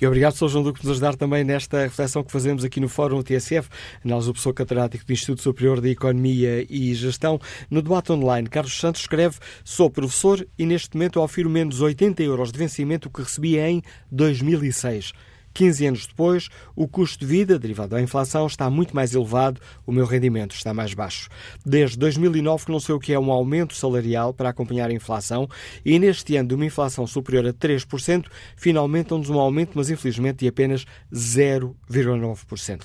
E 0.00 0.06
obrigado, 0.06 0.34
Sr. 0.34 0.48
João 0.48 0.64
Duque, 0.64 0.80
por 0.80 0.86
nos 0.86 0.96
ajudar 0.96 1.16
também 1.16 1.44
nesta 1.44 1.82
reflexão 1.82 2.22
que 2.22 2.30
fazemos 2.30 2.64
aqui 2.64 2.80
no 2.80 2.88
Fórum 2.88 3.22
TSF, 3.22 3.68
análise 4.04 4.28
do 4.28 4.32
professor 4.32 4.54
catedrático 4.54 5.04
do 5.04 5.12
Instituto 5.12 5.42
Superior 5.42 5.80
de 5.80 5.90
Economia 5.90 6.64
e 6.70 6.94
Gestão. 6.94 7.38
No 7.70 7.82
debate 7.82 8.12
online, 8.12 8.48
Carlos 8.48 8.78
Santos 8.78 9.02
escreve: 9.02 9.36
Sou 9.64 9.90
professor 9.90 10.46
e 10.58 10.66
neste 10.66 10.96
momento 10.96 11.20
ofiro 11.20 11.50
menos 11.50 11.80
80 11.80 12.22
euros 12.22 12.52
de 12.52 12.58
vencimento 12.58 13.10
que 13.10 13.22
recebi 13.22 13.58
em 13.58 13.82
2006. 14.10 15.12
15 15.54 15.86
anos 15.86 16.06
depois, 16.06 16.48
o 16.74 16.86
custo 16.88 17.20
de 17.20 17.26
vida, 17.26 17.58
derivado 17.58 17.90
da 17.90 18.02
inflação, 18.02 18.46
está 18.46 18.68
muito 18.68 18.94
mais 18.94 19.14
elevado, 19.14 19.60
o 19.86 19.92
meu 19.92 20.04
rendimento 20.04 20.54
está 20.54 20.74
mais 20.74 20.92
baixo. 20.92 21.28
Desde 21.64 21.96
2009 21.96 22.66
que 22.66 22.72
não 22.72 22.80
sei 22.80 22.94
o 22.94 23.00
que 23.00 23.12
é 23.12 23.18
um 23.18 23.30
aumento 23.30 23.74
salarial 23.74 24.34
para 24.34 24.48
acompanhar 24.48 24.90
a 24.90 24.92
inflação 24.92 25.48
e 25.84 25.98
neste 25.98 26.36
ano 26.36 26.48
de 26.48 26.54
uma 26.54 26.66
inflação 26.66 27.06
superior 27.06 27.46
a 27.46 27.52
3%, 27.52 28.26
finalmente 28.56 29.08
temos 29.08 29.30
um 29.30 29.38
aumento, 29.38 29.72
mas 29.74 29.88
infelizmente 29.88 30.40
de 30.40 30.48
apenas 30.48 30.84
0,9%. 31.12 32.82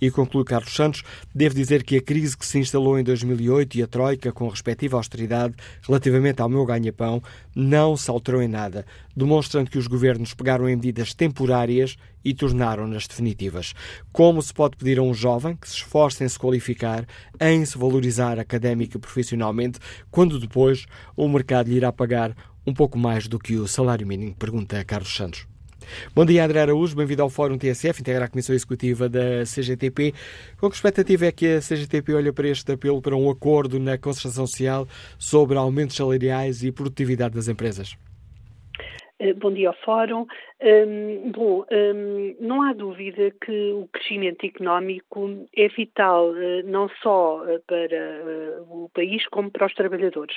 E 0.00 0.10
conclui 0.10 0.44
Carlos 0.44 0.74
Santos, 0.74 1.02
devo 1.34 1.54
dizer 1.54 1.82
que 1.82 1.96
a 1.96 2.02
crise 2.02 2.36
que 2.36 2.46
se 2.46 2.58
instalou 2.58 2.98
em 2.98 3.04
2008 3.04 3.76
e 3.76 3.82
a 3.82 3.86
Troika, 3.86 4.32
com 4.32 4.46
a 4.46 4.50
respectiva 4.50 4.96
austeridade 4.96 5.54
relativamente 5.82 6.40
ao 6.40 6.48
meu 6.48 6.64
ganha-pão, 6.64 7.22
não 7.54 7.96
se 7.96 8.10
alterou 8.10 8.42
em 8.42 8.48
nada, 8.48 8.86
demonstrando 9.16 9.70
que 9.70 9.78
os 9.78 9.86
governos 9.86 10.34
pegaram 10.34 10.68
em 10.68 10.76
medidas 10.76 11.14
temporárias 11.14 11.96
e 12.24 12.34
tornaram-nas 12.34 13.06
definitivas. 13.06 13.74
Como 14.12 14.42
se 14.42 14.52
pode 14.52 14.76
pedir 14.76 14.98
a 14.98 15.02
um 15.02 15.14
jovem 15.14 15.56
que 15.56 15.68
se 15.68 15.76
esforce 15.76 16.24
em 16.24 16.28
se 16.28 16.38
qualificar, 16.38 17.06
em 17.40 17.64
se 17.64 17.78
valorizar 17.78 18.38
académica 18.38 18.96
e 18.96 19.00
profissionalmente, 19.00 19.78
quando 20.10 20.38
depois 20.38 20.86
o 21.16 21.28
mercado 21.28 21.68
lhe 21.68 21.76
irá 21.76 21.92
pagar 21.92 22.36
um 22.66 22.74
pouco 22.74 22.98
mais 22.98 23.26
do 23.26 23.38
que 23.38 23.56
o 23.56 23.66
salário 23.66 24.06
mínimo? 24.06 24.34
Pergunta 24.34 24.84
Carlos 24.84 25.14
Santos. 25.14 25.57
Bom 26.14 26.24
dia, 26.24 26.44
André 26.44 26.60
Araújo, 26.60 26.96
bem-vindo 26.96 27.22
ao 27.22 27.30
Fórum 27.30 27.58
TSF, 27.58 28.00
integra 28.00 28.24
a 28.24 28.28
Comissão 28.28 28.54
Executiva 28.54 29.08
da 29.08 29.44
CGTP. 29.44 30.12
Com 30.60 30.68
que 30.68 30.76
expectativa 30.76 31.26
é 31.26 31.32
que 31.32 31.56
a 31.56 31.60
CGTP 31.60 32.14
olha 32.14 32.32
para 32.32 32.48
este 32.48 32.72
apelo 32.72 33.00
para 33.00 33.16
um 33.16 33.30
acordo 33.30 33.78
na 33.78 33.96
concertação 33.98 34.46
social 34.46 34.86
sobre 35.18 35.56
aumentos 35.56 35.96
salariais 35.96 36.62
e 36.62 36.72
produtividade 36.72 37.34
das 37.34 37.48
empresas? 37.48 37.96
Eh, 39.20 39.32
bom 39.34 39.52
dia 39.52 39.68
ao 39.68 39.74
Fórum. 39.84 40.26
Um, 40.62 41.32
bom, 41.32 41.64
um, 41.70 42.36
não 42.40 42.62
há 42.62 42.72
dúvida 42.72 43.32
que 43.44 43.72
o 43.72 43.88
crescimento 43.92 44.46
económico 44.46 45.46
é 45.56 45.68
vital 45.68 46.30
uh, 46.30 46.62
não 46.64 46.88
só 47.02 47.42
uh, 47.42 47.60
para 47.66 48.62
o 48.68 48.88
país 48.94 49.26
como 49.28 49.50
para 49.50 49.66
os 49.66 49.74
trabalhadores. 49.74 50.36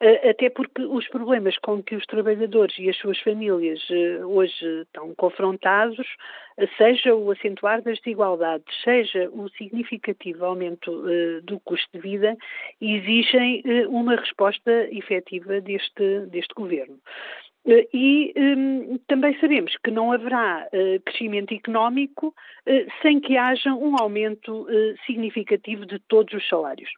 Até 0.00 0.48
porque 0.48 0.80
os 0.82 1.06
problemas 1.08 1.58
com 1.58 1.82
que 1.82 1.94
os 1.94 2.06
trabalhadores 2.06 2.78
e 2.78 2.88
as 2.88 2.96
suas 2.96 3.18
famílias 3.20 3.80
hoje 4.24 4.64
estão 4.82 5.14
confrontados, 5.14 6.06
seja 6.78 7.14
o 7.14 7.30
acentuar 7.30 7.82
das 7.82 7.98
desigualdades, 8.00 8.64
seja 8.82 9.28
o 9.30 9.50
significativo 9.50 10.46
aumento 10.46 11.04
do 11.42 11.60
custo 11.60 11.86
de 11.92 12.00
vida, 12.00 12.34
exigem 12.80 13.62
uma 13.88 14.16
resposta 14.16 14.88
efetiva 14.90 15.60
deste, 15.60 16.20
deste 16.30 16.54
governo. 16.54 16.98
Eh, 17.66 17.88
e 17.92 18.32
um, 18.36 18.98
também 19.06 19.38
sabemos 19.38 19.76
que 19.84 19.90
não 19.90 20.12
haverá 20.12 20.66
uh, 20.72 21.00
crescimento 21.04 21.52
económico 21.52 22.28
uh, 22.28 22.92
sem 23.02 23.20
que 23.20 23.36
haja 23.36 23.74
um 23.74 23.96
aumento 24.00 24.62
uh, 24.62 24.96
significativo 25.06 25.84
de 25.84 25.98
todos 25.98 26.32
os 26.32 26.48
salários. 26.48 26.90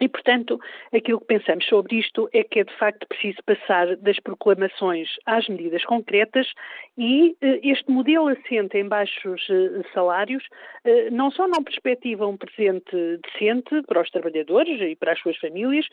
E, 0.00 0.08
portanto, 0.08 0.58
aquilo 0.92 1.20
que 1.20 1.26
pensamos 1.26 1.64
sobre 1.66 1.96
isto 1.96 2.28
é 2.32 2.42
que 2.42 2.60
é 2.60 2.64
de 2.64 2.76
facto 2.76 3.06
preciso 3.06 3.38
passar 3.44 3.96
das 3.96 4.18
proclamações 4.18 5.08
às 5.24 5.48
medidas 5.48 5.84
concretas 5.84 6.46
e 6.98 7.36
este 7.40 7.90
modelo 7.90 8.28
assente 8.28 8.76
em 8.76 8.88
baixos 8.88 9.46
salários 9.92 10.42
não 11.12 11.30
só 11.30 11.46
não 11.46 11.62
perspectiva 11.62 12.26
um 12.26 12.36
presente 12.36 12.90
decente 13.22 13.82
para 13.86 14.02
os 14.02 14.10
trabalhadores 14.10 14.80
e 14.80 14.96
para 14.96 15.12
as 15.12 15.20
suas 15.20 15.36
famílias, 15.36 15.86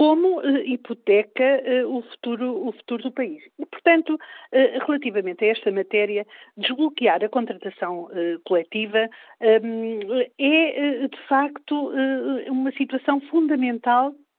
como 0.00 0.38
uh, 0.38 0.56
hipoteca 0.64 1.62
uh, 1.62 1.94
o, 1.94 2.00
futuro, 2.00 2.66
o 2.66 2.72
futuro 2.72 3.02
do 3.02 3.12
país. 3.12 3.42
E, 3.58 3.66
portanto, 3.66 4.14
uh, 4.14 4.86
relativamente 4.86 5.44
a 5.44 5.48
esta 5.48 5.70
matéria, 5.70 6.26
desbloquear 6.56 7.22
a 7.22 7.28
contratação 7.28 8.08
coletiva 8.46 9.10
um, 9.62 10.00
é, 10.38 11.06
de 11.06 11.28
facto, 11.28 11.92
uma 12.48 12.72
situação 12.72 13.20
fundamental 13.20 14.14
eh, 14.14 14.29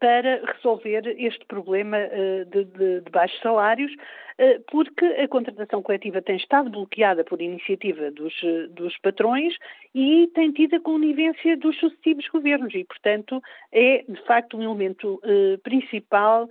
para 0.00 0.52
resolver 0.52 1.06
este 1.18 1.44
problema 1.46 1.98
eh, 1.98 2.44
de, 2.44 2.64
de, 2.64 3.00
de, 3.00 3.10
baixos 3.10 3.40
salários, 3.40 3.92
eh, 4.38 4.60
porque 4.70 5.04
a 5.04 5.28
contratação 5.28 5.82
coletiva 5.82 6.22
tem 6.22 6.36
estado 6.36 6.70
bloqueada 6.70 7.24
por 7.24 7.40
iniciativa 7.40 8.10
dos, 8.10 8.34
dos 8.70 8.96
patrões 8.98 9.54
e 9.94 10.28
tem 10.34 10.52
tido 10.52 10.76
a 10.76 10.80
conivência 10.80 11.56
dos 11.56 11.78
sucessivos 11.78 12.28
governos 12.28 12.74
e, 12.74 12.84
portanto, 12.84 13.42
é 13.72 14.04
de 14.08 14.22
facto 14.26 14.56
um 14.56 14.62
elemento 14.62 15.20
principal 15.62 16.48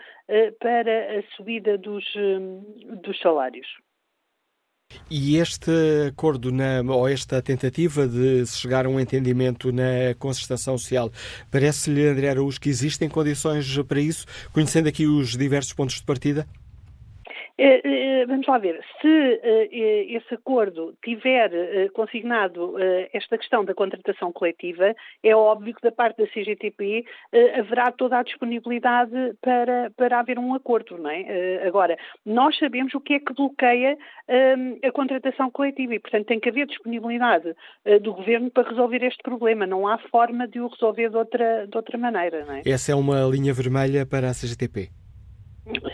para 0.59 1.19
a 1.19 1.23
subida 1.35 1.77
dos, 1.77 2.05
dos 3.03 3.19
salários. 3.19 3.67
E 5.09 5.37
este 5.37 5.71
acordo, 6.09 6.51
na, 6.51 6.81
ou 6.81 7.07
esta 7.07 7.41
tentativa 7.41 8.07
de 8.07 8.45
se 8.45 8.57
chegar 8.57 8.85
a 8.85 8.89
um 8.89 8.99
entendimento 8.99 9.71
na 9.71 10.13
concertação 10.19 10.77
social, 10.77 11.11
parece-lhe, 11.49 12.07
André 12.07 12.29
Araújo, 12.29 12.59
que 12.59 12.69
existem 12.69 13.07
condições 13.07 13.65
para 13.87 14.01
isso, 14.01 14.25
conhecendo 14.51 14.89
aqui 14.89 15.07
os 15.07 15.37
diversos 15.37 15.73
pontos 15.73 15.95
de 15.95 16.03
partida? 16.03 16.47
Eh, 17.57 17.81
eh, 17.83 18.25
vamos 18.27 18.45
lá 18.45 18.59
ver, 18.59 18.79
se 19.01 19.07
eh, 19.41 20.05
esse 20.15 20.35
acordo 20.35 20.93
tiver 21.03 21.89
consignado 21.93 22.75
esta 23.11 23.37
questão 23.37 23.65
da 23.65 23.73
contratação 23.73 24.31
coletiva, 24.31 24.95
é 25.23 25.35
óbvio 25.35 25.73
que 25.73 25.81
da 25.81 25.91
parte 25.91 26.17
da 26.17 26.27
CGTP 26.27 27.05
haverá 27.57 27.91
toda 27.91 28.19
a 28.19 28.23
disponibilidade 28.23 29.11
para, 29.41 29.91
para 29.95 30.19
haver 30.19 30.37
um 30.37 30.53
acordo, 30.53 30.97
não 30.97 31.09
é? 31.09 31.65
Agora, 31.65 31.97
nós 32.25 32.57
sabemos 32.57 32.93
o 32.93 32.99
que 32.99 33.13
é 33.13 33.19
que 33.19 33.33
bloqueia 33.33 33.97
a 34.83 34.91
contratação 34.91 35.49
coletiva 35.49 35.95
e, 35.95 35.99
portanto, 35.99 36.27
tem 36.27 36.39
que 36.39 36.49
haver 36.49 36.67
disponibilidade 36.67 37.55
do 38.01 38.13
Governo 38.13 38.51
para 38.51 38.69
resolver 38.69 39.03
este 39.03 39.23
problema. 39.23 39.65
Não 39.65 39.87
há 39.87 39.97
forma 39.97 40.47
de 40.47 40.59
o 40.59 40.67
resolver 40.67 41.09
de 41.09 41.17
outra, 41.17 41.67
de 41.67 41.77
outra 41.77 41.97
maneira, 41.97 42.45
não 42.45 42.55
é? 42.55 42.61
Essa 42.65 42.91
é 42.91 42.95
uma 42.95 43.21
linha 43.23 43.53
vermelha 43.53 44.05
para 44.05 44.29
a 44.29 44.33
CGTP? 44.33 45.06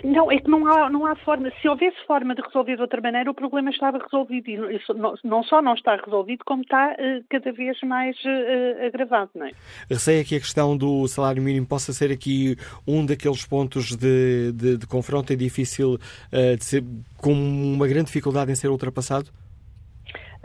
Não, 0.04 0.32
é 0.32 0.38
que 0.38 0.50
não 0.50 0.68
há, 0.68 0.90
não 0.90 1.06
há 1.06 1.16
forma. 1.16 1.52
Se 1.62 1.68
houvesse 1.68 1.98
forma 2.06 2.36
de 2.36 2.41
resolver 2.41 2.76
de 2.76 2.82
outra 2.82 3.02
maneira, 3.02 3.32
o 3.32 3.34
problema 3.34 3.70
estava 3.70 3.98
resolvido. 3.98 4.50
E 4.50 4.80
não, 5.24 5.44
só 5.44 5.62
não 5.62 5.74
está 5.74 5.95
resolvido, 5.95 6.44
como 6.45 6.62
está 6.62 6.94
uh, 6.94 7.24
cada 7.30 7.52
vez 7.52 7.80
mais 7.82 8.16
uh, 8.18 8.86
agravado, 8.86 9.32
não 9.36 9.48
é? 9.48 9.52
Receia 9.90 10.24
que 10.24 10.36
a 10.36 10.40
questão 10.40 10.78
do 10.78 11.08
salário 11.08 11.41
mínimo 11.41 11.66
possa 11.66 11.91
ser 11.91 12.12
aqui 12.12 12.56
um 12.88 13.06
daqueles 13.06 13.45
pontos 13.45 13.95
de, 13.95 14.52
de, 14.52 14.78
de 14.78 14.88
confronto 14.88 15.34
e 15.34 15.36
difícil 15.36 15.95
uh, 15.95 16.58
de 16.58 16.64
ser, 16.64 16.84
com 17.18 17.34
uma 17.34 17.88
grande 17.88 18.06
dificuldade 18.06 18.52
em 18.52 18.56
ser 18.56 18.68
ultrapassado? 18.68 19.32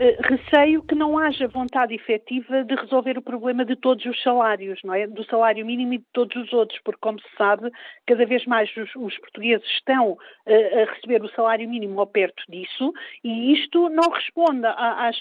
Eh, 0.01 0.17
receio 0.21 0.81
que 0.83 0.95
não 0.95 1.17
haja 1.17 1.45
vontade 1.49 1.93
efetiva 1.93 2.63
de 2.63 2.73
resolver 2.73 3.17
o 3.17 3.21
problema 3.21 3.65
de 3.65 3.75
todos 3.75 4.05
os 4.05 4.23
salários, 4.23 4.79
não 4.81 4.93
é? 4.93 5.05
Do 5.05 5.25
salário 5.25 5.65
mínimo 5.65 5.93
e 5.93 5.97
de 5.97 6.05
todos 6.13 6.37
os 6.37 6.53
outros, 6.53 6.79
porque, 6.85 7.01
como 7.01 7.19
se 7.19 7.27
sabe, 7.37 7.69
cada 8.07 8.25
vez 8.25 8.45
mais 8.45 8.69
os, 8.77 8.95
os 8.95 9.17
portugueses 9.17 9.67
estão 9.71 10.11
uh, 10.11 10.17
a 10.47 10.93
receber 10.93 11.21
o 11.21 11.29
salário 11.31 11.69
mínimo 11.69 11.99
ou 11.99 12.07
perto 12.07 12.41
disso, 12.47 12.93
e 13.25 13.51
isto 13.51 13.89
não 13.89 14.09
responde 14.09 14.65
às, 14.67 15.19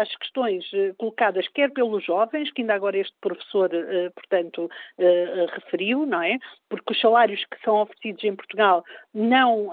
às, 0.00 0.16
questões 0.16 0.68
eh, 0.74 0.92
colocadas 0.98 1.46
quer 1.54 1.70
pelos 1.70 2.04
jovens, 2.04 2.50
que 2.52 2.62
ainda 2.62 2.74
agora 2.74 2.98
este 2.98 3.14
professor, 3.20 3.70
uh, 3.72 4.10
portanto, 4.14 4.64
uh, 4.64 5.46
referiu, 5.54 6.04
não 6.04 6.22
é? 6.22 6.38
Porque 6.68 6.92
os 6.92 7.00
salários 7.00 7.44
que 7.44 7.62
são 7.64 7.82
oferecidos 7.82 8.24
em 8.24 8.34
Portugal 8.34 8.84
não, 9.16 9.70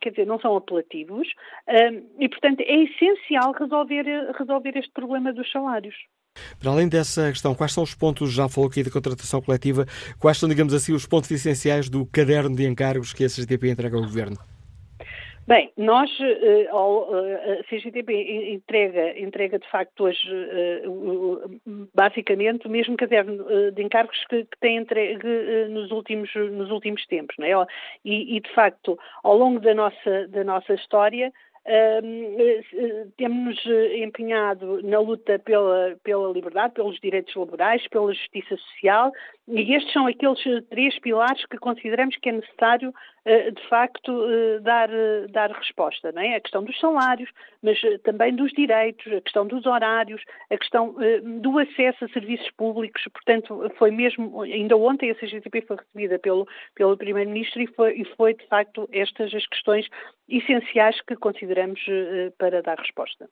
quer 0.00 0.10
dizer, 0.10 0.26
não 0.26 0.38
são 0.38 0.56
apelativos, 0.56 1.26
e, 2.20 2.28
portanto, 2.28 2.60
é 2.60 2.84
essencial 2.84 3.52
resolver, 3.52 4.04
resolver 4.38 4.76
este 4.76 4.92
problema 4.92 5.32
dos 5.32 5.50
salários. 5.50 5.94
Para 6.60 6.70
além 6.70 6.88
dessa 6.88 7.30
questão, 7.30 7.54
quais 7.54 7.72
são 7.72 7.82
os 7.82 7.94
pontos, 7.94 8.32
já 8.32 8.48
falou 8.48 8.68
aqui 8.70 8.82
da 8.82 8.90
contratação 8.90 9.42
coletiva, 9.42 9.86
quais 10.18 10.38
são, 10.38 10.48
digamos 10.48 10.72
assim, 10.72 10.92
os 10.92 11.06
pontos 11.06 11.30
essenciais 11.30 11.88
do 11.88 12.06
caderno 12.06 12.54
de 12.54 12.64
encargos 12.66 13.12
que 13.12 13.24
a 13.24 13.28
CGTP 13.28 13.70
entrega 13.70 13.96
ao 13.96 14.02
Governo? 14.02 14.36
Bem, 15.46 15.70
nós, 15.76 16.10
eh, 16.20 16.64
eh, 16.64 17.60
a 17.60 17.64
CGTP 17.70 18.52
entrega, 18.52 19.16
entrega 19.16 19.60
de 19.60 19.70
facto 19.70 20.02
hoje, 20.02 20.28
eh, 20.28 20.82
basicamente, 21.94 22.66
o 22.66 22.70
mesmo 22.70 22.96
caderno 22.96 23.44
de 23.70 23.80
encargos 23.80 24.24
que, 24.28 24.44
que 24.44 24.58
tem 24.58 24.78
entregue 24.78 25.68
nos 25.68 25.92
últimos, 25.92 26.34
nos 26.34 26.68
últimos 26.72 27.06
tempos, 27.06 27.36
não 27.38 27.46
é? 27.46 27.66
E, 28.04 28.36
e, 28.36 28.40
de 28.40 28.52
facto, 28.54 28.98
ao 29.22 29.36
longo 29.36 29.60
da 29.60 29.72
nossa, 29.72 30.26
da 30.26 30.42
nossa 30.42 30.74
história, 30.74 31.32
Uh, 31.66 33.10
temos 33.16 33.60
empenhado 33.96 34.80
na 34.82 35.00
luta 35.00 35.36
pela, 35.40 35.96
pela 36.04 36.32
liberdade, 36.32 36.74
pelos 36.74 36.98
direitos 37.00 37.34
laborais, 37.34 37.86
pela 37.88 38.14
justiça 38.14 38.56
social, 38.56 39.12
e 39.48 39.74
estes 39.74 39.92
são 39.92 40.06
aqueles 40.06 40.40
três 40.68 40.98
pilares 41.00 41.44
que 41.46 41.58
consideramos 41.58 42.16
que 42.16 42.28
é 42.28 42.32
necessário, 42.32 42.92
de 43.24 43.68
facto, 43.68 44.12
dar, 44.62 44.88
dar 45.30 45.52
resposta. 45.52 46.10
Não 46.10 46.20
é? 46.20 46.34
A 46.34 46.40
questão 46.40 46.64
dos 46.64 46.78
salários, 46.80 47.30
mas 47.62 47.78
também 48.02 48.34
dos 48.34 48.50
direitos, 48.52 49.06
a 49.12 49.20
questão 49.20 49.46
dos 49.46 49.64
horários, 49.64 50.20
a 50.50 50.56
questão 50.56 50.96
do 51.40 51.58
acesso 51.60 52.04
a 52.04 52.08
serviços 52.08 52.50
públicos. 52.56 53.02
Portanto, 53.12 53.72
foi 53.78 53.92
mesmo, 53.92 54.42
ainda 54.42 54.76
ontem 54.76 55.12
a 55.12 55.14
CGTP 55.14 55.62
foi 55.62 55.76
recebida 55.76 56.18
pelo, 56.18 56.46
pelo 56.74 56.96
Primeiro-Ministro 56.96 57.62
e 57.62 57.66
foi, 57.68 57.94
e 57.98 58.04
foi, 58.16 58.34
de 58.34 58.46
facto, 58.48 58.88
estas 58.92 59.32
as 59.32 59.46
questões 59.46 59.88
essenciais 60.28 61.00
que 61.02 61.16
consideramos 61.16 61.80
uh, 61.88 62.32
para 62.38 62.62
dar 62.62 62.78
resposta. 62.78 63.28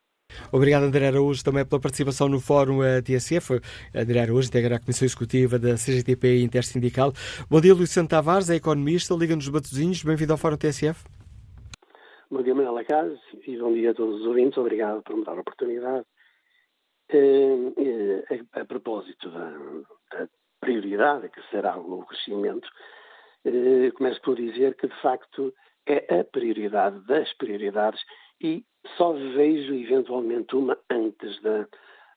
Obrigado, 0.52 0.84
André 0.84 1.08
Araújo, 1.08 1.44
também 1.44 1.64
pela 1.64 1.80
participação 1.80 2.28
no 2.28 2.40
Fórum 2.40 2.82
eh, 2.82 3.02
TSF. 3.02 3.60
André 3.94 4.20
Araújo 4.20 4.48
integra 4.48 4.76
a 4.76 4.80
Comissão 4.80 5.06
Executiva 5.06 5.58
da 5.58 5.74
CGTP 5.74 6.42
Intersindical. 6.42 7.12
Bom 7.48 7.60
dia, 7.60 7.74
Luís 7.74 7.90
Santos 7.90 8.10
Tavares, 8.10 8.50
é 8.50 8.56
economista, 8.56 9.14
Liga-nos 9.14 9.48
Batozinhos. 9.48 10.02
Bem-vindo 10.02 10.32
ao 10.32 10.38
Fórum 10.38 10.56
TSF. 10.56 11.04
Bom 12.30 12.42
dia, 12.42 12.54
Manuela 12.54 12.84
Casa, 12.84 13.18
e 13.46 13.56
bom 13.56 13.72
dia 13.72 13.90
a 13.90 13.94
todos 13.94 14.20
os 14.20 14.26
ouvintes. 14.26 14.58
Obrigado 14.58 15.02
por 15.02 15.16
me 15.16 15.24
dar 15.24 15.36
a 15.36 15.40
oportunidade. 15.40 16.04
Eh, 17.10 18.24
a, 18.54 18.64
propósito 18.64 19.30
da, 19.30 19.50
da, 20.10 20.28
prioridade 20.58 21.28
que 21.28 21.40
será 21.50 21.76
o 21.76 22.04
crescimento, 22.06 22.66
começo 23.96 24.20
por 24.22 24.34
dizer 24.36 24.74
que, 24.76 24.88
de 24.88 25.02
facto, 25.02 25.52
é 25.86 26.20
a 26.20 26.24
prioridade 26.24 27.00
das 27.06 27.32
prioridades 27.34 28.00
e 28.40 28.64
só 28.96 29.12
vejo 29.12 29.74
eventualmente 29.74 30.54
uma 30.54 30.78
antes 30.90 31.40
da, 31.42 31.66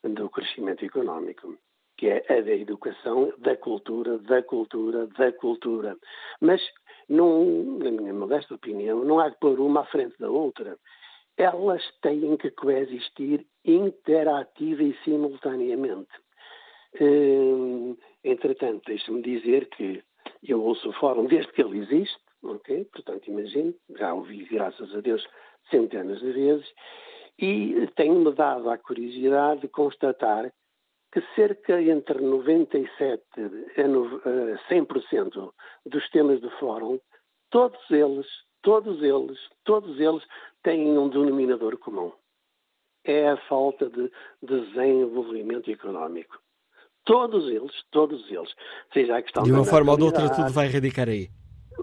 do 0.03 0.29
crescimento 0.29 0.85
económico, 0.85 1.57
que 1.97 2.07
é 2.07 2.25
a 2.29 2.41
da 2.41 2.53
educação, 2.53 3.33
da 3.39 3.55
cultura, 3.57 4.17
da 4.19 4.41
cultura, 4.43 5.07
da 5.07 5.31
cultura. 5.31 5.97
Mas 6.41 6.61
não, 7.09 7.45
na 7.79 7.91
minha 7.91 8.13
modesta 8.13 8.55
opinião, 8.55 9.03
não 9.03 9.19
há 9.19 9.29
de 9.29 9.37
pôr 9.39 9.59
uma 9.59 9.81
à 9.81 9.85
frente 9.85 10.17
da 10.19 10.29
outra. 10.29 10.77
Elas 11.37 11.83
têm 12.01 12.35
que 12.37 12.51
coexistir 12.51 13.45
interativa 13.63 14.83
e 14.83 14.97
simultaneamente. 15.03 16.09
Hum, 16.99 17.95
entretanto, 18.23 18.83
deixe-me 18.87 19.21
dizer 19.21 19.69
que 19.69 20.03
eu 20.43 20.61
ouço 20.63 20.89
o 20.89 20.93
fórum 20.93 21.25
desde 21.25 21.51
que 21.53 21.61
ele 21.61 21.79
existe, 21.79 22.17
ok? 22.51 22.85
Portanto, 22.85 23.27
imagino, 23.27 23.73
já 23.97 24.13
ouvi, 24.13 24.45
graças 24.45 24.93
a 24.93 25.01
Deus, 25.01 25.25
centenas 25.69 26.19
de 26.19 26.31
vezes, 26.31 26.67
e 27.39 27.87
tenho-me 27.95 28.33
dado 28.33 28.69
a 28.69 28.77
curiosidade 28.77 29.61
de 29.61 29.67
constatar 29.67 30.51
que 31.11 31.21
cerca 31.35 31.81
entre 31.81 32.19
97% 32.19 33.21
a 33.37 34.73
100% 34.73 35.53
dos 35.85 36.09
temas 36.09 36.41
do 36.41 36.49
fórum, 36.59 36.99
todos 37.49 37.79
eles, 37.89 38.27
todos 38.61 39.01
eles, 39.01 39.37
todos 39.63 39.99
eles 39.99 40.23
têm 40.63 40.97
um 40.97 41.09
denominador 41.09 41.77
comum. 41.77 42.11
É 43.05 43.29
a 43.29 43.37
falta 43.47 43.89
de 43.89 44.11
desenvolvimento 44.43 45.71
económico. 45.71 46.37
Todos 47.05 47.49
eles, 47.49 47.71
todos 47.89 48.29
eles. 48.29 48.53
Seja 48.91 49.15
a 49.15 49.21
questão 49.21 49.43
de 49.43 49.51
uma 49.51 49.63
forma 49.63 49.93
ou 49.93 49.97
de 49.97 50.03
outra, 50.03 50.29
tudo 50.29 50.51
vai 50.51 50.67
radicar 50.67 51.07
aí. 51.07 51.29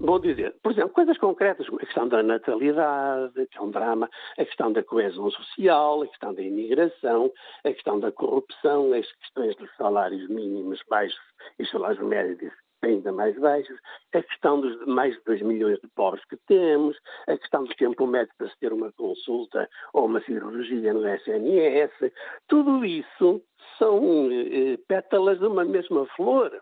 Vou 0.00 0.18
dizer, 0.18 0.54
por 0.62 0.72
exemplo, 0.72 0.90
coisas 0.90 1.16
concretas, 1.18 1.66
a 1.68 1.76
questão 1.78 2.08
da 2.08 2.22
natalidade, 2.22 3.46
que 3.46 3.58
é 3.58 3.60
um 3.60 3.70
drama, 3.70 4.10
a 4.36 4.44
questão 4.44 4.72
da 4.72 4.82
coesão 4.82 5.30
social, 5.30 6.02
a 6.02 6.06
questão 6.08 6.34
da 6.34 6.42
imigração, 6.42 7.32
a 7.64 7.72
questão 7.72 8.00
da 8.00 8.10
corrupção, 8.10 8.92
as 8.92 9.10
questões 9.12 9.56
dos 9.56 9.74
salários 9.76 10.28
mínimos 10.28 10.80
baixos 10.88 11.20
e 11.58 11.66
salários 11.66 12.04
médios 12.04 12.52
ainda 12.84 13.12
mais 13.12 13.38
baixos, 13.38 13.78
a 14.12 14.22
questão 14.22 14.60
dos 14.60 14.86
mais 14.86 15.14
de 15.14 15.22
2 15.24 15.42
milhões 15.42 15.80
de 15.80 15.88
pobres 15.88 16.24
que 16.26 16.36
temos, 16.46 16.96
a 17.26 17.36
questão 17.36 17.64
do 17.64 17.74
tempo 17.74 18.06
médio 18.06 18.32
para 18.36 18.48
se 18.48 18.58
ter 18.58 18.72
uma 18.72 18.92
consulta 18.92 19.68
ou 19.92 20.06
uma 20.06 20.20
cirurgia 20.22 20.92
no 20.92 21.08
SNS, 21.08 22.12
tudo 22.46 22.84
isso 22.84 23.42
são 23.78 24.28
eh, 24.30 24.76
pétalas 24.86 25.38
de 25.38 25.46
uma 25.46 25.64
mesma 25.64 26.06
flor. 26.14 26.52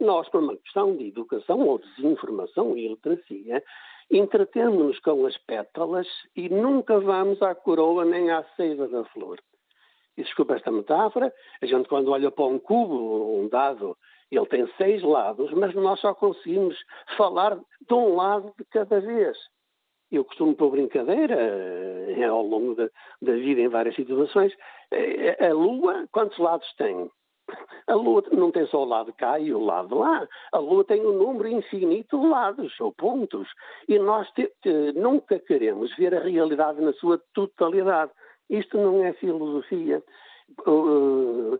Nós, 0.00 0.28
por 0.28 0.42
uma 0.42 0.56
questão 0.56 0.96
de 0.96 1.08
educação 1.08 1.60
ou 1.66 1.78
desinformação 1.78 2.76
e 2.76 2.86
iliteracia, 2.86 3.62
entretemos-nos 4.10 4.98
com 5.00 5.26
as 5.26 5.36
pétalas 5.38 6.06
e 6.36 6.48
nunca 6.48 7.00
vamos 7.00 7.42
à 7.42 7.54
coroa 7.54 8.04
nem 8.04 8.30
à 8.30 8.44
seiva 8.56 8.86
da 8.88 9.04
flor. 9.06 9.38
E 10.16 10.22
desculpa 10.22 10.54
esta 10.54 10.70
metáfora, 10.70 11.32
a 11.60 11.66
gente 11.66 11.88
quando 11.88 12.10
olha 12.10 12.30
para 12.30 12.44
um 12.44 12.58
cubo, 12.58 13.38
um 13.38 13.48
dado, 13.48 13.96
ele 14.30 14.46
tem 14.46 14.66
seis 14.76 15.02
lados, 15.02 15.52
mas 15.52 15.74
nós 15.74 16.00
só 16.00 16.14
conseguimos 16.14 16.76
falar 17.16 17.56
de 17.56 17.94
um 17.94 18.14
lado 18.16 18.52
de 18.58 18.64
cada 18.66 19.00
vez. 19.00 19.36
Eu 20.10 20.24
costumo 20.24 20.54
pôr 20.54 20.70
brincadeira 20.70 21.36
eh, 21.36 22.24
ao 22.24 22.42
longo 22.42 22.74
da, 22.74 22.88
da 23.20 23.32
vida 23.32 23.60
em 23.60 23.68
várias 23.68 23.94
situações. 23.94 24.52
Eh, 24.90 25.46
a 25.46 25.52
Lua, 25.52 26.08
quantos 26.10 26.38
lados 26.38 26.66
tem? 26.76 27.10
A 27.86 27.94
Lua 27.94 28.22
não 28.32 28.50
tem 28.50 28.66
só 28.66 28.82
o 28.82 28.88
lado 28.88 29.12
cá 29.14 29.38
e 29.38 29.52
o 29.52 29.58
lado 29.58 29.98
lá. 29.98 30.26
A 30.52 30.58
Lua 30.58 30.84
tem 30.84 31.04
um 31.04 31.12
número 31.12 31.48
infinito 31.48 32.20
de 32.20 32.26
lados 32.26 32.78
ou 32.80 32.92
pontos. 32.92 33.48
E 33.88 33.98
nós 33.98 34.30
te, 34.32 34.52
te, 34.62 34.92
nunca 34.92 35.38
queremos 35.38 35.94
ver 35.96 36.14
a 36.14 36.20
realidade 36.20 36.80
na 36.80 36.92
sua 36.94 37.18
totalidade. 37.32 38.12
Isto 38.50 38.76
não 38.78 39.04
é 39.04 39.12
filosofia. 39.14 40.02
Uh, 40.66 41.58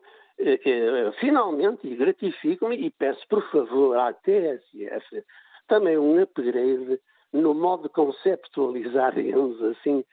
finalmente, 1.19 1.89
gratifico-me 1.97 2.77
e 2.77 2.90
peço, 2.90 3.27
por 3.28 3.43
favor, 3.51 3.97
à 3.98 4.12
TSF 4.12 5.24
também 5.69 5.98
um 5.98 6.20
upgrade 6.20 6.98
no 7.32 7.55
modo 7.55 7.85
de 7.85 7.89
conceptualizar, 7.90 9.15
digamos 9.15 9.62
assim, 9.62 10.05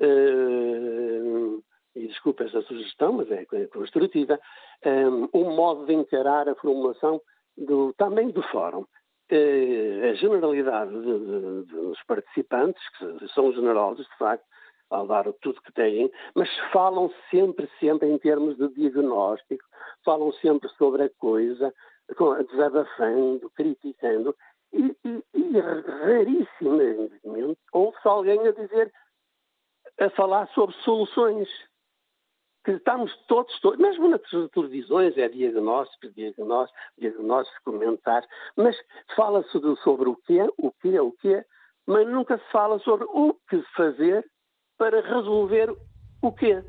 uh, 0.00 1.62
e 1.94 2.06
desculpe 2.06 2.44
essa 2.44 2.62
sugestão, 2.62 3.12
mas 3.12 3.30
é 3.30 3.44
construtiva, 3.66 4.38
um, 4.84 5.28
um 5.32 5.54
modo 5.54 5.86
de 5.86 5.94
encarar 5.94 6.48
a 6.48 6.54
formulação 6.54 7.20
do, 7.56 7.92
também 7.94 8.30
do 8.30 8.42
fórum. 8.42 8.84
Uh, 9.32 10.10
a 10.10 10.14
generalidade 10.14 10.90
de, 10.90 11.18
de, 11.18 11.62
dos 11.64 12.02
participantes, 12.04 12.82
que 12.98 13.28
são 13.28 13.52
generosos, 13.52 14.06
de 14.06 14.16
facto, 14.18 14.44
ao 14.90 15.06
dar 15.06 15.32
tudo 15.40 15.62
que 15.62 15.72
têm, 15.72 16.10
mas 16.34 16.48
falam 16.72 17.10
sempre, 17.30 17.68
sempre 17.80 18.08
em 18.08 18.18
termos 18.18 18.56
de 18.56 18.68
diagnóstico, 18.68 19.64
falam 20.04 20.30
sempre 20.34 20.68
sobre 20.70 21.04
a 21.04 21.10
coisa, 21.18 21.72
desabafando, 22.50 23.50
criticando, 23.56 24.36
e, 24.72 24.94
e, 25.04 25.24
e 25.34 25.60
rarissimamente 25.60 27.58
ouve-se 27.72 28.08
alguém 28.08 28.46
a 28.46 28.52
dizer, 28.52 28.92
a 30.00 30.10
falar 30.10 30.48
sobre 30.48 30.74
soluções 30.76 31.48
que 32.64 32.72
estamos 32.72 33.14
todos, 33.28 33.60
todos 33.60 33.78
mesmo 33.78 34.08
nas 34.08 34.20
televisões, 34.52 35.16
é 35.18 35.28
diagnóstico, 35.28 36.08
diagnóstico, 36.14 36.78
diagnóstico, 36.98 37.60
comentar, 37.64 38.24
mas 38.56 38.74
fala-se 39.14 39.50
sobre 39.82 40.08
o 40.08 40.16
que 40.16 40.40
é, 40.40 40.46
o 40.56 40.72
que 40.72 40.96
é, 40.96 41.02
o 41.02 41.12
que 41.12 41.34
é, 41.34 41.44
mas 41.86 42.06
nunca 42.08 42.38
se 42.38 42.50
fala 42.50 42.78
sobre 42.78 43.04
o 43.04 43.34
que 43.48 43.62
fazer 43.76 44.24
para 44.78 45.02
resolver 45.02 45.74
o 46.22 46.32
quê. 46.32 46.62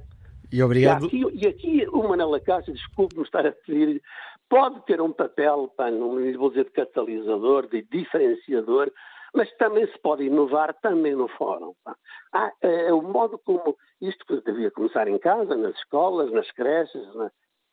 E 0.52 0.62
obrigado. 0.62 1.06
E 1.06 1.08
aqui, 1.08 1.24
e 1.34 1.48
aqui 1.48 1.88
o 1.88 2.08
Manela 2.08 2.40
Caixa, 2.40 2.72
desculpe-me 2.72 3.24
estar 3.24 3.46
a 3.46 3.52
pedir, 3.52 4.02
pode 4.50 4.86
ter 4.86 5.00
um 5.02 5.12
papel, 5.12 5.72
pá, 5.76 5.90
não 5.90 6.10
vou 6.38 6.50
dizer 6.50 6.66
de 6.66 6.72
catalisador, 6.72 7.68
de 7.68 7.82
diferenciador, 7.84 8.92
mas 9.36 9.52
também 9.58 9.86
se 9.88 10.00
pode 10.00 10.24
inovar 10.24 10.74
também 10.82 11.14
no 11.14 11.28
fórum. 11.28 11.74
Ah, 12.34 12.52
é, 12.62 12.94
o 12.94 13.02
modo 13.02 13.38
como 13.40 13.78
isto 14.02 14.42
devia 14.42 14.72
começar 14.72 15.08
em 15.08 15.20
casa, 15.20 15.56
nas 15.56 15.76
escolas, 15.76 16.32
nas 16.32 16.50
creches 16.52 17.14
na, 17.16 17.30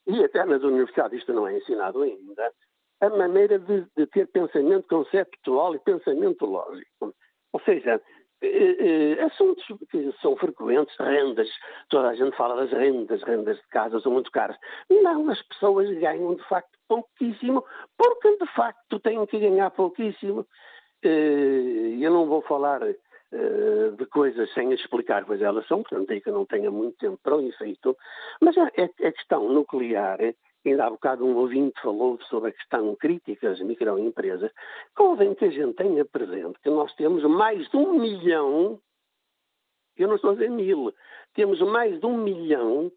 e 0.06 0.24
até 0.24 0.44
nas 0.44 0.62
universidades, 0.62 1.20
isto 1.20 1.32
não 1.32 1.46
é 1.46 1.56
ensinado 1.56 2.02
ainda, 2.02 2.52
a 3.00 3.08
maneira 3.10 3.58
de, 3.58 3.86
de 3.96 4.06
ter 4.06 4.26
pensamento 4.28 4.86
conceptual 4.88 5.74
e 5.74 5.78
pensamento 5.78 6.44
lógico. 6.44 7.14
Ou 7.52 7.60
seja, 7.60 8.00
eh, 8.42 9.16
eh, 9.18 9.22
assuntos 9.22 9.64
que 9.88 10.12
são 10.20 10.36
frequentes, 10.36 10.96
rendas, 10.98 11.48
toda 11.88 12.08
a 12.08 12.14
gente 12.14 12.36
fala 12.36 12.56
das 12.56 12.72
rendas, 12.72 13.22
rendas 13.22 13.56
de 13.56 13.68
casa 13.68 14.00
são 14.00 14.10
muito 14.10 14.32
caras. 14.32 14.56
Não, 14.90 15.30
as 15.30 15.40
pessoas 15.42 15.88
ganham 15.98 16.34
de 16.34 16.42
facto 16.48 16.76
pouquíssimo, 16.88 17.64
porque 17.96 18.36
de 18.36 18.46
facto 18.54 18.98
têm 18.98 19.24
que 19.26 19.38
ganhar 19.38 19.70
pouquíssimo. 19.70 20.44
Eh, 21.02 21.98
eu 22.00 22.10
não 22.10 22.26
vou 22.26 22.42
falar 22.42 22.80
eh, 22.82 23.90
de 23.96 24.06
coisas 24.06 24.52
sem 24.52 24.72
explicar 24.72 25.24
quais 25.24 25.42
elas 25.42 25.66
são, 25.66 25.82
portanto, 25.82 26.08
daí 26.08 26.20
que 26.20 26.28
eu 26.28 26.34
não 26.34 26.46
tenha 26.46 26.70
muito 26.70 26.98
tempo 26.98 27.18
para 27.22 27.36
o 27.36 27.40
efeito, 27.40 27.96
mas 28.40 28.56
a, 28.56 28.66
a 28.66 29.12
questão 29.12 29.48
nuclear, 29.48 30.18
ainda 30.64 30.86
há 30.86 30.90
bocado 30.90 31.24
um 31.24 31.36
ouvinte 31.36 31.80
falou 31.80 32.20
sobre 32.28 32.50
a 32.50 32.52
questão 32.52 32.94
crítica 32.94 33.48
das 33.48 33.60
microempresas, 33.60 34.52
convém 34.94 35.34
que 35.34 35.46
a 35.46 35.50
gente 35.50 35.74
tenha 35.74 36.04
presente 36.04 36.58
que 36.62 36.70
nós 36.70 36.94
temos 36.94 37.24
mais 37.24 37.68
de 37.68 37.76
um 37.76 37.98
milhão, 37.98 38.78
eu 39.96 40.08
não 40.08 40.16
estou 40.16 40.30
a 40.30 40.34
dizer 40.34 40.50
mil, 40.50 40.92
temos 41.34 41.60
mais 41.62 41.98
de 41.98 42.06
um 42.06 42.16
milhão 42.16 42.92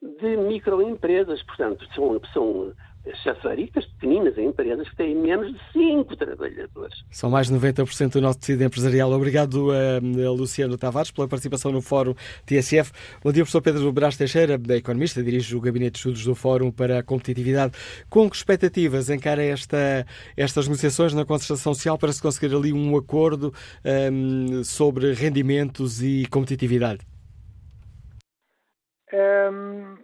de 0.00 0.36
microempresas, 0.36 1.42
portanto, 1.42 1.84
são, 1.94 2.20
são 2.32 2.72
chafaricas 3.22 3.84
pequeninas, 3.86 4.36
empresas 4.36 4.88
que 4.88 4.96
têm 4.96 5.14
menos 5.14 5.52
de 5.52 5.60
5 5.72 6.16
trabalhadores. 6.16 7.02
São 7.10 7.30
mais 7.30 7.48
de 7.48 7.54
90% 7.54 8.12
do 8.12 8.20
nosso 8.20 8.38
tecido 8.38 8.62
empresarial. 8.62 9.10
Obrigado 9.12 9.70
a 9.72 10.30
Luciano 10.30 10.76
Tavares 10.76 11.10
pela 11.10 11.26
participação 11.26 11.72
no 11.72 11.80
Fórum 11.80 12.14
TSF. 12.44 12.92
Bom 13.22 13.32
dia, 13.32 13.42
professor 13.42 13.62
Pedro 13.62 13.92
Brás 13.92 14.16
Teixeira, 14.16 14.60
economista, 14.76 15.22
dirige 15.22 15.56
o 15.56 15.60
Gabinete 15.60 15.92
de 15.92 15.98
Estudos 15.98 16.24
do 16.24 16.34
Fórum 16.34 16.70
para 16.70 16.98
a 16.98 17.02
Competitividade. 17.02 17.72
Com 18.08 18.28
que 18.28 18.36
expectativas 18.36 19.08
encara 19.08 19.42
esta, 19.42 20.06
estas 20.36 20.66
negociações 20.66 21.14
na 21.14 21.24
concertação 21.24 21.74
social 21.74 21.98
para 21.98 22.12
se 22.12 22.20
conseguir 22.20 22.54
ali 22.54 22.72
um 22.72 22.96
acordo 22.96 23.52
um, 24.12 24.62
sobre 24.62 25.12
rendimentos 25.14 26.02
e 26.02 26.26
competitividade? 26.30 27.00
Um 29.12 29.99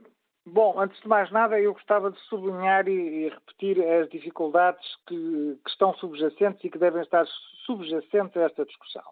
Bom, 0.49 0.79
antes 0.79 1.01
de 1.01 1.09
mais 1.09 1.29
nada, 1.33 1.61
eu 1.61 1.73
gostava 1.73 2.09
de 2.09 2.21
sublinhar 2.29 2.87
e, 2.87 2.93
e 2.93 3.29
repetir 3.29 3.85
as 3.85 4.09
dificuldades 4.09 4.87
que, 5.05 5.59
que, 5.65 5.71
estão 5.71 5.93
subjacentes 5.95 6.63
e 6.63 6.71
que 6.71 6.79
devem 6.79 7.03
estar 7.03 7.27
subjacentes 7.65 8.37
a 8.37 8.43
esta 8.43 8.65
discussão, 8.65 9.03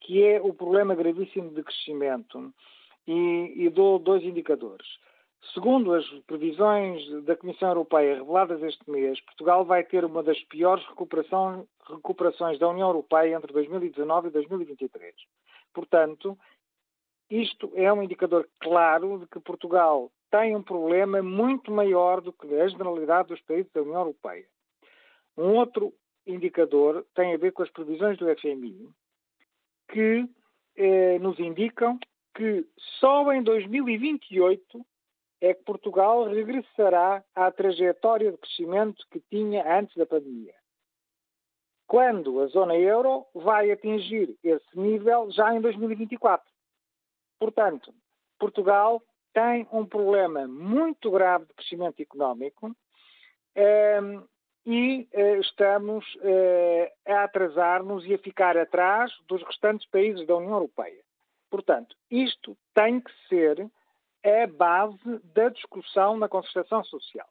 que 0.00 0.24
é 0.24 0.40
o 0.40 0.54
problema 0.54 0.94
gravíssimo 0.94 1.50
de 1.50 1.62
crescimento. 1.62 2.54
E, 3.06 3.52
e 3.54 3.68
dou 3.68 3.98
dois 3.98 4.22
indicadores. 4.22 4.86
Segundo 5.52 5.92
as 5.92 6.08
previsões 6.26 7.02
da 7.24 7.36
Comissão 7.36 7.68
Europeia 7.68 8.14
reveladas 8.14 8.62
este 8.62 8.88
mês, 8.90 9.20
Portugal 9.22 9.66
vai 9.66 9.84
ter 9.84 10.04
uma 10.06 10.22
das 10.22 10.40
piores 10.44 10.82
recuperações 10.86 12.58
da 12.58 12.68
União 12.68 12.88
Europeia 12.88 13.36
entre 13.36 13.52
2019 13.52 14.28
e 14.28 14.30
2023. 14.30 15.14
Portanto, 15.74 16.38
isto 17.28 17.70
é 17.74 17.92
um 17.92 18.02
indicador 18.02 18.48
claro 18.60 19.18
de 19.18 19.26
que 19.26 19.40
Portugal 19.40 20.10
tem 20.32 20.56
um 20.56 20.62
problema 20.62 21.22
muito 21.22 21.70
maior 21.70 22.22
do 22.22 22.32
que 22.32 22.58
a 22.58 22.66
generalidade 22.66 23.28
dos 23.28 23.40
países 23.42 23.70
da 23.70 23.82
União 23.82 24.00
Europeia. 24.00 24.46
Um 25.36 25.58
outro 25.58 25.92
indicador 26.26 27.06
tem 27.14 27.34
a 27.34 27.36
ver 27.36 27.52
com 27.52 27.62
as 27.62 27.70
previsões 27.70 28.16
do 28.16 28.26
FMI, 28.38 28.88
que 29.90 30.26
eh, 30.76 31.18
nos 31.18 31.38
indicam 31.38 31.98
que 32.34 32.66
só 32.98 33.30
em 33.34 33.42
2028 33.42 34.86
é 35.42 35.52
que 35.52 35.64
Portugal 35.64 36.24
regressará 36.24 37.22
à 37.34 37.50
trajetória 37.50 38.32
de 38.32 38.38
crescimento 38.38 39.04
que 39.10 39.20
tinha 39.28 39.78
antes 39.78 39.94
da 39.96 40.06
pandemia. 40.06 40.54
Quando 41.86 42.40
a 42.40 42.46
zona 42.46 42.74
euro 42.74 43.26
vai 43.34 43.70
atingir 43.70 44.34
esse 44.42 44.78
nível 44.78 45.30
já 45.30 45.54
em 45.54 45.60
2024. 45.60 46.50
Portanto, 47.38 47.92
Portugal 48.38 49.02
tem 49.32 49.66
um 49.72 49.84
problema 49.84 50.46
muito 50.46 51.10
grave 51.10 51.46
de 51.46 51.54
crescimento 51.54 52.00
económico 52.00 52.74
ehm, 53.54 54.22
e 54.64 55.08
uh, 55.12 55.40
estamos 55.40 56.04
uh, 56.16 57.10
a 57.12 57.24
atrasar-nos 57.24 58.04
e 58.06 58.14
a 58.14 58.18
ficar 58.18 58.56
atrás 58.56 59.12
dos 59.26 59.42
restantes 59.42 59.88
países 59.88 60.26
da 60.26 60.36
União 60.36 60.52
Europeia. 60.52 61.02
Portanto, 61.50 61.96
isto 62.10 62.56
tem 62.72 63.00
que 63.00 63.10
ser 63.28 63.68
a 64.24 64.46
base 64.46 65.20
da 65.34 65.48
discussão 65.48 66.16
na 66.16 66.28
concertação 66.28 66.84
social. 66.84 67.28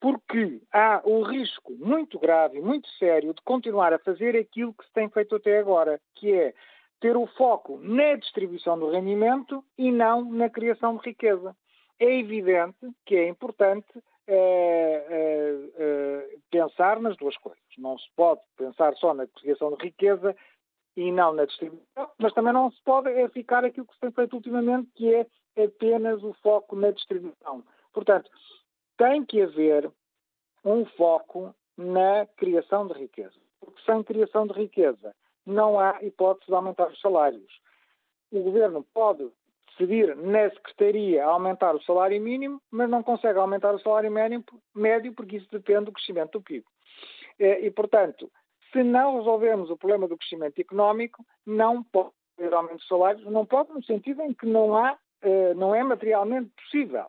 Porque 0.00 0.60
há 0.72 1.00
o 1.04 1.22
risco 1.22 1.72
muito 1.72 2.18
grave, 2.18 2.60
muito 2.60 2.88
sério, 2.98 3.34
de 3.34 3.42
continuar 3.42 3.92
a 3.92 3.98
fazer 3.98 4.36
aquilo 4.36 4.74
que 4.74 4.84
se 4.84 4.92
tem 4.92 5.08
feito 5.08 5.36
até 5.36 5.58
agora, 5.58 6.00
que 6.14 6.32
é 6.32 6.54
ter 7.00 7.16
o 7.16 7.26
foco 7.26 7.78
na 7.82 8.14
distribuição 8.14 8.78
do 8.78 8.90
rendimento 8.90 9.64
e 9.76 9.90
não 9.90 10.24
na 10.30 10.48
criação 10.48 10.96
de 10.96 11.04
riqueza. 11.08 11.54
É 11.98 12.18
evidente 12.18 12.76
que 13.04 13.16
é 13.16 13.28
importante 13.28 13.86
é, 14.26 15.06
é, 15.08 15.82
é, 15.82 16.36
pensar 16.50 17.00
nas 17.00 17.16
duas 17.16 17.36
coisas. 17.38 17.62
Não 17.78 17.98
se 17.98 18.06
pode 18.16 18.40
pensar 18.56 18.94
só 18.96 19.14
na 19.14 19.26
criação 19.26 19.74
de 19.74 19.84
riqueza 19.84 20.34
e 20.96 21.12
não 21.12 21.32
na 21.32 21.44
distribuição, 21.44 22.10
mas 22.18 22.32
também 22.32 22.52
não 22.52 22.70
se 22.70 22.82
pode 22.82 23.10
ficar 23.28 23.64
aquilo 23.64 23.86
que 23.86 23.94
se 23.94 24.00
tem 24.00 24.10
feito 24.10 24.34
ultimamente, 24.34 24.90
que 24.94 25.14
é 25.14 25.26
apenas 25.62 26.22
o 26.22 26.32
foco 26.42 26.74
na 26.74 26.90
distribuição. 26.90 27.62
Portanto, 27.92 28.30
tem 28.96 29.24
que 29.24 29.42
haver 29.42 29.90
um 30.64 30.84
foco 30.84 31.54
na 31.76 32.26
criação 32.36 32.86
de 32.86 32.94
riqueza. 32.94 33.36
Porque 33.60 33.80
sem 33.82 34.02
criação 34.02 34.46
de 34.46 34.54
riqueza 34.54 35.14
não 35.46 35.78
há 35.78 36.02
hipótese 36.02 36.46
de 36.46 36.54
aumentar 36.54 36.88
os 36.88 37.00
salários. 37.00 37.60
O 38.32 38.40
governo 38.42 38.84
pode 38.92 39.30
decidir 39.68 40.16
na 40.16 40.50
Secretaria 40.50 41.24
aumentar 41.24 41.74
o 41.74 41.82
salário 41.82 42.20
mínimo, 42.20 42.60
mas 42.70 42.90
não 42.90 43.02
consegue 43.02 43.38
aumentar 43.38 43.74
o 43.74 43.78
salário 43.78 44.10
médio 44.74 45.12
porque 45.14 45.36
isso 45.36 45.48
depende 45.50 45.86
do 45.86 45.92
crescimento 45.92 46.32
do 46.32 46.42
PIB. 46.42 46.64
Eh, 47.38 47.66
e, 47.66 47.70
portanto, 47.70 48.30
se 48.72 48.82
não 48.82 49.18
resolvermos 49.18 49.70
o 49.70 49.76
problema 49.76 50.08
do 50.08 50.16
crescimento 50.16 50.58
económico, 50.58 51.24
não 51.44 51.82
pode 51.84 52.10
haver 52.38 52.52
aumento 52.54 52.80
de 52.80 52.88
salários, 52.88 53.24
não 53.24 53.46
pode 53.46 53.72
no 53.72 53.82
sentido 53.84 54.22
em 54.22 54.32
que 54.32 54.46
não 54.46 54.76
há, 54.76 54.98
eh, 55.22 55.54
não 55.54 55.74
é 55.74 55.82
materialmente 55.82 56.50
possível. 56.62 57.06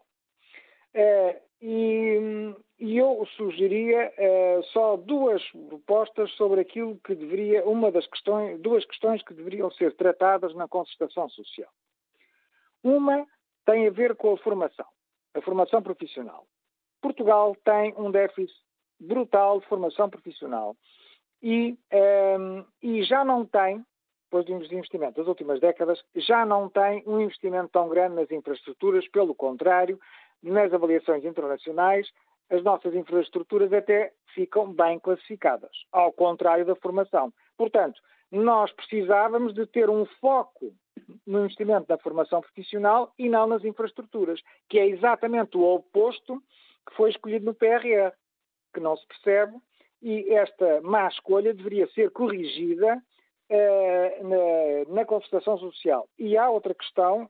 Eh, 1.62 1.66
e, 1.66 2.56
e 2.80 2.98
eu 2.98 3.26
sugeria 3.36 4.14
uh, 4.18 4.64
só 4.66 4.98
duas 4.98 5.42
propostas 5.70 6.32
sobre 6.34 6.62
aquilo 6.62 7.00
que 7.04 7.16
deveria, 7.16 7.66
uma 7.66 7.92
das 7.92 8.06
questões, 8.08 8.60
duas 8.60 8.86
questões 8.86 9.24
que 9.24 9.34
deveriam 9.34 9.72
ser 9.72 9.96
tratadas 9.96 10.54
na 10.54 10.68
concertação 10.68 11.30
social. 11.30 11.70
Uma 12.84 13.26
tem 13.66 13.88
a 13.88 13.92
ver 13.92 14.16
com 14.16 14.34
a 14.34 14.38
formação, 14.38 14.86
a 15.34 15.42
formação 15.42 15.82
profissional. 15.82 16.46
Portugal 17.02 17.56
tem 17.64 17.94
um 17.98 18.12
déficit 18.12 18.56
brutal 19.00 19.60
de 19.60 19.68
formação 19.68 20.10
profissional 20.10 20.76
e, 21.42 21.72
um, 21.72 21.78
ehm, 21.92 22.66
e 22.82 23.04
já 23.04 23.24
não 23.24 23.46
tem, 23.46 23.84
depois 24.24 24.46
dos 24.46 24.72
investimentos 24.72 25.16
das 25.16 25.28
últimas 25.28 25.60
décadas, 25.60 26.04
já 26.16 26.46
não 26.46 26.70
tem 26.70 27.04
um 27.06 27.20
investimento 27.20 27.70
tão 27.70 27.88
grande 27.90 28.16
nas 28.16 28.32
infraestruturas, 28.32 29.08
pelo 29.10 29.36
contrário, 29.36 30.00
nas 30.44 30.74
avaliações 30.74 31.24
internacionais, 31.26 32.10
as 32.50 32.64
nossas 32.64 32.94
infraestruturas 32.94 33.72
até 33.74 34.14
ficam 34.34 34.72
bem 34.72 35.00
classificadas, 35.00 35.72
ao 35.92 36.12
contrário 36.12 36.66
da 36.66 36.76
formação. 36.76 37.34
Portanto, 37.58 38.00
nós 38.32 38.72
precisávamos 38.72 39.54
de 39.54 39.66
ter 39.66 39.90
um 39.90 40.06
foco 40.20 40.74
no 41.26 41.40
investimento 41.40 41.86
na 41.90 41.98
formação 41.98 42.42
profissional 42.42 43.14
e 43.18 43.30
não 43.30 43.48
nas 43.48 43.64
infraestruturas, 43.64 44.42
que 44.70 44.80
é 44.80 44.88
exatamente 44.88 45.58
o 45.58 45.64
oposto 45.64 46.42
que 46.88 46.96
foi 46.96 47.10
escolhido 47.10 47.46
no 47.46 47.54
PRR, 47.54 48.12
que 48.74 48.80
não 48.80 48.96
se 48.96 49.06
percebe, 49.08 49.54
e 50.02 50.34
esta 50.34 50.82
má 50.82 51.08
escolha 51.08 51.54
deveria 51.54 51.88
ser 51.88 52.12
corrigida 52.12 53.02
eh, 53.50 54.20
na, 54.24 54.96
na 54.96 55.06
concertação 55.06 55.58
social. 55.58 56.08
E 56.18 56.38
há 56.38 56.50
outra 56.50 56.74
questão 56.74 57.30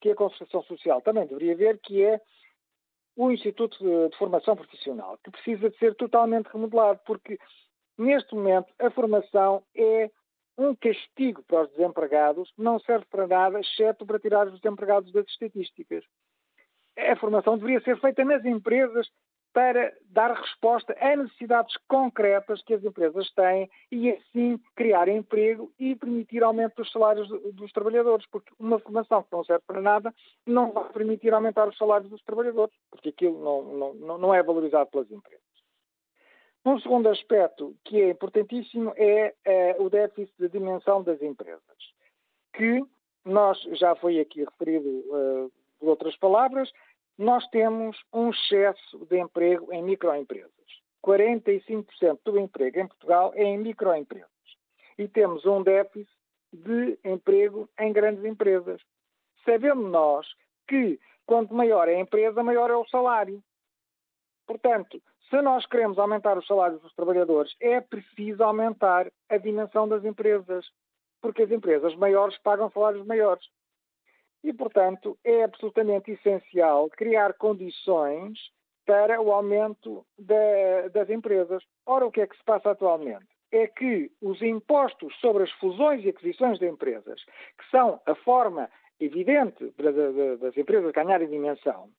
que 0.00 0.10
a 0.10 0.14
concertação 0.14 0.62
social 0.64 1.00
também 1.00 1.26
deveria 1.26 1.56
ver, 1.56 1.78
que 1.80 2.02
é 2.02 2.20
o 3.16 3.30
Instituto 3.30 3.78
de 3.78 4.16
Formação 4.16 4.56
Profissional, 4.56 5.18
que 5.22 5.30
precisa 5.30 5.70
de 5.70 5.78
ser 5.78 5.94
totalmente 5.94 6.46
remodelado, 6.46 7.00
porque 7.04 7.38
neste 7.98 8.34
momento 8.34 8.72
a 8.78 8.90
formação 8.90 9.62
é 9.74 10.10
um 10.56 10.74
castigo 10.74 11.42
para 11.44 11.62
os 11.62 11.70
desempregados, 11.70 12.52
não 12.56 12.78
serve 12.80 13.06
para 13.10 13.26
nada, 13.26 13.60
exceto 13.60 14.06
para 14.06 14.18
tirar 14.18 14.46
os 14.46 14.60
desempregados 14.60 15.12
das 15.12 15.26
estatísticas. 15.26 16.04
A 16.96 17.16
formação 17.16 17.56
deveria 17.56 17.80
ser 17.80 17.98
feita 18.00 18.24
nas 18.24 18.44
empresas 18.44 19.08
para 19.52 19.92
dar 20.10 20.32
resposta 20.32 20.96
a 20.98 21.16
necessidades 21.16 21.74
concretas 21.88 22.62
que 22.62 22.74
as 22.74 22.82
empresas 22.82 23.30
têm 23.32 23.70
e 23.90 24.10
assim 24.10 24.58
criar 24.74 25.08
emprego 25.08 25.70
e 25.78 25.94
permitir 25.94 26.42
aumento 26.42 26.76
dos 26.76 26.90
salários 26.90 27.28
dos 27.28 27.70
trabalhadores, 27.72 28.26
porque 28.30 28.52
uma 28.58 28.78
formação 28.78 29.22
que 29.22 29.32
não 29.32 29.44
serve 29.44 29.62
para 29.66 29.80
nada 29.80 30.14
não 30.46 30.72
vai 30.72 30.88
permitir 30.90 31.34
aumentar 31.34 31.68
os 31.68 31.76
salários 31.76 32.08
dos 32.10 32.22
trabalhadores, 32.22 32.74
porque 32.90 33.10
aquilo 33.10 33.42
não, 33.42 33.94
não, 33.94 34.18
não 34.18 34.34
é 34.34 34.42
valorizado 34.42 34.90
pelas 34.90 35.10
empresas. 35.10 35.42
Um 36.64 36.78
segundo 36.78 37.08
aspecto 37.08 37.74
que 37.84 38.00
é 38.00 38.10
importantíssimo 38.10 38.92
é, 38.96 39.34
é 39.44 39.76
o 39.78 39.90
déficit 39.90 40.32
de 40.38 40.48
dimensão 40.48 41.02
das 41.02 41.20
empresas, 41.20 41.60
que 42.54 42.80
nós 43.24 43.60
já 43.72 43.94
foi 43.96 44.20
aqui 44.20 44.44
referido 44.44 44.88
uh, 44.88 45.52
por 45.78 45.88
outras 45.88 46.16
palavras, 46.16 46.70
nós 47.18 47.46
temos 47.48 47.96
um 48.12 48.30
excesso 48.30 49.06
de 49.06 49.18
emprego 49.18 49.72
em 49.72 49.82
microempresas. 49.82 50.52
45% 51.04 52.18
do 52.24 52.38
emprego 52.38 52.78
em 52.78 52.86
Portugal 52.86 53.32
é 53.34 53.44
em 53.44 53.58
microempresas. 53.58 54.30
E 54.96 55.08
temos 55.08 55.44
um 55.44 55.62
déficit 55.62 56.08
de 56.52 56.98
emprego 57.04 57.68
em 57.78 57.92
grandes 57.92 58.24
empresas. 58.24 58.80
Sabemos 59.44 59.90
nós 59.90 60.26
que 60.68 61.00
quanto 61.26 61.54
maior 61.54 61.88
é 61.88 61.96
a 61.96 62.00
empresa, 62.00 62.42
maior 62.42 62.70
é 62.70 62.76
o 62.76 62.86
salário. 62.86 63.42
Portanto, 64.46 65.02
se 65.30 65.40
nós 65.40 65.64
queremos 65.66 65.98
aumentar 65.98 66.36
os 66.36 66.46
salários 66.46 66.80
dos 66.82 66.94
trabalhadores, 66.94 67.54
é 67.60 67.80
preciso 67.80 68.42
aumentar 68.42 69.10
a 69.28 69.38
dimensão 69.38 69.88
das 69.88 70.04
empresas, 70.04 70.66
porque 71.20 71.42
as 71.42 71.50
empresas 71.50 71.94
maiores 71.96 72.36
pagam 72.38 72.70
salários 72.70 73.06
maiores. 73.06 73.44
E, 74.44 74.52
portanto, 74.52 75.16
é 75.24 75.44
absolutamente 75.44 76.10
essencial 76.10 76.90
criar 76.90 77.34
condições 77.34 78.38
para 78.84 79.20
o 79.20 79.32
aumento 79.32 80.04
da, 80.18 80.88
das 80.92 81.08
empresas. 81.08 81.62
Ora, 81.86 82.06
o 82.06 82.10
que 82.10 82.20
é 82.20 82.26
que 82.26 82.36
se 82.36 82.44
passa 82.44 82.70
atualmente? 82.70 83.26
É 83.52 83.66
que 83.66 84.10
os 84.20 84.42
impostos 84.42 85.14
sobre 85.20 85.44
as 85.44 85.50
fusões 85.52 86.04
e 86.04 86.08
aquisições 86.08 86.58
de 86.58 86.66
empresas, 86.66 87.22
que 87.24 87.70
são 87.70 88.00
a 88.06 88.14
forma 88.16 88.68
evidente 88.98 89.72
das 90.40 90.56
empresas 90.56 90.92
ganharem 90.92 91.28
dimensão, 91.28 91.90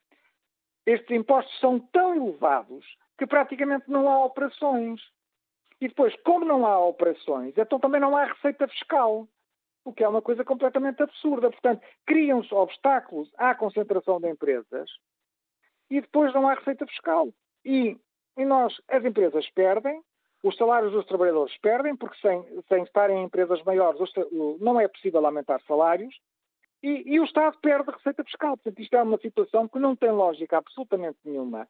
estes 0.86 1.12
impostos 1.12 1.58
são 1.60 1.80
tão 1.80 2.16
elevados 2.16 2.86
que 3.18 3.26
praticamente 3.26 3.90
não 3.90 4.10
há 4.10 4.26
operações. 4.26 5.02
E 5.80 5.88
depois, 5.88 6.16
como 6.24 6.46
não 6.46 6.66
há 6.66 6.80
operações, 6.80 7.54
então 7.58 7.80
também 7.80 8.02
não 8.02 8.16
há 8.16 8.26
receita 8.26 8.68
fiscal 8.68 9.28
o 9.86 9.94
que 9.94 10.04
é 10.04 10.08
uma 10.08 10.22
coisa 10.22 10.44
completamente 10.44 11.02
absurda. 11.04 11.50
Portanto, 11.50 11.82
criam-se 12.06 12.54
obstáculos 12.54 13.30
à 13.38 13.54
concentração 13.54 14.20
de 14.20 14.30
empresas 14.30 14.90
e 15.90 16.02
depois 16.02 16.34
não 16.34 16.48
há 16.48 16.54
receita 16.54 16.86
fiscal. 16.88 17.30
E, 17.66 17.98
e 18.38 18.46
nós, 18.46 18.74
as 18.88 19.04
empresas 19.04 19.50
perdem, 19.52 20.02
os 20.44 20.58
salários 20.58 20.92
dos 20.92 21.06
trabalhadores 21.06 21.58
perdem, 21.60 21.96
porque 21.96 22.20
sem, 22.20 22.44
sem 22.68 22.84
estarem 22.84 23.20
em 23.20 23.26
empresas 23.26 23.62
maiores 23.64 24.00
não 24.60 24.80
é 24.80 24.88
possível 24.88 25.26
aumentar 25.26 25.62
salários, 25.62 26.14
e, 26.82 27.14
e, 27.14 27.20
o 27.20 27.24
Estado 27.24 27.58
perde 27.62 27.92
receita 27.92 28.26
fiscal. 28.26 28.58
Portanto, 28.58 28.82
isto 28.82 28.94
é 28.94 29.02
uma 29.02 29.18
situação 29.18 29.70
que 29.70 29.80
não 29.80 29.96
tem 29.96 30.12
lógica 30.12 30.58
absolutamente 30.58 31.18
nenhuma. 31.24 31.66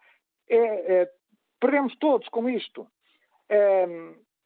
É, 0.49 0.57
é, 1.01 1.11
perdemos 1.59 1.95
todos 1.97 2.27
com 2.29 2.49
isto. 2.49 2.87
É, 3.47 3.85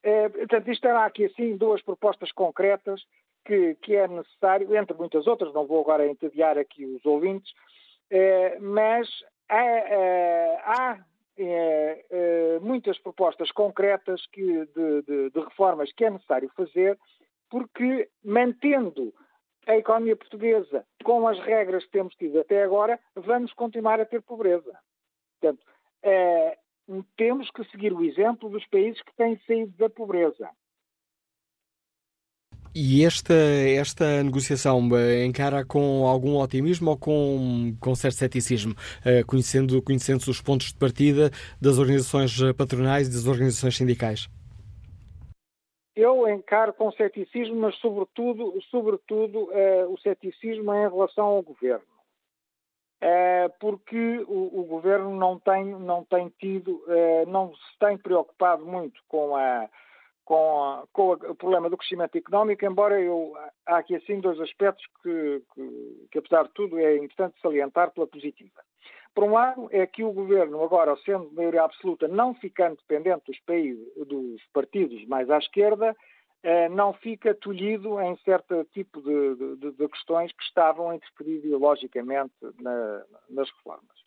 é, 0.02 0.28
portanto, 0.28 0.70
isto 0.70 0.86
era 0.86 1.06
aqui 1.06 1.24
assim 1.24 1.56
duas 1.56 1.80
propostas 1.80 2.30
concretas 2.32 3.02
que, 3.48 3.74
que, 3.76 3.96
é 3.96 4.06
necessário, 4.06 4.76
entre 4.76 4.94
muitas 4.94 5.26
outras, 5.26 5.54
não 5.54 5.66
vou 5.66 5.80
agora 5.80 6.06
entediar 6.06 6.58
aqui 6.58 6.84
os 6.84 7.04
ouvintes, 7.06 7.50
eh, 8.10 8.58
mas 8.60 9.08
há, 9.48 10.98
eh, 10.98 10.98
é, 11.38 12.04
é, 12.10 12.58
muitas 12.60 12.98
propostas 12.98 13.50
concretas 13.50 14.26
que, 14.26 14.66
de, 14.66 15.02
de, 15.02 15.30
de 15.30 15.40
reformas 15.40 15.90
que 15.92 16.04
é 16.04 16.10
necessário 16.10 16.50
fazer, 16.54 16.98
porque 17.48 18.10
mantendo 18.22 19.14
a 19.66 19.76
economia 19.76 20.16
portuguesa 20.16 20.84
com 21.02 21.26
as 21.26 21.38
regras 21.40 21.86
que 21.86 21.92
temos 21.92 22.14
tido 22.16 22.40
até 22.40 22.62
agora, 22.62 23.00
vamos 23.14 23.52
continuar 23.54 23.98
a 23.98 24.04
ter 24.04 24.20
pobreza. 24.20 24.78
Portanto, 25.40 25.64
temos 27.16 27.50
que 27.50 27.64
seguir 27.64 27.92
o 27.92 28.04
exemplo 28.04 28.50
dos 28.50 28.66
países 28.66 29.00
que 29.02 29.14
têm 29.14 29.38
saído 29.46 29.72
da 29.76 29.88
pobreza. 29.88 30.50
E 32.74 33.04
esta, 33.04 33.34
esta 33.34 34.22
negociação 34.22 34.88
eh, 34.96 35.24
encara 35.24 35.64
com 35.64 36.06
algum 36.06 36.36
otimismo 36.36 36.90
ou 36.90 36.96
com, 36.96 37.74
com 37.80 37.94
certo 37.94 38.16
ceticismo, 38.16 38.74
eh, 39.04 39.22
conhecendo, 39.24 39.82
conhecendo 39.82 40.20
os 40.20 40.40
pontos 40.40 40.72
de 40.72 40.78
partida 40.78 41.30
das 41.60 41.78
organizações 41.78 42.36
patronais 42.56 43.08
e 43.08 43.12
das 43.12 43.26
organizações 43.26 43.76
sindicais? 43.76 44.28
Eu 45.98 46.28
encaro 46.28 46.72
com 46.72 46.92
ceticismo, 46.92 47.56
mas 47.56 47.74
sobretudo, 47.78 48.54
sobretudo 48.70 49.50
uh, 49.50 49.92
o 49.92 49.98
ceticismo 49.98 50.72
em 50.72 50.88
relação 50.88 51.24
ao 51.24 51.42
governo. 51.42 51.82
Uh, 53.02 53.52
porque 53.58 54.24
o, 54.28 54.60
o, 54.60 54.64
governo 54.64 55.16
não 55.16 55.40
tem, 55.40 55.64
não 55.64 56.04
tem 56.04 56.32
tido, 56.38 56.84
uh, 56.86 57.28
não 57.28 57.52
se 57.52 57.78
tem 57.80 57.98
preocupado 57.98 58.64
muito 58.64 59.02
com, 59.08 59.34
a, 59.34 59.68
com, 60.28 60.62
a, 60.62 60.84
com 60.92 61.12
a, 61.14 61.14
o 61.30 61.34
problema 61.34 61.70
do 61.70 61.76
crescimento 61.78 62.14
económico, 62.18 62.62
embora 62.62 63.00
eu, 63.00 63.32
há 63.64 63.78
aqui 63.78 63.96
assim 63.96 64.20
dois 64.20 64.38
aspectos 64.38 64.84
que, 65.02 65.42
que, 65.54 66.06
que, 66.12 66.18
apesar 66.18 66.42
de 66.42 66.50
tudo, 66.52 66.78
é 66.78 66.98
importante 66.98 67.40
salientar 67.40 67.90
pela 67.92 68.06
positiva. 68.06 68.62
Por 69.14 69.24
um 69.24 69.32
lado, 69.32 69.70
é 69.72 69.86
que 69.86 70.04
o 70.04 70.12
governo, 70.12 70.62
agora 70.62 70.94
sendo 70.98 71.32
maioria 71.32 71.62
absoluta, 71.62 72.06
não 72.06 72.34
ficando 72.34 72.76
dependente 72.76 73.24
dos, 73.26 73.40
países, 73.40 73.82
dos 74.06 74.44
partidos 74.52 75.02
mais 75.06 75.30
à 75.30 75.38
esquerda, 75.38 75.96
eh, 76.42 76.68
não 76.68 76.92
fica 76.92 77.34
tolhido 77.34 77.98
em 77.98 78.14
certo 78.18 78.66
tipo 78.66 79.00
de, 79.00 79.56
de, 79.56 79.72
de 79.72 79.88
questões 79.88 80.30
que 80.32 80.42
estavam 80.42 80.90
a 80.90 80.96
interferir 80.96 81.36
ideologicamente 81.36 82.34
na, 82.60 83.02
nas 83.30 83.50
reformas. 83.50 83.97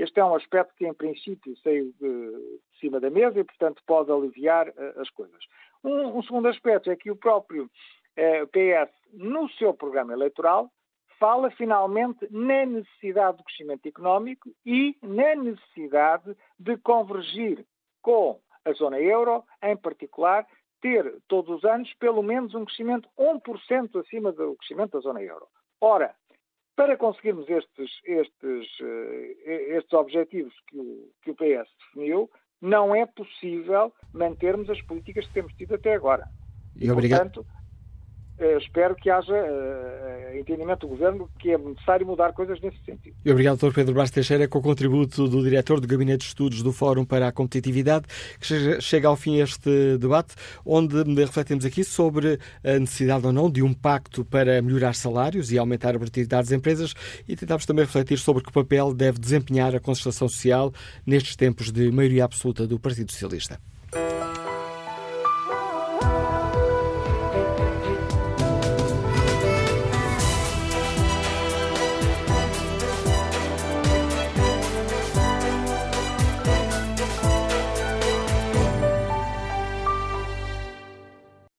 Este 0.00 0.18
é 0.18 0.24
um 0.24 0.34
aspecto 0.34 0.74
que, 0.76 0.86
em 0.86 0.94
princípio, 0.94 1.54
saiu 1.58 1.92
de, 2.00 2.60
cima 2.80 2.98
da 2.98 3.10
mesa 3.10 3.38
e, 3.38 3.44
portanto, 3.44 3.82
pode 3.86 4.10
aliviar 4.10 4.68
uh, 4.70 4.98
as 4.98 5.10
coisas. 5.10 5.44
Um, 5.84 6.16
um, 6.16 6.22
segundo 6.22 6.48
aspecto 6.48 6.90
é 6.90 6.96
que 6.96 7.10
o 7.10 7.16
próprio 7.16 7.70
eh, 8.16 8.46
PS, 8.46 8.90
no 9.12 9.48
seu 9.50 9.74
programa 9.74 10.14
eleitoral, 10.14 10.70
fala 11.18 11.50
finalmente 11.50 12.26
na 12.30 12.64
necessidade 12.64 13.36
do 13.36 13.44
crescimento 13.44 13.86
económico 13.86 14.50
e 14.64 14.96
na 15.02 15.34
necessidade 15.34 16.34
de 16.58 16.78
convergir 16.78 17.64
com 18.00 18.40
a 18.64 18.72
zona 18.72 18.98
euro, 18.98 19.44
em 19.62 19.76
particular, 19.76 20.46
ter 20.80 21.14
todos 21.28 21.56
os 21.56 21.64
anos 21.64 21.92
pelo 21.94 22.22
menos 22.22 22.54
um 22.54 22.64
crescimento 22.64 23.06
1% 23.18 24.00
acima 24.00 24.32
do 24.32 24.56
crescimento 24.56 24.92
da 24.92 25.00
zona 25.00 25.22
euro. 25.22 25.46
Ora, 25.78 26.14
para 26.80 26.96
conseguirmos 26.96 27.46
estes, 27.50 27.90
estes, 28.06 28.66
eh, 28.80 29.76
estes 29.76 29.92
objetivos 29.92 30.54
que 30.66 30.78
o, 30.78 31.10
que 31.22 31.30
o 31.30 31.34
PS 31.34 31.68
definiu, 31.78 32.30
não 32.58 32.94
é 32.94 33.04
possível 33.04 33.92
mantermos 34.14 34.70
as 34.70 34.80
políticas 34.80 35.26
que 35.26 35.34
temos 35.34 35.52
tido 35.52 35.74
até 35.74 35.92
agora. 35.92 36.26
E, 36.74 36.90
obrigado. 36.90 37.20
Portanto, 37.20 37.46
espero 38.58 38.94
que 38.94 39.10
haja 39.10 39.32
uh, 39.32 40.38
entendimento 40.38 40.86
do 40.86 40.88
Governo 40.88 41.28
que 41.38 41.50
é 41.50 41.58
necessário 41.58 42.06
mudar 42.06 42.32
coisas 42.32 42.60
nesse 42.60 42.78
sentido. 42.84 43.14
Obrigado, 43.26 43.58
Dr. 43.58 43.74
Pedro 43.74 43.94
Brás 43.94 44.10
Teixeira, 44.10 44.48
com 44.48 44.58
o 44.58 44.62
contributo 44.62 45.28
do 45.28 45.42
diretor 45.42 45.80
do 45.80 45.86
Gabinete 45.86 46.20
de 46.20 46.26
Estudos 46.26 46.62
do 46.62 46.72
Fórum 46.72 47.04
para 47.04 47.28
a 47.28 47.32
Competitividade, 47.32 48.06
que 48.38 48.80
chega 48.80 49.08
ao 49.08 49.16
fim 49.16 49.40
este 49.40 49.98
debate, 49.98 50.34
onde 50.64 51.02
refletimos 51.14 51.64
aqui 51.64 51.84
sobre 51.84 52.38
a 52.64 52.78
necessidade 52.78 53.26
ou 53.26 53.32
não 53.32 53.50
de 53.50 53.62
um 53.62 53.72
pacto 53.72 54.24
para 54.24 54.60
melhorar 54.62 54.94
salários 54.94 55.52
e 55.52 55.58
aumentar 55.58 55.94
a 55.94 55.98
produtividade 55.98 56.48
das 56.48 56.52
empresas 56.52 56.94
e 57.28 57.36
tentámos 57.36 57.66
também 57.66 57.84
refletir 57.84 58.18
sobre 58.18 58.42
que 58.42 58.52
papel 58.52 58.94
deve 58.94 59.18
desempenhar 59.18 59.74
a 59.74 59.80
concertação 59.80 60.28
social 60.28 60.72
nestes 61.06 61.36
tempos 61.36 61.70
de 61.70 61.90
maioria 61.90 62.24
absoluta 62.24 62.66
do 62.66 62.78
Partido 62.78 63.12
Socialista. 63.12 63.58